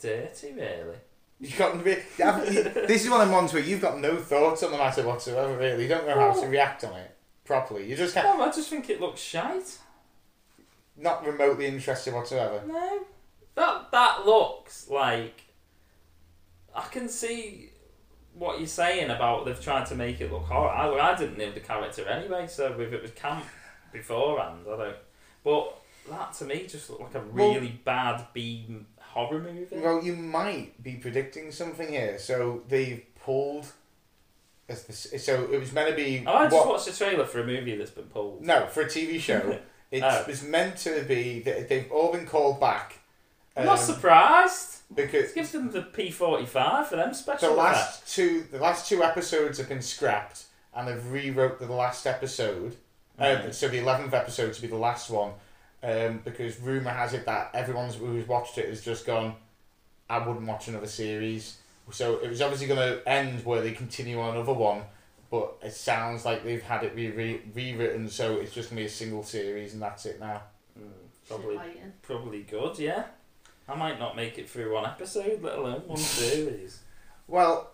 dirty, 0.00 0.52
really. 0.52 0.96
You've 1.38 1.56
got 1.56 1.72
to 1.72 1.78
be, 1.78 1.90
you 1.90 2.86
this 2.86 3.04
is 3.04 3.10
one 3.10 3.20
of 3.20 3.28
the 3.28 3.34
ones 3.34 3.52
where 3.52 3.62
you've 3.62 3.80
got 3.80 3.98
no 3.98 4.16
thoughts 4.16 4.64
on 4.64 4.72
the 4.72 4.76
matter 4.76 5.04
whatsoever. 5.04 5.56
Really, 5.56 5.84
you 5.84 5.88
don't 5.88 6.06
know 6.06 6.18
how 6.18 6.32
to 6.32 6.46
react 6.48 6.82
on 6.84 6.94
it 6.96 7.16
properly. 7.50 7.84
You 7.90 7.96
just 7.96 8.14
have 8.14 8.24
No, 8.24 8.44
I 8.44 8.46
just 8.52 8.68
think 8.70 8.88
it 8.88 9.00
looks 9.00 9.20
shite. 9.20 9.78
not 10.96 11.26
remotely 11.26 11.66
interested 11.66 12.14
whatsoever. 12.14 12.62
No. 12.66 13.00
That, 13.56 13.90
that 13.90 14.24
looks 14.26 14.88
like. 14.88 15.42
I 16.74 16.82
can 16.92 17.08
see 17.08 17.70
what 18.34 18.58
you're 18.60 18.68
saying 18.68 19.10
about 19.10 19.44
they've 19.44 19.60
tried 19.60 19.86
to 19.86 19.96
make 19.96 20.20
it 20.20 20.30
look 20.32 20.44
horror. 20.44 20.70
I, 20.70 20.88
I 21.12 21.16
didn't 21.16 21.36
know 21.38 21.50
the 21.50 21.58
character 21.60 22.06
anyway, 22.06 22.46
so 22.46 22.66
if 22.78 22.92
it 22.92 23.02
was 23.02 23.10
camp 23.10 23.44
beforehand, 23.92 24.60
I 24.72 24.76
don't. 24.76 24.96
But 25.42 25.76
that 26.08 26.32
to 26.34 26.44
me 26.44 26.66
just 26.68 26.88
looked 26.88 27.02
like 27.02 27.14
a 27.16 27.26
Well- 27.26 27.54
really 27.54 27.80
bad 27.84 28.26
B 28.32 28.66
horror 29.00 29.40
movie. 29.40 29.66
Well, 29.72 30.00
you 30.04 30.14
might 30.14 30.80
be 30.82 30.92
predicting 30.94 31.50
something 31.50 31.88
here. 31.88 32.18
So 32.20 32.62
they've 32.68 33.02
pulled. 33.24 33.66
As 34.70 34.84
the- 34.84 35.18
So 35.18 35.48
it 35.52 35.58
was 35.58 35.72
meant 35.72 35.90
to 35.90 35.94
be. 35.96 36.24
Oh, 36.26 36.32
I 36.32 36.44
just 36.44 36.54
what- 36.56 36.68
watched 36.68 36.88
a 36.88 36.96
trailer 36.96 37.24
for 37.26 37.40
a 37.40 37.46
movie 37.46 37.76
that's 37.76 37.90
been 37.90 38.04
pulled. 38.06 38.40
No, 38.42 38.66
for 38.66 38.82
a 38.82 38.86
TV 38.86 39.20
show. 39.20 39.58
It 39.90 40.04
Oh. 40.04 40.22
was 40.28 40.44
meant 40.44 40.76
to 40.84 41.02
be 41.02 41.40
that 41.40 41.68
they've 41.68 41.90
all 41.90 42.12
been 42.12 42.24
called 42.24 42.60
back. 42.60 43.00
I'm 43.56 43.66
not 43.66 43.80
um, 43.80 43.84
surprised. 43.84 44.82
because 44.94 45.32
Give 45.32 45.50
them 45.50 45.72
the 45.72 45.82
P45 45.82 46.86
for 46.86 46.94
them 46.94 47.08
the 47.08 47.14
special 47.16 47.54
effects. 47.54 47.58
last 47.58 48.14
two 48.14 48.42
the 48.52 48.58
last 48.58 48.88
two 48.88 49.02
episodes 49.02 49.58
have 49.58 49.68
been 49.68 49.82
scrapped 49.82 50.44
and 50.76 50.86
they've 50.86 51.04
rewrote 51.10 51.58
the 51.58 51.66
last 51.72 52.06
episode. 52.06 52.76
Uh, 53.18 53.40
Right. 53.42 53.52
so 53.54 53.66
the 53.66 53.78
eleventh 53.78 54.14
episode 54.14 54.52
to 54.54 54.62
be 54.62 54.68
the 54.68 54.76
last 54.76 55.10
one, 55.10 55.32
um, 55.82 56.20
because 56.24 56.60
rumor 56.60 56.90
has 56.92 57.12
it 57.12 57.26
that 57.26 57.50
everyone 57.52 57.90
who's 57.92 58.28
watched 58.28 58.58
it 58.58 58.68
has 58.68 58.80
just 58.84 59.04
gone. 59.04 59.34
I 60.08 60.18
wouldn't 60.18 60.46
watch 60.46 60.68
another 60.68 60.86
series. 60.86 61.56
So 61.92 62.18
it 62.18 62.28
was 62.28 62.40
obviously 62.42 62.66
going 62.66 62.80
to 62.80 63.08
end 63.08 63.44
where 63.44 63.60
they 63.60 63.72
continue 63.72 64.20
on 64.20 64.34
another 64.36 64.52
one, 64.52 64.82
but 65.30 65.54
it 65.62 65.72
sounds 65.72 66.24
like 66.24 66.44
they've 66.44 66.62
had 66.62 66.84
it 66.84 66.94
re- 66.94 67.10
re- 67.10 67.40
rewritten, 67.54 68.08
so 68.08 68.36
it's 68.38 68.52
just 68.52 68.70
going 68.70 68.76
to 68.78 68.82
be 68.82 68.86
a 68.86 68.90
single 68.90 69.22
series 69.22 69.72
and 69.74 69.82
that's 69.82 70.06
it 70.06 70.18
now. 70.20 70.42
Mm, 70.78 70.88
probably, 71.28 71.58
probably 72.02 72.42
good. 72.42 72.78
Yeah, 72.78 73.04
I 73.68 73.74
might 73.74 73.98
not 73.98 74.16
make 74.16 74.38
it 74.38 74.48
through 74.48 74.74
one 74.74 74.84
episode, 74.86 75.42
let 75.42 75.58
alone 75.58 75.82
one 75.86 75.96
series. 75.98 76.80
Well, 77.28 77.70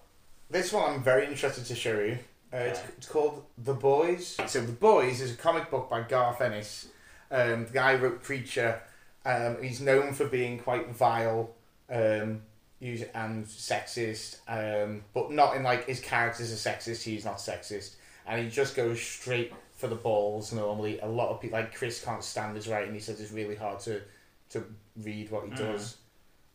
this 0.50 0.72
one 0.72 0.92
I'm 0.94 1.02
very 1.02 1.26
interested 1.26 1.64
to 1.66 1.74
show 1.74 1.98
you. 2.00 2.18
Uh, 2.52 2.58
it's, 2.58 2.78
Okay. 2.78 2.88
it's 2.98 3.08
called 3.08 3.44
The 3.58 3.74
Boys. 3.74 4.36
So 4.46 4.60
The 4.60 4.72
Boys 4.72 5.20
is 5.20 5.32
a 5.32 5.36
comic 5.36 5.70
book 5.70 5.90
by 5.90 6.02
Garth 6.02 6.40
Ennis. 6.40 6.88
Um, 7.30 7.66
the 7.66 7.72
guy 7.72 7.96
wrote 7.96 8.22
Preacher. 8.22 8.80
Um, 9.24 9.56
he's 9.60 9.80
known 9.80 10.12
for 10.14 10.26
being 10.28 10.58
quite 10.60 10.88
vile 10.90 11.50
um, 11.90 12.42
use- 12.80 13.04
and 13.14 13.44
sexist, 13.46 14.36
um, 14.48 15.02
but 15.14 15.30
not 15.30 15.56
in 15.56 15.62
like 15.62 15.86
his 15.86 16.00
characters 16.00 16.52
are 16.52 16.70
sexist. 16.70 17.02
He's 17.02 17.24
not 17.24 17.36
sexist, 17.38 17.94
and 18.26 18.42
he 18.42 18.50
just 18.50 18.74
goes 18.76 19.00
straight 19.00 19.52
for 19.74 19.88
the 19.88 19.94
balls. 19.94 20.52
Normally, 20.52 20.98
a 21.00 21.06
lot 21.06 21.30
of 21.30 21.40
people 21.40 21.58
like 21.58 21.74
Chris 21.74 22.02
can't 22.04 22.22
stand 22.24 22.56
his 22.56 22.68
writing. 22.68 22.94
He 22.94 23.00
says 23.00 23.20
it's 23.20 23.32
really 23.32 23.56
hard 23.56 23.80
to 23.80 24.02
to 24.50 24.64
read 24.96 25.30
what 25.30 25.44
he 25.44 25.50
Mm. 25.50 25.56
does. 25.58 25.96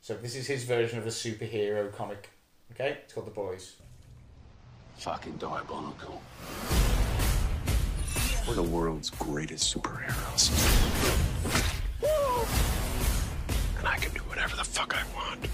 So 0.02 0.16
this 0.16 0.36
is 0.36 0.48
his 0.48 0.64
version 0.64 0.98
of 0.98 1.06
a 1.06 1.10
superhero 1.10 1.94
comic. 1.94 2.30
Okay, 2.72 2.98
it's 3.04 3.14
called 3.14 3.28
The 3.28 3.32
Boys. 3.32 3.76
Fucking 4.98 5.38
diabolical. 5.38 6.22
We're 8.48 8.56
the 8.56 8.64
world's 8.64 9.10
greatest 9.10 9.76
superheroes. 9.76 10.50
And 13.78 13.88
I 13.88 13.98
can 13.98 14.12
do 14.14 14.20
whatever 14.22 14.56
the 14.56 14.64
fuck 14.64 14.96
I 14.96 15.04
want. 15.16 15.46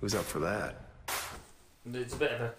Who's 0.00 0.14
up 0.14 0.24
for 0.24 0.38
that? 0.40 0.76
It's 1.92 2.14
a 2.14 2.16
bit 2.16 2.32
of 2.32 2.40
a 2.40 2.52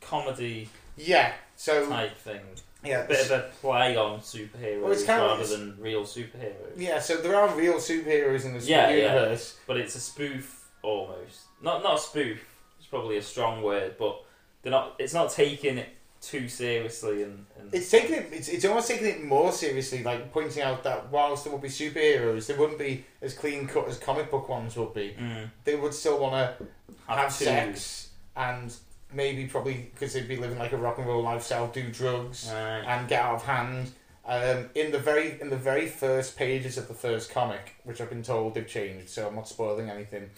comedy 0.00 0.68
Yeah. 0.96 1.32
So 1.56 1.88
type 1.88 2.16
thing. 2.16 2.40
yeah, 2.84 3.04
A 3.04 3.08
bit 3.08 3.24
of 3.26 3.30
a 3.32 3.50
play 3.60 3.96
on 3.96 4.20
superheroes 4.20 4.82
Well, 4.82 4.92
it's 4.92 5.04
kind 5.04 5.22
of- 5.22 5.30
rather 5.30 5.42
it's- 5.42 5.58
than 5.58 5.76
real 5.80 6.04
superheroes. 6.04 6.72
yeah. 6.76 7.00
So 7.00 7.16
there 7.16 7.34
are 7.36 7.48
real 7.56 7.74
superheroes 7.74 8.44
in 8.44 8.56
the 8.56 8.60
Yeah, 8.64 8.90
yeah. 8.90 9.14
universe. 9.14 9.56
But 9.66 9.78
it's 9.78 9.94
a 9.96 10.00
spoof 10.00 10.68
almost. 10.82 11.40
Not 11.60 11.82
not 11.82 11.96
a 11.96 11.98
spoof. 12.00 12.40
It's 12.78 12.86
probably 12.86 13.16
a 13.16 13.22
strong 13.22 13.62
word, 13.62 13.96
but 13.98 14.22
they're 14.62 14.70
not. 14.70 14.94
It's 14.98 15.14
not 15.14 15.32
taking 15.32 15.78
it 15.78 15.88
too 16.28 16.48
seriously 16.48 17.22
and. 17.22 17.46
and 17.58 17.72
It's 17.74 17.90
taking 17.90 18.14
it. 18.16 18.28
It's, 18.32 18.48
it's 18.48 18.64
almost 18.64 18.88
taking 18.88 19.06
it 19.08 19.24
more 19.24 19.50
seriously, 19.52 20.02
like 20.02 20.32
pointing 20.32 20.62
out 20.62 20.82
that 20.84 21.10
whilst 21.10 21.44
there 21.44 21.52
would 21.52 21.62
be 21.62 21.68
superheroes, 21.68 22.46
they 22.46 22.54
wouldn't 22.54 22.78
be 22.78 23.04
as 23.22 23.34
clean 23.34 23.66
cut 23.66 23.88
as 23.88 23.98
comic 23.98 24.30
book 24.30 24.48
ones 24.48 24.76
would 24.76 24.94
be. 24.94 25.14
Mm, 25.18 25.50
They 25.64 25.76
would 25.76 25.94
still 25.94 26.18
want 26.18 26.34
to 26.58 26.66
have 27.06 27.32
sex 27.32 28.10
and 28.36 28.74
maybe 29.12 29.46
probably 29.46 29.90
because 29.94 30.12
they'd 30.12 30.28
be 30.28 30.36
living 30.36 30.58
like 30.58 30.72
a 30.72 30.76
rock 30.76 30.98
and 30.98 31.06
roll 31.06 31.22
lifestyle, 31.22 31.68
do 31.68 31.90
drugs 31.90 32.48
Right. 32.52 32.84
and 32.86 33.08
get 33.08 33.22
out 33.22 33.36
of 33.36 33.44
hand. 33.44 33.90
Um, 34.26 34.68
in 34.74 34.92
the 34.92 34.98
very 34.98 35.40
in 35.40 35.48
the 35.48 35.56
very 35.56 35.86
first 35.86 36.36
pages 36.36 36.76
of 36.76 36.86
the 36.86 36.92
first 36.94 37.30
comic, 37.30 37.76
which 37.84 37.98
I've 38.00 38.10
been 38.10 38.22
told 38.22 38.54
they've 38.54 38.66
changed, 38.68 39.08
so 39.08 39.26
I'm 39.26 39.34
not 39.34 39.48
spoiling 39.48 39.88
anything. 39.88 40.28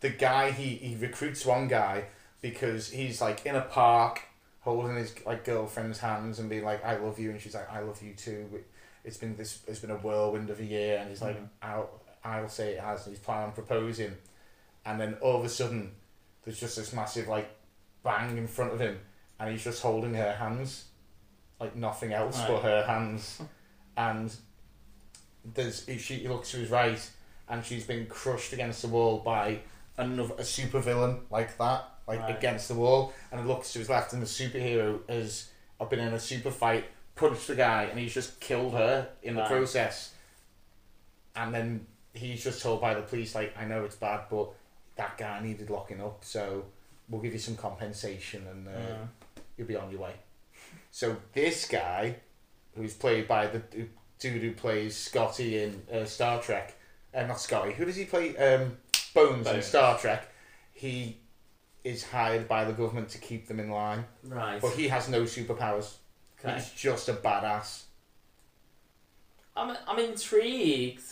The 0.00 0.10
guy 0.10 0.52
he, 0.52 0.76
he 0.76 0.94
recruits 0.94 1.44
one 1.44 1.66
guy 1.66 2.04
because 2.40 2.90
he's 2.90 3.20
like 3.20 3.44
in 3.44 3.56
a 3.56 3.62
park 3.62 4.20
holding 4.64 4.96
his 4.96 5.14
like 5.26 5.44
girlfriend's 5.44 5.98
hands 5.98 6.38
and 6.40 6.48
being 6.50 6.64
like 6.64 6.84
I 6.84 6.96
love 6.96 7.18
you 7.18 7.30
and 7.30 7.40
she's 7.40 7.54
like 7.54 7.70
I 7.70 7.80
love 7.80 8.02
you 8.02 8.14
too. 8.14 8.48
It's 9.04 9.16
been 9.18 9.36
this 9.36 9.60
it's 9.68 9.78
been 9.80 9.90
a 9.90 9.96
whirlwind 9.98 10.48
of 10.50 10.58
a 10.60 10.64
year 10.64 10.98
and 10.98 11.08
he's 11.10 11.20
like 11.22 11.36
Mhm. 11.38 11.48
I'll 11.62 11.90
I'll 12.24 12.48
say 12.48 12.72
it 12.72 12.80
has 12.80 13.06
and 13.06 13.14
he's 13.14 13.22
planning 13.24 13.46
on 13.48 13.52
proposing, 13.52 14.16
and 14.86 14.98
then 14.98 15.14
all 15.20 15.38
of 15.38 15.44
a 15.44 15.48
sudden 15.48 15.92
there's 16.42 16.58
just 16.58 16.76
this 16.76 16.92
massive 16.94 17.28
like 17.28 17.48
bang 18.02 18.36
in 18.38 18.46
front 18.46 18.72
of 18.72 18.80
him 18.80 18.98
and 19.38 19.50
he's 19.50 19.62
just 19.64 19.82
holding 19.82 20.14
her 20.14 20.32
hands 20.32 20.84
like 21.60 21.76
nothing 21.76 22.12
else 22.12 22.38
Right. 22.40 22.48
but 22.48 22.62
her 22.62 22.82
hands 22.84 23.40
and 23.96 24.34
there's 25.54 25.84
she 25.98 26.14
he 26.16 26.28
looks 26.28 26.50
to 26.52 26.56
his 26.58 26.70
right 26.70 27.10
and 27.48 27.64
she's 27.64 27.84
been 27.86 28.06
crushed 28.06 28.52
against 28.54 28.80
the 28.82 28.88
wall 28.88 29.18
by 29.18 29.60
another 29.98 30.32
a 30.34 30.42
supervillain 30.42 31.20
like 31.30 31.56
that 31.58 31.84
like 32.06 32.20
Right. 32.20 32.36
against 32.36 32.68
the 32.68 32.74
wall 32.74 33.12
and 33.32 33.40
he 33.40 33.46
looks 33.46 33.72
to 33.72 33.78
his 33.78 33.88
left 33.88 34.12
and 34.12 34.20
the 34.22 34.26
superhero 34.26 35.00
has 35.08 35.50
been 35.90 35.98
in 36.00 36.14
a 36.14 36.20
super 36.20 36.50
fight 36.50 36.84
punched 37.14 37.46
the 37.48 37.54
guy 37.54 37.84
and 37.84 37.98
he's 37.98 38.12
just 38.14 38.40
killed 38.40 38.72
her 38.72 39.08
in 39.22 39.34
the 39.34 39.42
Right. 39.42 39.50
process 39.50 40.12
and 41.36 41.54
then 41.54 41.86
he's 42.12 42.42
just 42.44 42.62
told 42.62 42.80
by 42.80 42.94
the 42.94 43.02
police 43.02 43.34
like 43.34 43.54
I 43.58 43.64
know 43.64 43.84
it's 43.84 43.96
bad 43.96 44.22
but 44.30 44.48
that 44.96 45.18
guy 45.18 45.40
needed 45.42 45.70
locking 45.70 46.00
up 46.00 46.24
so 46.24 46.64
we'll 47.08 47.20
give 47.20 47.32
you 47.32 47.38
some 47.38 47.56
compensation 47.56 48.46
and 48.46 48.68
uh, 48.68 48.70
Mm. 48.70 49.08
you'll 49.56 49.68
be 49.68 49.76
on 49.76 49.90
your 49.90 50.00
way. 50.00 50.14
So 50.90 51.16
this 51.32 51.66
guy, 51.68 52.16
who's 52.76 52.94
played 52.94 53.28
by 53.28 53.46
the 53.48 53.60
dude 54.18 54.42
who 54.42 54.52
plays 54.52 54.96
Scotty 54.96 55.62
in 55.62 55.82
uh, 55.92 56.04
Star 56.06 56.40
Trek, 56.40 56.74
uh, 57.12 57.24
not 57.26 57.40
Scotty, 57.40 57.72
who 57.72 57.84
does 57.84 57.96
he 57.96 58.04
play? 58.04 58.36
Um, 58.36 58.78
Bones, 59.12 59.46
in 59.48 59.60
Star 59.62 59.98
Trek. 59.98 60.28
He 60.72 61.18
is 61.84 62.02
hired 62.04 62.48
by 62.48 62.64
the 62.64 62.72
government 62.72 63.10
to 63.10 63.18
keep 63.18 63.46
them 63.46 63.60
in 63.60 63.70
line, 63.70 64.04
Right. 64.24 64.60
but 64.60 64.72
he 64.72 64.88
has 64.88 65.08
no 65.08 65.22
superpowers. 65.22 65.94
Okay. 66.42 66.54
He's 66.54 66.70
just 66.70 67.08
a 67.08 67.12
badass. 67.12 67.82
I'm 69.56 69.76
I'm 69.86 69.98
intrigued. 69.98 71.02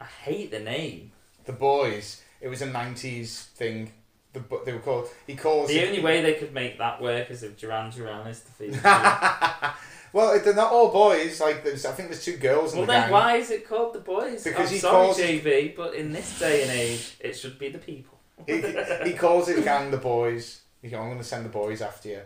I 0.00 0.04
hate 0.04 0.50
the 0.50 0.60
name. 0.60 1.12
The 1.44 1.52
boys. 1.52 2.22
It 2.40 2.48
was 2.48 2.60
a 2.62 2.66
'90s 2.66 3.44
thing. 3.54 3.92
The 4.32 4.42
they 4.64 4.72
were 4.72 4.80
called. 4.80 5.08
He 5.26 5.36
calls 5.36 5.68
The 5.68 5.78
it- 5.78 5.88
only 5.88 6.00
way 6.02 6.20
they 6.22 6.34
could 6.34 6.52
make 6.52 6.78
that 6.78 7.00
work 7.00 7.30
is 7.30 7.42
if 7.42 7.56
Duran 7.56 7.90
Duran 7.90 8.26
is 8.26 8.40
defeated. 8.40 8.82
well, 10.12 10.38
they're 10.40 10.54
not 10.54 10.72
all 10.72 10.90
boys. 10.90 11.40
Like 11.40 11.64
there's, 11.64 11.86
I 11.86 11.92
think 11.92 12.10
there's 12.10 12.24
two 12.24 12.36
girls 12.36 12.72
in 12.72 12.78
well, 12.80 12.86
the 12.86 12.92
then 12.92 13.02
gang. 13.04 13.10
why 13.12 13.36
is 13.36 13.50
it 13.50 13.66
called 13.66 13.94
the 13.94 14.00
boys? 14.00 14.44
Because 14.44 14.68
I'm 14.68 14.74
he 14.74 14.78
sorry, 14.78 15.06
calls- 15.06 15.18
JB, 15.20 15.76
but 15.76 15.94
in 15.94 16.12
this 16.12 16.38
day 16.38 16.62
and 16.62 16.70
age, 16.72 17.16
it 17.20 17.32
should 17.34 17.58
be 17.58 17.68
the 17.70 17.78
people. 17.78 18.15
He, 18.46 18.62
he 19.04 19.12
calls 19.16 19.48
his 19.48 19.64
gang 19.64 19.90
the 19.90 19.96
boys. 19.96 20.60
He 20.82 20.88
goes, 20.88 20.98
I'm 21.00 21.06
going 21.06 21.18
to 21.18 21.24
send 21.24 21.44
the 21.44 21.48
boys 21.50 21.80
after 21.82 22.08
you. 22.08 22.20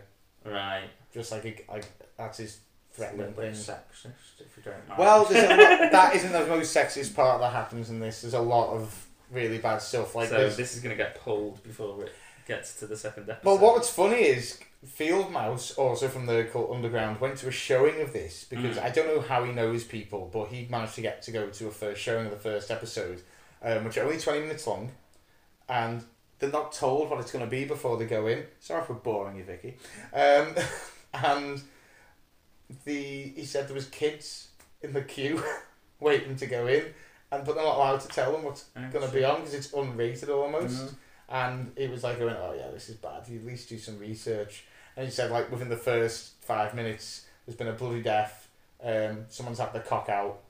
Right. 0.45 0.89
Just 1.13 1.31
like, 1.31 1.43
he, 1.43 1.55
like 1.69 1.85
that's 2.17 2.37
his 2.39 2.59
It's 2.89 2.99
a 2.99 3.01
little 3.03 3.17
threatening 3.17 3.33
bit 3.51 3.55
thing. 3.55 3.75
sexist, 3.75 4.41
if 4.41 4.57
you 4.57 4.63
don't 4.63 4.87
mind. 4.87 4.99
Well, 4.99 5.25
there's 5.25 5.43
a 5.45 5.55
lot, 5.81 5.91
that 5.91 6.15
isn't 6.15 6.31
the 6.31 6.45
most 6.47 6.75
sexist 6.75 7.15
part 7.15 7.39
that 7.41 7.51
happens 7.53 7.89
in 7.89 7.99
this. 7.99 8.21
There's 8.21 8.33
a 8.33 8.39
lot 8.41 8.73
of 8.73 9.07
really 9.31 9.57
bad 9.59 9.81
stuff. 9.81 10.15
Like 10.15 10.29
so 10.29 10.35
there's- 10.37 10.57
this 10.57 10.75
is 10.75 10.81
going 10.81 10.95
to 10.95 11.01
get 11.01 11.19
pulled 11.21 11.63
before 11.63 12.03
it 12.05 12.11
gets 12.47 12.79
to 12.79 12.87
the 12.87 12.97
second 12.97 13.29
episode. 13.29 13.45
Well, 13.45 13.57
what's 13.57 13.89
funny 13.89 14.17
is 14.17 14.59
Field 14.85 15.31
Mouse, 15.31 15.71
also 15.73 16.07
from 16.07 16.25
the 16.25 16.43
Cult 16.51 16.71
Underground, 16.73 17.21
went 17.21 17.37
to 17.37 17.47
a 17.47 17.51
showing 17.51 18.01
of 18.01 18.13
this 18.13 18.45
because 18.49 18.77
Mm. 18.77 18.83
I 18.83 18.89
don't 18.89 19.07
know 19.07 19.21
how 19.21 19.43
he 19.43 19.51
knows 19.53 19.83
people, 19.83 20.29
but 20.33 20.47
he 20.47 20.67
managed 20.69 20.95
to 20.95 21.01
get 21.01 21.21
to 21.23 21.31
go 21.31 21.49
to 21.49 21.67
a 21.67 21.71
first 21.71 22.01
showing 22.01 22.25
of 22.25 22.31
the 22.31 22.37
first 22.39 22.71
episode, 22.71 23.21
um, 23.63 23.83
which 23.85 23.97
are 23.97 24.03
only 24.05 24.17
20 24.17 24.39
minutes 24.41 24.65
long, 24.65 24.91
and 25.71 26.03
they're 26.37 26.51
not 26.51 26.73
told 26.73 27.09
what 27.09 27.19
it's 27.19 27.31
going 27.31 27.45
to 27.45 27.49
be 27.49 27.63
before 27.63 27.97
they 27.97 28.05
go 28.05 28.27
in. 28.27 28.43
Sorry 28.59 28.83
for 28.83 28.93
boring 28.93 29.37
you, 29.37 29.43
Vicky. 29.43 29.77
Um, 30.13 30.53
and 31.13 31.61
the 32.85 33.31
he 33.35 33.45
said 33.45 33.67
there 33.67 33.75
was 33.75 33.87
kids 33.87 34.49
in 34.81 34.93
the 34.93 35.01
queue 35.01 35.41
waiting 35.99 36.35
to 36.35 36.45
go 36.45 36.67
in, 36.67 36.85
and 37.31 37.45
but 37.45 37.55
they're 37.55 37.63
not 37.63 37.77
allowed 37.77 38.01
to 38.01 38.07
tell 38.09 38.33
them 38.33 38.43
what's 38.43 38.65
going 38.91 39.07
to 39.07 39.13
be 39.13 39.23
on 39.23 39.37
because 39.37 39.53
it's 39.53 39.69
unrated 39.69 40.29
almost. 40.29 40.85
Mhm. 40.85 40.95
And 41.29 41.71
it 41.77 41.89
was 41.89 42.03
like 42.03 42.19
going, 42.19 42.35
oh 42.35 42.53
yeah, 42.53 42.69
this 42.71 42.89
is 42.89 42.97
bad. 42.97 43.25
You 43.29 43.39
at 43.39 43.45
least 43.45 43.69
do 43.69 43.77
some 43.77 43.97
research. 43.97 44.65
And 44.97 45.05
he 45.05 45.11
said 45.11 45.31
like 45.31 45.49
within 45.49 45.69
the 45.69 45.77
first 45.77 46.33
five 46.41 46.75
minutes, 46.75 47.25
there's 47.45 47.55
been 47.55 47.69
a 47.69 47.73
bloody 47.73 48.01
death. 48.01 48.49
Um, 48.83 49.25
someone's 49.29 49.59
had 49.59 49.71
their 49.71 49.83
cock 49.83 50.09
out, 50.09 50.41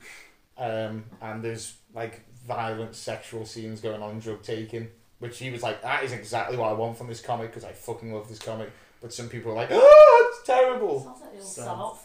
um, 0.57 1.03
and 1.21 1.43
there's 1.43 1.75
like 1.93 2.21
violent 2.47 2.95
sexual 2.95 3.45
scenes 3.45 3.81
going 3.81 4.01
on, 4.01 4.19
drug 4.19 4.41
taking. 4.41 4.87
Which 5.21 5.37
he 5.39 5.49
was 5.49 5.63
like, 5.63 5.81
that 5.83 6.03
is 6.03 6.11
exactly 6.11 6.57
what 6.57 6.69
I 6.69 6.73
want 6.73 6.97
from 6.97 7.07
this 7.07 7.21
comic 7.21 7.47
because 7.51 7.63
I 7.63 7.71
fucking 7.71 8.13
love 8.13 8.27
this 8.27 8.39
comic. 8.39 8.69
But 9.01 9.13
some 9.13 9.29
people 9.29 9.51
are 9.53 9.55
like, 9.55 9.69
oh, 9.71 10.33
it's 10.33 10.45
terrible. 10.45 10.99
Sounds 11.03 11.21
like 11.21 11.31
the 11.31 11.37
old 11.39 11.95
Sounds- 11.95 11.99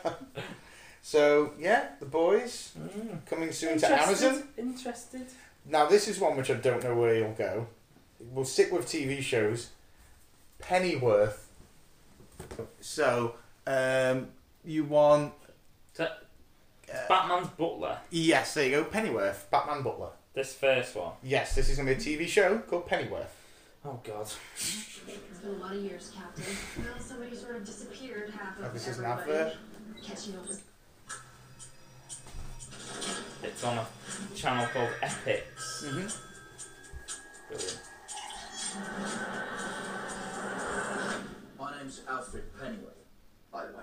floor. 0.00 0.16
so 1.02 1.52
yeah, 1.58 1.88
the 2.00 2.06
boys 2.06 2.72
Mm. 2.78 3.26
coming 3.26 3.52
soon 3.52 3.78
to 3.78 4.00
Amazon. 4.02 4.48
Interested? 4.56 5.26
Now 5.66 5.86
this 5.86 6.08
is 6.08 6.18
one 6.18 6.36
which 6.36 6.50
I 6.50 6.54
don't 6.54 6.82
know 6.82 6.94
where 6.96 7.14
you'll 7.16 7.32
go. 7.32 7.66
We'll 8.20 8.44
stick 8.44 8.72
with 8.72 8.86
TV 8.86 9.20
shows. 9.20 9.70
Pennyworth. 10.60 11.48
So, 12.80 13.34
um, 13.66 14.28
you 14.64 14.84
want? 14.84 15.32
So- 15.94 16.08
Uh, 16.92 17.08
Batman's 17.08 17.48
Butler. 17.48 17.98
yes, 18.10 18.54
there 18.54 18.64
you 18.66 18.70
go. 18.78 18.84
Pennyworth, 18.84 19.48
Batman 19.50 19.82
Butler. 19.82 20.10
This 20.34 20.54
first 20.54 20.96
one. 20.96 21.12
Yes, 21.22 21.54
this 21.54 21.68
is 21.68 21.76
gonna 21.76 21.94
be 21.94 21.96
a 21.96 22.00
TV 22.00 22.26
show 22.26 22.58
called 22.60 22.86
Pennyworth. 22.86 23.36
Oh 23.84 24.00
God. 24.02 24.26
It's 24.56 25.00
been 25.42 25.50
a 25.50 25.58
lot 25.58 25.74
of 25.74 25.82
years, 25.82 26.10
Captain. 26.14 26.44
Well, 26.78 26.98
somebody 27.00 27.36
sort 27.36 27.56
of 27.56 27.66
disappeared 27.66 28.30
half 28.30 28.58
of 28.58 28.64
Oh, 28.64 28.70
this 28.72 28.88
is 28.88 28.98
an 28.98 29.04
advert. 29.04 29.56
Catching 30.02 30.36
up 30.36 30.48
with 30.48 30.62
It's 33.42 33.64
on 33.64 33.78
a 33.78 33.86
channel 34.34 34.66
called 34.72 34.88
Epix. 35.02 35.42
Mm-hmm. 35.84 36.08
Brilliant. 37.48 37.80
My 41.58 41.76
name's 41.76 42.00
Alfred 42.08 42.44
Pennyworth, 42.58 43.04
by 43.52 43.66
the 43.66 43.72
way. 43.72 43.82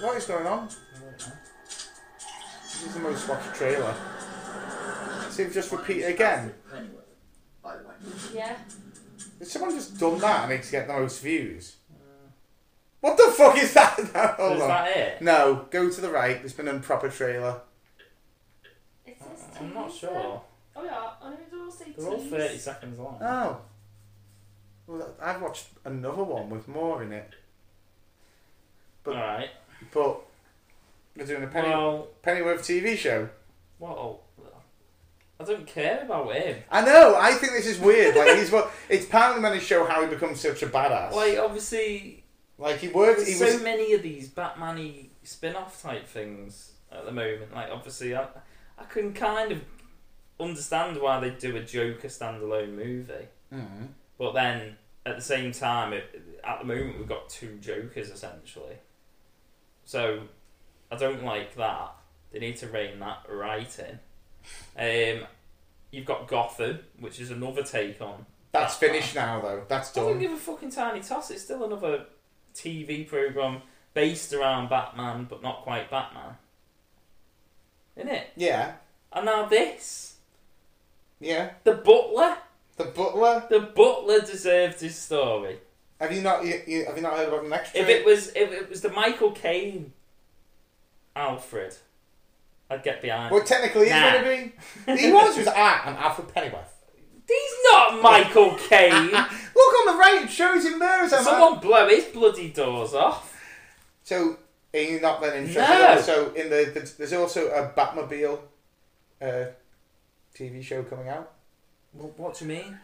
What 0.00 0.16
is 0.16 0.24
going 0.26 0.46
on? 0.46 0.68
This 2.62 2.86
is 2.86 2.94
the 2.94 3.00
most 3.00 3.28
watched 3.28 3.54
trailer. 3.54 3.94
See, 5.30 5.42
if 5.42 5.52
just 5.54 5.70
repeat 5.72 5.98
it 6.02 6.14
again. 6.14 6.54
Alfred 6.72 6.90
by 7.62 7.76
the 7.76 7.84
way. 7.88 7.94
Yeah. 8.34 8.56
Has 9.38 9.52
someone 9.52 9.70
just 9.72 9.98
done 9.98 10.18
that 10.18 10.44
and 10.44 10.52
it's 10.52 10.70
get 10.70 10.86
the 10.86 10.94
most 10.94 11.22
views? 11.22 11.76
What 13.00 13.16
the 13.16 13.32
fuck 13.36 13.56
is 13.58 13.72
that? 13.74 13.98
No, 14.14 14.26
hold 14.38 14.56
is 14.56 14.62
on. 14.62 14.68
that 14.68 14.96
it? 14.96 15.22
No, 15.22 15.66
go 15.70 15.90
to 15.90 16.00
the 16.00 16.10
right. 16.10 16.38
There's 16.40 16.52
been 16.52 16.68
an 16.68 16.76
improper 16.76 17.08
trailer. 17.08 17.60
It 19.06 19.16
says 19.18 19.44
I'm 19.58 19.72
not 19.74 19.92
sure. 19.92 20.42
Oh 20.76 20.84
yeah, 20.84 21.10
I 21.22 21.30
know 21.30 21.36
they 21.50 21.58
all 21.58 21.70
say 21.70 21.94
They're 21.96 22.08
all 22.08 22.18
30 22.18 22.58
seconds 22.58 22.98
long. 22.98 23.18
Oh. 23.22 23.58
Well, 24.86 25.14
I've 25.20 25.40
watched 25.40 25.66
another 25.84 26.24
one 26.24 26.50
with 26.50 26.66
more 26.66 27.02
in 27.02 27.12
it, 27.12 27.34
but- 29.04 29.14
Alright. 29.16 29.50
But 29.92 30.20
they're 31.16 31.26
doing 31.26 31.44
a 31.44 31.46
Penny 31.46 31.68
Well, 31.68 32.08
Pennyworth 32.22 32.62
TV 32.62 32.96
show. 32.96 33.28
well, 33.78 34.20
I 35.38 35.44
don't 35.44 35.66
care 35.66 36.02
about 36.02 36.34
him. 36.34 36.62
I 36.70 36.82
know. 36.84 37.16
I 37.18 37.32
think 37.32 37.52
this 37.54 37.66
is 37.66 37.78
weird. 37.78 38.14
Like 38.14 38.36
he's 38.36 38.50
what 38.50 38.70
it's 38.90 39.06
apparently 39.06 39.40
meant 39.40 39.58
to 39.58 39.60
show 39.66 39.84
how 39.86 40.02
he 40.02 40.06
becomes 40.08 40.38
such 40.40 40.62
a 40.62 40.66
badass. 40.66 41.12
Like, 41.12 41.38
obviously, 41.38 42.24
Like 42.58 42.76
he 42.78 42.88
worked. 42.88 43.16
There's 43.18 43.28
He 43.28 43.34
so 43.34 43.46
was. 43.46 43.62
many 43.62 43.94
of 43.94 44.02
these 44.02 44.28
Batman-y 44.28 45.06
spin-off 45.22 45.80
type 45.82 46.06
things 46.06 46.72
at 46.92 47.06
the 47.06 47.12
moment. 47.12 47.54
Like 47.54 47.70
obviously, 47.70 48.14
I 48.14 48.26
I 48.78 48.84
can 48.84 49.14
kind 49.14 49.50
of 49.52 49.62
understand 50.38 51.00
why 51.00 51.20
they 51.20 51.30
do 51.30 51.56
a 51.56 51.60
Joker 51.60 52.08
standalone 52.08 52.74
movie, 52.74 53.28
Mhm. 53.52 53.88
but 54.18 54.32
then 54.32 54.76
at 55.06 55.16
the 55.16 55.22
same 55.22 55.52
time, 55.52 55.92
it, 55.94 56.20
at 56.44 56.58
the 56.58 56.64
moment 56.66 56.98
we've 56.98 57.08
got 57.08 57.28
two 57.30 57.56
Jokers 57.58 58.10
essentially. 58.10 58.76
So 59.90 60.20
I 60.88 60.94
don't 60.94 61.24
like 61.24 61.56
that. 61.56 61.96
They 62.30 62.38
need 62.38 62.58
to 62.58 62.68
rein 62.68 63.00
that 63.00 63.26
right 63.28 63.76
in. 64.76 65.18
Um, 65.20 65.26
you've 65.90 66.04
got 66.06 66.28
Gotham, 66.28 66.78
which 67.00 67.18
is 67.18 67.32
another 67.32 67.64
take 67.64 68.00
on. 68.00 68.24
That's 68.52 68.76
finished 68.76 69.16
now, 69.16 69.40
though. 69.40 69.64
That's 69.66 69.90
I 69.96 70.00
don't 70.00 70.12
done. 70.12 70.20
give 70.20 70.30
a 70.30 70.36
fucking 70.36 70.70
tiny 70.70 71.00
toss. 71.00 71.32
It's 71.32 71.42
still 71.42 71.64
another 71.64 72.04
TV 72.54 73.04
program 73.08 73.62
based 73.92 74.32
around 74.32 74.70
Batman, 74.70 75.26
but 75.28 75.42
not 75.42 75.62
quite 75.62 75.90
Batman. 75.90 76.36
Isn't 77.96 78.10
it? 78.10 78.28
Yeah, 78.36 78.74
And 79.12 79.26
now 79.26 79.46
this, 79.46 80.18
yeah. 81.18 81.50
the 81.64 81.74
Butler. 81.74 82.36
The 82.76 82.84
Butler. 82.84 83.44
The 83.50 83.58
Butler 83.58 84.20
deserved 84.20 84.80
his 84.82 84.94
story. 84.96 85.58
Have 86.00 86.12
you 86.12 86.22
not? 86.22 86.44
You, 86.44 86.60
you, 86.66 86.84
have 86.86 86.96
you 86.96 87.02
not 87.02 87.16
heard 87.16 87.28
about 87.28 87.42
the 87.42 87.48
next? 87.50 87.76
If 87.76 87.88
it 87.88 88.06
was, 88.06 88.28
if 88.28 88.50
it 88.52 88.70
was 88.70 88.80
the 88.80 88.88
Michael 88.90 89.32
Caine 89.32 89.92
Alfred, 91.14 91.76
I'd 92.70 92.82
get 92.82 93.02
behind. 93.02 93.32
Well, 93.32 93.44
technically, 93.44 93.84
he's 93.86 93.92
Nah. 93.92 94.12
going 94.12 94.24
to 94.24 94.54
be. 94.86 94.98
He 95.06 95.12
was. 95.12 95.36
Was. 95.36 95.46
I'm 95.48 95.96
Alfred 95.96 96.32
Pennyworth. 96.32 96.74
He's 97.28 97.52
not 97.72 98.02
Michael 98.02 98.56
Caine. 98.56 99.10
Look 99.10 99.16
on 99.16 99.94
the 99.94 99.98
right. 100.00 100.22
It 100.24 100.30
shows 100.30 100.64
him 100.64 100.78
there 100.78 101.02
as 101.02 101.12
a 101.12 101.16
man. 101.16 101.24
Someone 101.24 101.60
blow 101.60 101.88
his 101.88 102.06
bloody 102.06 102.50
doors 102.50 102.94
off. 102.94 103.38
So, 104.02 104.38
are 104.74 104.80
you 104.80 105.00
not 105.00 105.20
then 105.20 105.44
interested? 105.46 105.60
No. 105.60 105.86
Also, 105.86 106.32
in 106.34 106.48
the, 106.50 106.70
the 106.74 106.92
there's 106.98 107.12
also 107.12 107.48
a 107.50 107.68
Batmobile 107.68 108.40
uh, 109.20 109.44
TV 110.34 110.62
show 110.64 110.82
coming 110.82 111.08
out. 111.08 111.30
Well, 111.92 112.10
what 112.16 112.36
do 112.38 112.46
you 112.46 112.48
mean? 112.48 112.78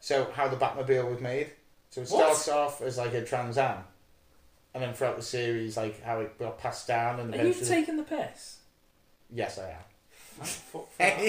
So, 0.00 0.28
how 0.34 0.48
the 0.48 0.56
Batmobile 0.56 1.08
was 1.10 1.20
made. 1.20 1.50
So 1.92 2.00
it 2.00 2.08
What? 2.08 2.34
starts 2.34 2.48
off 2.48 2.80
as 2.80 2.96
like 2.96 3.12
a 3.12 3.22
Trans 3.22 3.58
Am, 3.58 3.84
and 4.72 4.82
then 4.82 4.94
throughout 4.94 5.16
the 5.16 5.22
series, 5.22 5.76
like 5.76 6.02
how 6.02 6.20
it 6.20 6.38
got 6.38 6.58
passed 6.58 6.88
down 6.88 7.20
and 7.20 7.34
Are 7.34 7.36
you 7.36 7.50
eventually. 7.50 7.68
taking 7.68 7.96
the 7.98 8.02
piss? 8.02 8.56
yes, 9.30 9.58
I 9.58 9.70
am. 9.70 9.76
Oh, 10.40 10.44
fuck 10.44 10.96
that. 10.98 11.20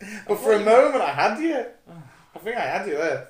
But 0.26 0.38
for 0.38 0.52
a 0.52 0.58
moment, 0.60 1.02
I 1.02 1.10
had 1.12 1.38
you. 1.38 1.64
I 2.34 2.38
think 2.38 2.56
I 2.56 2.60
had 2.60 2.86
you 2.86 2.96
there. 2.96 3.28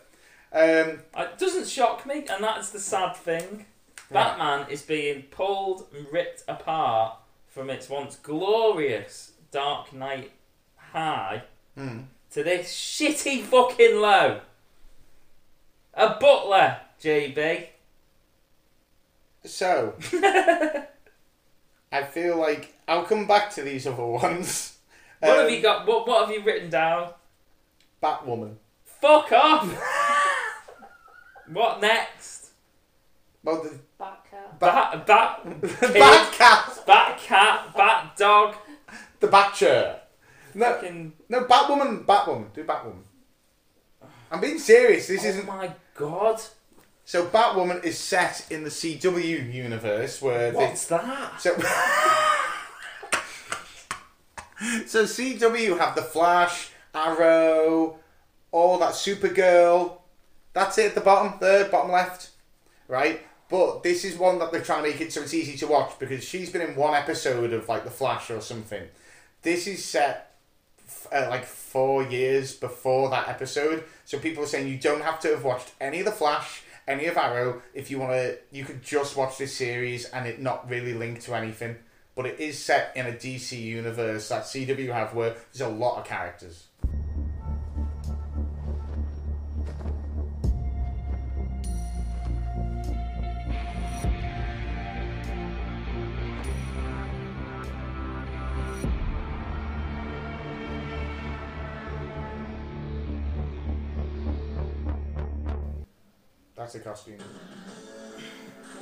Um, 0.53 1.01
It 1.17 1.39
doesn't 1.39 1.67
shock 1.69 2.07
me, 2.07 2.25
and 2.29 2.43
that's 2.43 2.71
the 2.71 2.81
sad 2.81 3.15
thing. 3.17 3.67
Batman 4.11 4.67
is 4.71 4.83
being 4.83 5.23
pulled 5.23 5.87
and 5.95 6.07
ripped 6.13 6.45
apart 6.47 7.19
from 7.49 7.69
its 7.71 7.89
once 7.89 8.15
glorious 8.17 9.33
Dark 9.51 9.93
Knight 9.93 10.31
high 10.77 11.43
hmm. 11.77 12.01
to 12.31 12.43
this 12.45 12.73
shitty 12.73 13.43
fucking 13.43 14.01
low. 14.01 14.41
A 15.97 16.11
butler, 16.21 16.79
JB. 17.01 17.67
So, 19.45 19.95
I 21.93 22.03
feel 22.11 22.37
like 22.37 22.75
I'll 22.89 23.05
come 23.05 23.27
back 23.27 23.51
to 23.55 23.63
these 23.63 23.87
other 23.87 24.05
ones. 24.05 24.77
What 25.21 25.37
have 25.39 25.47
Um, 25.49 25.53
you 25.55 25.63
got? 25.63 25.87
What, 25.87 26.07
what 26.07 26.27
have 26.27 26.35
you 26.37 26.45
written 26.45 26.69
down? 26.71 27.13
Batwoman. 28.03 28.57
Fuck 28.85 29.33
off! 29.33 29.73
what 31.49 31.81
next? 31.81 32.51
Well, 33.43 33.63
the 33.63 33.79
Batcat. 34.01 34.59
Bat, 34.59 35.07
bat, 35.07 35.41
Batcat. 35.63 36.87
bat 36.87 37.19
cat, 37.19 37.75
bat 37.77 38.17
dog. 38.17 38.57
The 39.21 39.29
Batcher. 39.29 40.01
No, 40.55 40.73
Fucking. 40.75 41.13
no, 41.29 41.45
Batwoman. 41.45 42.05
Batwoman. 42.05 42.53
Do 42.53 42.65
Batwoman. 42.65 43.03
I'm 44.31 44.41
being 44.41 44.59
serious. 44.59 45.07
This 45.07 45.25
Oh 45.25 45.29
isn't. 45.29 45.47
my 45.47 45.73
god. 45.97 46.41
So 47.05 47.27
Batwoman 47.27 47.85
is 47.85 47.99
set 47.99 48.47
in 48.51 48.65
the 48.65 48.71
CW 48.71 49.53
universe 49.53 50.21
where 50.21 50.51
they, 50.51 50.57
What's 50.57 50.87
that? 50.87 51.41
So, 51.41 51.55
so 54.87 55.05
CW 55.05 55.79
have 55.79 55.95
the 55.95 56.03
Flash, 56.03 56.71
Arrow, 56.95 57.99
all 58.51 58.79
that 58.79 58.95
Supergirl. 58.95 59.99
That's 60.53 60.79
it 60.79 60.87
at 60.87 60.95
the 60.95 61.01
bottom, 61.01 61.39
third 61.39 61.71
bottom 61.71 61.93
left, 61.93 62.31
right? 62.89 63.21
But 63.49 63.85
this 63.85 64.05
is 64.05 64.19
one 64.19 64.41
that 64.41 64.51
they're 64.51 64.63
trying 64.63 64.83
to 64.83 64.91
make 64.91 65.01
it 65.01 65.13
so 65.13 65.23
it's 65.23 65.35
easy 65.35 65.57
to 65.59 65.67
watch 65.69 65.97
because 66.01 66.25
she's 66.25 66.51
been 66.51 66.63
in 66.63 66.75
one 66.75 66.95
episode 66.95 67.53
of 67.53 67.69
like 67.69 67.85
the 67.85 67.91
Flash 67.91 68.31
or 68.31 68.41
something. 68.41 68.83
This 69.43 69.69
is 69.69 69.85
set 69.85 70.35
f- 70.89 71.07
uh, 71.13 71.27
like 71.31 71.45
four 71.45 72.03
years 72.03 72.55
before 72.55 73.11
that 73.11 73.29
episode, 73.29 73.85
so 74.07 74.19
people 74.21 74.45
are 74.45 74.47
saying 74.47 74.69
you 74.69 74.79
don't 74.79 75.03
have 75.03 75.19
to 75.21 75.29
have 75.29 75.43
watched 75.43 75.73
any 75.81 75.99
of 75.99 76.05
the 76.05 76.13
Flash, 76.13 76.63
any 76.87 77.07
of 77.07 77.17
Arrow. 77.17 77.61
If 77.75 77.91
you 77.91 77.99
want 77.99 78.13
to, 78.13 78.39
you 78.53 78.65
could 78.65 78.81
just 78.81 79.17
watch 79.17 79.37
this 79.37 79.55
series 79.55 80.05
and 80.07 80.29
it 80.29 80.41
not 80.41 80.71
really 80.71 80.95
link 80.95 81.21
to 81.23 81.35
anything. 81.35 81.77
But 82.15 82.27
it 82.27 82.39
is 82.39 82.57
set 82.57 82.93
in 82.97 83.07
a 83.07 83.13
DC 83.13 83.61
universe 83.61 84.29
that 84.29 84.45
CW 84.45 84.93
have 84.93 85.13
where 85.13 85.35
there's 85.53 85.69
a 85.69 85.75
lot 85.75 85.99
of 85.99 86.07
characters. 86.07 86.69
That's 106.67 106.75
a 106.75 106.81
costume. 106.81 107.19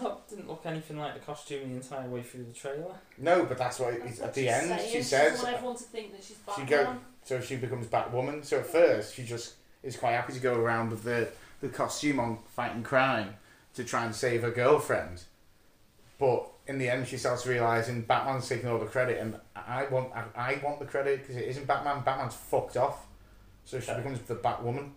That 0.01 0.27
didn't 0.27 0.49
look 0.49 0.63
anything 0.65 0.97
like 0.97 1.13
the 1.13 1.21
costume 1.21 1.69
the 1.69 1.77
entire 1.77 2.09
way 2.09 2.23
through 2.23 2.45
the 2.45 2.53
trailer. 2.55 2.95
No, 3.19 3.45
but 3.45 3.59
that's 3.59 3.79
why 3.79 3.91
That's 3.99 4.21
at 4.21 4.25
what 4.25 4.35
the 4.35 4.41
she's 4.41 4.51
end 4.51 4.69
saying. 4.69 4.91
she 4.91 4.97
She 4.97 5.03
says 5.03 5.33
doesn't 5.33 5.45
want 5.45 5.55
everyone 5.57 5.77
to 5.77 5.83
think 5.85 6.13
that 6.13 6.25
she's 6.25 6.37
she 6.57 6.63
Batman. 6.63 6.67
go 6.95 6.97
so 7.25 7.41
she 7.43 7.57
becomes 7.57 7.87
Batwoman. 7.89 8.43
So 8.43 8.61
at 8.61 8.67
first 8.67 9.15
she 9.15 9.23
just 9.23 9.57
is 9.83 9.99
quite 9.99 10.13
happy 10.13 10.33
to 10.33 10.39
go 10.41 10.55
around 10.55 10.93
with 10.93 11.03
the 11.03 11.29
the 11.61 11.69
costume 11.69 12.19
on 12.21 12.39
fighting 12.57 12.83
crime 12.83 13.35
to 13.75 13.85
try 13.85 14.07
and 14.07 14.15
save 14.15 14.41
her 14.41 14.51
girlfriend. 14.51 15.25
But 16.19 16.51
in 16.67 16.79
the 16.79 16.89
end, 16.89 17.07
she 17.07 17.19
starts 17.19 17.47
realizing 17.47 18.01
Batman's 18.01 18.49
taking 18.49 18.71
all 18.71 18.79
the 18.79 18.87
credit, 18.87 19.19
and 19.21 19.39
I 19.55 19.85
want 19.91 20.11
I, 20.15 20.25
I 20.35 20.61
want 20.65 20.79
the 20.81 20.87
credit 20.87 21.21
because 21.21 21.37
it 21.37 21.47
isn't 21.49 21.67
Batman. 21.67 22.03
Batman's 22.03 22.35
fucked 22.35 22.79
off, 22.79 23.07
so 23.67 23.79
she 23.79 23.89
Yeah. 23.89 23.99
becomes 23.99 24.21
the 24.21 24.37
Batwoman. 24.37 24.93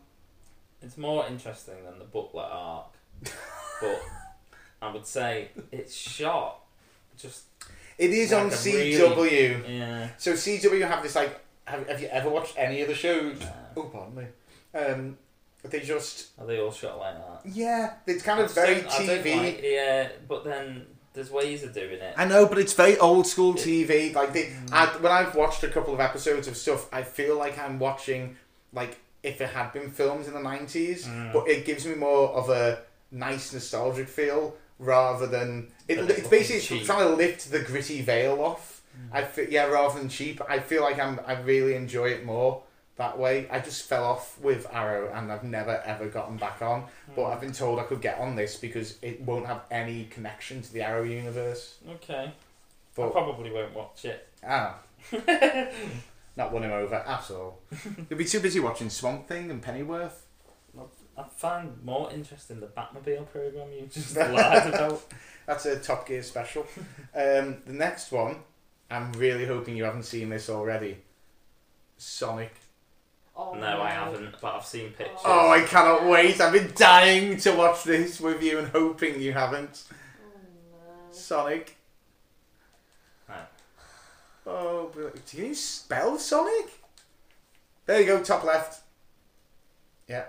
It's 0.81 0.97
more 0.97 1.25
interesting 1.27 1.75
than 1.85 1.97
the 1.99 2.05
booklet 2.05 2.47
arc, 2.51 2.85
but 3.81 4.01
I 4.81 4.91
would 4.91 5.05
say 5.07 5.49
it's 5.71 5.95
shot 5.95 6.59
just 7.17 7.43
It 7.97 8.11
is 8.11 8.31
Like 8.31 8.41
on 8.41 8.47
a 8.47 8.51
CW. 8.51 9.63
yeah. 9.79 10.09
So 10.17 10.33
CW 10.33 10.87
have 10.87 11.01
this 11.03 11.15
like. 11.15 11.39
Have, 11.65 11.85
have 11.89 11.99
you 12.01 12.07
ever 12.07 12.29
watched 12.29 12.53
any 12.57 12.81
of 12.81 12.87
the 12.87 12.95
shows? 12.95 13.37
Oh, 13.75 13.83
pardon 13.83 14.15
me. 14.15 14.23
Um, 14.73 15.17
they 15.63 15.81
just 15.81 16.27
Are 16.39 16.45
they 16.45 16.59
all 16.61 16.71
shot 16.71 16.97
like 16.99 17.15
that? 17.17 17.41
yeah, 17.51 17.93
it's 18.05 18.23
kind 18.23 18.39
of 18.39 18.53
very 18.53 18.77
I 18.77 19.05
don't 19.05 19.23
TV. 19.23 19.35
like- 19.37 19.59
yeah, 19.63 20.09
but 20.29 20.45
then 20.45 20.85
there's 21.13 21.29
ways 21.31 21.63
of 21.63 21.73
doing 21.73 21.99
it. 21.99 22.13
I 22.15 22.23
know, 22.25 22.45
but 22.45 22.57
it's 22.59 22.71
very 22.73 22.97
old 22.99 23.27
school 23.27 23.53
TV. 23.55 24.13
Like 24.15 24.31
they, 24.31 24.53
I, 24.71 24.85
when 25.01 25.11
I've 25.11 25.35
watched 25.35 25.63
a 25.63 25.67
couple 25.67 25.93
of 25.93 25.99
episodes 25.99 26.47
of 26.47 26.55
stuff, 26.55 26.87
I 26.93 27.01
feel 27.01 27.35
like 27.37 27.57
I'm 27.57 27.79
watching 27.79 28.37
like 28.71 28.97
if 29.27 29.41
it 29.41 29.49
had 29.49 29.69
been 29.73 29.89
filmed 29.91 30.25
in 30.29 30.33
the 30.33 30.39
nineties, 30.53 31.05
Mm. 31.05 31.33
but 31.33 31.43
it 31.47 31.65
gives 31.65 31.85
me 31.85 31.95
more 31.95 32.29
of 32.39 32.49
a 32.49 32.65
nice 33.11 33.53
nostalgic 33.53 34.07
feel 34.07 34.55
rather 34.79 35.27
than 35.27 35.49
it, 35.87 35.95
Than 35.95 36.09
it 36.09 36.19
it's 36.19 36.27
basically 36.27 36.79
cheap. 36.79 36.85
trying 36.85 37.07
to 37.09 37.15
lift 37.15 37.51
the 37.51 37.59
gritty 37.69 38.01
veil 38.01 38.41
off. 38.41 38.81
Mm. 38.95 39.09
I 39.17 39.23
feel, 39.23 39.47
yeah, 39.49 39.65
rather 39.65 39.99
than 39.99 40.09
cheap, 40.09 40.41
I 40.49 40.59
feel 40.59 40.81
like 40.87 40.99
I'm 40.99 41.19
I 41.25 41.33
really 41.41 41.75
enjoy 41.75 42.07
it 42.17 42.23
more 42.25 42.63
that 42.97 43.15
way. 43.19 43.47
I 43.51 43.59
just 43.59 43.81
fell 43.89 44.03
off 44.13 44.39
with 44.39 44.65
Arrow 44.73 45.11
and 45.13 45.31
I've 45.31 45.43
never 45.43 45.75
ever 45.85 46.07
gotten 46.07 46.37
back 46.37 46.61
on. 46.61 46.85
But 47.15 47.23
Mm. 47.25 47.31
I've 47.33 47.41
been 47.41 47.53
told 47.63 47.79
I 47.79 47.83
could 47.83 48.01
get 48.01 48.17
on 48.19 48.35
this 48.35 48.55
because 48.57 48.97
it 49.01 49.21
won't 49.21 49.45
have 49.47 49.61
any 49.71 50.05
connection 50.05 50.61
to 50.63 50.69
the 50.73 50.81
Arrow 50.81 51.03
universe. 51.03 51.75
Okay, 51.95 52.25
I 52.97 53.07
probably 53.17 53.51
won't 53.51 53.73
watch 53.75 54.05
it. 54.05 54.19
Ah. 54.55 54.79
Not 56.37 56.53
won 56.53 56.63
him 56.63 56.71
over 56.71 56.95
at 56.95 57.31
all. 57.31 57.59
You'll 58.09 58.19
be 58.19 58.25
too 58.25 58.39
busy 58.39 58.59
watching 58.59 58.89
Swamp 58.89 59.27
Thing 59.27 59.49
and 59.49 59.61
Pennyworth. 59.61 60.23
I 61.17 61.23
find 61.35 61.83
more 61.83 62.11
interesting 62.13 62.59
the 62.59 62.67
Batmobile 62.67 63.27
program 63.31 63.69
you 63.73 63.87
just 63.91 64.15
lied 64.15 64.67
about. 64.67 65.03
That's 65.47 65.65
a 65.65 65.79
Top 65.79 66.07
Gear 66.07 66.21
special. 66.21 66.67
um, 67.15 67.57
the 67.65 67.73
next 67.73 68.11
one, 68.11 68.37
I'm 68.91 69.11
really 69.13 69.45
hoping 69.45 69.75
you 69.75 69.83
haven't 69.83 70.03
seen 70.03 70.29
this 70.29 70.47
already. 70.47 70.99
Sonic. 71.97 72.53
Oh, 73.35 73.55
No, 73.55 73.81
I 73.81 73.89
haven't, 73.89 74.35
but 74.39 74.55
I've 74.55 74.65
seen 74.65 74.91
pictures. 74.91 75.17
Oh, 75.25 75.49
I 75.49 75.61
cannot 75.61 76.05
wait. 76.05 76.39
I've 76.39 76.53
been 76.53 76.71
dying 76.75 77.37
to 77.37 77.51
watch 77.53 77.83
this 77.83 78.19
with 78.19 78.43
you 78.43 78.59
and 78.59 78.67
hoping 78.67 79.19
you 79.19 79.33
haven't. 79.33 79.85
Oh 79.91 81.11
Sonic. 81.11 81.76
Right. 84.47 84.53
Oh, 84.55 84.91
but- 84.95 85.25
can 85.25 85.45
you 85.45 85.55
spell 85.55 86.17
Sonic? 86.17 86.81
There 87.85 87.99
you 87.99 88.05
go, 88.05 88.23
top 88.23 88.43
left. 88.43 88.81
Yeah. 90.07 90.25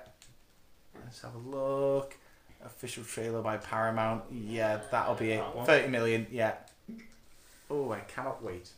Let's 1.05 1.23
have 1.23 1.35
a 1.35 1.39
look. 1.39 2.16
Official 2.64 3.05
trailer 3.05 3.41
by 3.43 3.57
Paramount. 3.57 4.25
Yeah, 4.33 4.81
that'll 4.91 5.14
be 5.14 5.33
it. 5.33 5.43
One. 5.55 5.64
30 5.64 5.89
million, 5.89 6.27
yeah. 6.31 6.55
Oh, 7.71 7.93
I 7.93 8.01
cannot 8.01 8.43
wait. 8.43 8.71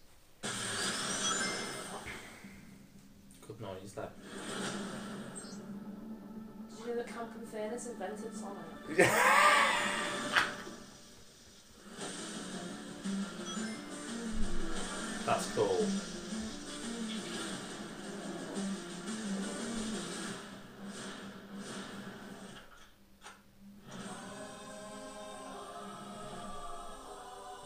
Good 0.43 0.51
noise 3.61 3.93
there. 3.95 4.09
Did 6.70 6.78
you 6.80 6.86
know 6.88 6.97
that 6.97 7.07
Camp 7.07 7.30
and 7.38 7.49
Fairness 7.49 7.86
invented 7.88 8.36
Sonic? 8.36 9.11
That's 15.31 15.47
cool. 15.53 15.87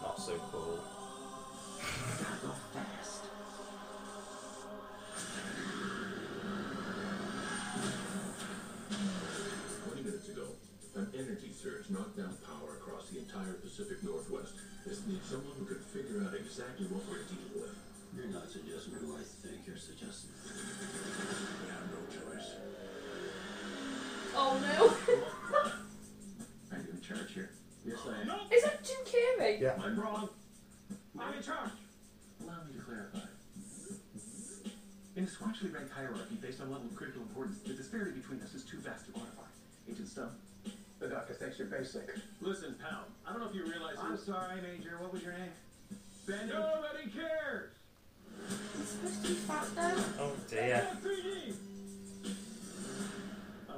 Not 0.02 0.20
so 0.20 0.38
cool. 0.52 0.78
Twenty 9.86 10.02
minutes 10.02 10.28
ago, 10.28 10.42
an 10.96 11.08
energy 11.14 11.50
surge 11.50 11.88
knocked 11.88 12.18
down 12.18 12.36
power 12.44 12.74
across 12.74 13.08
the 13.08 13.20
entire 13.20 13.54
Pacific 13.54 14.04
Northwest. 14.04 14.52
This 14.86 15.00
needs 15.06 15.24
someone 15.30 15.56
who 15.58 15.64
can 15.64 15.80
figure 15.80 16.20
out 16.20 16.34
exactly 16.34 16.86
what 16.92 17.08
we're 17.08 17.24
dealing 17.24 17.56
with. 17.56 17.72
You're 18.14 18.28
not 18.28 18.50
suggesting 18.50 18.94
who 19.00 19.16
I 19.16 19.24
think 19.24 19.66
you're 19.66 19.80
suggesting. 19.80 20.30
We 20.44 21.72
have 21.72 21.88
no 21.88 22.04
choice. 22.12 22.52
Oh 24.36 24.60
no! 24.60 24.92
Are 26.76 26.80
you 26.84 26.90
in 26.92 27.00
charge 27.00 27.32
here? 27.32 27.50
Yes, 27.86 27.98
I 28.04 28.22
am. 28.22 28.52
Is 28.52 28.62
that 28.64 28.84
Jim 28.84 29.00
Carrey? 29.08 29.60
Yeah. 29.60 29.80
I'm 29.82 29.98
wrong. 29.98 30.28
I'm 31.18 31.32
in 31.34 31.42
charge. 31.42 31.70
Allow 32.42 32.64
me 32.68 32.76
to 32.76 32.82
clarify. 32.84 33.18
In 35.16 35.24
a 35.24 35.26
squanchly 35.26 35.72
ranked 35.72 35.92
hierarchy 35.92 36.34
based 36.42 36.60
on 36.60 36.70
level 36.70 36.86
of 36.86 36.94
critical 36.94 37.22
importance, 37.22 37.58
the 37.60 37.72
disparity 37.72 38.20
between 38.20 38.40
us 38.42 38.52
is 38.52 38.64
too 38.64 38.78
vast 38.78 39.06
to 39.06 39.12
quantify. 39.12 39.48
Agent 39.88 40.08
Stone. 40.08 40.30
The 41.04 41.10
doctor 41.10 41.34
thinks 41.34 41.58
you're 41.58 41.68
basic. 41.68 42.08
Listen, 42.40 42.76
pal. 42.80 43.04
I 43.26 43.32
don't 43.32 43.42
know 43.42 43.48
if 43.50 43.54
you 43.54 43.66
realize. 43.66 43.96
I'm 44.00 44.16
sorry, 44.16 44.56
Major. 44.62 44.96
What 44.98 45.12
was 45.12 45.22
your 45.22 45.34
name? 45.34 45.50
Ben. 46.26 46.48
Nobody 46.48 47.10
cares. 47.10 47.72
He's 48.78 48.88
supposed 48.88 49.22
to 49.22 49.28
be 49.28 49.34
fat 49.34 49.66
now. 49.76 49.94
Oh 50.18 50.32
dear. 50.48 50.88
Uh, 53.68 53.74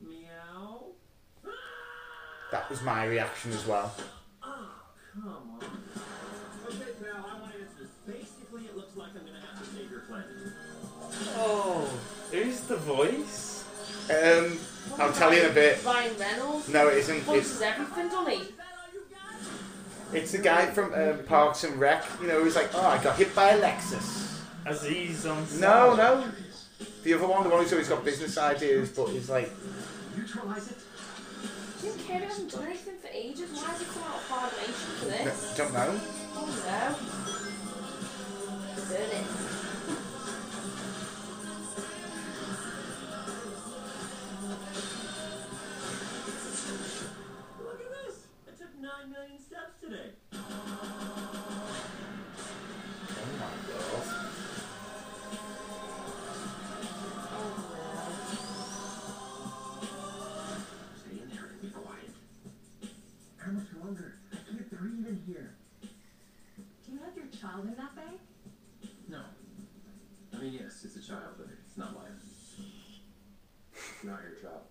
meow. 0.00 0.84
That 2.52 2.70
was 2.70 2.80
my 2.80 3.04
reaction 3.04 3.52
as 3.52 3.66
well. 3.66 3.94
Oh, 4.42 4.70
come 5.12 5.28
on. 5.28 5.60
Okay, 6.68 6.92
pal. 7.02 7.16
I 7.18 7.38
want 7.38 7.52
answers. 7.52 7.90
Basically, 8.06 8.62
it 8.62 8.74
looks 8.74 8.96
like 8.96 9.10
I'm 9.10 9.26
gonna 9.26 9.44
have 9.46 9.58
to 9.62 9.76
save 9.76 9.90
your 9.90 10.00
planet. 10.00 10.26
Oh, 11.36 11.86
who's 12.30 12.60
the 12.60 12.78
voice? 12.78 13.66
Um, 14.08 14.58
I'll 14.98 15.12
tell 15.12 15.32
you 15.34 15.42
in 15.42 15.50
a 15.50 15.54
bit. 15.54 15.84
Ryan 15.84 16.18
Reynolds. 16.18 16.68
No, 16.68 16.88
it 16.88 16.98
isn't. 16.98 17.16
It's, 17.16 17.24
Voices 17.26 17.62
everything, 17.62 18.08
doesn't 18.08 18.30
he? 18.32 18.42
it's 20.12 20.32
the 20.32 20.38
guy 20.38 20.66
from 20.66 20.92
um, 20.94 21.24
Parks 21.24 21.64
and 21.64 21.78
Rec. 21.80 22.04
You 22.20 22.28
know, 22.28 22.42
who's 22.42 22.56
like, 22.56 22.70
oh, 22.74 22.86
I 22.86 23.02
got 23.02 23.16
hit 23.16 23.34
by 23.34 23.50
a 23.50 23.60
Lexus. 23.60 24.40
Aziz 24.66 25.26
on. 25.26 25.46
No, 25.58 25.94
no. 25.94 26.24
The 27.02 27.14
other 27.14 27.26
one, 27.26 27.42
the 27.42 27.48
one 27.48 27.62
who's 27.62 27.72
always 27.72 27.88
got 27.88 28.04
business 28.04 28.38
ideas, 28.38 28.90
but 28.90 29.08
is 29.10 29.28
like, 29.28 29.50
Neutralize 30.16 30.70
it. 30.70 30.76
Jim 31.80 31.92
Carrey 31.94 32.22
hasn't 32.28 32.52
done 32.52 32.66
anything 32.66 32.94
for 32.98 33.08
ages. 33.12 33.50
Why 33.50 33.64
has 33.70 33.80
he 33.80 33.86
come 33.86 34.02
out 34.04 34.14
with 34.14 34.28
hard 34.28 34.52
nation 34.52 34.74
for 34.74 35.06
no, 35.06 35.24
this? 35.24 35.56
don't 35.56 35.72
know. 35.72 36.00
Oh 36.36 36.46
no. 36.62 36.96
Burn 38.88 39.10
it. 39.10 39.51
Million 49.12 49.38
steps 49.38 49.76
today. 49.78 50.10
Oh 50.32 50.38
my 53.38 53.52
god. 53.68 54.04
Stay 60.96 61.16
in 61.20 61.28
there 61.28 61.44
and 61.44 61.60
be 61.60 61.68
quiet. 61.68 62.12
How 63.36 63.52
much 63.52 63.66
longer? 63.84 64.14
I 64.32 64.36
can't 64.48 64.70
breathe 64.70 65.06
in 65.06 65.22
here. 65.26 65.56
Do 65.82 66.92
you 66.92 66.98
have 67.04 67.14
your 67.14 67.26
child 67.26 67.66
in 67.66 67.74
that 67.76 67.94
bag? 67.94 68.18
No. 69.08 69.20
I 70.32 70.36
mean, 70.38 70.54
yes, 70.54 70.84
it's 70.84 70.96
a 70.96 71.02
child, 71.06 71.36
but 71.36 71.48
it's 71.52 71.76
not 71.76 71.94
mine. 71.94 72.16
Not 74.04 74.20
your 74.22 74.40
job. 74.40 74.62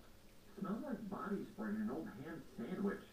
Smells 0.58 0.82
like 0.84 1.08
body 1.08 1.44
spray 1.54 1.68
and 1.68 1.88
an 1.88 1.90
old 1.94 2.08
ham 2.24 2.42
sandwich. 2.58 3.11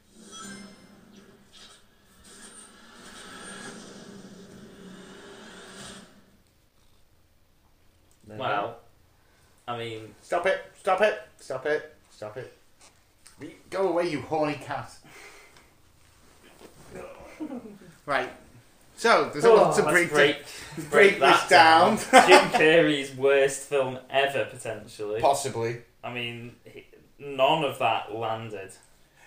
Well, 8.39 8.77
I 9.67 9.77
mean, 9.77 10.15
Stop 10.21 10.45
it! 10.45 10.61
Stop 10.79 11.01
it! 11.01 11.21
Stop 11.39 11.65
it! 11.65 11.95
Stop 12.11 12.37
it! 12.37 12.53
Re- 13.39 13.55
Go 13.69 13.89
away, 13.89 14.09
you 14.09 14.21
horny 14.21 14.55
cat. 14.55 14.91
right. 18.05 18.29
So 18.95 19.29
there's 19.31 19.45
a 19.45 19.49
oh, 19.49 19.55
lot 19.55 19.75
to 19.75 19.83
let's 19.83 19.93
break, 19.93 20.09
break, 20.09 20.37
to 20.75 20.81
break 20.81 21.19
this 21.19 21.41
that 21.41 21.49
down. 21.49 21.97
Jim 22.27 22.49
Carrey's 22.49 23.15
worst 23.15 23.61
film 23.61 23.97
ever, 24.09 24.45
potentially. 24.45 25.21
Possibly. 25.21 25.77
I 26.03 26.13
mean, 26.13 26.55
he, 26.65 26.85
none 27.17 27.63
of 27.63 27.79
that 27.79 28.13
landed. 28.13 28.71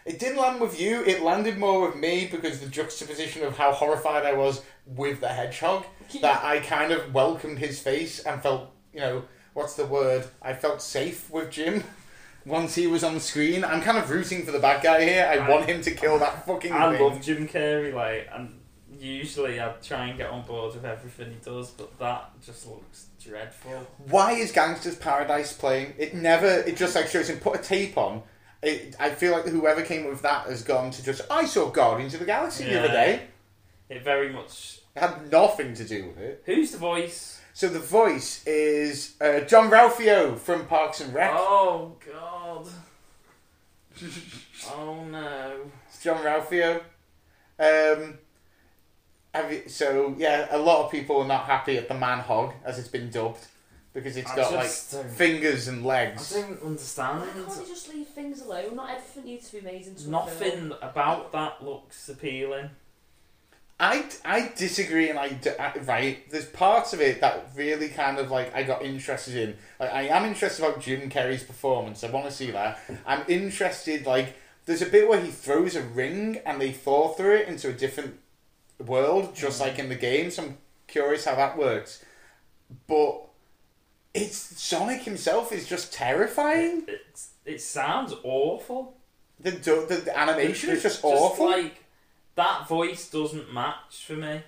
It 0.04 0.18
didn't 0.18 0.38
land 0.38 0.60
with 0.60 0.80
you. 0.80 1.02
It 1.04 1.22
landed 1.22 1.58
more 1.58 1.86
with 1.86 1.96
me 1.96 2.28
because 2.30 2.60
the 2.60 2.66
juxtaposition 2.66 3.44
of 3.44 3.56
how 3.56 3.72
horrified 3.72 4.26
I 4.26 4.32
was 4.34 4.62
with 4.84 5.20
the 5.20 5.28
hedgehog 5.28 5.86
that 6.20 6.44
I 6.44 6.58
kind 6.58 6.92
of 6.92 7.14
welcomed 7.14 7.58
his 7.58 7.80
face 7.80 8.18
and 8.20 8.42
felt, 8.42 8.70
you 8.92 9.00
know, 9.00 9.24
what's 9.54 9.74
the 9.74 9.86
word? 9.86 10.26
I 10.40 10.52
felt 10.54 10.82
safe 10.82 11.30
with 11.30 11.50
Jim 11.50 11.84
once 12.46 12.74
he 12.74 12.86
was 12.86 13.04
on 13.04 13.20
screen. 13.20 13.64
I'm 13.64 13.80
kind 13.82 13.98
of 13.98 14.10
rooting 14.10 14.44
for 14.44 14.52
the 14.52 14.58
bad 14.58 14.82
guy 14.82 15.04
here. 15.04 15.26
I 15.30 15.36
I- 15.44 15.48
want 15.50 15.66
him 15.68 15.80
to 15.82 15.90
kill 15.90 16.18
that 16.18 16.46
fucking 16.46 16.72
I 16.72 16.96
thing. 16.96 17.02
love 17.02 17.20
Jim 17.20 17.48
Carrey, 17.48 17.92
like, 17.92 18.28
and 18.32 18.58
usually 18.98 19.60
I 19.60 19.72
try 19.82 20.06
and 20.08 20.18
get 20.18 20.30
on 20.30 20.42
board 20.42 20.74
with 20.74 20.84
everything 20.84 21.30
he 21.30 21.36
does, 21.44 21.70
but 21.70 21.98
that 21.98 22.30
just 22.44 22.66
looks 22.68 23.06
dreadful. 23.22 23.86
Why 24.08 24.32
is 24.32 24.52
Gangster's 24.52 24.96
Paradise 24.96 25.52
playing? 25.52 25.94
It 25.98 26.14
never. 26.14 26.46
It 26.46 26.76
just 26.76 26.94
like 26.94 27.08
shows 27.08 27.28
him 27.28 27.38
put 27.38 27.58
a 27.58 27.62
tape 27.62 27.96
on. 27.98 28.22
It, 28.62 28.94
I 29.00 29.10
feel 29.10 29.32
like 29.32 29.44
whoever 29.46 29.82
came 29.82 30.04
up 30.04 30.10
with 30.10 30.22
that 30.22 30.46
has 30.46 30.62
gone 30.62 30.92
to 30.92 31.02
just. 31.02 31.22
I 31.30 31.46
saw 31.46 31.68
Guardians 31.70 32.14
of 32.14 32.20
the 32.20 32.26
Galaxy 32.26 32.64
the 32.64 32.78
other 32.78 32.88
day. 32.88 33.22
It 33.88 34.04
very 34.04 34.32
much. 34.32 34.78
It 34.94 35.00
had 35.00 35.30
nothing 35.32 35.74
to 35.74 35.84
do 35.84 36.06
with 36.06 36.18
it. 36.18 36.42
Who's 36.46 36.70
the 36.70 36.78
voice? 36.78 37.40
So 37.54 37.68
the 37.68 37.78
voice 37.78 38.44
is 38.46 39.14
uh, 39.20 39.40
Jean-Ralphio 39.40 40.38
from 40.38 40.66
Parks 40.66 41.00
and 41.00 41.12
Rec. 41.12 41.30
Oh 41.34 41.96
God. 42.04 42.66
oh 44.74 45.04
no. 45.04 45.56
It's 45.88 46.02
Jean-Ralphio. 46.02 46.80
Um, 47.58 48.18
have 49.34 49.52
you, 49.52 49.68
so 49.68 50.14
yeah, 50.18 50.48
a 50.50 50.58
lot 50.58 50.84
of 50.84 50.90
people 50.90 51.18
are 51.20 51.26
not 51.28 51.44
happy 51.44 51.76
at 51.76 51.88
the 51.88 51.94
man 51.94 52.20
hog 52.20 52.54
as 52.64 52.78
it's 52.78 52.88
been 52.88 53.10
dubbed 53.10 53.46
because 53.92 54.16
it's 54.16 54.30
I 54.30 54.36
got 54.36 54.50
just 54.52 54.92
like 54.94 55.04
don't- 55.04 55.12
fingers 55.14 55.68
and 55.68 55.84
legs. 55.84 56.34
I 56.34 56.40
don't 56.40 56.62
understand. 56.62 57.20
Why 57.20 57.26
can't 57.26 57.58
they 57.58 57.66
just 57.66 57.88
leave 57.92 58.08
things 58.08 58.40
alone? 58.40 58.76
Not 58.76 58.90
everything 58.90 59.24
needs 59.24 59.50
to 59.50 59.56
be 59.56 59.62
made 59.62 59.86
into 59.86 60.00
a 60.00 60.04
film. 60.04 60.10
Nothing 60.10 60.72
about 60.80 61.32
that 61.32 61.62
looks 61.62 62.08
appealing. 62.08 62.70
I, 63.82 64.04
I 64.24 64.52
disagree 64.54 65.10
and 65.10 65.18
I 65.18 65.36
right 65.84 66.30
there's 66.30 66.46
parts 66.46 66.92
of 66.92 67.00
it 67.00 67.20
that 67.20 67.48
really 67.56 67.88
kind 67.88 68.18
of 68.18 68.30
like 68.30 68.54
I 68.54 68.62
got 68.62 68.82
interested 68.82 69.34
in. 69.34 69.56
Like 69.80 69.92
I 69.92 70.02
am 70.02 70.24
interested 70.24 70.64
about 70.64 70.80
Jim 70.80 71.10
Carrey's 71.10 71.42
performance 71.42 72.04
I 72.04 72.10
want 72.10 72.26
to 72.26 72.32
see 72.32 72.52
that. 72.52 72.78
I'm 73.04 73.24
interested 73.26 74.06
like 74.06 74.36
there's 74.66 74.82
a 74.82 74.86
bit 74.86 75.08
where 75.08 75.20
he 75.20 75.32
throws 75.32 75.74
a 75.74 75.82
ring 75.82 76.40
and 76.46 76.60
they 76.60 76.72
fall 76.72 77.08
through 77.14 77.38
it 77.38 77.48
into 77.48 77.70
a 77.70 77.72
different 77.72 78.20
world 78.78 79.34
just 79.34 79.60
like 79.60 79.80
in 79.80 79.88
the 79.88 79.96
game 79.96 80.30
so 80.30 80.44
I'm 80.44 80.58
curious 80.86 81.24
how 81.24 81.34
that 81.34 81.58
works. 81.58 82.04
But 82.86 83.22
it's 84.14 84.36
Sonic 84.36 85.02
himself 85.02 85.50
is 85.50 85.66
just 85.66 85.92
terrifying. 85.92 86.84
It 86.86 87.20
it 87.44 87.60
sounds 87.60 88.14
awful. 88.22 88.96
the, 89.40 89.50
the, 89.50 90.02
the 90.04 90.16
animation 90.16 90.70
is 90.70 90.84
just 90.84 91.02
Just 91.02 91.04
awful. 91.04 91.50
Like 91.50 91.81
that 92.34 92.68
voice 92.68 93.08
doesn't 93.10 93.52
match 93.52 94.04
for 94.06 94.14
me. 94.14 94.42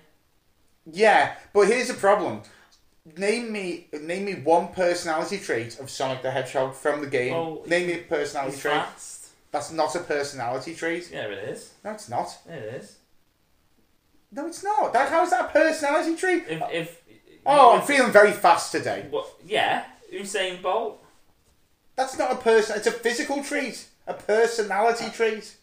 Yeah, 0.91 1.35
but 1.53 1.67
here's 1.67 1.87
the 1.87 1.93
problem. 1.95 2.41
Name 3.17 3.51
me, 3.51 3.87
name 3.93 4.25
me 4.25 4.33
one 4.35 4.69
personality 4.69 5.37
trait 5.37 5.79
of 5.79 5.89
Sonic 5.89 6.21
the 6.23 6.31
Hedgehog 6.31 6.73
from 6.73 7.01
the 7.01 7.07
game. 7.07 7.33
Well, 7.33 7.63
name 7.67 7.87
me 7.87 7.93
a 7.93 7.97
personality 7.99 8.53
He's 8.53 8.61
trait. 8.61 8.73
fast. 8.73 9.27
That's 9.51 9.71
not 9.71 9.95
a 9.95 9.99
personality 9.99 10.73
trait. 10.75 11.09
Yeah, 11.11 11.25
it 11.27 11.49
is. 11.49 11.73
No, 11.83 11.91
it's 11.91 12.09
not. 12.09 12.35
It 12.49 12.75
is. 12.81 12.97
No, 14.31 14.47
it's 14.47 14.63
not. 14.63 14.91
That 14.93 15.09
how's 15.09 15.29
that 15.29 15.45
a 15.45 15.47
personality 15.49 16.15
trait? 16.15 16.43
If 16.49 16.61
if 16.71 17.01
Oh, 17.45 17.73
I'm 17.73 17.79
if- 17.81 17.85
feeling 17.87 18.11
very 18.11 18.31
fast 18.31 18.71
today. 18.71 19.05
What? 19.11 19.27
Yeah, 19.45 19.85
Usain 20.11 20.61
Bolt. 20.61 21.01
That's 21.95 22.17
not 22.17 22.31
a 22.31 22.35
person. 22.35 22.75
It's 22.77 22.87
a 22.87 22.91
physical 22.91 23.43
trait. 23.43 23.87
A 24.07 24.13
personality 24.13 25.05
uh, 25.05 25.11
trait. 25.11 25.55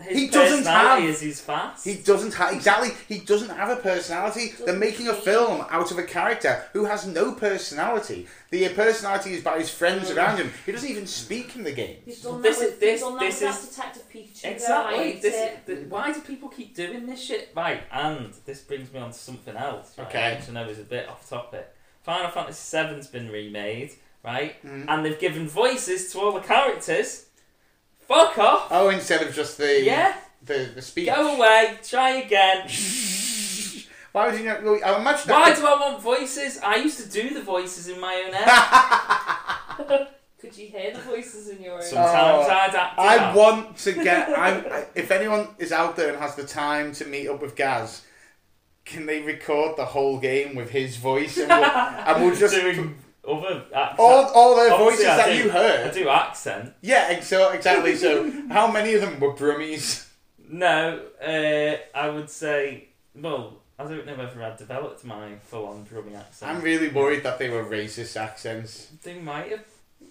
His 0.00 0.16
He 0.16 0.28
doesn't 0.28 0.64
have- 0.64 1.02
is 1.02 1.20
he's 1.20 1.40
fast. 1.40 1.84
He 1.84 1.94
doesn't 1.96 2.32
have 2.34 2.52
exactly. 2.52 2.90
He 3.08 3.18
doesn't 3.18 3.48
have 3.50 3.68
a 3.68 3.76
personality. 3.76 4.54
They're 4.64 4.76
making 4.76 5.08
a 5.08 5.14
film 5.14 5.66
out 5.70 5.90
of 5.90 5.98
a 5.98 6.04
character 6.04 6.64
who 6.72 6.84
has 6.84 7.04
no 7.06 7.32
personality. 7.32 8.28
The 8.50 8.68
personality 8.70 9.34
is 9.34 9.42
by 9.42 9.58
his 9.58 9.70
friends 9.70 10.10
around 10.10 10.38
him. 10.38 10.52
He 10.64 10.70
doesn't 10.72 10.88
even 10.88 11.06
speak 11.06 11.56
in 11.56 11.64
the 11.64 11.72
game. 11.72 11.96
He's 12.04 12.22
done 12.22 12.40
This 12.42 12.58
that 12.58 12.64
is- 12.64 12.70
with, 12.70 12.80
this- 12.80 12.90
he's 12.92 13.00
done 13.00 13.14
that 13.14 13.20
this 13.20 13.40
with 13.40 13.50
is- 13.50 13.76
that 13.76 13.76
Detective 13.76 14.02
Pikachu. 14.14 14.44
Exactly. 14.52 15.12
This, 15.20 15.34
it. 15.34 15.66
th- 15.66 15.78
why 15.88 16.12
do 16.12 16.20
people 16.20 16.48
keep 16.48 16.74
doing 16.76 17.06
this 17.06 17.20
shit? 17.22 17.50
Right, 17.56 17.82
and 17.92 18.32
this 18.46 18.60
brings 18.60 18.92
me 18.92 19.00
on 19.00 19.10
to 19.10 19.18
something 19.18 19.56
else. 19.56 19.92
Right, 19.98 20.06
Okay. 20.06 20.36
Which 20.38 20.48
I 20.48 20.52
know 20.52 20.68
is 20.68 20.78
a 20.78 20.82
bit 20.82 21.08
off 21.08 21.28
topic. 21.28 21.68
Final 22.04 22.30
Fantasy 22.30 22.76
VII's 22.78 23.08
been 23.08 23.30
remade, 23.30 23.92
right? 24.24 24.64
Mhm. 24.64 24.84
And 24.88 25.04
they've 25.04 25.18
given 25.18 25.48
voices 25.48 26.10
to 26.12 26.20
all 26.20 26.32
the 26.32 26.40
characters. 26.40 27.24
Fuck 28.08 28.38
off. 28.38 28.68
Oh, 28.70 28.88
instead 28.88 29.22
of 29.22 29.34
just 29.34 29.58
the 29.58 29.82
Yeah. 29.82 30.14
the 30.42 30.70
the 30.74 30.82
speech. 30.82 31.06
Go 31.06 31.36
away. 31.36 31.78
Try 31.86 32.10
again. 32.22 32.66
Why 34.12 34.28
would 34.30 34.40
you 34.40 34.46
not? 34.46 34.62
Well, 34.64 34.80
I 34.84 34.98
imagine. 34.98 35.30
Why 35.30 35.50
that 35.50 35.58
do 35.58 35.66
I 35.66 35.78
want 35.78 36.02
voices? 36.02 36.58
I 36.64 36.76
used 36.76 36.98
to 37.00 37.08
do 37.08 37.34
the 37.34 37.42
voices 37.42 37.88
in 37.88 38.00
my 38.00 38.24
own 38.26 38.32
head. 38.32 40.08
Could 40.40 40.56
you 40.56 40.68
hear 40.68 40.92
the 40.94 41.00
voices 41.00 41.48
in 41.48 41.60
your 41.62 41.74
own? 41.74 41.82
Sometimes 41.82 42.46
Oh, 42.48 42.50
I'd 42.50 42.74
act 42.74 42.98
it 42.98 43.00
I 43.02 43.34
want 43.34 43.76
to 43.78 43.92
get. 43.92 44.28
I, 44.38 44.86
if 44.94 45.10
anyone 45.10 45.48
is 45.58 45.72
out 45.72 45.96
there 45.96 46.08
and 46.10 46.18
has 46.18 46.36
the 46.36 46.44
time 46.46 46.92
to 46.92 47.04
meet 47.04 47.28
up 47.28 47.42
with 47.42 47.56
Gaz, 47.56 48.02
can 48.84 49.04
they 49.06 49.20
record 49.20 49.76
the 49.76 49.84
whole 49.84 50.18
game 50.18 50.54
with 50.54 50.70
his 50.70 50.96
voice 50.96 51.36
and 51.38 51.48
we'll, 51.48 51.64
and 51.64 52.24
we'll 52.24 52.34
just 52.36 52.54
doing 52.54 52.96
other 53.28 53.64
accents. 53.74 54.00
all 54.00 54.24
all 54.34 54.56
the 54.56 54.70
Obviously, 54.72 55.04
voices 55.04 55.06
I 55.06 55.16
that 55.16 55.26
do- 55.28 55.36
you 55.38 55.50
I 55.50 55.52
heard? 55.52 55.94
do 55.94 56.08
accent. 56.08 56.74
Yeah, 56.80 57.20
so 57.20 57.50
exactly. 57.50 57.94
So 57.96 58.30
how 58.50 58.70
many 58.70 58.94
of 58.94 59.00
them 59.02 59.20
were 59.20 59.34
Brummies? 59.34 60.06
No, 60.48 61.00
uh, 61.22 61.76
I 61.98 62.08
would 62.08 62.30
say. 62.30 62.88
Well, 63.14 63.58
I 63.78 63.84
don't 63.84 64.06
know 64.06 64.14
whether 64.14 64.42
I'd 64.42 64.56
developed 64.56 65.04
my 65.04 65.34
full-on 65.36 65.84
Brummie 65.86 66.16
accent. 66.16 66.50
I'm 66.50 66.62
really 66.62 66.88
worried 66.88 67.22
that 67.24 67.38
they 67.38 67.48
were 67.48 67.64
racist 67.64 68.16
accents. 68.16 68.88
They 69.02 69.18
might 69.20 69.50
have 69.50 69.64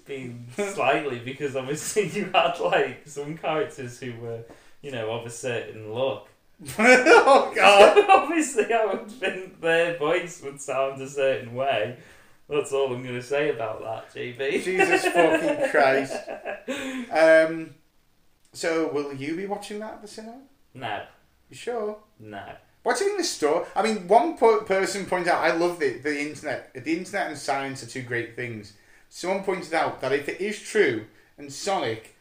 been 0.06 0.46
slightly 0.56 1.20
because 1.20 1.56
obviously 1.56 2.08
you 2.10 2.26
had 2.34 2.60
like 2.60 3.02
some 3.08 3.38
characters 3.38 4.00
who 4.00 4.14
were, 4.22 4.42
you 4.82 4.92
know, 4.92 5.10
of 5.12 5.26
a 5.26 5.30
certain 5.30 5.94
look. 5.94 6.28
oh 6.80 7.52
God! 7.56 8.06
obviously, 8.10 8.74
I 8.74 8.86
would 8.86 9.10
think 9.12 9.62
their 9.62 9.98
voice 9.98 10.42
would 10.44 10.60
sound 10.62 11.02
a 11.02 11.10
certain 11.10 11.54
way. 11.54 11.98
That's 12.50 12.72
all 12.72 12.94
I'm 12.94 13.04
going 13.04 13.16
to 13.16 13.22
say 13.22 13.50
about 13.50 13.82
that, 13.82 14.14
GB. 14.14 14.64
Jesus 14.64 15.04
fucking 15.06 15.70
Christ! 15.70 16.16
Um, 17.12 17.76
so 18.54 18.88
will 18.92 19.14
you 19.14 19.36
be 19.36 19.46
watching 19.46 19.80
that 19.80 19.94
at 19.96 20.02
the 20.02 20.08
cinema? 20.08 20.42
No, 20.74 21.04
You 21.50 21.56
sure? 21.56 21.98
no. 22.20 22.44
What's 22.84 23.02
in 23.02 23.18
the 23.18 23.24
store? 23.24 23.68
I 23.76 23.82
mean, 23.84 24.08
one 24.08 24.38
po- 24.38 24.62
person 24.62 25.06
pointed 25.06 25.28
out, 25.28 25.44
I 25.44 25.52
love 25.54 25.78
the, 25.80 25.98
the 25.98 26.22
internet. 26.22 26.74
The 26.74 26.98
internet 26.98 27.28
and 27.28 27.38
science 27.38 27.84
are 27.84 27.88
two 27.88 28.02
great 28.04 28.36
things. 28.38 28.74
Someone 29.10 29.44
pointed 29.44 29.74
out 29.74 30.00
that 30.00 30.14
if 30.14 30.30
it 30.30 30.40
is 30.40 30.58
true 30.62 31.06
and 31.38 31.52
Sonic 31.52 32.16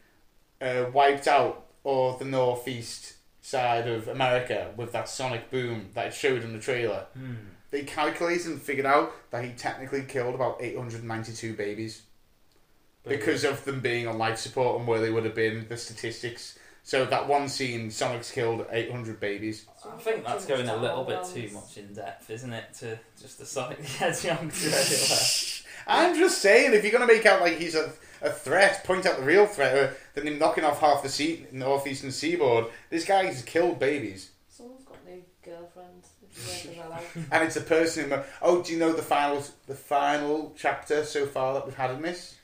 uh, 0.59 0.85
wiped 0.91 1.25
out 1.27 1.67
all 1.85 2.17
the 2.17 2.25
northeast 2.25 3.13
side 3.41 3.87
of 3.87 4.09
America 4.09 4.73
with 4.75 4.91
that 4.91 5.07
sonic 5.07 5.49
boom 5.49 5.87
that 5.93 6.07
it 6.07 6.13
showed 6.13 6.43
in 6.43 6.51
the 6.51 6.59
trailer, 6.59 7.05
Hmm. 7.13 7.35
They 7.71 7.83
calculated 7.83 8.47
and 8.47 8.61
figured 8.61 8.85
out 8.85 9.13
that 9.31 9.43
he 9.43 9.51
technically 9.51 10.03
killed 10.03 10.35
about 10.35 10.57
892 10.61 11.53
babies 11.53 12.03
because 13.07 13.43
of 13.43 13.63
them 13.65 13.79
being 13.79 14.07
on 14.07 14.17
life 14.17 14.37
support 14.37 14.79
and 14.79 14.87
where 14.87 14.99
they 14.99 15.09
would 15.09 15.25
have 15.25 15.35
been, 15.35 15.65
the 15.69 15.77
statistics. 15.77 16.57
So 16.83 17.05
that 17.05 17.27
one 17.27 17.49
scene, 17.49 17.91
Sonic's 17.91 18.31
killed 18.31 18.65
800 18.71 19.19
babies. 19.19 19.65
I 19.85 19.97
think 19.97 20.25
that's 20.25 20.45
going 20.45 20.69
a 20.69 20.77
little 20.77 21.03
bit 21.03 21.23
too 21.25 21.53
much 21.53 21.77
in 21.77 21.93
depth, 21.93 22.29
isn't 22.29 22.53
it? 22.53 22.73
To 22.79 22.97
just 23.19 23.39
the 23.39 23.45
Sonic 23.45 23.79
the 23.79 23.83
Hedgehog 23.83 24.51
trailer. 24.53 25.17
I'm 25.85 26.15
just 26.15 26.41
saying, 26.41 26.73
if 26.73 26.83
you're 26.83 26.91
going 26.91 27.07
to 27.07 27.13
make 27.13 27.25
out 27.25 27.41
like 27.41 27.57
he's 27.57 27.75
a, 27.75 27.91
a 28.21 28.29
threat, 28.29 28.83
point 28.85 29.05
out 29.05 29.17
the 29.17 29.25
real 29.25 29.45
threat, 29.45 29.75
uh, 29.75 29.93
than 30.13 30.27
him 30.27 30.39
knocking 30.39 30.63
off 30.63 30.79
half 30.79 31.03
the 31.03 31.09
sea, 31.09 31.45
northeastern 31.51 32.11
seaboard. 32.11 32.67
This 32.89 33.05
guy's 33.05 33.41
killed 33.41 33.79
babies. 33.79 34.31
Someone's 34.49 34.83
got 34.83 34.97
a 35.05 35.09
new 35.09 35.23
girlfriend. 35.43 36.03
If 36.29 36.36
you 36.36 36.36
work 36.36 36.36
as 36.36 36.36
well. 36.36 36.36
And 37.31 37.43
it's 37.43 37.55
a 37.55 37.61
person 37.61 38.09
who. 38.09 38.19
Oh, 38.41 38.61
do 38.61 38.73
you 38.73 38.79
know 38.79 38.93
the 38.93 39.01
final, 39.01 39.43
the 39.65 39.75
final 39.75 40.53
chapter 40.57 41.03
so 41.03 41.25
far 41.25 41.53
that 41.55 41.65
we've 41.65 41.75
had 41.75 41.91
in 41.91 42.01
this? 42.01 42.35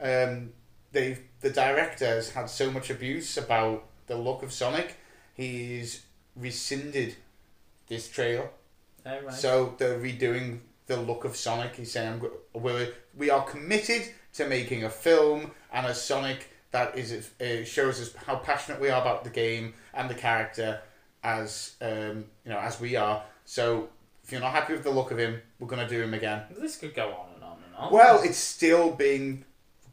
Um, 0.00 0.50
they've 0.92 1.20
the 1.40 1.50
director 1.50 2.06
has 2.06 2.30
had 2.30 2.50
so 2.50 2.70
much 2.70 2.90
abuse 2.90 3.36
about 3.36 3.84
the 4.06 4.16
look 4.16 4.42
of 4.42 4.52
Sonic, 4.52 4.96
he's 5.34 6.04
rescinded 6.34 7.16
this 7.88 8.08
trail. 8.08 8.50
Oh, 9.04 9.20
right. 9.20 9.34
So 9.34 9.74
they're 9.78 9.98
redoing 9.98 10.60
the 10.86 10.96
look 10.96 11.24
of 11.24 11.36
Sonic. 11.36 11.76
He's 11.76 11.92
saying, 11.92 12.20
I'm 12.54 12.62
we're, 12.62 12.92
we 13.16 13.30
are 13.30 13.44
committed 13.44 14.02
to 14.34 14.46
making 14.46 14.84
a 14.84 14.90
film 14.90 15.52
and 15.72 15.86
a 15.86 15.94
Sonic 15.94 16.50
that 16.72 16.98
is 16.98 17.30
uh, 17.40 17.64
shows 17.64 18.00
us 18.00 18.14
how 18.26 18.36
passionate 18.36 18.80
we 18.80 18.90
are 18.90 19.00
about 19.00 19.24
the 19.24 19.30
game 19.30 19.74
and 19.94 20.10
the 20.10 20.14
character 20.14 20.80
as 21.22 21.74
um, 21.80 22.24
you 22.44 22.50
know 22.50 22.58
as 22.58 22.80
we 22.80 22.96
are. 22.96 23.22
So 23.46 23.88
if 24.22 24.30
you're 24.32 24.40
not 24.42 24.52
happy 24.52 24.74
with 24.74 24.82
the 24.84 24.90
look 24.90 25.10
of 25.10 25.18
him, 25.18 25.40
we're 25.58 25.68
gonna 25.68 25.88
do 25.88 26.02
him 26.02 26.12
again. 26.12 26.42
This 26.50 26.76
could 26.76 26.94
go 26.94 27.08
on 27.08 27.34
and 27.34 27.42
on 27.44 27.56
and 27.66 27.74
on. 27.76 27.92
Well, 27.92 28.20
it's 28.22 28.36
still 28.36 28.90
being 28.90 29.44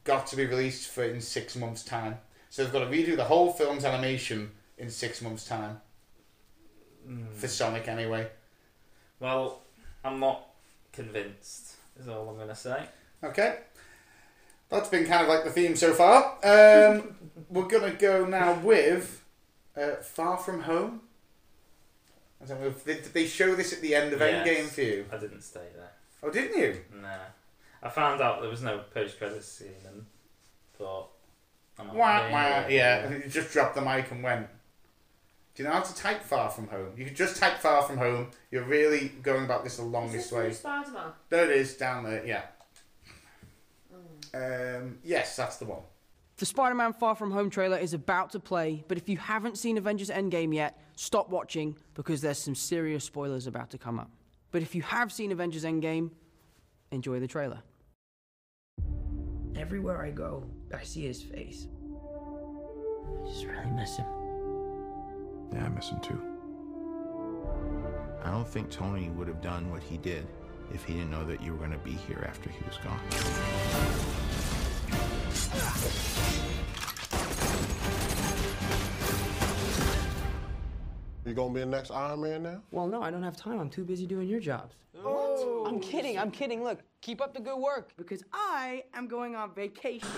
got 0.04 0.28
to 0.28 0.36
be 0.36 0.45
released 0.45 0.89
for 0.89 1.04
in 1.06 1.22
six 1.22 1.56
months' 1.56 1.84
time. 1.84 2.18
So 2.49 2.64
they've 2.64 2.74
got 2.74 2.80
to 2.80 2.86
redo 2.86 3.16
the 3.16 3.24
whole 3.24 3.54
film's 3.54 3.86
animation 3.86 4.51
in 4.78 4.89
six 4.89 5.22
months' 5.22 5.45
time 5.45 5.80
Mm. 7.08 7.34
for 7.34 7.47
Sonic 7.49 7.88
anyway. 7.89 8.30
Well, 9.20 9.62
I'm 10.06 10.20
not 10.20 10.47
convinced. 10.93 11.76
Is 11.99 12.08
all 12.08 12.30
I'm 12.30 12.36
going 12.38 12.47
to 12.47 12.56
say. 12.56 12.86
Okay. 13.24 13.58
That's 14.70 14.88
been 14.89 15.06
kind 15.06 15.22
of 15.22 15.28
like 15.28 15.43
the 15.43 15.51
theme 15.51 15.76
so 15.76 15.93
far. 15.93 16.34
Um, 16.43 17.16
we're 17.49 17.68
going 17.68 17.91
to 17.91 17.97
go 17.97 18.26
now 18.26 18.54
with 18.60 19.22
uh, 19.76 19.95
Far 20.01 20.38
From 20.38 20.62
Home. 20.62 21.01
I 22.44 22.46
don't 22.48 22.62
know 22.62 22.68
if 22.68 22.84
they, 22.84 22.96
did 22.96 23.14
they 23.14 23.26
show 23.26 23.56
this 23.56 23.72
at 23.74 23.82
the 23.82 23.96
end 23.96 24.12
of 24.14 24.20
Yes. 24.20 24.48
Endgame 24.48 24.68
for 24.68 24.82
you? 24.82 25.06
I 25.12 25.18
didn't 25.18 25.41
stay 25.41 25.68
there. 25.76 25.91
Oh, 26.22 26.30
didn't 26.30 26.58
you? 26.60 26.82
Nah. 27.02 27.08
I 27.82 27.89
found 27.89 28.22
out 28.22 28.41
there 28.41 28.50
was 28.50 28.62
no 28.62 28.80
post 28.94 29.18
credits 29.18 29.48
scene 29.48 29.70
and 29.88 30.06
thought. 30.78 31.10
I'm 31.80 31.88
not 31.88 31.96
Wah, 31.96 32.20
being 32.22 32.32
wah. 32.34 32.62
here. 32.64 32.70
Yeah, 32.70 32.98
and 33.08 33.24
you 33.24 33.30
just 33.30 33.52
dropped 33.52 33.76
the 33.76 33.82
mic 33.82 34.12
and 34.12 34.24
went. 34.24 34.48
Do 35.56 35.64
you 35.64 35.70
know 35.70 35.76
how 35.76 35.82
to 35.82 35.96
type 35.96 36.22
Far 36.24 36.50
From 36.50 36.68
Home? 36.68 36.94
You 36.98 37.06
could 37.06 37.16
just 37.16 37.38
type 37.38 37.60
Far 37.60 37.84
From 37.84 37.98
Home. 37.98 38.28
You're 38.52 38.64
really 38.64 39.10
going 39.22 39.46
about 39.46 39.64
this 39.64 39.78
the 39.78 39.84
Is 39.84 39.89
longest 39.89 40.32
way. 40.32 40.48
new 40.48 40.54
Spider-Man? 40.54 41.12
There 41.30 41.46
it 41.52 41.58
is, 41.58 41.76
down 41.78 42.04
there, 42.06 42.26
yeah. 42.26 42.41
Um, 44.34 44.98
yes, 45.04 45.36
that's 45.36 45.58
the 45.58 45.66
one. 45.66 45.82
The 46.38 46.48
Spider 46.48 46.74
Man 46.74 46.94
Far 46.94 47.14
From 47.16 47.32
Home 47.32 47.52
trailer 47.52 47.78
is 47.78 47.94
about 47.94 48.32
to 48.32 48.40
play, 48.40 48.84
but 48.88 48.98
if 48.98 49.08
you 49.08 49.18
haven't 49.18 49.58
seen 49.58 49.78
Avengers 49.78 50.10
Endgame 50.10 50.54
yet, 50.54 50.80
stop 50.96 51.30
watching 51.30 51.78
because 51.94 52.22
there's 52.22 52.40
some 52.40 52.56
serious 52.56 53.04
spoilers 53.04 53.46
about 53.46 53.70
to 53.70 53.78
come 53.78 54.00
up. 54.00 54.10
But 54.52 54.64
if 54.64 54.74
you 54.74 54.82
have 54.82 55.12
seen 55.12 55.32
Avengers 55.32 55.64
Endgame, 55.64 56.10
enjoy 56.92 57.20
the 57.20 57.28
trailer. 57.28 57.62
Everywhere 59.56 60.04
I 60.04 60.10
go, 60.10 60.44
I 60.76 60.84
see 60.84 61.06
his 61.06 61.22
face. 61.22 61.68
I 63.22 63.28
just 63.28 63.46
really 63.46 63.72
miss 63.72 63.98
him. 63.98 64.06
Yeah, 65.54 65.66
I 65.66 65.70
miss 65.70 65.90
him 65.90 66.00
too. 66.00 66.20
I 68.24 68.32
don't 68.32 68.48
think 68.48 68.72
Tony 68.72 69.10
would 69.10 69.28
have 69.28 69.42
done 69.42 69.70
what 69.70 69.84
he 69.84 69.98
did 69.98 70.26
if 70.74 70.84
he 70.84 70.94
didn't 70.94 71.12
know 71.12 71.26
that 71.26 71.44
you 71.44 71.52
were 71.52 71.60
going 71.60 71.72
to 71.72 71.78
be 71.78 71.92
here 71.92 72.26
after 72.28 72.50
he 72.50 72.64
was 72.66 72.78
gone. 72.80 74.12
You 81.26 81.34
gonna 81.34 81.54
be 81.54 81.62
the 81.62 81.66
next 81.66 81.89
Iron 81.89 82.22
Man 82.22 82.43
now? 82.43 82.62
Well, 82.72 82.86
no, 82.86 83.01
I 83.01 83.10
don't 83.10 83.24
have 83.24 83.38
time. 83.38 83.60
I'm 83.60 83.70
too 83.70 83.86
busy 83.86 84.06
doing 84.06 84.28
your 84.28 84.39
jobs. 84.39 84.76
What? 85.01 85.68
I'm 85.68 85.80
kidding. 85.80 86.20
I'm 86.20 86.32
kidding. 86.32 86.64
Look, 86.64 86.84
keep 87.01 87.22
up 87.22 87.34
the 87.34 87.39
good 87.39 87.58
work 87.58 87.91
because 87.97 88.24
I 88.34 88.84
am 88.93 89.08
going 89.08 89.36
on 89.36 89.54
vacation. 89.56 90.10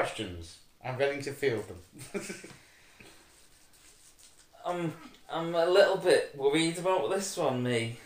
Questions. 0.00 0.60
I'm 0.82 0.96
ready 0.96 1.20
to 1.20 1.30
field 1.30 1.64
them. 1.68 1.78
I'm 4.64 4.94
I'm 5.30 5.54
a 5.54 5.66
little 5.66 5.98
bit 5.98 6.34
worried 6.38 6.78
about 6.78 7.10
this 7.10 7.36
one, 7.36 7.62
me. 7.62 7.98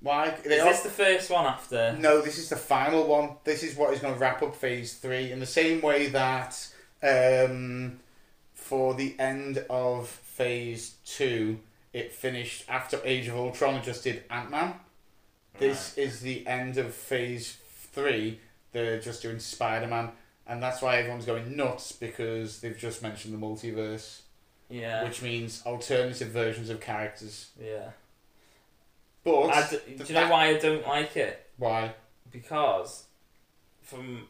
Why? 0.00 0.30
Is 0.30 0.42
They 0.42 0.56
this 0.56 0.80
the 0.80 0.90
first 0.90 1.30
one 1.30 1.46
after? 1.46 1.96
No, 2.00 2.20
this 2.20 2.36
is 2.36 2.48
the 2.48 2.56
final 2.56 3.06
one. 3.06 3.36
This 3.44 3.62
is 3.62 3.76
what 3.76 3.94
is 3.94 4.00
going 4.00 4.14
to 4.14 4.18
wrap 4.18 4.42
up 4.42 4.56
phase 4.56 4.94
three 4.94 5.30
in 5.30 5.38
the 5.38 5.46
same 5.46 5.80
way 5.82 6.08
that 6.08 6.68
um, 7.00 8.00
for 8.52 8.94
the 8.94 9.14
end 9.20 9.64
of 9.70 10.08
phase 10.08 10.96
two, 11.06 11.60
it 11.92 12.12
finished 12.12 12.64
after 12.68 12.98
Age 13.04 13.28
of 13.28 13.36
Ultron 13.36 13.76
and 13.76 13.84
just 13.84 14.02
did 14.02 14.24
Ant 14.30 14.50
Man. 14.50 14.74
This 15.60 15.96
is 15.96 16.22
the 16.22 16.44
end 16.48 16.76
of 16.76 16.92
phase 16.92 17.56
three. 17.92 18.40
They're 18.72 18.98
just 18.98 19.22
doing 19.22 19.38
Spider 19.38 19.86
Man, 19.86 20.10
and 20.50 20.62
that's 20.62 20.82
why 20.82 20.96
everyone's 20.96 21.24
going 21.24 21.56
nuts 21.56 21.92
because 21.92 22.60
they've 22.60 22.76
just 22.76 23.02
mentioned 23.02 23.32
the 23.32 23.38
multiverse. 23.38 24.22
Yeah. 24.68 25.04
Which 25.04 25.22
means 25.22 25.62
alternative 25.64 26.28
versions 26.28 26.70
of 26.70 26.80
characters. 26.80 27.50
Yeah. 27.60 27.90
But 29.24 29.48
I 29.50 29.70
d- 29.70 29.94
do 29.96 30.04
you 30.04 30.14
know 30.14 30.28
why 30.28 30.48
I 30.48 30.58
don't 30.58 30.86
like 30.86 31.16
it? 31.16 31.48
Why? 31.56 31.94
Because 32.30 33.04
from 33.82 34.28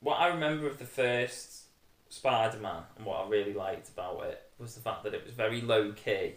what 0.00 0.16
I 0.16 0.28
remember 0.28 0.66
of 0.66 0.78
the 0.78 0.84
first 0.84 1.64
Spider-Man 2.08 2.82
and 2.96 3.04
what 3.04 3.24
I 3.24 3.28
really 3.28 3.52
liked 3.52 3.88
about 3.88 4.24
it 4.24 4.42
was 4.58 4.74
the 4.74 4.80
fact 4.80 5.04
that 5.04 5.14
it 5.14 5.24
was 5.24 5.34
very 5.34 5.60
low 5.60 5.92
key. 5.92 6.34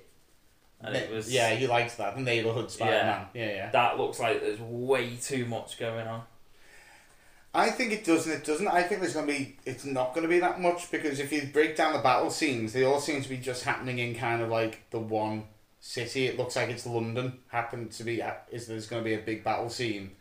And 0.81 0.95
it 0.95 1.11
was 1.11 1.31
yeah, 1.31 1.53
you 1.53 1.67
liked 1.67 1.97
that 1.99 2.15
the 2.15 2.21
neighborhood 2.21 2.71
Spider 2.71 2.91
Man. 2.91 3.25
Yeah, 3.33 3.49
yeah. 3.49 3.69
That 3.71 3.97
looks 3.97 4.19
like 4.19 4.41
there's 4.41 4.59
way 4.59 5.15
too 5.15 5.45
much 5.45 5.77
going 5.77 6.07
on. 6.07 6.23
I 7.53 7.69
think 7.69 7.91
it 7.91 8.05
doesn't. 8.05 8.31
It 8.31 8.45
doesn't. 8.45 8.67
I 8.67 8.83
think 8.83 9.01
there's 9.01 9.13
going 9.13 9.27
to 9.27 9.33
be. 9.33 9.57
It's 9.65 9.83
not 9.83 10.13
going 10.13 10.23
to 10.23 10.29
be 10.29 10.39
that 10.39 10.61
much 10.61 10.89
because 10.89 11.19
if 11.19 11.31
you 11.31 11.49
break 11.51 11.75
down 11.75 11.93
the 11.93 11.99
battle 11.99 12.29
scenes, 12.29 12.71
they 12.73 12.85
all 12.85 13.01
seem 13.01 13.21
to 13.21 13.29
be 13.29 13.37
just 13.37 13.63
happening 13.63 13.99
in 13.99 14.15
kind 14.15 14.41
of 14.41 14.49
like 14.49 14.89
the 14.91 14.99
one 14.99 15.43
city. 15.81 16.27
It 16.27 16.37
looks 16.37 16.55
like 16.55 16.69
it's 16.69 16.85
London. 16.85 17.39
Happened 17.49 17.91
to 17.91 18.03
be. 18.05 18.21
Is 18.51 18.67
there's 18.67 18.87
going 18.87 19.03
to 19.03 19.09
be 19.09 19.15
a 19.15 19.19
big 19.19 19.43
battle 19.43 19.69
scene? 19.69 20.11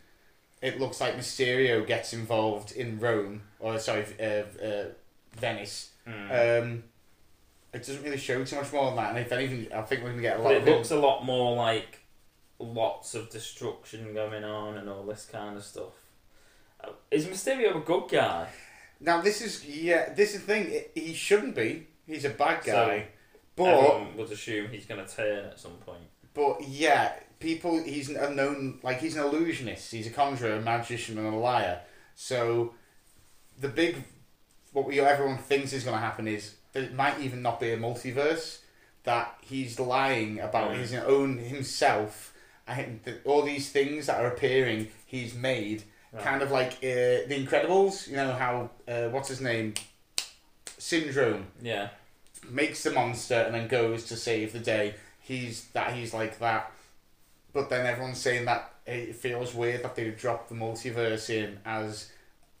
It 0.61 0.79
looks 0.79 0.99
like 0.99 1.15
Mysterio 1.15 1.87
gets 1.87 2.13
involved 2.13 2.73
in 2.73 2.99
Rome 2.99 3.43
or 3.59 3.79
sorry, 3.79 4.05
uh, 4.19 4.63
uh, 4.63 4.85
Venice. 5.35 5.91
Mm. 6.07 6.61
Um, 6.63 6.83
it 7.73 7.79
doesn't 7.79 8.03
really 8.03 8.17
show 8.17 8.43
too 8.43 8.57
much 8.57 8.73
more 8.73 8.87
than 8.87 8.97
that. 8.97 9.09
And 9.11 9.19
if 9.19 9.31
anything, 9.31 9.71
I 9.73 9.81
think 9.83 10.01
we're 10.01 10.09
going 10.09 10.17
to 10.17 10.21
get 10.21 10.37
a 10.37 10.41
lot. 10.41 10.49
But 10.49 10.57
of 10.57 10.67
it 10.67 10.71
looks 10.71 10.91
a 10.91 10.99
lot 10.99 11.23
more 11.23 11.55
like 11.55 11.99
lots 12.59 13.15
of 13.15 13.29
destruction 13.29 14.13
going 14.13 14.43
on 14.43 14.77
and 14.77 14.89
all 14.89 15.03
this 15.03 15.27
kind 15.31 15.55
of 15.55 15.63
stuff. 15.63 15.93
Is 17.09 17.25
Mysterio 17.25 17.75
a 17.77 17.79
good 17.79 18.09
guy? 18.09 18.47
Now 18.99 19.21
this 19.21 19.41
is 19.41 19.65
yeah. 19.65 20.13
This 20.13 20.33
is 20.35 20.41
the 20.41 20.47
thing. 20.47 20.71
It- 20.71 20.91
He 20.95 21.13
shouldn't 21.13 21.55
be. 21.55 21.87
He's 22.05 22.25
a 22.25 22.29
bad 22.29 22.63
So, 22.63 22.71
guy. 22.71 23.07
but 23.55 23.63
Everyone 23.67 24.17
would 24.17 24.31
assume 24.31 24.69
he's 24.69 24.85
going 24.85 25.05
to 25.05 25.15
turn 25.15 25.45
at 25.45 25.59
some 25.59 25.73
point. 25.77 26.03
But 26.33 26.67
yeah, 26.67 27.13
people. 27.39 27.81
He's 27.83 28.09
a 28.09 28.29
known 28.33 28.79
like 28.83 28.99
he's 28.99 29.15
an 29.17 29.23
illusionist. 29.23 29.91
He's 29.91 30.07
a 30.07 30.11
conjurer, 30.11 30.55
a 30.55 30.61
magician, 30.61 31.17
and 31.17 31.27
a 31.33 31.37
liar. 31.37 31.81
So 32.15 32.73
the 33.59 33.67
big, 33.69 34.03
what 34.73 34.85
we 34.87 34.99
everyone 34.99 35.37
thinks 35.37 35.73
is 35.73 35.83
going 35.83 35.95
to 35.95 36.01
happen 36.01 36.27
is 36.27 36.55
that 36.73 36.83
it 36.83 36.93
might 36.93 37.19
even 37.19 37.41
not 37.41 37.59
be 37.59 37.71
a 37.71 37.77
multiverse. 37.77 38.59
That 39.03 39.35
he's 39.41 39.79
lying 39.79 40.39
about 40.39 40.71
Mm. 40.71 40.77
his 40.77 40.93
own 40.93 41.37
himself, 41.39 42.33
and 42.67 42.99
all 43.25 43.41
these 43.41 43.71
things 43.71 44.05
that 44.05 44.19
are 44.21 44.27
appearing, 44.27 44.89
he's 45.07 45.33
made. 45.33 45.83
Right. 46.13 46.23
Kind 46.23 46.41
of 46.41 46.51
like 46.51 46.73
uh, 46.73 47.23
the 47.27 47.45
Incredibles. 47.45 48.07
You 48.09 48.17
know 48.17 48.33
how 48.33 48.69
uh, 48.87 49.07
what's 49.09 49.29
his 49.29 49.39
name? 49.41 49.73
Syndrome 50.77 51.47
Yeah. 51.61 51.89
makes 52.49 52.83
the 52.83 52.91
monster 52.91 53.35
and 53.35 53.53
then 53.53 53.67
goes 53.67 54.05
to 54.05 54.15
save 54.17 54.51
the 54.53 54.59
day. 54.59 54.95
He's 55.19 55.65
that 55.69 55.93
he's 55.93 56.13
like 56.13 56.39
that, 56.39 56.71
but 57.53 57.69
then 57.69 57.85
everyone's 57.85 58.17
saying 58.19 58.45
that 58.45 58.73
it 58.85 59.15
feels 59.15 59.53
weird 59.53 59.83
that 59.83 59.95
they 59.95 60.09
dropped 60.09 60.49
the 60.49 60.55
multiverse 60.55 61.29
in 61.29 61.59
as 61.65 62.09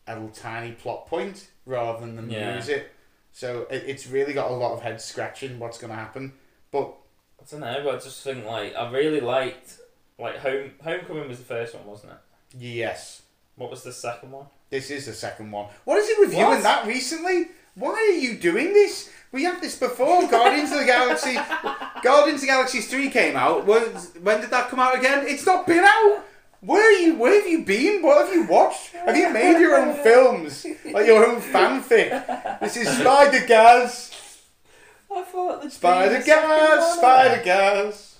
a 0.07 0.13
little 0.13 0.29
tiny 0.29 0.71
plot 0.73 1.07
point 1.07 1.47
rather 1.65 1.99
than 1.99 2.15
them 2.15 2.29
Yeah. 2.29 2.55
use 2.55 2.69
it. 2.69 2.91
So 3.33 3.65
it, 3.71 3.83
it's 3.87 4.07
really 4.07 4.33
got 4.33 4.51
a 4.51 4.53
lot 4.53 4.73
of 4.73 4.81
head 4.81 5.01
scratching. 5.01 5.57
What's 5.57 5.77
going 5.79 5.91
to 5.91 5.97
happen? 5.97 6.33
But 6.69 6.93
I 7.41 7.43
don't 7.49 7.61
know, 7.61 7.81
but 7.83 7.95
I 7.95 7.97
just 7.97 8.23
think 8.23 8.45
like 8.45 8.75
I 8.75 8.89
really 8.91 9.19
liked 9.19 9.77
like 10.19 10.37
Home 10.37 10.71
Homecoming 10.83 11.27
was 11.27 11.39
the 11.39 11.45
first 11.45 11.73
one, 11.75 11.85
wasn't 11.87 12.13
it? 12.13 12.17
yes, 12.59 13.20
What 13.61 13.69
was 13.69 13.83
the 13.83 13.93
second 13.93 14.31
one? 14.31 14.47
this 14.71 14.89
is 14.89 15.05
the 15.05 15.13
second 15.13 15.51
one. 15.51 15.67
What 15.83 15.99
is 15.99 16.07
he 16.09 16.19
reviewing 16.19 16.45
What? 16.45 16.63
that 16.63 16.87
recently? 16.87 17.49
Why 17.75 17.91
are 17.91 18.17
you 18.19 18.35
doing 18.39 18.73
this? 18.73 19.11
We 19.31 19.43
had 19.43 19.61
this 19.61 19.77
before. 19.77 20.27
Guardians 20.27 20.71
of 20.71 20.79
the 20.79 20.85
Galaxy. 20.85 21.33
Guardians 22.03 22.37
of 22.37 22.41
the 22.41 22.47
Galaxy 22.47 22.79
Three 22.81 23.11
came 23.11 23.35
out. 23.35 23.67
When, 23.67 23.83
when 24.23 24.41
did 24.41 24.49
that 24.49 24.69
come 24.69 24.79
out 24.79 24.97
again? 24.97 25.27
It's 25.27 25.45
not 25.45 25.67
been 25.67 25.83
out. 25.85 26.23
Where 26.61 26.81
are 26.83 26.91
you? 27.03 27.13
Where 27.19 27.39
have 27.39 27.47
you 27.47 27.63
been? 27.63 28.01
What 28.01 28.25
have 28.25 28.33
you 28.33 28.45
watched? 28.47 28.93
Have 28.93 29.15
you 29.15 29.29
made 29.29 29.59
your 29.59 29.77
own 29.77 29.93
films, 30.03 30.65
like 30.91 31.05
your 31.05 31.23
own 31.27 31.39
fanfic? 31.39 32.59
This 32.61 32.77
is 32.77 32.87
Spider 32.89 33.45
Gaz. 33.45 34.11
I 35.15 35.21
thought 35.21 35.61
the 35.61 35.69
Spider 35.69 36.23
Gaz. 36.25 36.97
Spider 36.97 37.43
Gaz. 37.43 38.17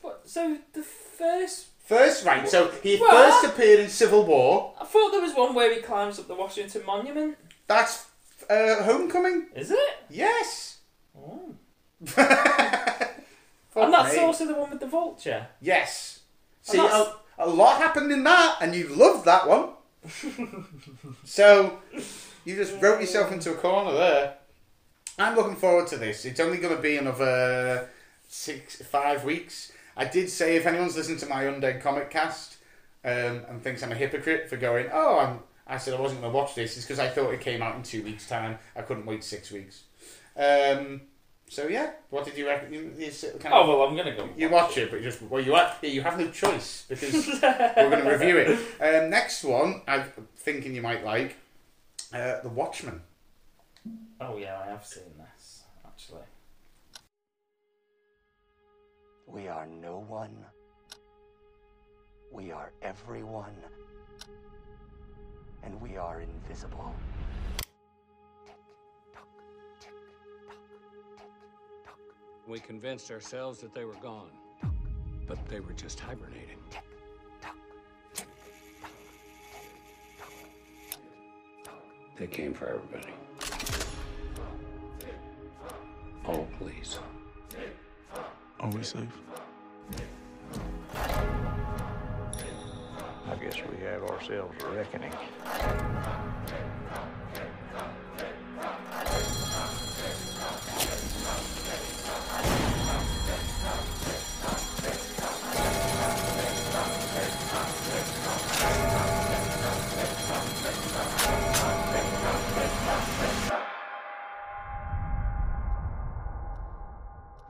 What? 0.00 0.28
So 0.28 0.58
the 0.72 0.82
first 0.82 1.68
First, 1.92 2.24
right. 2.24 2.48
So 2.48 2.70
he 2.82 2.96
What? 2.96 3.10
first 3.12 3.44
appeared 3.52 3.80
in 3.80 3.90
Civil 3.90 4.24
War. 4.24 4.72
I 4.80 4.84
thought 4.86 5.10
there 5.10 5.20
was 5.20 5.34
one 5.34 5.54
where 5.54 5.74
he 5.74 5.82
climbs 5.82 6.18
up 6.18 6.26
the 6.26 6.34
Washington 6.34 6.86
Monument. 6.86 7.36
That's 7.66 8.06
uh, 8.48 8.82
Homecoming. 8.82 9.48
Is 9.54 9.70
it? 9.70 9.90
Yes. 10.08 10.78
Oh. 11.14 11.54
Fuck 12.06 13.84
and 13.84 13.92
that's 13.92 14.14
me. 14.14 14.20
also 14.20 14.46
the 14.46 14.54
one 14.54 14.70
with 14.70 14.80
the 14.80 14.86
vulture. 14.86 15.46
Yes. 15.60 16.20
And 16.68 16.72
See, 16.72 16.78
that's- 16.78 17.08
a, 17.38 17.44
a 17.44 17.48
lot 17.48 17.76
happened 17.78 18.10
in 18.10 18.24
that, 18.24 18.56
and 18.62 18.74
you 18.74 18.88
loved 18.88 19.26
that 19.26 19.46
one. 19.46 19.70
so, 21.24 21.78
you 22.46 22.56
just 22.56 22.80
wrote 22.80 23.00
yourself 23.00 23.32
into 23.32 23.50
a 23.52 23.54
corner 23.54 23.92
there. 23.92 24.34
I'm 25.18 25.36
looking 25.36 25.56
forward 25.56 25.88
to 25.88 25.98
this. 25.98 26.24
It's 26.24 26.40
only 26.40 26.56
going 26.56 26.74
to 26.74 26.80
be 26.82 26.96
another 26.96 27.90
six, 28.28 28.76
five 28.82 29.24
weeks. 29.24 29.71
I 29.96 30.04
did 30.04 30.30
say 30.30 30.56
if 30.56 30.66
anyone's 30.66 30.96
listened 30.96 31.18
to 31.20 31.26
my 31.26 31.44
Undead 31.44 31.80
Comic 31.82 32.10
Cast 32.10 32.56
um, 33.04 33.42
and 33.48 33.62
thinks 33.62 33.82
I'm 33.82 33.92
a 33.92 33.96
hypocrite 33.96 34.48
for 34.48 34.56
going, 34.56 34.88
oh, 34.92 35.18
I'm, 35.18 35.40
I 35.66 35.78
said 35.78 35.94
I 35.94 36.00
wasn't 36.00 36.20
going 36.20 36.32
to 36.32 36.36
watch 36.36 36.54
this, 36.54 36.76
it's 36.76 36.86
because 36.86 36.98
I 36.98 37.08
thought 37.08 37.32
it 37.32 37.40
came 37.40 37.62
out 37.62 37.76
in 37.76 37.82
two 37.82 38.02
weeks' 38.02 38.28
time. 38.28 38.58
I 38.76 38.82
couldn't 38.82 39.06
wait 39.06 39.24
six 39.24 39.50
weeks. 39.50 39.82
Um, 40.36 41.02
so 41.52 41.68
yeah, 41.68 41.90
what 42.08 42.24
did 42.24 42.38
you 42.38 42.46
reckon? 42.46 42.72
You, 42.72 42.94
you 42.96 43.10
kind 43.38 43.52
Oh 43.54 43.68
well, 43.68 43.82
I'm 43.86 43.94
gonna 43.94 44.16
go. 44.16 44.26
you 44.38 44.48
watch 44.48 44.78
it, 44.78 44.90
but 44.90 45.00
you 45.00 45.04
just 45.04 45.20
well, 45.20 45.42
you 45.42 45.54
have 45.54 45.76
you 45.82 46.00
have 46.00 46.18
no 46.18 46.30
choice 46.30 46.86
because 46.88 47.26
we're 47.42 47.90
going 47.90 48.02
to 48.02 48.10
review 48.10 48.38
it. 48.38 48.58
Um, 48.80 49.10
next 49.10 49.44
one, 49.44 49.82
I'm 49.86 50.04
thinking 50.34 50.74
you 50.74 50.80
might 50.80 51.04
like 51.04 51.36
uh, 52.14 52.40
the 52.40 52.48
Watchmen. 52.48 53.02
Oh 54.18 54.38
yeah, 54.38 54.62
I 54.64 54.70
have 54.70 54.86
seen 54.86 55.04
this 55.18 55.64
actually. 55.84 56.22
We 59.32 59.48
are 59.48 59.66
no 59.66 60.04
one. 60.08 60.36
We 62.30 62.52
are 62.52 62.70
everyone. 62.82 63.56
And 65.62 65.80
we 65.80 65.96
are 65.96 66.20
invisible. 66.20 66.94
We 72.46 72.58
convinced 72.58 73.10
ourselves 73.10 73.60
that 73.60 73.72
they 73.72 73.86
were 73.86 73.94
gone, 74.02 74.32
but 75.26 75.38
they 75.48 75.60
were 75.60 75.72
just 75.72 75.98
hibernating. 75.98 76.58
They 82.18 82.26
came 82.26 82.52
for 82.52 82.68
everybody. 82.68 83.14
Oh, 86.26 86.46
please. 86.58 86.98
Are 88.62 88.70
we 88.70 88.84
safe? 88.84 89.08
I 93.28 93.34
guess 93.40 93.56
we 93.56 93.84
have 93.84 94.04
ourselves 94.04 94.62
a 94.62 94.68
reckoning. 94.68 95.12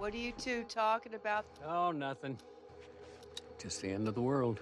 What 0.03 0.15
are 0.15 0.17
you 0.17 0.33
two 0.33 0.65
talking 0.65 1.15
about? 1.15 1.45
Oh, 1.65 1.93
nothing. 1.93 2.37
Just 3.57 3.81
the 3.83 3.89
end 3.89 4.09
of 4.09 4.17
the 4.17 4.21
world. 4.21 4.59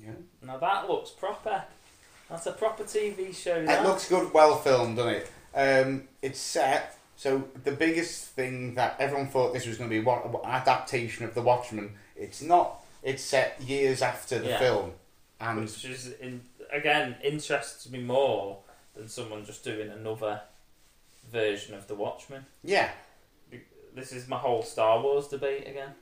Yeah. 0.00 0.10
Now 0.44 0.56
that 0.56 0.90
looks 0.90 1.10
proper. 1.10 1.62
That's 2.28 2.46
a 2.46 2.52
proper 2.52 2.82
TV 2.82 3.32
show. 3.32 3.54
It 3.58 3.66
that. 3.66 3.86
looks 3.86 4.08
good, 4.08 4.34
well 4.34 4.58
filmed, 4.58 4.96
doesn't 4.96 5.22
it? 5.54 5.86
Um, 5.86 6.08
it's 6.22 6.40
set. 6.40 6.98
So 7.16 7.44
the 7.64 7.72
biggest 7.72 8.26
thing 8.28 8.74
that 8.74 8.96
everyone 8.98 9.28
thought 9.28 9.52
this 9.52 9.66
was 9.66 9.76
going 9.78 9.88
to 9.90 9.96
be 9.96 10.02
what 10.04 10.40
adaptation 10.44 11.24
of 11.24 11.34
The 11.34 11.42
Watchmen. 11.42 11.92
It's 12.16 12.42
not. 12.42 12.82
It's 13.02 13.22
set 13.22 13.60
years 13.60 14.02
after 14.02 14.38
the 14.38 14.48
Yeah. 14.50 14.58
film, 14.58 14.92
and 15.40 15.60
which 15.60 15.84
is 15.84 16.12
in, 16.20 16.42
again 16.72 17.16
interests 17.22 17.88
me 17.90 18.00
more 18.00 18.58
than 18.94 19.08
someone 19.08 19.44
just 19.44 19.64
doing 19.64 19.90
another 19.90 20.40
version 21.30 21.74
of 21.74 21.86
the 21.88 21.94
Watchmen. 21.94 22.46
yeah, 22.62 22.90
This 23.94 24.12
is 24.12 24.26
my 24.28 24.36
whole 24.38 24.62
Star 24.62 25.00
Wars 25.02 25.28
debate 25.28 25.66
again. 25.68 25.94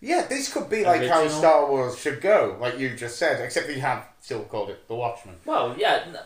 yeah, 0.00 0.26
this 0.28 0.52
could 0.52 0.68
be 0.70 0.84
like 0.84 1.02
how 1.08 1.20
Original. 1.22 1.38
Star 1.40 1.70
Wars 1.70 1.98
should 1.98 2.20
go, 2.20 2.56
like 2.60 2.78
you 2.78 2.94
just 2.94 3.18
said. 3.18 3.40
Except 3.40 3.68
you 3.68 3.80
have 3.80 4.06
still 4.20 4.44
called 4.44 4.70
it 4.70 4.86
The 4.86 4.94
Watchmen. 4.94 5.36
Well, 5.44 5.74
yeah. 5.78 6.04
n- 6.06 6.18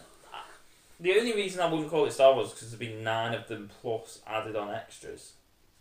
The 1.02 1.18
only 1.18 1.34
reason 1.34 1.60
I 1.60 1.66
wouldn't 1.70 1.90
call 1.90 2.06
it 2.06 2.12
Star 2.12 2.32
Wars 2.32 2.46
is 2.48 2.54
because 2.54 2.70
there'd 2.70 2.80
be 2.80 2.94
nine 2.94 3.34
of 3.34 3.46
them 3.48 3.68
plus 3.80 4.20
added 4.26 4.54
on 4.56 4.72
extras, 4.72 5.32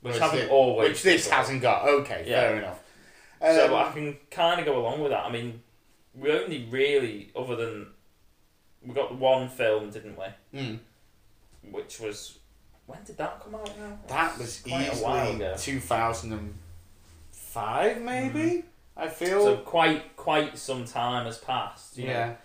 which 0.01 0.13
Which 0.15 0.21
haven't 0.21 0.49
always. 0.49 0.89
which 0.89 1.03
this 1.03 1.23
been 1.25 1.29
done. 1.31 1.39
hasn't 1.39 1.61
got. 1.61 1.87
Okay, 1.87 2.23
fair 2.27 2.57
enough. 2.57 2.79
so 3.39 3.67
Um, 3.67 3.75
I 3.87 3.91
can 3.93 4.17
kind 4.31 4.59
of 4.59 4.65
go 4.65 4.79
along 4.79 4.99
with 5.01 5.11
that. 5.11 5.23
I 5.25 5.29
mean, 5.31 5.61
we 6.15 6.31
only 6.31 6.65
really, 6.71 7.29
other 7.35 7.55
than 7.55 7.87
we 8.83 8.95
got 8.95 9.13
one 9.15 9.47
film, 9.47 9.91
didn't 9.91 10.17
we? 10.17 10.25
Mm. 10.59 10.79
Which 11.69 11.99
was 11.99 12.39
when 12.87 13.03
did 13.03 13.17
that 13.17 13.39
come 13.43 13.53
out? 13.55 13.77
Now 13.77 13.99
That 14.07 14.37
was 14.39 14.59
Quite 14.67 14.87
a 14.91 14.95
while 15.03 15.35
ago. 15.35 15.53
2005, 15.55 18.01
maybe. 18.01 18.63
I 18.97 19.07
feel. 19.07 19.43
So 19.43 19.57
quite 19.57 20.15
quite 20.17 20.57
some 20.57 20.83
time 20.85 21.25
has 21.25 21.37
passed. 21.37 21.95
You 21.97 22.07
Yeah. 22.07 22.25
know? 22.27 22.35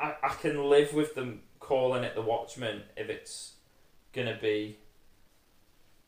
I, 0.00 0.14
I 0.22 0.28
can 0.30 0.70
live 0.70 0.94
with 0.94 1.14
them 1.14 1.42
calling 1.72 2.04
it 2.04 2.14
the 2.14 2.20
Watchmen 2.20 2.82
if 2.98 3.08
it's 3.08 3.52
gonna 4.12 4.36
be 4.40 4.76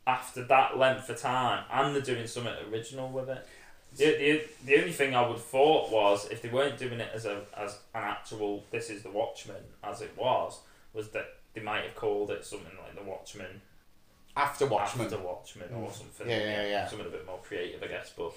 after 0.07 0.45
that 0.45 0.77
length 0.77 1.09
of 1.09 1.19
time 1.19 1.65
and 1.73 1.95
they're 1.95 2.03
doing 2.03 2.27
something 2.27 2.53
original 2.71 3.09
with 3.09 3.31
it. 3.31 3.47
The, 3.97 4.05
the, 4.05 4.43
the 4.67 4.79
only 4.81 4.93
thing 4.93 5.15
I 5.15 5.27
would 5.27 5.39
thought 5.39 5.91
was 5.91 6.29
if 6.31 6.43
they 6.43 6.51
weren't 6.51 6.77
doing 6.77 7.01
it 7.01 7.09
as 7.15 7.25
a 7.25 7.43
as 7.57 7.79
an 7.95 8.03
actual 8.03 8.65
this 8.71 8.91
is 8.91 9.03
the 9.03 9.11
Watchmen 9.11 9.63
as 9.83 10.03
it 10.03 10.13
was 10.19 10.61
was 10.93 11.09
that 11.11 11.37
they 11.55 11.63
might 11.63 11.85
have 11.85 11.95
called 11.95 12.31
it 12.31 12.45
something 12.45 12.77
like 12.83 12.95
the 12.97 13.09
Watchmen 13.11 13.63
After 14.37 14.67
Watchmen. 14.67 15.07
after 15.07 15.19
Watchmen 15.19 15.69
or 15.73 15.89
Mm. 15.89 15.93
something 15.95 16.29
Yeah, 16.29 16.39
yeah, 16.39 16.67
yeah. 16.67 16.87
something 16.89 17.07
a 17.07 17.11
bit 17.11 17.25
more 17.25 17.39
creative 17.43 17.83
I 17.83 17.87
guess 17.87 18.13
but 18.15 18.33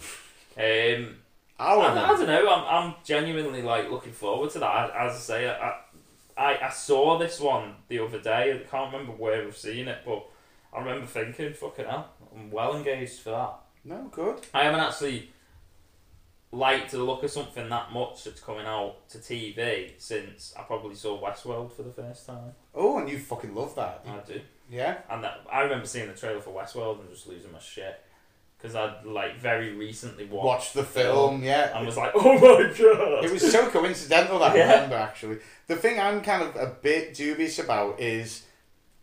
um 0.63 1.17
I 1.59 1.73
I, 1.73 2.03
I 2.03 2.07
don't 2.17 2.27
know. 2.27 2.49
I'm, 2.53 2.65
I'm 2.85 2.93
genuinely 3.03 3.63
like 3.63 3.89
looking 3.89 4.11
forward 4.13 4.51
to 4.51 4.59
that. 4.59 4.91
As 4.95 5.13
I 5.15 5.17
say, 5.17 5.49
I, 5.49 5.79
I 6.37 6.57
I 6.61 6.69
saw 6.69 7.17
this 7.17 7.39
one 7.39 7.75
the 7.87 7.99
other 7.99 8.19
day. 8.19 8.53
I 8.53 8.69
can't 8.69 8.91
remember 8.91 9.13
where 9.13 9.45
I've 9.45 9.57
seen 9.57 9.87
it, 9.87 9.99
but 10.05 10.25
I 10.73 10.79
remember 10.79 11.07
thinking, 11.07 11.53
"Fucking 11.53 11.85
hell, 11.85 12.09
I'm 12.35 12.51
well 12.51 12.75
engaged 12.75 13.19
for 13.19 13.31
that." 13.31 13.55
No, 13.83 14.09
good. 14.11 14.45
I 14.53 14.63
haven't 14.65 14.81
actually 14.81 15.31
liked 16.51 16.91
the 16.91 16.99
look 17.03 17.23
of 17.23 17.31
something 17.31 17.67
that 17.69 17.91
much 17.91 18.23
that's 18.23 18.39
coming 18.39 18.65
out 18.65 19.07
to 19.09 19.17
TV 19.17 19.93
since 19.97 20.53
I 20.57 20.63
probably 20.63 20.95
saw 20.95 21.21
Westworld 21.21 21.73
for 21.73 21.83
the 21.83 21.91
first 21.91 22.25
time. 22.25 22.53
Oh, 22.73 22.97
and 22.99 23.09
you 23.09 23.19
fucking 23.19 23.53
love 23.53 23.75
that. 23.75 24.05
I 24.07 24.19
do. 24.25 24.41
Yeah. 24.69 24.99
And 25.09 25.23
that 25.23 25.41
I 25.51 25.61
remember 25.61 25.85
seeing 25.85 26.07
the 26.07 26.13
trailer 26.13 26.41
for 26.41 26.51
Westworld 26.51 26.99
and 26.99 27.09
just 27.09 27.27
losing 27.27 27.51
my 27.51 27.59
shit 27.59 28.01
because 28.57 28.75
I'd 28.75 29.05
like 29.05 29.37
very 29.39 29.73
recently 29.73 30.25
watched, 30.25 30.45
Watched 30.45 30.73
the 30.73 30.83
film, 30.83 31.43
yeah. 31.43 31.77
and 31.77 31.85
was 31.85 31.97
like, 31.97 32.11
"Oh 32.15 32.33
my 32.33 32.63
god!" 32.77 33.25
It 33.25 33.31
was 33.31 33.51
so 33.51 33.69
coincidental 33.69 34.39
that 34.39 34.51
I 34.53 34.55
Yeah. 34.57 34.73
remember 34.75 34.95
actually. 34.95 35.37
The 35.67 35.75
thing 35.75 35.99
I'm 35.99 36.21
kind 36.21 36.41
of 36.43 36.55
a 36.55 36.67
bit 36.81 37.13
dubious 37.13 37.59
about 37.59 37.99
is 37.99 38.45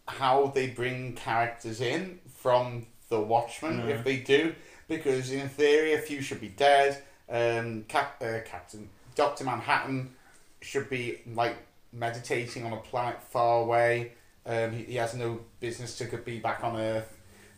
how 0.09 0.49
they 0.55 0.69
bring 0.69 1.15
characters 1.15 1.81
in 1.81 2.19
from 2.37 2.87
the 3.09 3.21
Watchmen, 3.21 3.83
Mm. 3.83 3.89
if 3.91 4.05
they 4.05 4.17
do, 4.19 4.55
because 4.89 5.31
in 5.31 5.49
theory 5.49 5.95
a 5.95 5.99
few 5.99 6.21
should 6.21 6.41
be 6.41 6.49
dead. 6.49 7.03
Um, 7.31 7.85
Cap- 7.89 8.23
uh, 8.23 8.41
Captain 8.45 8.91
Doctor 9.15 9.45
Manhattan 9.45 10.15
should 10.61 10.91
be 10.91 11.21
like 11.35 11.57
meditating 11.93 12.67
on 12.67 12.73
a 12.73 12.77
planet 12.79 13.23
far 13.23 13.61
away. 13.63 14.13
Um, 14.45 14.73
he, 14.73 14.85
he 14.85 14.95
has 14.97 15.15
no 15.15 15.41
business 15.61 15.97
to 15.99 16.05
be 16.19 16.39
back 16.39 16.63
on 16.65 16.77
Earth. 16.77 17.14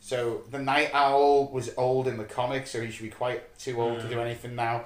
So 0.07 0.43
the 0.53 0.61
Nite 0.61 0.95
Owl 0.95 1.49
was 1.51 1.69
old 1.77 2.07
in 2.07 2.17
the 2.17 2.23
comics, 2.25 2.71
so 2.71 2.81
he 2.81 2.93
should 2.93 3.03
be 3.03 3.11
quite 3.11 3.59
too 3.59 3.81
old 3.83 3.99
to 3.99 4.07
Mm. 4.07 4.11
do 4.11 4.21
anything 4.21 4.55
now. 4.55 4.85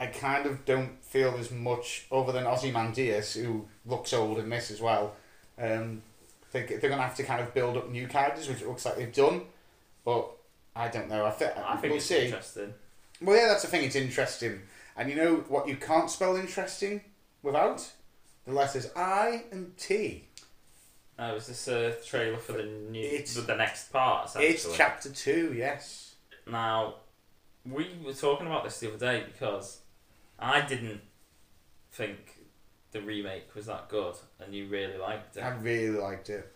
I 0.00 0.06
kind 0.06 0.44
of 0.44 0.64
don't 0.64 1.00
feel 1.04 1.30
there's 1.30 1.52
much 1.52 2.06
other 2.10 2.32
than 2.32 2.48
Ozymandias, 2.48 3.34
who 3.34 3.68
looks 3.86 4.12
old 4.12 4.40
in 4.40 4.48
this 4.50 4.72
as 4.72 4.80
well. 4.80 5.14
Um, 5.56 6.02
they, 6.50 6.64
they're 6.64 6.80
going 6.80 6.96
to 6.96 7.02
have 7.06 7.14
to 7.14 7.22
kind 7.22 7.40
of 7.40 7.54
build 7.54 7.76
up 7.76 7.90
new 7.90 8.08
characters, 8.08 8.48
which 8.48 8.60
it 8.60 8.66
looks 8.66 8.84
like 8.84 8.96
they've 8.96 9.14
done. 9.14 9.42
But 10.04 10.32
I 10.74 10.88
don't 10.88 11.08
know. 11.08 11.24
I, 11.24 11.30
th- 11.30 11.52
I 11.56 11.76
think 11.76 11.92
we'll 11.92 11.98
it's 11.98 12.06
see. 12.06 12.24
interesting. 12.24 12.74
Well, 13.22 13.36
yeah, 13.36 13.46
that's 13.46 13.62
the 13.62 13.68
thing. 13.68 13.84
It's 13.84 13.94
interesting. 13.94 14.62
And 14.96 15.08
you 15.08 15.14
know 15.14 15.36
what 15.48 15.68
you 15.68 15.76
can't 15.76 16.10
spell 16.10 16.34
interesting 16.34 17.02
without? 17.40 17.88
The 18.46 18.52
letters 18.52 18.90
I 18.96 19.44
and 19.52 19.76
T. 19.76 20.25
Oh, 21.18 21.34
is 21.34 21.46
this 21.46 21.68
a 21.68 21.92
trailer 22.04 22.36
for 22.36 22.52
the 22.52 22.64
new 22.64 23.02
It's- 23.02 23.34
for 23.34 23.40
the 23.42 23.56
next 23.56 23.90
part? 23.92 24.26
Essentially? 24.28 24.52
It's 24.52 24.76
chapter 24.76 25.08
two, 25.10 25.54
yes. 25.56 26.16
Now, 26.46 26.96
we 27.64 27.98
were 28.04 28.12
talking 28.12 28.46
about 28.46 28.64
this 28.64 28.78
the 28.80 28.88
other 28.88 28.98
day 28.98 29.24
because 29.26 29.80
I 30.38 30.60
didn't 30.60 31.00
think 31.92 32.18
the 32.92 33.00
remake 33.00 33.54
was 33.54 33.66
that 33.66 33.88
good, 33.88 34.14
and 34.40 34.54
you 34.54 34.68
really 34.68 34.98
liked 34.98 35.36
it. 35.36 35.42
I 35.42 35.50
really 35.56 35.98
liked 35.98 36.28
it. 36.30 36.52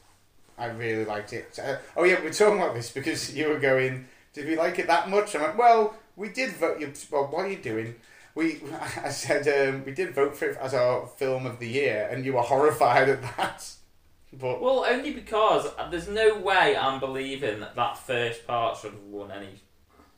I 0.58 0.66
really 0.66 1.06
liked 1.06 1.32
it. 1.32 1.58
Uh, 1.58 1.76
oh 1.96 2.04
yeah, 2.04 2.20
we're 2.22 2.32
talking 2.32 2.58
about 2.60 2.74
this 2.74 2.90
because 2.90 3.34
you 3.34 3.48
were 3.48 3.58
going. 3.58 4.06
Did 4.34 4.46
we 4.46 4.56
like 4.56 4.78
it 4.78 4.86
that 4.88 5.08
much? 5.08 5.34
I 5.34 5.42
went. 5.42 5.56
Well, 5.56 5.96
we 6.16 6.28
did 6.28 6.50
vote. 6.52 6.78
You, 6.80 6.92
well, 7.10 7.24
what 7.28 7.46
are 7.46 7.48
you 7.48 7.56
doing? 7.56 7.94
We, 8.34 8.60
I 9.02 9.08
said 9.08 9.48
um, 9.68 9.84
we 9.84 9.92
did 9.92 10.14
vote 10.14 10.36
for 10.36 10.50
it 10.50 10.58
as 10.58 10.74
our 10.74 11.06
film 11.06 11.46
of 11.46 11.58
the 11.58 11.68
year, 11.68 12.08
and 12.12 12.24
you 12.24 12.34
were 12.34 12.42
horrified 12.42 13.08
at 13.08 13.22
that. 13.36 13.66
But 14.32 14.60
Well, 14.62 14.84
only 14.88 15.12
because 15.12 15.66
there's 15.90 16.08
no 16.08 16.38
way 16.38 16.76
I'm 16.76 17.00
believing 17.00 17.60
that 17.60 17.74
that 17.76 17.98
first 17.98 18.46
part 18.46 18.76
should 18.76 18.92
have 18.92 19.02
won 19.02 19.30
any 19.32 19.60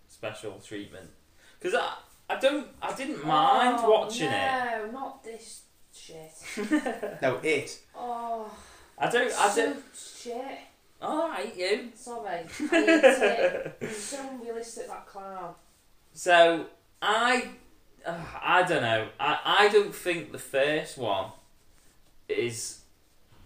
special 0.09 0.61
treatment. 0.65 1.11
Because 1.59 1.75
I, 1.75 1.95
I 2.35 2.39
don't, 2.39 2.67
I 2.83 2.93
didn't 2.95 3.25
mind 3.27 3.77
Oh, 3.81 3.91
watching 3.91 4.29
it. 4.29 4.31
No, 4.31 4.91
not 4.93 5.25
this 5.25 5.63
shit. 5.95 6.33
no, 7.23 7.39
it. 7.43 7.79
Oh. 7.95 8.51
I 8.99 9.11
don't, 9.11 9.33
I 9.33 9.49
so 9.49 9.67
don't. 9.67 9.85
shit. 9.95 10.59
All 11.01 11.29
right, 11.31 11.57
you. 11.57 11.89
Sorry. 11.95 12.29
I 12.39 12.43
hate 12.43 13.05
it. 13.05 13.77
It's 13.81 13.97
so 13.97 14.29
unrealistic, 14.31 14.87
that 14.89 15.07
clown. 15.07 15.55
So 16.13 16.67
I, 17.01 17.49
uh, 18.07 18.19
I 18.41 18.63
don't 18.63 18.83
know. 18.83 19.09
I, 19.19 19.39
I 19.45 19.69
don't 19.69 19.95
think 19.95 20.31
the 20.33 20.39
first 20.39 20.99
one 20.99 21.31
is 22.29 22.82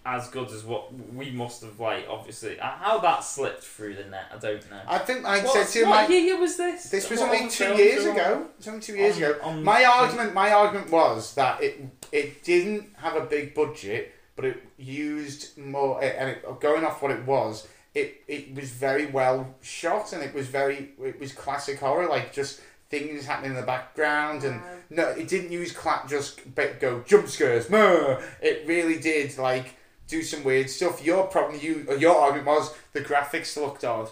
as 0.06 0.28
good 0.28 0.50
as 0.52 0.64
what 0.64 0.92
we 1.12 1.30
must 1.30 1.62
have 1.62 1.80
like. 1.80 2.06
Obviously, 2.08 2.58
Uh, 2.60 2.70
how 2.70 2.98
that 2.98 3.24
slipped 3.24 3.64
through 3.64 3.94
the 3.96 4.04
net, 4.04 4.26
I 4.32 4.38
don't 4.38 4.70
know. 4.70 4.80
I 4.86 4.98
think 4.98 5.24
I 5.26 5.44
said 5.44 5.66
to 5.66 5.78
you, 5.80 5.86
what 5.86 6.08
my, 6.08 6.14
year 6.16 6.38
was 6.38 6.56
this? 6.56 6.84
This 6.90 7.10
was 7.10 7.18
What 7.20 7.30
only 7.30 7.44
was 7.46 7.56
two 7.56 7.74
years 7.74 8.04
film? 8.04 8.16
ago. 8.16 8.46
It 8.60 8.68
only 8.68 8.80
two 8.80 8.94
years 8.96 9.16
On- 9.16 9.22
ago. 9.22 9.38
on- 9.42 9.64
my 9.64 9.84
argument, 9.84 10.32
my 10.32 10.52
argument 10.52 10.90
was 10.90 11.34
that 11.34 11.62
it 11.62 11.80
it 12.12 12.44
didn't 12.44 12.84
have 12.98 13.16
a 13.16 13.22
big 13.22 13.52
budget, 13.54 14.14
but 14.36 14.44
it 14.44 14.62
used 14.78 15.58
more. 15.58 16.02
And 16.02 16.30
it, 16.30 16.60
going 16.60 16.84
off 16.84 17.02
what 17.02 17.10
it 17.10 17.24
was, 17.24 17.66
it 17.94 18.22
it 18.28 18.54
was 18.54 18.70
very 18.70 19.06
well 19.06 19.54
shot, 19.60 20.12
and 20.12 20.22
it 20.22 20.32
was 20.32 20.46
very 20.46 20.92
it 21.02 21.18
was 21.18 21.32
classic 21.32 21.80
horror, 21.80 22.06
like 22.06 22.32
just 22.32 22.60
things 22.88 23.26
happening 23.26 23.50
in 23.50 23.56
the 23.56 23.66
background, 23.66 24.44
and 24.44 24.60
no, 24.90 25.08
it 25.08 25.26
didn't 25.26 25.50
use 25.50 25.72
clap 25.72 26.08
just 26.08 26.40
go 26.80 27.02
jump 27.04 27.28
scares. 27.28 27.68
"Meh." 27.68 28.20
It 28.40 28.64
really 28.68 28.98
did 29.00 29.36
like 29.38 29.74
do 30.08 30.22
some 30.22 30.44
weird 30.44 30.70
stuff. 30.70 31.04
Your 31.04 31.26
problem, 31.26 31.60
you 31.60 31.86
your 31.98 32.16
argument 32.16 32.46
was 32.46 32.74
the 32.92 33.00
graphics 33.00 33.56
looked 33.56 33.84
odd. 33.84 34.10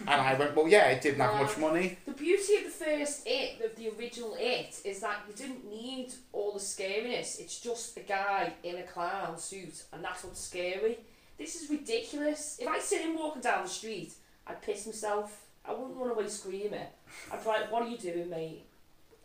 And 0.00 0.10
I 0.10 0.34
went, 0.34 0.54
well, 0.54 0.68
yeah, 0.68 0.88
it 0.88 1.00
didn't 1.00 1.20
have 1.20 1.40
much 1.40 1.56
money. 1.56 1.98
The 2.04 2.12
beauty 2.12 2.56
of 2.56 2.64
the 2.64 2.70
first 2.70 3.22
It, 3.26 3.64
of 3.64 3.74
the 3.74 3.90
original 3.98 4.36
It, 4.38 4.80
is 4.84 5.00
that 5.00 5.22
you 5.26 5.34
didn't 5.34 5.68
need 5.68 6.12
all 6.32 6.52
the 6.52 6.60
scariness. 6.60 7.40
It's 7.40 7.58
just 7.58 7.96
a 7.96 8.00
guy 8.00 8.52
in 8.62 8.76
a 8.76 8.82
clown 8.82 9.38
suit, 9.38 9.84
and 9.92 10.04
that's 10.04 10.24
what's 10.24 10.40
scary. 10.40 10.98
This 11.38 11.56
is 11.60 11.70
ridiculous. 11.70 12.58
If 12.60 12.68
I 12.68 12.78
see 12.80 12.98
him 12.98 13.16
walking 13.18 13.40
down 13.40 13.62
the 13.62 13.68
street, 13.68 14.12
I'd 14.46 14.60
piss 14.60 14.86
myself. 14.86 15.46
I 15.64 15.72
wouldn't 15.72 15.96
run 15.96 16.10
away 16.10 16.28
screaming. 16.28 16.86
I'd 17.32 17.42
be 17.42 17.48
like, 17.48 17.72
"What 17.72 17.82
are 17.82 17.88
you 17.88 17.96
doing, 17.96 18.28
mate?" 18.28 18.66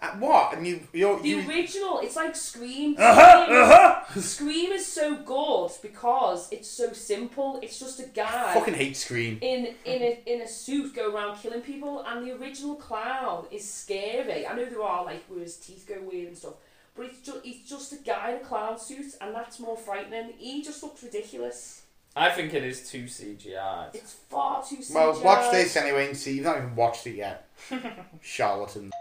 Uh, 0.04 0.12
what? 0.18 0.54
And 0.54 0.68
you, 0.68 0.82
you're, 0.92 1.18
The 1.22 1.30
you. 1.30 1.48
original, 1.48 2.00
it's 2.00 2.18
like 2.18 2.36
Scream. 2.36 2.96
Uh-huh, 3.00 3.46
Scream, 3.46 3.62
uh-huh. 3.62 4.20
Scream 4.22 4.72
is 4.74 4.86
so 4.86 5.16
good 5.16 5.72
because 5.82 6.50
it's 6.52 6.68
so 6.70 6.92
simple. 6.92 7.58
It's 7.64 7.80
just 7.80 8.02
a 8.02 8.08
guy. 8.08 8.54
fucking 8.54 8.74
hate 8.74 8.98
Scream. 8.98 9.38
In 9.42 9.76
in 9.86 10.02
a 10.02 10.20
in 10.26 10.42
a 10.42 10.48
suit 10.48 10.94
go 10.94 11.14
around 11.14 11.38
killing 11.38 11.62
people, 11.62 12.04
and 12.06 12.28
the 12.28 12.34
original 12.34 12.76
clown 12.76 13.46
is 13.50 13.68
scary. 13.70 14.46
I 14.46 14.54
know 14.54 14.66
there 14.66 14.84
are 14.84 15.06
like 15.06 15.24
where 15.30 15.40
his 15.40 15.56
teeth 15.56 15.86
go 15.88 16.02
weird 16.02 16.28
and 16.28 16.38
stuff, 16.38 16.56
but 16.96 17.06
it's 17.06 17.22
just 17.22 17.40
it's 17.46 17.70
just 17.70 17.94
a 17.94 17.98
guy 17.98 18.32
in 18.32 18.38
a 18.38 18.44
clown 18.44 18.78
suit, 18.78 19.16
and 19.22 19.34
that's 19.34 19.58
more 19.58 19.78
frightening. 19.78 20.34
He 20.38 20.62
just 20.62 20.84
looks 20.84 21.02
ridiculous. 21.02 21.84
I 22.16 22.30
think 22.30 22.54
it 22.54 22.64
is 22.64 22.90
too 22.90 23.06
CGI. 23.06 23.96
It's 23.96 24.14
far 24.30 24.64
too. 24.64 24.78
Well, 24.94 25.20
watch 25.24 25.50
this 25.52 25.78
anyway 25.78 26.08
and 26.10 26.18
see. 26.18 26.34
You've 26.34 26.44
not 26.44 26.58
even 26.58 26.76
watched 26.76 27.08
it 27.08 27.16
yet. 27.16 27.48
Charlatan. 28.22 28.92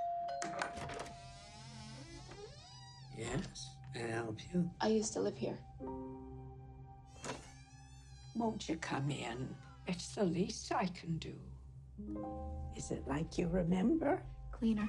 Yes, 3.23 3.77
can 3.95 4.11
I 4.11 4.15
help 4.15 4.39
you? 4.53 4.69
I 4.81 4.89
used 4.89 5.13
to 5.13 5.21
live 5.21 5.37
here. 5.37 5.59
Won't 8.35 8.69
you 8.69 8.77
come 8.77 9.13
in? 9.13 9.55
It's 9.87 10.17
the 10.17 10.25
least 10.25 10.73
I 10.73 10.87
can 10.87 11.19
do. 11.19 11.35
Is 12.77 12.91
it 12.91 13.07
like 13.07 13.39
you 13.39 13.47
remember? 13.47 14.21
Cleaner. 14.51 14.89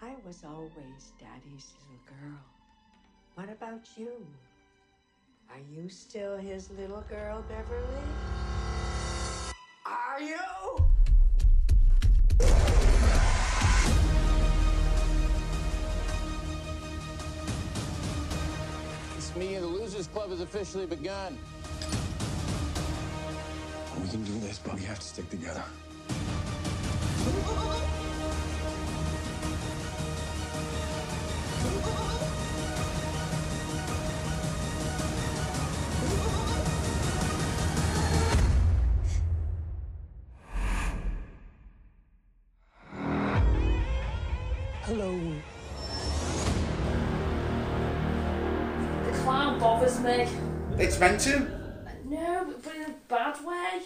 I 0.00 0.14
was 0.24 0.42
always 0.42 1.12
Daddy's 1.20 1.74
little 1.80 2.00
girl. 2.06 2.38
What 3.34 3.50
about 3.50 3.86
you? 3.96 4.26
Are 5.50 5.60
you 5.70 5.88
still 5.88 6.36
his 6.36 6.70
little 6.70 7.02
girl, 7.08 7.44
Beverly? 7.48 7.86
Are 9.86 10.20
you? 10.20 10.36
This 19.16 19.36
meeting 19.36 19.56
of 19.56 19.62
the 19.62 19.68
Losers 19.68 20.06
Club 20.08 20.30
has 20.30 20.40
officially 20.40 20.86
begun. 20.86 21.38
We 24.02 24.08
can 24.08 24.24
do 24.24 24.38
this, 24.40 24.58
but 24.58 24.74
we 24.74 24.82
have 24.82 24.98
to 24.98 25.06
stick 25.06 25.30
together. 25.30 25.62
To. 51.04 51.38
No, 52.06 52.54
but 52.64 52.74
in 52.74 52.82
a 52.82 52.94
bad 53.08 53.44
way. 53.44 53.82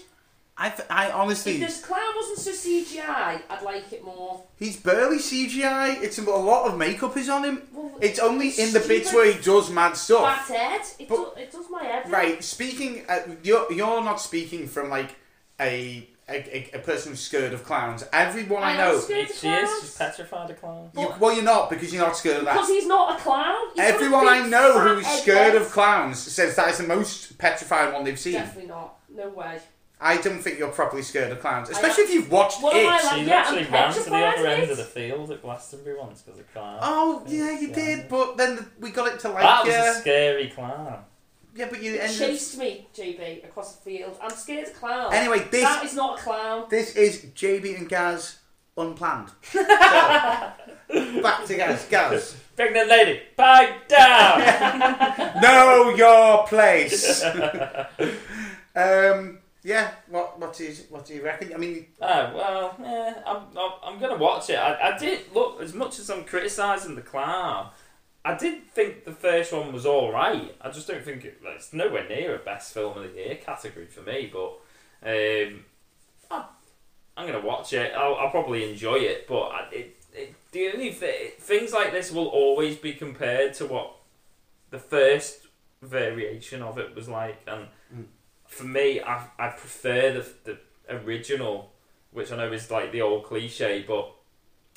I, 0.56 0.70
th- 0.70 0.88
I 0.88 1.10
honestly, 1.10 1.54
If 1.54 1.60
this 1.60 1.84
clown 1.84 2.14
wasn't 2.16 2.38
so 2.38 2.52
CGI, 2.52 3.42
I'd 3.50 3.62
like 3.62 3.92
it 3.92 4.04
more. 4.04 4.44
he's 4.56 4.76
barely 4.76 5.18
CGI. 5.18 6.00
It's 6.00 6.18
a 6.18 6.22
lot 6.22 6.68
of 6.68 6.78
makeup 6.78 7.16
is 7.16 7.28
on 7.28 7.44
him. 7.44 7.62
Well, 7.72 7.92
It's 8.00 8.20
only 8.20 8.50
in 8.50 8.72
the 8.72 8.80
bits 8.80 9.12
where 9.12 9.32
he 9.32 9.40
does 9.40 9.68
mad 9.68 9.96
stuff. 9.96 10.46
Fat 10.46 10.56
head. 10.56 10.80
It, 11.00 11.08
do, 11.08 11.28
it 11.36 11.50
does 11.50 11.66
my 11.68 11.82
head. 11.82 12.08
Right. 12.10 12.42
Speaking, 12.42 13.04
uh, 13.08 13.20
you're 13.42 13.72
you're 13.72 14.02
not 14.02 14.20
speaking 14.20 14.68
from 14.68 14.88
like 14.88 15.16
a 15.60 16.08
a, 16.28 16.34
a, 16.74 16.78
a 16.78 16.78
person 16.80 17.12
who's 17.12 17.20
scared 17.20 17.52
of 17.52 17.64
clowns. 17.64 18.04
Everyone 18.12 18.62
I, 18.62 18.74
I 18.74 18.76
know. 18.76 18.98
scared 18.98 19.30
of 19.30 19.36
She 19.36 19.48
is. 19.48 19.80
She's 19.80 19.96
petrified 19.96 20.50
of 20.50 20.60
clowns. 20.60 20.92
You, 20.96 21.12
well, 21.18 21.34
you're 21.34 21.44
not 21.44 21.70
because 21.70 21.92
you're 21.92 22.04
not 22.04 22.16
scared 22.16 22.38
of 22.38 22.44
that. 22.44 22.54
Because 22.54 22.68
he's 22.68 22.86
not 22.86 23.18
a 23.18 23.22
clown. 23.22 23.56
He's 23.74 23.76
got 23.76 23.90
a 23.90 23.94
Everyone 23.94 24.28
I 24.28 24.46
know 24.46 24.78
who's 24.78 25.06
scared 25.06 25.54
head. 25.54 25.56
of 25.62 25.70
clowns 25.70 26.18
says 26.18 26.54
that 26.56 26.68
is 26.68 26.78
the 26.78 26.86
most 26.86 27.38
petrifying 27.38 27.94
one 27.94 28.04
they've 28.04 28.18
seen. 28.18 28.34
Definitely 28.34 28.68
not. 28.68 28.96
No 29.14 29.28
way. 29.30 29.58
I 30.00 30.18
don't 30.18 30.40
think 30.40 30.60
you're 30.60 30.68
properly 30.70 31.02
scared 31.02 31.32
of 31.32 31.40
clowns, 31.40 31.70
especially 31.70 32.04
if 32.04 32.14
you've 32.14 32.30
watched 32.30 32.62
What 32.62 32.76
it. 32.76 32.84
am 32.84 32.88
I 32.88 32.92
like? 33.02 33.14
She 33.16 33.24
Yeah, 33.24 33.38
literally 33.50 33.66
I'm 33.66 33.72
ran 33.72 33.94
to 33.94 34.00
the 34.04 34.16
other 34.16 34.46
end 34.46 34.62
it. 34.62 34.70
of 34.70 34.76
the 34.76 34.84
field 34.84 35.30
at 35.32 35.42
Glastonbury 35.42 35.98
once 35.98 36.22
because 36.22 36.38
of 36.38 36.52
clown. 36.52 36.78
Oh 36.82 37.24
yeah, 37.26 37.58
you 37.58 37.72
did, 37.72 38.08
but 38.08 38.36
then 38.36 38.64
we 38.78 38.90
got 38.90 39.12
it 39.12 39.18
to 39.20 39.30
like 39.30 39.42
that 39.42 39.64
was 39.64 39.72
yeah, 39.72 39.86
a 39.86 39.90
uh, 39.90 39.94
scary 39.94 40.48
clown. 40.50 41.04
Yeah, 41.58 41.66
but 41.68 41.82
you 41.82 41.96
ended. 41.98 42.16
chased 42.16 42.56
me, 42.56 42.86
JB, 42.94 43.44
across 43.44 43.74
the 43.74 43.82
field. 43.82 44.16
I'm 44.22 44.30
scared 44.30 44.68
of 44.68 44.74
clowns. 44.74 45.12
Anyway, 45.12 45.40
this- 45.50 45.62
that 45.62 45.84
is 45.84 45.94
not 45.94 46.20
a 46.20 46.22
clown. 46.22 46.66
This 46.70 46.94
is 46.94 47.26
JB 47.34 47.76
and 47.76 47.88
Gaz 47.88 48.38
unplanned. 48.76 49.30
So, 50.90 51.22
back 51.22 51.44
to 51.44 51.54
Gaz. 51.54 51.84
Gaz, 51.90 52.36
Pregnant 52.56 52.88
lady, 52.88 53.20
back 53.36 53.86
down. 53.88 54.40
know 55.42 55.90
your 55.94 56.46
place. 56.46 57.22
um, 58.74 59.38
yeah. 59.62 59.90
What 60.08 60.40
what 60.40 60.56
do 60.56 60.64
you 60.64 60.72
what 60.88 61.04
do 61.04 61.14
you 61.14 61.22
reckon? 61.22 61.52
I 61.52 61.58
mean, 61.58 61.88
Oh 62.00 62.32
well, 62.34 62.76
yeah, 62.80 63.22
I'm, 63.26 63.42
I'm, 63.54 63.72
I'm 63.84 63.98
gonna 64.00 64.16
watch 64.16 64.48
it. 64.48 64.56
I, 64.56 64.94
I 64.94 64.98
did 64.98 65.20
look 65.34 65.60
as 65.60 65.74
much 65.74 65.98
as 65.98 66.08
I'm 66.08 66.24
criticising 66.24 66.94
the 66.94 67.02
clown. 67.02 67.68
I 68.24 68.34
did 68.34 68.68
think 68.70 69.04
the 69.04 69.12
first 69.12 69.52
one 69.52 69.72
was 69.72 69.86
all 69.86 70.12
right. 70.12 70.54
I 70.60 70.70
just 70.70 70.88
don't 70.88 71.04
think 71.04 71.24
it, 71.24 71.40
it's 71.42 71.72
nowhere 71.72 72.06
near 72.08 72.34
a 72.34 72.38
best 72.38 72.74
film 72.74 72.98
of 72.98 73.04
the 73.04 73.16
year 73.16 73.36
category 73.36 73.86
for 73.86 74.02
me. 74.02 74.30
But 74.32 74.58
um, 75.02 75.64
I, 76.30 76.44
I'm 77.16 77.26
gonna 77.26 77.44
watch 77.44 77.72
it. 77.72 77.92
I'll, 77.96 78.16
I'll 78.16 78.30
probably 78.30 78.70
enjoy 78.70 78.96
it. 78.96 79.26
But 79.26 79.40
I, 79.40 79.68
it, 79.72 79.96
it, 80.12 80.34
the 80.52 80.68
only 80.72 80.92
th- 80.92 81.34
things 81.34 81.72
like 81.72 81.92
this 81.92 82.10
will 82.10 82.26
always 82.26 82.76
be 82.76 82.92
compared 82.92 83.54
to 83.54 83.66
what 83.66 83.94
the 84.70 84.78
first 84.78 85.46
variation 85.80 86.60
of 86.62 86.76
it 86.78 86.94
was 86.94 87.08
like, 87.08 87.40
and 87.46 87.68
for 88.46 88.64
me, 88.64 89.00
I 89.00 89.26
I 89.38 89.48
prefer 89.50 90.12
the 90.12 90.26
the 90.44 90.58
original, 90.94 91.70
which 92.10 92.32
I 92.32 92.36
know 92.36 92.52
is 92.52 92.70
like 92.70 92.92
the 92.92 93.02
old 93.02 93.24
cliche, 93.24 93.84
but 93.86 94.12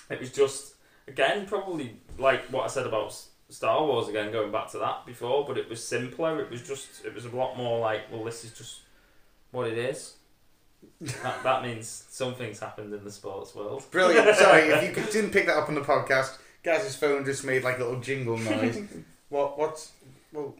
it 0.10 0.20
was 0.20 0.32
just 0.32 0.76
again 1.08 1.46
probably 1.46 1.98
like 2.18 2.44
what 2.52 2.66
I 2.66 2.68
said 2.68 2.86
about 2.86 3.20
Star 3.52 3.84
Wars 3.86 4.08
again, 4.08 4.32
going 4.32 4.52
back 4.52 4.72
to 4.72 4.78
that 4.80 5.06
before, 5.06 5.46
but 5.46 5.58
it 5.58 5.70
was 5.70 5.86
simpler. 5.86 6.42
It 6.42 6.50
was 6.50 6.62
just 6.62 7.06
it 7.06 7.14
was 7.14 7.26
a 7.26 7.30
lot 7.30 7.58
more 7.58 7.80
like, 7.80 8.12
well, 8.12 8.24
this 8.24 8.44
is 8.44 8.52
just 8.52 8.80
what 9.52 9.68
it 9.68 9.78
is. 9.78 10.14
that, 11.02 11.44
that 11.44 11.62
means 11.68 12.06
something's 12.10 12.60
happened 12.60 12.94
in 12.94 13.04
the 13.04 13.12
sports 13.12 13.54
world. 13.54 13.84
brilliant. 13.92 14.36
Sorry 14.38 14.62
if 14.70 14.98
you 14.98 15.04
didn't 15.12 15.32
pick 15.32 15.46
that 15.48 15.58
up 15.58 15.70
on 15.70 15.76
the 15.76 15.82
podcast. 15.82 16.38
Gaz's 16.64 16.96
phone 16.96 17.26
just 17.26 17.44
made 17.44 17.64
like 17.64 17.78
a 17.80 17.84
little 17.84 18.00
jingle 18.00 18.38
noise. 18.38 18.82
what 19.30 19.58
what's 19.60 19.92
well? 20.32 20.56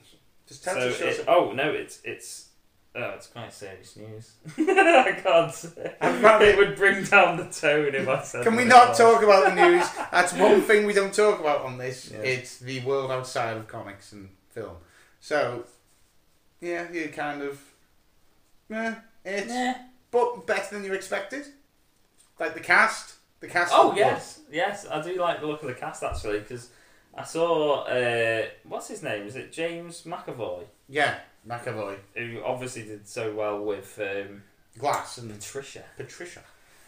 Just 0.48 0.64
tell 0.64 0.76
So 0.76 0.88
us 0.90 1.00
it- 1.02 1.26
oh 1.28 1.52
no, 1.54 1.72
it's 1.72 2.00
it's 2.04 2.50
oh, 2.96 3.10
it's 3.16 3.28
quite 3.28 3.54
serious 3.54 3.96
news. 3.96 4.34
I 4.58 5.20
can't 5.24 5.54
say. 5.54 5.96
I'm 6.02 6.24
It 6.42 6.58
would 6.58 6.76
bring 6.76 7.04
down 7.04 7.38
the 7.38 7.46
tone 7.46 7.94
if 7.94 8.08
I 8.08 8.22
said. 8.24 8.44
Can 8.44 8.56
we 8.56 8.66
not 8.66 8.90
was. 8.90 8.98
talk 8.98 9.24
about 9.24 9.50
the 9.50 9.56
news? 9.56 9.86
That's 10.12 10.34
one 10.34 10.62
thing 10.62 10.86
we 10.86 10.94
don't 10.94 11.14
talk 11.14 11.40
about 11.40 11.62
on 11.62 11.78
this. 11.78 12.12
Yeah. 12.12 12.20
It's 12.20 12.60
the 12.60 12.82
world 12.82 13.12
outside 13.12 13.58
of 13.58 13.68
comics 13.68 14.12
and 14.12 14.30
film. 14.50 14.76
So, 15.20 15.66
yeah, 16.60 16.92
you 16.92 17.10
kind 17.10 17.42
of, 17.42 17.62
yeah, 18.70 18.96
it's 19.24 19.48
Nah. 19.54 19.74
but 20.10 20.48
better 20.48 20.76
than 20.76 20.84
you 20.84 20.94
expected. 20.94 21.46
Like 22.40 22.56
the 22.56 22.60
cast, 22.60 23.16
the 23.40 23.48
cast. 23.48 23.72
Oh 23.76 23.90
was 23.90 23.98
yes, 23.98 24.40
yes, 24.52 24.88
I 24.90 25.02
do 25.02 25.16
like 25.20 25.42
the 25.42 25.48
look 25.48 25.62
of 25.62 25.68
the 25.68 25.76
cast 25.76 26.02
actually 26.04 26.40
because 26.40 26.70
I 27.14 27.24
saw 27.24 27.84
uh, 27.84 28.46
what's 28.64 28.88
his 28.88 29.04
name? 29.04 29.28
Is 29.28 29.36
it 29.36 29.52
James 29.52 30.02
McAvoy? 30.04 30.64
Yeah, 30.90 31.20
McAvoy, 31.48 31.98
Who 32.16 32.42
obviously 32.44 32.84
did 32.84 33.08
so 33.08 33.34
well 33.34 33.64
with 33.64 34.00
um, 34.00 34.44
Glass, 34.78 35.18
and 35.18 35.32
Patricia. 35.32 35.84
Patricia. 35.98 36.42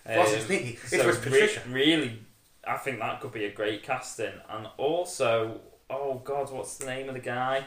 Um, 0.05 0.15
me. 0.49 0.77
It 0.84 0.88
so 0.88 1.07
was 1.07 1.17
re- 1.17 1.23
Patricia. 1.23 1.61
really, 1.69 2.19
I 2.65 2.77
think 2.77 2.99
that 2.99 3.21
could 3.21 3.31
be 3.31 3.45
a 3.45 3.51
great 3.51 3.84
casting, 3.84 4.34
and 4.49 4.67
also, 4.77 5.61
oh 5.89 6.21
god, 6.23 6.51
what's 6.51 6.77
the 6.77 6.85
name 6.85 7.07
of 7.07 7.15
the 7.15 7.21
guy 7.21 7.65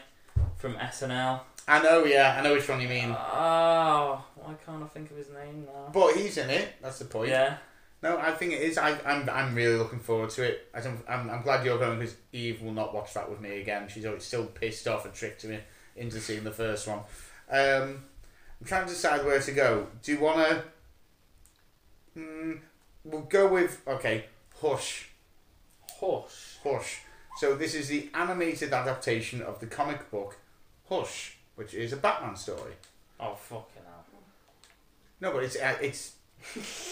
from 0.55 0.75
SNL? 0.75 1.41
I 1.67 1.81
know, 1.81 2.05
yeah, 2.05 2.37
I 2.39 2.41
know 2.41 2.53
which 2.53 2.69
one 2.69 2.79
you 2.79 2.87
mean. 2.87 3.09
Oh, 3.09 4.23
why 4.35 4.53
can't 4.65 4.83
I 4.83 4.87
think 4.87 5.11
of 5.11 5.17
his 5.17 5.29
name 5.29 5.65
now? 5.65 5.89
But 5.91 6.15
he's 6.15 6.37
in 6.37 6.49
it. 6.49 6.75
That's 6.81 6.99
the 6.99 7.05
point. 7.05 7.29
Yeah. 7.29 7.57
No, 8.01 8.17
I 8.19 8.31
think 8.31 8.53
it 8.53 8.61
is. 8.61 8.77
I, 8.77 8.97
I'm 9.05 9.27
I'm 9.27 9.55
really 9.55 9.75
looking 9.75 9.99
forward 9.99 10.29
to 10.31 10.43
it. 10.43 10.67
I 10.73 10.81
don't, 10.81 10.99
I'm 11.09 11.29
I'm 11.29 11.41
glad 11.41 11.65
you're 11.65 11.79
going 11.79 11.99
because 11.99 12.15
Eve 12.31 12.61
will 12.61 12.71
not 12.71 12.93
watch 12.93 13.15
that 13.15 13.29
with 13.29 13.41
me 13.41 13.59
again. 13.59 13.87
She's 13.89 14.05
always 14.05 14.23
still 14.23 14.45
pissed 14.45 14.87
off 14.87 15.05
and 15.05 15.13
tricked 15.13 15.43
me 15.45 15.59
into 15.97 16.19
seeing 16.19 16.43
the 16.43 16.51
first 16.51 16.87
one. 16.87 16.99
Um, 17.49 18.03
I'm 18.59 18.65
trying 18.65 18.85
to 18.85 18.89
decide 18.93 19.25
where 19.25 19.39
to 19.39 19.51
go. 19.51 19.87
Do 20.03 20.11
you 20.13 20.19
want 20.19 20.37
to? 20.47 20.63
Mm, 22.17 22.59
we'll 23.03 23.21
go 23.21 23.47
with 23.47 23.81
okay. 23.87 24.25
Hush. 24.61 25.09
Hush. 25.99 26.57
Hush. 26.63 27.01
So 27.39 27.55
this 27.55 27.75
is 27.75 27.87
the 27.89 28.09
animated 28.13 28.73
adaptation 28.73 29.41
of 29.41 29.59
the 29.59 29.67
comic 29.67 30.09
book 30.09 30.37
Hush, 30.89 31.37
which 31.55 31.73
is 31.73 31.93
a 31.93 31.97
Batman 31.97 32.35
story. 32.35 32.73
Oh 33.19 33.35
fucking 33.35 33.83
hell. 33.85 34.03
No, 35.21 35.31
but 35.31 35.43
it's 35.43 35.55
uh, 35.55 35.75
it's 35.81 36.13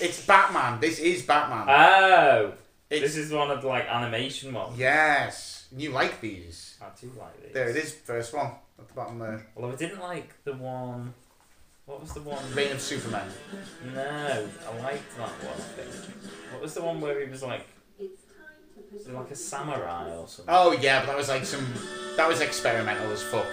it's 0.01 0.25
Batman. 0.25 0.79
This 0.79 0.99
is 0.99 1.23
Batman. 1.23 1.65
Oh, 1.67 2.53
It's- 2.89 3.01
this 3.13 3.17
is 3.17 3.31
one 3.31 3.49
of 3.49 3.61
the 3.63 3.67
like 3.67 3.87
animation 3.87 4.53
ones. 4.53 4.77
yes, 4.77 5.67
you 5.75 5.89
like 5.91 6.21
these. 6.21 6.77
I 6.81 6.85
do 6.99 7.11
like 7.19 7.41
these. 7.43 7.53
There 7.53 7.69
it 7.69 7.75
is, 7.75 7.93
first 7.93 8.33
one 8.33 8.51
at 8.79 8.87
the 8.87 8.93
bottom 8.93 9.19
there. 9.19 9.45
Although 9.55 9.71
I 9.71 9.75
didn't 9.75 9.99
like 10.01 10.43
the 10.43 10.53
one. 10.53 11.13
What 11.85 12.01
was 12.01 12.13
the 12.13 12.21
one? 12.21 12.43
Reign 12.53 12.71
of 12.71 12.81
Superman. 12.81 13.27
No, 13.93 14.01
I 14.01 14.81
liked 14.81 15.17
that 15.17 15.29
one. 15.29 15.53
I 15.53 15.81
think. 15.81 16.15
What 16.51 16.61
was 16.61 16.73
the 16.73 16.81
one 16.81 16.99
where 16.99 17.23
he 17.23 17.29
was 17.29 17.43
like, 17.43 17.67
It's 17.99 18.23
tight 18.23 19.05
to 19.05 19.11
like 19.11 19.31
a 19.31 19.35
samurai 19.35 20.09
or 20.15 20.27
something? 20.27 20.45
Oh 20.53 20.71
yeah, 20.71 21.01
but 21.01 21.07
that 21.07 21.17
was 21.17 21.29
like 21.29 21.45
some 21.45 21.65
that 22.17 22.27
was 22.27 22.41
experimental 22.41 23.11
as 23.11 23.21
fuck. 23.21 23.45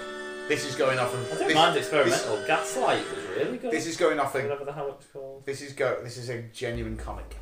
This 0.48 0.64
is 0.64 0.74
going 0.74 0.98
off 0.98 1.14
of. 1.14 1.32
I 1.32 1.38
don't 1.38 1.48
this, 1.48 1.54
mind 1.54 1.76
experimental. 1.76 2.44
Gaslight 2.46 3.04
was 3.14 3.24
really 3.36 3.58
good. 3.58 3.70
This 3.70 3.86
is 3.86 3.96
going 3.96 4.18
off 4.18 4.34
of. 4.34 4.42
whatever 4.42 4.64
the 4.64 4.72
hell 4.72 4.88
it 4.88 4.96
was 4.96 5.06
called. 5.12 5.46
This 5.46 5.60
is 5.62 5.72
go. 5.72 5.98
This 6.02 6.16
is 6.16 6.30
a 6.30 6.42
genuine 6.42 6.96
comic. 6.96 7.36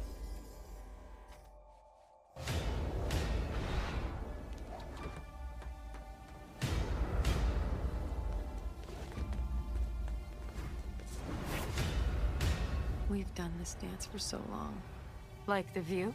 We've 13.11 13.35
done 13.35 13.53
this 13.59 13.75
dance 13.75 14.07
for 14.07 14.21
so 14.21 14.41
long. 14.53 14.81
Like 15.49 15.75
the 15.75 15.81
view? 15.81 16.15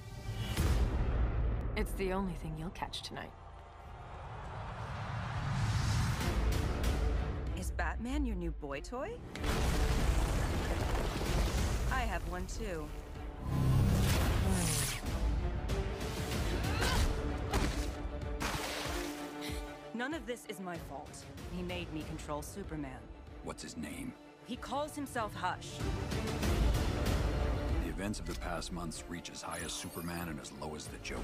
It's 1.76 1.92
the 1.94 2.14
only 2.14 2.36
thing 2.36 2.56
you'll 2.58 2.70
catch 2.70 3.02
tonight. 3.02 3.32
Is 7.60 7.72
Batman 7.72 8.26
your 8.26 8.38
new 8.38 8.52
boy 8.52 8.80
toy? 8.80 9.12
I 11.92 12.00
have 12.00 12.22
one 12.30 12.48
too. 12.48 12.88
None 19.94 20.14
of 20.14 20.26
this 20.26 20.46
is 20.48 20.62
my 20.62 20.78
fault. 20.90 21.26
He 21.52 21.62
made 21.62 21.94
me 21.94 22.06
control 22.08 22.42
Superman. 22.42 23.00
What's 23.44 23.64
his 23.64 23.76
name? 23.76 24.14
He 24.46 24.56
calls 24.56 24.96
himself 24.96 25.34
Hush. 25.34 25.72
The 28.06 28.10
events 28.10 28.19
of 28.19 28.27
the 28.27 28.40
past 28.40 28.72
months 28.72 29.03
reach 29.10 29.32
as 29.32 29.41
high 29.41 29.57
as 29.65 29.72
Superman 29.72 30.30
and 30.30 30.40
as 30.40 30.52
low 30.61 30.76
as 30.76 30.86
the 30.86 30.98
Joker. 30.98 31.23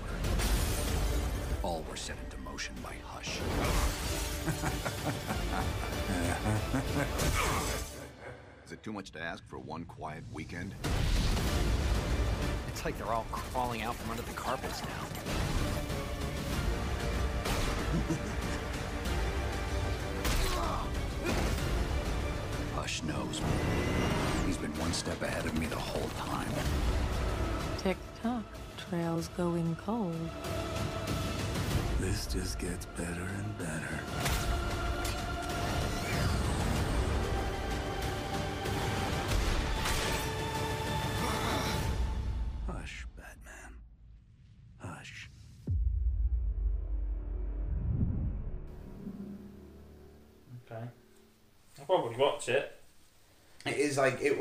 All 1.62 1.86
were 1.88 1.96
set 1.96 2.18
into 2.26 2.40
motion 2.40 2.74
by 2.82 2.96
Hush. 3.06 3.38
Is 8.66 8.72
it 8.72 8.82
too 8.82 8.92
much 8.92 9.12
to 9.12 9.22
ask 9.22 9.48
for 9.48 9.60
one 9.60 9.86
quiet 9.86 10.24
weekend? 10.34 10.74
It's 12.70 12.84
like 12.84 12.98
they're 12.98 13.14
all 13.14 13.28
crawling 13.32 13.84
out 13.84 13.94
from 13.94 14.10
under 14.10 14.24
the 14.24 14.34
carpets 14.34 14.82
now. 14.82 15.06
Hush 22.74 23.04
knows. 23.04 23.40
Been 24.62 24.80
one 24.80 24.94
step 24.94 25.20
ahead 25.24 25.44
of 25.48 25.58
me 25.58 25.66
the 25.66 25.76
whole 25.76 26.08
time. 26.10 26.48
Tick 27.80 27.98
tock, 28.22 28.44
trail's 28.78 29.28
going 29.30 29.76
cold. 29.84 30.30
This 32.00 32.28
just 32.28 32.60
gets 32.60 32.86
better 32.86 33.28
and 33.38 33.58
better. 33.58 34.51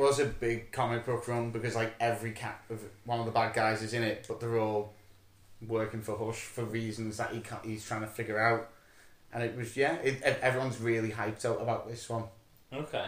Was 0.00 0.18
a 0.18 0.24
big 0.26 0.72
comic 0.72 1.04
book 1.06 1.28
run 1.28 1.50
because 1.50 1.74
like 1.76 1.94
every 2.00 2.32
cat 2.32 2.60
of 2.70 2.82
one 3.04 3.20
of 3.20 3.26
the 3.26 3.32
bad 3.32 3.54
guys 3.54 3.82
is 3.82 3.92
in 3.92 4.02
it, 4.02 4.24
but 4.28 4.40
they're 4.40 4.58
all 4.58 4.92
working 5.66 6.00
for 6.00 6.16
Hush 6.16 6.40
for 6.40 6.64
reasons 6.64 7.18
that 7.18 7.32
he 7.32 7.40
can't, 7.40 7.64
he's 7.64 7.84
trying 7.86 8.00
to 8.00 8.06
figure 8.06 8.40
out. 8.40 8.68
And 9.32 9.42
it 9.42 9.56
was 9.56 9.76
yeah, 9.76 9.94
it, 9.96 10.22
everyone's 10.42 10.80
really 10.80 11.10
hyped 11.10 11.44
out 11.44 11.60
about 11.62 11.88
this 11.88 12.08
one. 12.08 12.24
Okay. 12.72 13.06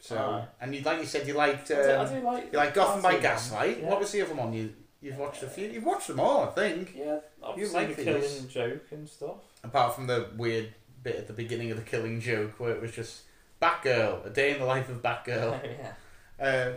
So 0.00 0.16
Alright. 0.16 0.48
and 0.60 0.74
you 0.74 0.80
like 0.80 1.00
you 1.00 1.04
said 1.06 1.26
you 1.26 1.34
liked 1.34 1.70
I 1.70 1.74
do- 1.74 1.80
I 1.82 1.94
um, 1.96 2.14
do 2.14 2.26
like 2.26 2.52
you 2.52 2.58
like 2.58 2.74
Gotham 2.74 3.02
by 3.02 3.12
Gotham, 3.12 3.22
Gaslight. 3.22 3.78
yeah. 3.82 3.88
What 3.90 4.00
was 4.00 4.12
the 4.12 4.22
other 4.22 4.34
one 4.34 4.52
you 4.54 4.72
you've 5.02 5.18
watched 5.18 5.42
a 5.42 5.48
few? 5.48 5.68
You've 5.68 5.84
watched 5.84 6.08
them 6.08 6.20
all, 6.20 6.44
I 6.44 6.50
think. 6.52 6.94
Yeah, 6.96 7.04
you 7.04 7.20
obviously 7.42 7.74
like 7.86 7.96
the 7.96 8.04
these. 8.04 8.22
killing 8.22 8.48
joke 8.48 8.86
and 8.92 9.08
stuff. 9.08 9.36
Apart 9.62 9.94
from 9.94 10.06
the 10.06 10.28
weird 10.36 10.72
bit 11.02 11.16
at 11.16 11.26
the 11.26 11.32
beginning 11.32 11.70
of 11.70 11.76
the 11.76 11.82
Killing 11.82 12.20
Joke 12.20 12.58
where 12.58 12.70
it 12.72 12.80
was 12.80 12.92
just 12.92 13.22
Batgirl, 13.60 14.26
a 14.26 14.30
day 14.30 14.52
in 14.52 14.58
the 14.58 14.64
life 14.64 14.88
of 14.88 15.02
Batgirl. 15.02 15.62
yeah. 15.64 15.92
Uh, 16.40 16.70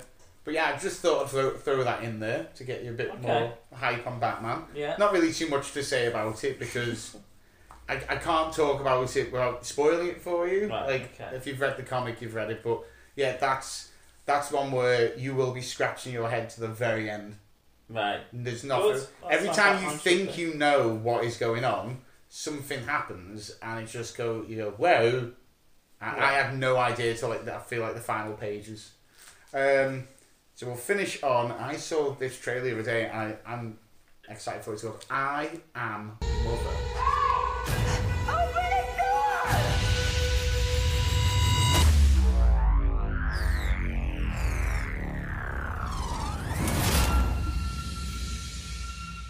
but 0.44 0.53
yeah, 0.53 0.73
I 0.76 0.77
just 0.77 0.99
thought 1.02 1.23
I'd 1.23 1.30
throw, 1.30 1.52
throw 1.52 1.84
that 1.84 2.03
in 2.03 2.19
there 2.19 2.48
to 2.56 2.64
get 2.65 2.84
you 2.84 2.90
a 2.91 2.94
bit 2.94 3.10
Okay. 3.11 3.22
more 3.22 3.53
hype 3.73 4.06
on 4.06 4.19
Batman. 4.19 4.64
Yeah. 4.76 4.95
Not 4.99 5.14
really 5.14 5.31
too 5.31 5.48
much 5.48 5.72
to 5.73 5.84
say 5.84 6.07
about 6.07 6.44
it 6.44 6.60
because 6.60 7.15
I, 7.90 7.95
I 8.10 8.15
can't 8.18 8.53
talk 8.53 8.81
about 8.81 9.15
it 9.15 9.31
without 9.31 9.65
spoiling 9.65 10.07
it 10.10 10.22
for 10.22 10.48
you. 10.48 10.68
Right, 10.68 10.85
like 10.88 11.19
okay. 11.22 11.35
if 11.35 11.48
you've 11.48 11.61
read 11.61 11.77
the 11.77 11.84
comic, 11.84 12.22
you've 12.22 12.35
read 12.35 12.52
it. 12.52 12.61
But 12.64 12.81
yeah, 13.15 13.38
that's 13.38 13.91
that's 14.26 14.52
one 14.52 14.72
where 14.72 15.18
you 15.18 15.34
will 15.35 15.53
be 15.53 15.61
scratching 15.61 16.11
your 16.14 16.30
head 16.30 16.49
to 16.52 16.61
the 16.61 16.68
very 16.68 17.10
end. 17.10 17.38
Right. 17.90 18.22
There's 18.31 18.64
nothing. 18.64 19.02
Every 19.30 19.48
not 19.48 19.56
time 19.56 19.84
you 19.84 19.91
think 19.91 20.38
you 20.38 20.56
know 20.56 20.94
what 20.94 21.23
is 21.26 21.38
going 21.38 21.64
on, 21.65 21.99
something 22.30 22.84
happens, 22.85 23.56
and 23.61 23.81
it 23.81 23.88
just 23.90 24.18
go. 24.18 24.44
You 24.48 24.56
go, 24.57 24.72
whoa! 24.72 25.31
I, 26.02 26.10
I 26.10 26.15
Yeah. 26.18 26.44
had 26.48 26.57
no 26.57 26.76
idea 26.77 27.14
till 27.15 27.30
like 27.30 27.48
I 27.48 27.60
feel 27.60 27.81
like 27.81 27.94
the 27.95 28.02
final 28.02 28.34
pages. 28.34 28.91
Um, 29.53 30.07
so 30.55 30.65
we'll 30.65 30.75
finish 30.75 31.21
on. 31.21 31.51
I 31.51 31.75
saw 31.75 32.15
this 32.15 32.39
trailer 32.39 32.61
the 32.61 32.73
other 32.73 32.84
day, 32.84 33.05
and 33.05 33.35
I, 33.45 33.53
I'm 33.53 33.77
excited 34.27 34.63
for 34.63 34.73
it 34.73 34.80
to 34.80 34.88
go. 34.88 34.99
I 35.11 35.49
am 35.75 36.17
mother. 36.21 36.93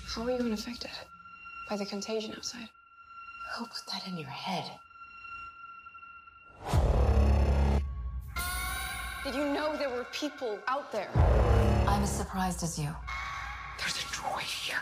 How 0.07 0.21
are 0.23 0.31
you 0.31 0.37
unaffected 0.37 0.91
by 1.69 1.75
the 1.75 1.85
contagion 1.85 2.33
outside? 2.37 2.69
Who 3.57 3.65
put 3.65 3.81
that 3.91 4.07
in 4.07 4.17
your 4.17 4.29
head? 4.29 4.71
Did 9.23 9.35
you 9.35 9.45
know 9.45 9.73
there 9.77 9.89
were 9.89 10.05
people 10.11 10.59
out 10.67 10.91
there? 10.91 11.07
I'm 11.87 12.03
as 12.03 12.11
surprised 12.11 12.61
as 12.61 12.77
you. 12.77 12.93
There's 13.79 13.95
a 13.95 14.05
droid 14.07 14.41
here. 14.41 14.81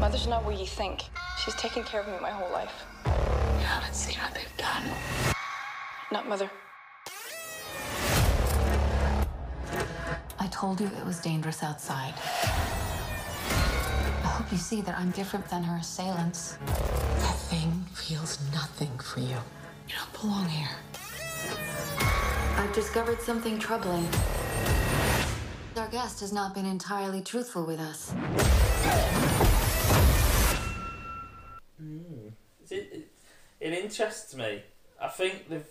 Mother's 0.00 0.26
not 0.26 0.46
what 0.46 0.58
you 0.58 0.64
think. 0.64 1.02
She's 1.44 1.54
taken 1.56 1.84
care 1.84 2.00
of 2.00 2.08
me 2.08 2.14
my 2.22 2.30
whole 2.30 2.50
life. 2.50 2.72
You 3.04 3.66
haven't 3.66 3.94
seen 3.94 4.16
what 4.18 4.32
they've 4.32 4.56
done. 4.56 4.84
Not 6.10 6.26
mother. 6.26 6.50
I 10.38 10.46
told 10.50 10.80
you 10.80 10.86
it 10.86 11.04
was 11.04 11.20
dangerous 11.20 11.62
outside. 11.62 12.14
I 14.24 14.32
hope 14.38 14.50
you 14.50 14.56
see 14.56 14.80
that 14.80 14.96
I'm 14.96 15.10
different 15.10 15.46
than 15.50 15.62
her 15.64 15.76
assailants. 15.76 16.56
That 16.64 17.36
thing 17.36 17.84
feels 17.92 18.38
nothing 18.54 18.98
for 19.00 19.20
you. 19.20 19.36
You 19.86 19.96
don't 19.98 20.22
belong 20.22 20.48
here. 20.48 20.70
I've 22.56 22.72
discovered 22.74 23.20
something 23.20 23.58
troubling. 23.58 24.08
Our 25.76 25.88
guest 25.88 26.20
has 26.20 26.32
not 26.32 26.54
been 26.54 26.66
entirely 26.66 27.22
truthful 27.22 27.64
with 27.64 27.80
us. 27.80 28.12
Mm. 31.82 32.32
It, 32.70 32.74
it, 32.92 33.08
it 33.60 33.72
interests 33.72 34.34
me. 34.34 34.62
I 35.00 35.08
think 35.08 35.48
they've 35.48 35.64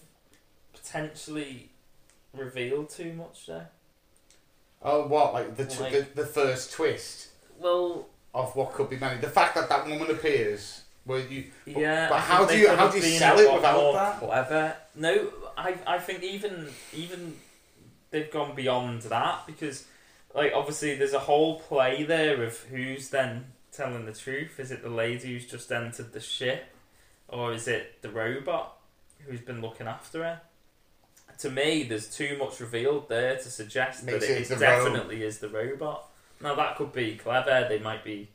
potentially 0.74 1.70
revealed 2.34 2.90
too 2.90 3.14
much 3.14 3.46
there. 3.48 3.70
Oh, 4.82 5.08
what 5.08 5.34
like 5.34 5.56
the 5.58 5.66
t- 5.66 5.80
Like- 5.82 5.92
the, 6.16 6.22
the 6.22 6.26
first 6.28 6.74
twist? 6.74 7.28
Well, 7.60 8.08
of 8.34 8.56
what 8.56 8.74
could 8.74 8.90
be 8.90 8.98
many. 8.98 9.20
The 9.20 9.28
fact 9.30 9.56
that 9.56 9.70
that 9.70 9.86
woman 9.88 10.10
appears, 10.12 10.84
where 11.04 11.20
you 11.20 11.46
Yeah, 11.66 12.08
But 12.10 12.20
how 12.22 12.46
do 12.46 12.58
you 12.58 12.70
how 12.70 12.76
have 12.76 12.92
do 12.92 12.98
you 12.98 13.04
been 13.04 13.20
sell 13.20 13.38
it 13.40 13.54
without 13.54 13.76
more 13.76 13.94
that? 13.94 14.20
Clever. 14.20 14.76
No, 14.96 15.30
I 15.60 15.96
I 15.96 15.98
think 16.00 16.24
even 16.24 16.70
even 16.94 17.36
they've 18.12 18.32
gone 18.32 18.56
beyond 18.56 19.04
that 19.04 19.46
because 19.46 19.86
like 20.34 20.52
obviously 20.54 20.96
there's 20.96 21.14
a 21.14 21.20
whole 21.20 21.60
play 21.60 22.04
there 22.04 22.44
of 22.44 22.58
who's 22.64 23.10
then 23.10 23.46
telling 23.72 24.06
the 24.06 24.14
truth? 24.14 24.60
Is 24.60 24.72
it 24.72 24.82
the 24.84 24.90
lady 24.90 25.34
who's 25.34 25.46
just 25.48 25.72
entered 25.72 26.14
the 26.14 26.20
ship, 26.20 26.66
or 27.28 27.54
is 27.54 27.68
it 27.68 28.02
the 28.02 28.10
robot 28.10 28.78
who's 29.20 29.42
been 29.42 29.62
looking 29.62 29.88
after 29.88 30.24
her? 30.24 30.42
To 31.40 31.50
me, 31.50 31.84
there's 31.84 32.14
too 32.14 32.36
much 32.38 32.60
revealed 32.60 33.08
there 33.08 33.36
to 33.36 33.50
suggest 33.50 34.04
Makes 34.04 34.28
that 34.28 34.34
it 34.34 34.42
it 34.42 34.48
the 34.50 34.56
is 34.56 34.62
ro- 34.62 34.68
definitely 34.68 35.24
is 35.24 35.40
the 35.40 35.50
robot. 35.50 36.10
Now 36.42 36.56
that 36.56 36.76
could 36.76 36.92
be 36.92 37.16
clever. 37.16 37.66
They 37.70 37.80
might 37.80 38.04
be, 38.04 38.30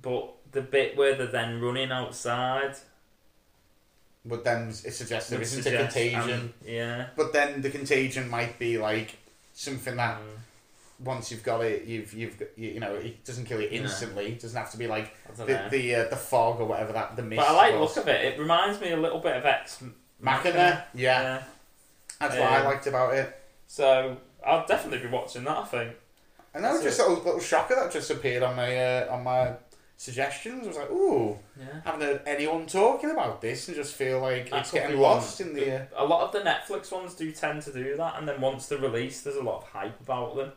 but 0.00 0.32
the 0.52 0.62
bit 0.62 0.96
where 0.96 1.14
they're 1.14 1.26
then 1.26 1.60
running 1.60 1.92
outside. 1.92 2.74
But 4.24 4.44
then 4.44 4.68
it 4.68 4.92
suggests 4.92 5.30
there 5.30 5.38
Would 5.38 5.44
isn't 5.46 5.62
suggest, 5.62 5.96
a 5.96 6.10
contagion. 6.10 6.40
um, 6.40 6.54
yeah. 6.66 7.06
But 7.16 7.32
then 7.32 7.62
the 7.62 7.70
contagion 7.70 8.28
might 8.28 8.58
be 8.58 8.76
like 8.78 9.16
something 9.54 9.96
that 9.96 10.18
Mm. 10.18 11.06
once 11.06 11.30
you've 11.30 11.42
got 11.42 11.62
it, 11.64 11.84
you've 11.84 12.12
you've 12.12 12.38
you, 12.56 12.70
you 12.72 12.80
know 12.80 12.94
it 12.94 13.24
doesn't 13.24 13.46
kill 13.46 13.60
you 13.62 13.68
instantly. 13.70 14.26
It 14.32 14.40
doesn't 14.40 14.58
have 14.60 14.70
to 14.72 14.76
be 14.76 14.86
like 14.86 15.16
the 15.36 15.46
know. 15.46 15.68
the, 15.70 15.94
uh, 15.94 16.08
the 16.08 16.16
fog 16.16 16.60
or 16.60 16.66
whatever 16.66 16.92
that 16.92 17.16
the 17.16 17.22
mist. 17.22 17.38
But 17.40 17.48
I 17.48 17.52
like 17.52 17.72
the 17.72 17.80
was. 17.80 17.96
look 17.96 18.04
of 18.04 18.08
it. 18.08 18.24
It 18.26 18.38
reminds 18.38 18.78
me 18.80 18.92
a 18.92 18.96
little 18.98 19.20
bit 19.20 19.36
of 19.36 19.44
Ex 19.46 19.82
Machina, 20.20 20.84
yeah. 20.94 21.42
That's 22.20 22.36
what 22.36 22.52
I 22.52 22.62
liked 22.64 22.86
about 22.86 23.14
it. 23.14 23.34
So 23.66 24.18
I'll 24.46 24.66
definitely 24.66 24.98
be 25.06 25.10
watching 25.12 25.44
that. 25.44 25.56
I 25.56 25.64
think. 25.64 25.92
And 26.52 26.62
that 26.64 26.72
was 26.72 26.82
just 26.82 27.00
a 27.00 27.06
little, 27.06 27.24
little 27.24 27.40
shocker 27.40 27.74
that 27.76 27.90
just 27.92 28.10
appeared 28.10 28.42
on 28.42 28.54
my 28.56 28.76
uh, 28.76 29.06
on 29.14 29.24
my 29.24 29.52
suggestions. 30.00 30.64
I 30.64 30.68
was 30.68 30.76
like, 30.78 30.90
ooh, 30.90 31.38
Yeah. 31.58 31.66
haven't 31.84 32.00
heard 32.00 32.22
anyone 32.24 32.66
talking 32.66 33.10
about 33.10 33.42
this, 33.42 33.68
and 33.68 33.76
just 33.76 33.94
feel 33.94 34.20
like 34.20 34.50
it's 34.50 34.70
getting 34.72 34.98
lost 34.98 35.42
in 35.42 35.52
the. 35.52 35.86
A 35.94 36.04
lot 36.04 36.22
of 36.22 36.32
the 36.32 36.40
Netflix 36.40 36.90
ones 36.90 37.14
do 37.14 37.30
tend 37.32 37.60
to 37.62 37.72
do 37.72 37.96
that, 37.96 38.14
and 38.18 38.26
then 38.26 38.40
once 38.40 38.66
they're 38.66 38.78
released, 38.78 39.24
there's 39.24 39.36
a 39.36 39.42
lot 39.42 39.58
of 39.58 39.64
hype 39.68 40.00
about 40.00 40.36
them. 40.36 40.52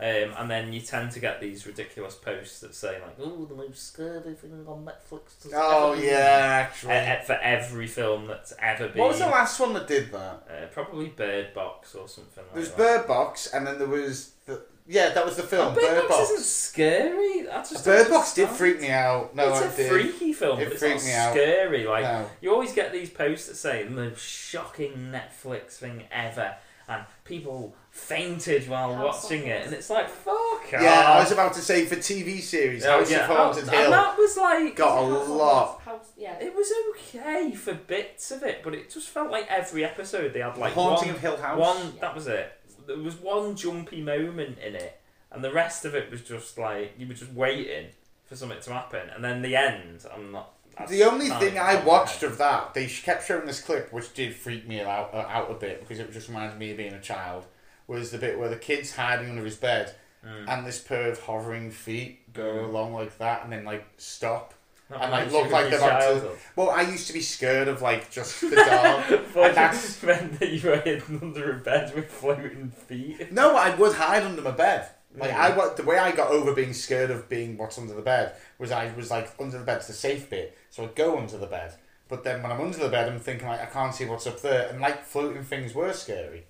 Um, 0.00 0.32
and 0.38 0.48
then 0.48 0.72
you 0.72 0.80
tend 0.80 1.10
to 1.10 1.20
get 1.20 1.40
these 1.40 1.66
ridiculous 1.66 2.14
posts 2.14 2.60
that 2.60 2.72
say 2.74 3.00
like, 3.02 3.16
"Oh, 3.20 3.44
the 3.46 3.56
most 3.56 3.88
scary 3.88 4.34
thing 4.34 4.64
on 4.66 4.86
Netflix." 4.86 5.52
Oh, 5.52 5.90
ever 5.92 5.96
been." 6.00 6.04
yeah, 6.08 6.66
actually. 6.70 6.94
Uh, 6.94 7.20
for 7.22 7.32
every 7.32 7.88
film 7.88 8.26
that's 8.28 8.54
ever 8.60 8.88
been. 8.88 8.98
what 8.98 9.08
was 9.08 9.18
the 9.18 9.26
last 9.26 9.58
one 9.58 9.74
that 9.74 9.88
did 9.88 10.12
that? 10.12 10.46
Uh, 10.48 10.66
probably 10.72 11.08
Bird 11.08 11.52
Box 11.52 11.96
or 11.96 12.06
something 12.08 12.44
like 12.44 12.46
that. 12.46 12.54
There 12.54 12.60
was 12.60 12.70
that. 12.70 12.78
Bird 12.78 13.06
Box, 13.08 13.48
and 13.52 13.66
then 13.66 13.78
there 13.80 13.88
was 13.88 14.32
the 14.46 14.62
yeah, 14.88 15.10
that 15.10 15.24
was 15.24 15.36
the 15.36 15.42
film. 15.42 15.74
Oh, 15.76 15.80
Bird, 15.80 16.08
Box, 16.08 16.30
isn't 16.30 16.44
scary. 16.44 17.48
I 17.48 17.58
just 17.62 17.84
Bird 17.84 18.08
Box 18.08 18.34
did 18.34 18.48
freak 18.48 18.80
me 18.80 18.90
out. 18.90 19.34
No, 19.36 19.50
it's 19.50 19.60
I 19.62 19.66
a 19.66 19.76
did. 19.76 19.90
freaky 19.90 20.32
film. 20.32 20.58
It 20.58 20.64
but 20.64 20.72
it's 20.72 20.82
freaked 20.82 21.04
me 21.04 21.12
out. 21.12 21.32
scary. 21.32 21.86
Like 21.86 22.04
No. 22.04 22.30
you 22.40 22.52
always 22.52 22.72
get 22.72 22.92
these 22.92 23.10
posts 23.10 23.46
that 23.48 23.56
say 23.56 23.84
the 23.84 23.90
most 23.90 24.20
shocking 24.20 25.12
Netflix 25.12 25.72
thing 25.76 26.04
ever, 26.10 26.56
and 26.88 27.04
people 27.24 27.74
fainted 27.90 28.68
while 28.68 28.94
House 28.94 29.24
watching 29.24 29.46
it, 29.46 29.66
and 29.66 29.74
it's 29.74 29.90
like 29.90 30.08
fuck. 30.08 30.70
Yeah, 30.72 31.04
I 31.16 31.18
was 31.20 31.32
about 31.32 31.52
to 31.54 31.60
say 31.60 31.84
for 31.84 31.96
TV 31.96 32.40
series, 32.40 32.84
Oh, 32.84 32.98
House 32.98 33.10
yeah, 33.10 33.28
of 33.28 33.36
Haunted 33.36 33.64
House- 33.64 33.72
Hill 33.74 33.84
and 33.84 33.92
that 33.92 34.16
was 34.16 34.36
like 34.36 34.76
got 34.76 34.98
a 34.98 35.06
lot. 35.06 35.80
House, 35.82 36.12
yeah. 36.16 36.38
It 36.40 36.54
was 36.54 36.70
okay 36.90 37.52
for 37.52 37.74
bits 37.74 38.30
of 38.30 38.42
it, 38.42 38.60
but 38.62 38.74
it 38.74 38.90
just 38.90 39.08
felt 39.08 39.30
like 39.30 39.46
every 39.50 39.84
episode 39.84 40.32
they 40.32 40.40
had 40.40 40.56
like 40.56 40.72
Haunting 40.74 41.08
one, 41.08 41.16
of 41.16 41.20
Hill 41.20 41.36
House? 41.36 41.58
One 41.58 41.92
that 42.00 42.14
was 42.14 42.26
it. 42.26 42.52
There 42.88 42.98
was 42.98 43.14
one 43.16 43.54
jumpy 43.54 44.00
moment 44.02 44.58
in 44.58 44.74
it, 44.74 44.98
and 45.30 45.44
the 45.44 45.52
rest 45.52 45.84
of 45.84 45.94
it 45.94 46.10
was 46.10 46.22
just 46.22 46.58
like 46.58 46.94
you 46.98 47.06
were 47.06 47.14
just 47.14 47.32
waiting 47.32 47.90
for 48.26 48.34
something 48.34 48.60
to 48.60 48.72
happen, 48.72 49.08
and 49.14 49.22
then 49.22 49.42
the 49.42 49.54
end. 49.54 50.04
I'm 50.12 50.32
not. 50.32 50.54
The 50.88 51.02
only 51.04 51.28
thing 51.28 51.58
I 51.58 51.74
watched 51.84 52.22
of 52.22 52.38
that, 52.38 52.72
they 52.74 52.86
kept 52.86 53.26
showing 53.26 53.46
this 53.46 53.60
clip, 53.60 53.92
which 53.92 54.14
did 54.14 54.34
freak 54.34 54.66
me 54.66 54.80
out 54.80 55.12
uh, 55.12 55.18
out 55.28 55.50
a 55.50 55.54
bit 55.54 55.80
because 55.80 55.98
it 55.98 56.12
just 56.12 56.28
reminded 56.28 56.58
me 56.58 56.70
of 56.72 56.76
being 56.76 56.94
a 56.94 57.00
child. 57.00 57.44
Was 57.88 58.10
the 58.10 58.18
bit 58.18 58.38
where 58.38 58.48
the 58.48 58.56
kid's 58.56 58.94
hiding 58.96 59.30
under 59.30 59.44
his 59.44 59.56
bed, 59.56 59.94
Mm. 60.26 60.48
and 60.48 60.66
this 60.66 60.80
pair 60.80 61.10
of 61.12 61.20
hovering 61.20 61.70
feet 61.70 62.32
go 62.32 62.42
Mm. 62.42 62.64
along 62.70 62.92
like 62.94 63.18
that, 63.18 63.44
and 63.44 63.52
then 63.52 63.64
like 63.64 63.84
stop. 63.98 64.52
And 65.00 65.12
like 65.12 65.30
look 65.30 65.50
like 65.50 65.68
they're 65.70 65.78
about 65.78 66.00
to. 66.22 66.30
Well, 66.56 66.70
I 66.70 66.80
used 66.82 67.06
to 67.08 67.12
be 67.12 67.20
scared 67.20 67.68
of 67.68 67.82
like 67.82 68.10
just 68.10 68.40
the 68.40 68.56
dark, 68.56 69.10
and 69.10 69.54
that's 69.54 70.02
meant 70.02 70.40
that 70.40 70.50
you 70.50 70.68
were 70.70 70.78
hidden 70.78 71.18
under 71.20 71.52
a 71.52 71.58
bed 71.60 71.94
with 71.94 72.10
floating 72.10 72.70
feet. 72.70 73.30
No, 73.30 73.54
I 73.56 73.74
would 73.74 73.94
hide 73.96 74.22
under 74.22 74.40
my 74.40 74.50
bed. 74.52 74.88
Like. 75.16 75.32
I, 75.32 75.56
wa- 75.56 75.74
the 75.74 75.82
way 75.82 75.98
I 75.98 76.12
got 76.12 76.30
over 76.30 76.54
being 76.54 76.72
scared 76.72 77.10
of 77.10 77.28
being 77.28 77.56
what's 77.58 77.78
under 77.78 77.94
the 77.94 78.02
bed 78.02 78.34
was 78.58 78.70
I 78.70 78.92
was 78.94 79.10
like 79.10 79.30
under 79.40 79.58
the 79.58 79.64
bed's 79.64 79.88
the 79.88 79.92
safe 79.92 80.30
bit, 80.30 80.56
so 80.70 80.84
I'd 80.84 80.94
go 80.94 81.18
under 81.18 81.36
the 81.36 81.46
bed. 81.46 81.74
But 82.08 82.24
then 82.24 82.42
when 82.42 82.50
I'm 82.52 82.60
under 82.60 82.78
the 82.78 82.88
bed, 82.88 83.08
I'm 83.10 83.20
thinking 83.20 83.46
like 83.48 83.60
I 83.60 83.66
can't 83.66 83.94
see 83.94 84.06
what's 84.06 84.26
up 84.26 84.40
there, 84.40 84.68
and 84.68 84.80
like 84.80 85.04
floating 85.04 85.42
things 85.44 85.74
were 85.74 85.92
scary. 85.92 86.46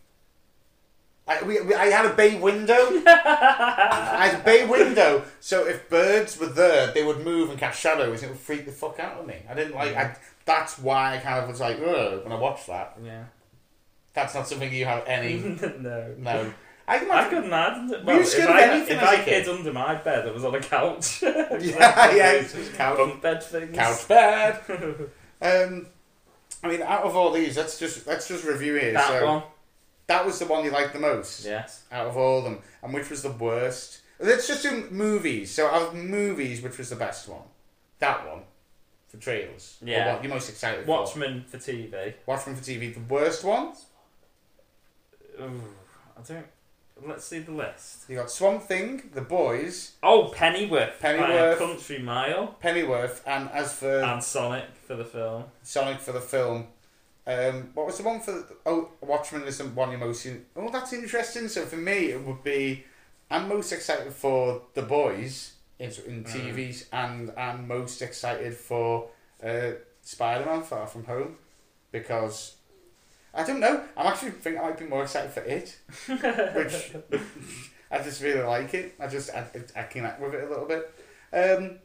I, 1.29 1.43
we, 1.43 1.61
we, 1.61 1.75
I 1.75 1.87
had 1.87 2.07
a 2.07 2.15
bay 2.15 2.39
window. 2.39 2.75
I 3.07 4.29
had 4.31 4.41
a 4.41 4.45
bay 4.45 4.67
window, 4.67 5.25
so 5.41 5.67
if 5.67 5.89
birds 5.91 6.39
were 6.41 6.47
there, 6.47 6.93
they 6.93 7.05
would 7.05 7.25
move 7.25 7.51
and 7.51 7.59
cast 7.59 7.81
shadows, 7.81 8.23
and 8.23 8.31
it 8.31 8.35
would 8.35 8.41
freak 8.41 8.65
the 8.65 8.73
fuck 8.73 8.99
out 8.99 9.21
of 9.21 9.27
me. 9.27 9.37
I 9.49 9.55
didn't 9.55 9.75
like. 9.75 9.95
I, 9.95 10.17
that's 10.47 10.79
why 10.79 11.17
I 11.17 11.19
kind 11.19 11.41
of 11.43 11.49
was 11.51 11.61
like, 11.61 11.77
Ugh, 11.81 12.23
when 12.25 12.33
I 12.33 12.37
watched 12.37 12.67
that. 12.69 12.97
Yeah. 13.05 13.25
That's 14.15 14.35
not 14.35 14.49
something 14.49 14.73
you 14.73 14.87
have 14.87 15.05
any. 15.07 15.35
no. 15.79 16.15
No. 16.19 16.53
I, 16.89 16.99
can 16.99 17.11
I 17.11 17.13
imagine- 17.13 17.29
couldn't 17.31 17.45
imagine 17.45 17.91
it. 17.95 18.05
Were 18.07 18.13
you 18.15 18.19
Well, 18.21 18.27
scared 18.27 18.45
if 18.45 18.51
of 18.51 18.57
I, 18.57 18.63
anything 18.63 18.97
if 18.97 19.03
as 19.03 19.09
I 19.09 19.17
kid? 19.17 19.25
kids 19.27 19.49
under 19.49 19.73
my 19.75 19.95
bed, 19.97 20.27
it 20.27 20.33
was 20.35 20.45
on 20.45 20.55
a 20.55 20.61
couch. 20.61 21.23
Yeah, 21.23 22.15
yeah, 22.15 22.31
it's 22.33 22.55
just 22.55 22.73
couch. 22.75 22.97
Bunk 22.97 23.21
bed 23.21 23.43
things. 23.43 23.77
Couch 23.77 24.09
bed. 24.09 24.61
um, 25.43 25.87
I 26.65 26.69
mean, 26.69 26.83
out 26.83 27.03
of 27.03 27.15
all 27.15 27.31
these, 27.31 27.57
let's 27.59 27.79
just 27.79 28.07
let's 28.07 28.27
just 28.27 28.45
review 28.45 28.75
here. 28.77 28.93
That 28.95 29.07
so, 29.09 29.27
one. 29.27 29.43
That 30.09 30.27
was 30.27 30.39
the 30.39 30.47
one 30.47 30.65
you 30.65 30.71
liked 30.71 30.93
the 30.95 30.99
most. 30.99 31.45
Yes. 31.45 31.85
Out 31.93 32.07
of 32.07 32.17
all 32.17 32.39
of 32.39 32.45
them, 32.45 32.59
and 32.83 32.93
which 32.93 33.09
was 33.11 33.23
the 33.23 33.31
worst? 33.31 34.01
Let's 34.19 34.49
just 34.49 34.63
do 34.65 34.89
movies. 34.91 35.51
So 35.55 35.69
out 35.69 35.89
of 35.89 35.95
movies, 35.95 36.61
which 36.63 36.77
was 36.79 36.91
the 36.91 36.97
best 36.97 37.29
one? 37.29 37.43
That 38.01 38.27
one 38.27 38.43
for 39.09 39.19
trailers. 39.19 39.77
Or 39.83 39.89
Yeah. 39.89 40.15
what 40.15 40.25
you're 40.25 40.33
most 40.33 40.49
excited 40.49 40.87
Watchmen 40.87 41.45
for 41.49 41.59
TV. 41.59 41.91
for? 42.25 42.33
Watchmen 42.33 42.57
for 42.57 42.65
TV. 42.65 42.93
The 42.95 43.01
worst 43.01 43.45
one? 43.45 43.75
Ooh, 45.41 45.63
I 46.17 46.21
don't. 46.27 46.47
Let's 47.07 47.25
see 47.27 47.39
the 47.39 47.53
list. 47.53 48.05
You 48.09 48.17
got 48.17 48.29
Swamp 48.31 48.65
Thing, 48.65 49.11
The 49.15 49.21
Boys, 49.21 49.93
Oh, 50.03 50.33
Pennyworth. 50.35 50.99
Pennyworth. 51.01 51.59
Country 51.59 51.99
Mile. 52.01 52.57
Pennyworth, 52.61 53.23
and 53.25 53.49
as 53.51 53.73
for 53.75 54.01
And 54.01 54.23
Sonic 54.25 54.65
for 54.85 54.97
the 54.97 55.05
film. 55.05 55.45
Sonic 55.63 56.01
for 56.01 56.11
the 56.13 56.21
film. 56.21 56.67
Um, 57.29 57.71
what 57.75 57.87
was 57.87 57.99
the 57.99 58.05
one 58.05 58.21
for? 58.21 58.33
The, 58.33 58.47
oh, 58.65 58.89
Watchmen 59.03 59.43
is 59.43 59.59
the 59.59 59.65
one 59.65 59.91
you're 59.91 60.01
most. 60.01 60.25
In, 60.25 60.47
oh, 60.57 60.71
that's 60.71 60.95
interesting. 60.95 61.47
So 61.49 61.67
for 61.67 61.77
me, 61.77 62.07
it 62.13 62.25
would 62.27 62.43
be. 62.43 62.85
I'm 63.31 63.47
most 63.49 63.71
excited 63.73 64.11
for 64.15 64.63
the 64.73 64.81
boys 64.81 65.53
in, 65.79 65.91
in 66.07 66.25
Mm. 66.25 66.27
TVs, 66.27 66.87
and 66.91 67.31
I'm 67.37 67.69
most 67.69 68.01
excited 68.01 68.55
for 68.55 69.11
uh, 69.45 69.73
Spider-Man: 70.01 70.63
Far 70.63 70.87
From 70.87 71.05
Home 71.05 71.37
because 71.93 72.57
I 73.35 73.45
don't 73.45 73.61
know. 73.61 73.83
I'm 73.95 74.07
actually 74.07 74.31
think 74.31 74.59
I 74.59 74.63
might 74.63 74.79
be 74.79 74.87
more 74.87 75.03
excited 75.03 75.31
for 75.31 75.43
it, 75.43 75.77
which 76.57 76.93
I 77.91 77.99
just 78.03 78.23
really 78.23 78.41
like 78.43 78.73
it. 78.73 78.95
I 78.99 79.07
just 79.07 79.29
I, 79.35 79.45
I 79.77 79.83
connect 79.83 80.19
with 80.23 80.33
it 80.35 80.45
a 80.45 80.49
little 80.49 80.65
bit. 80.67 80.91
Um, 81.31 81.79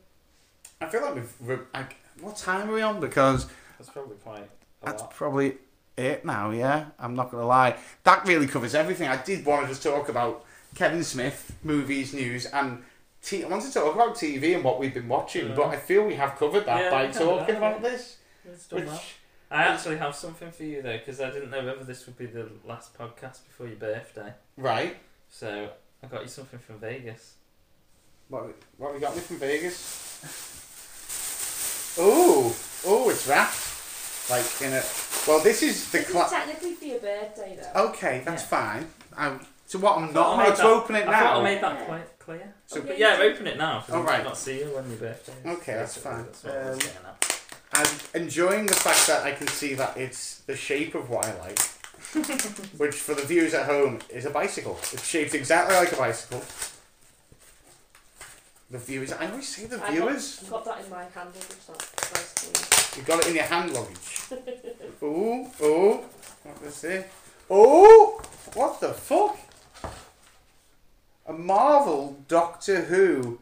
I 0.80 0.88
feel 0.88 1.02
like 1.02 1.16
we've. 1.16 1.60
I, 1.76 1.86
what 2.22 2.38
time 2.38 2.70
are 2.70 2.74
we 2.74 2.82
on? 2.82 3.02
Because 3.02 3.48
That's 3.78 3.90
probably 3.90 4.16
quite 4.16 4.50
that's 4.84 5.02
lot. 5.02 5.12
probably 5.14 5.56
it 5.98 6.26
now, 6.26 6.52
yeah. 6.52 6.86
I'm 7.00 7.16
not 7.16 7.30
going 7.32 7.42
to 7.42 7.48
lie. 7.48 7.78
That 8.04 8.26
really 8.28 8.48
covers 8.48 8.74
everything. 8.76 9.08
I 9.08 9.22
did 9.22 9.46
want 9.46 9.64
to 9.64 9.68
just 9.70 9.84
talk 9.84 10.10
about 10.10 10.46
Kevin 10.76 11.04
Smith, 11.04 11.56
movies, 11.64 12.14
news, 12.14 12.46
and 12.48 12.84
t- 13.22 13.44
I 13.44 13.48
wanted 13.48 13.68
to 13.68 13.74
talk 13.74 13.94
about 13.94 14.16
TV 14.16 14.56
and 14.56 14.64
what 14.64 14.80
we've 14.80 14.94
been 14.94 15.08
watching, 15.08 15.50
Yeah. 15.50 15.56
but 15.56 15.68
I 15.68 15.78
feel 15.78 16.04
we 16.04 16.16
have 16.16 16.36
covered 16.36 16.66
that 16.66 16.86
Yeah, 16.86 16.90
by 16.92 17.08
talking 17.12 17.56
about 17.56 17.82
this. 17.82 18.18
Which-. 18.72 18.88
I 19.52 19.66
actually 19.66 19.98
have 19.98 20.16
something 20.16 20.52
for 20.52 20.64
you 20.64 20.82
though, 20.82 20.98
because 20.98 21.22
I 21.22 21.30
didn't 21.30 21.52
know 21.52 21.64
whether 21.64 21.84
this 21.84 22.08
would 22.08 22.18
be 22.18 22.26
the 22.26 22.50
last 22.66 22.98
podcast 22.98 23.46
before 23.46 23.68
your 23.68 23.76
birthday. 23.76 24.34
Right. 24.58 24.98
So 25.30 25.70
I 26.02 26.08
got 26.08 26.24
you 26.24 26.28
something 26.28 26.58
from 26.60 26.80
Vegas. 26.80 27.36
What, 28.30 28.56
what 28.78 28.88
have 28.88 28.96
we 28.96 29.02
got 29.02 29.16
me 29.16 29.22
from 29.22 29.38
Vegas? 29.38 30.50
Oh, 31.96 32.56
oh, 32.88 33.10
it's 33.12 33.28
wrapped. 33.28 33.73
Like 34.30 34.46
in 34.62 34.74
a. 34.74 34.82
Well, 35.28 35.40
this 35.44 35.62
is 35.64 35.92
the. 35.92 36.00
This 36.00 36.12
Cla- 36.12 36.26
is 36.26 36.32
technically 36.32 36.74
for 36.76 36.86
your 36.86 37.00
birthday, 37.00 37.58
though. 37.74 37.88
okay, 37.90 38.22
that's 38.26 38.44
fine. 38.44 38.88
Um, 39.18 39.40
so 39.68 39.80
what? 39.80 39.98
I'm 39.98 40.14
not 40.14 40.40
I 40.40 40.46
allowed 40.46 40.56
to 40.56 40.64
open 40.68 40.96
it 40.96 41.08
I 41.08 41.12
now. 41.12 41.20
thought 41.20 41.40
I 41.40 41.44
made 41.44 41.62
that 41.62 41.86
quite 41.86 42.20
clear. 42.20 42.54
So- 42.68 42.82
but 42.82 42.98
yeah, 42.98 43.18
open 43.22 43.48
it 43.48 43.58
now. 43.58 43.80
'cause 43.82 43.90
Oh, 43.96 44.02
I 44.02 44.06
right. 44.06 44.24
not 44.24 44.38
see 44.38 44.60
you 44.60 44.66
when 44.76 44.88
your 44.90 44.98
birthday 45.00 45.34
is. 45.44 45.58
Okay, 45.58 45.74
that's 45.74 45.98
fine. 45.98 46.26
That's 46.26 46.44
what 46.44 46.56
I 46.56 46.70
was 46.70 46.74
Um, 46.74 46.80
getting 46.80 46.98
at. 47.06 47.40
I'm 47.76 48.22
enjoying 48.22 48.66
the 48.68 48.76
fact 48.76 49.08
that 49.08 49.24
I 49.26 49.32
can 49.32 49.48
see 49.48 49.74
that 49.74 49.98
it's 49.98 50.36
the 50.46 50.56
shape 50.56 50.94
of 50.96 51.10
what 51.10 51.26
I 51.26 51.34
like, 51.40 51.60
which 52.78 52.96
for 52.96 53.16
the 53.16 53.24
viewers 53.24 53.54
at 53.56 53.66
home 53.66 54.00
is 54.10 54.26
a 54.26 54.30
bicycle. 54.30 54.78
It's 54.94 55.04
shaped 55.06 55.34
exactly 55.34 55.76
like 55.76 55.92
a 55.92 55.96
bicycle. 55.96 56.44
The 58.74 58.80
viewers, 58.80 59.12
I 59.14 59.30
always 59.30 59.48
say 59.48 59.66
the 59.68 59.80
I've 59.84 59.94
viewers. 59.94 60.40
Got, 60.50 60.66
got 60.66 60.66
that 60.78 60.84
in 60.86 60.90
my 60.90 61.04
hand 61.04 61.30
luggage. 61.36 61.68
That's 61.68 62.44
nice. 62.72 62.98
You 62.98 63.04
got 63.04 63.22
it 63.22 63.28
in 63.30 63.36
your 63.36 63.44
hand 63.44 63.72
luggage. 63.72 64.22
Ooh, 65.04 65.48
ooh, 65.62 66.00
what 66.42 66.64
was 66.64 66.84
it? 66.84 67.08
Oh, 67.52 68.20
what 68.56 68.80
the 68.82 68.92
fuck? 68.94 69.38
A 71.28 71.34
Marvel 71.34 72.18
Doctor 72.28 72.82
Who 72.82 73.40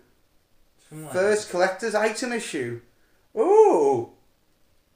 like, 0.92 1.14
First 1.14 1.50
collector's 1.50 1.96
item 1.96 2.34
issue. 2.34 2.82
Oh. 3.34 4.12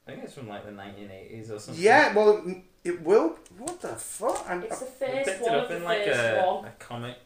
I 0.06 0.10
think 0.10 0.24
it's 0.24 0.34
from 0.34 0.48
like 0.48 0.66
the 0.66 0.72
1980s 0.72 1.50
or 1.50 1.58
something. 1.58 1.82
Yeah, 1.82 2.12
well, 2.14 2.42
it- 2.46 2.62
it 2.84 3.02
will. 3.02 3.36
What 3.58 3.80
the 3.80 3.88
fuck? 3.96 4.44
I'm, 4.48 4.62
It's 4.64 4.80
the 4.80 4.84
I 4.86 4.88
first 4.90 5.24
picked 5.30 5.42
one 5.42 5.54
it 5.54 5.56
of 5.56 5.62
up 5.62 5.68
the 5.70 5.76
in 5.76 5.82
like 5.84 6.04
first 6.04 6.20
a, 6.20 6.46
one. 6.46 6.64
a 6.66 6.70
comic 6.78 7.16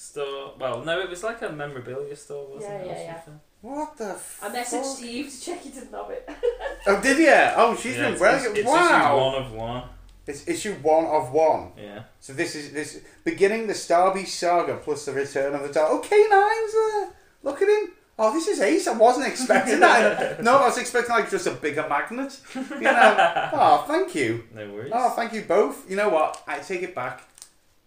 store. 0.00 0.54
Well, 0.58 0.82
no, 0.84 1.00
it 1.00 1.10
was 1.10 1.22
like 1.22 1.42
a 1.42 1.50
memorabilia 1.50 2.16
store, 2.16 2.46
wasn't 2.48 2.72
Yeah, 2.72 2.78
it? 2.78 2.82
or 2.82 2.86
yeah, 2.86 3.02
yeah. 3.02 3.14
something? 3.16 3.40
What 3.62 3.96
the 3.98 4.08
f- 4.10 4.40
I 4.42 4.48
messaged 4.48 4.84
Steve 4.84 5.30
to 5.30 5.40
check 5.40 5.60
he 5.60 5.70
didn't 5.70 5.92
have 5.92 6.10
it. 6.10 6.28
Oh, 6.86 6.98
did 7.02 7.18
you? 7.18 7.30
Oh, 7.56 7.76
she's 7.76 7.96
Yeah, 7.96 8.04
been 8.04 8.12
it's, 8.14 8.22
it's, 8.22 8.46
good. 8.48 8.56
it's 8.58 8.66
wow. 8.66 8.78
issue 8.86 9.16
one 9.24 9.34
of 9.42 9.52
one. 9.52 9.82
It's 10.26 10.48
issue 10.48 10.74
one 10.76 11.04
of 11.04 11.30
one. 11.32 11.72
Yeah. 11.76 12.04
So 12.20 12.32
this 12.32 12.54
is 12.54 12.72
this 12.72 13.00
beginning 13.24 13.66
the 13.66 13.74
Star 13.74 14.14
Beast 14.14 14.38
saga 14.38 14.76
plus 14.78 15.04
the 15.04 15.12
return 15.12 15.54
of 15.54 15.62
the 15.62 15.68
Dark. 15.72 15.90
Oh, 15.92 16.00
K9's 16.00 16.72
there. 16.72 17.08
Look 17.42 17.60
at 17.60 17.68
him. 17.68 17.92
Oh, 18.18 18.32
this 18.32 18.48
is 18.48 18.60
ace. 18.60 18.86
I 18.86 18.92
wasn't 18.96 19.26
expecting 19.26 19.80
that. 19.80 20.42
no, 20.46 20.56
I 20.58 20.66
was 20.66 20.78
expecting 20.78 21.14
like 21.14 21.30
just 21.30 21.46
a 21.46 21.52
bigger 21.52 21.86
magnet. 21.88 22.38
You 22.54 22.80
know. 22.80 23.50
oh, 23.52 23.84
thank 23.88 24.14
you. 24.14 24.44
No 24.54 24.72
worries. 24.72 24.92
Oh, 24.94 25.10
thank 25.10 25.32
you 25.34 25.42
both. 25.42 25.88
You 25.90 25.96
know 25.96 26.08
what? 26.10 26.42
I 26.46 26.58
take 26.60 26.82
it 26.82 26.94
back. 26.94 27.22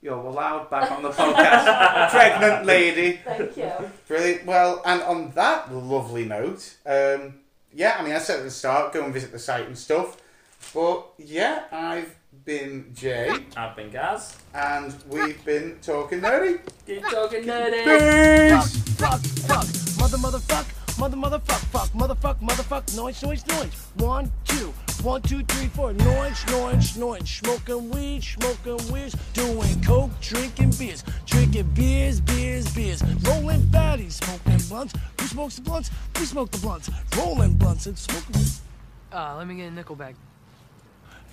You're 0.04 0.16
allowed 0.16 0.70
back 0.70 0.92
on 0.92 1.02
the 1.02 1.12
podcast. 1.12 2.10
Pregnant 2.12 2.66
lady. 2.66 3.22
Thank 3.24 3.56
you. 3.56 3.72
Brilliant. 4.06 4.46
Well, 4.46 4.82
and 4.86 5.02
on 5.04 5.32
that 5.32 5.74
lovely 5.74 6.26
note, 6.26 6.76
um, 6.86 7.36
yeah, 7.74 7.96
I 7.98 8.04
mean, 8.04 8.14
I 8.14 8.18
said 8.18 8.40
at 8.40 8.44
the 8.44 8.52
start, 8.52 8.92
go 8.92 9.06
and 9.06 9.14
visit 9.14 9.32
the 9.32 9.40
site 9.40 9.66
and 9.66 9.78
stuff. 9.78 10.18
But 10.74 11.06
yeah, 11.18 11.64
I've 11.72 12.14
been 12.44 12.92
Jay, 12.94 13.32
I've 13.56 13.78
been 13.78 13.92
Gaz. 13.92 14.38
and 14.54 14.94
we've 15.08 15.44
been 15.46 15.78
talking 15.82 16.20
nerdy. 16.20 16.60
Keep 16.86 17.04
talking 17.04 17.44
nerdy. 17.46 17.84
Peace. 17.86 18.78
Fuck, 18.98 19.20
fuck, 19.22 20.00
mother, 20.00 20.18
motherfuck, 20.18 20.66
mother, 21.00 21.18
motherfuck, 21.18 21.64
fuck, 21.72 21.90
motherfuck, 21.90 22.40
motherfuck, 22.40 22.96
noise, 22.96 23.22
noise, 23.24 23.46
noise. 23.48 23.74
One, 23.96 24.32
two, 24.46 24.74
one, 25.02 25.22
two, 25.22 25.44
three, 25.44 25.68
four. 25.68 25.94
Noise, 25.94 26.46
noise, 26.48 26.98
noise. 26.98 27.30
Smoking 27.30 27.90
weed, 27.90 28.24
smoking 28.24 28.92
weeds, 28.92 29.16
doing 29.34 29.82
coke, 29.84 30.12
drinking 30.22 30.72
beers, 30.72 31.04
drinking 31.26 31.70
beers, 31.74 32.20
beers, 32.20 32.74
beers. 32.74 33.04
Rolling 33.24 33.62
fatties, 33.62 34.14
smoking 34.14 34.68
blunts. 34.70 34.94
Who 35.20 35.28
smokes 35.28 35.56
the 35.56 35.62
blunts? 35.62 35.92
We 36.20 36.26
smoke 36.26 36.52
the 36.52 36.60
blunts. 36.60 36.90
Rolling 37.18 37.56
blunts 37.56 37.86
and 37.86 37.98
smoking. 37.98 38.42
Uh, 39.12 39.36
let 39.38 39.48
me 39.48 39.56
get 39.56 39.68
a 39.68 39.72
nickel 39.72 39.96
bag. 39.96 40.16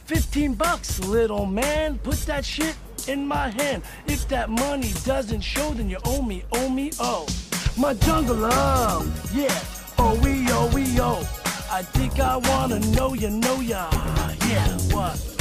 15 0.07 0.55
bucks, 0.55 1.01
little 1.01 1.47
man. 1.47 1.99
Put 1.99 2.19
that 2.27 2.45
shit 2.45 2.77
in 3.07 3.27
my 3.27 3.49
hand. 3.51 3.83
If 4.07 4.29
that 4.29 4.51
money 4.51 4.93
doesn't 5.05 5.41
show, 5.41 5.73
then 5.73 5.89
you 5.89 5.99
owe 6.05 6.23
me, 6.23 6.45
owe 6.53 6.69
me, 6.69 6.91
oh. 6.99 7.27
My 7.77 7.95
jungle 7.95 8.37
love, 8.37 9.35
yeah. 9.35 9.59
Oh, 9.99 10.19
we, 10.23 10.45
oh, 10.51 10.71
we, 10.75 11.01
oh. 11.01 11.21
I 11.71 11.83
think 11.83 12.19
I 12.21 12.37
wanna 12.37 12.81
know 12.81 13.15
ya, 13.15 13.31
know 13.31 13.61
ya. 13.61 13.89
Yeah, 14.49 14.69
what? 14.93 15.40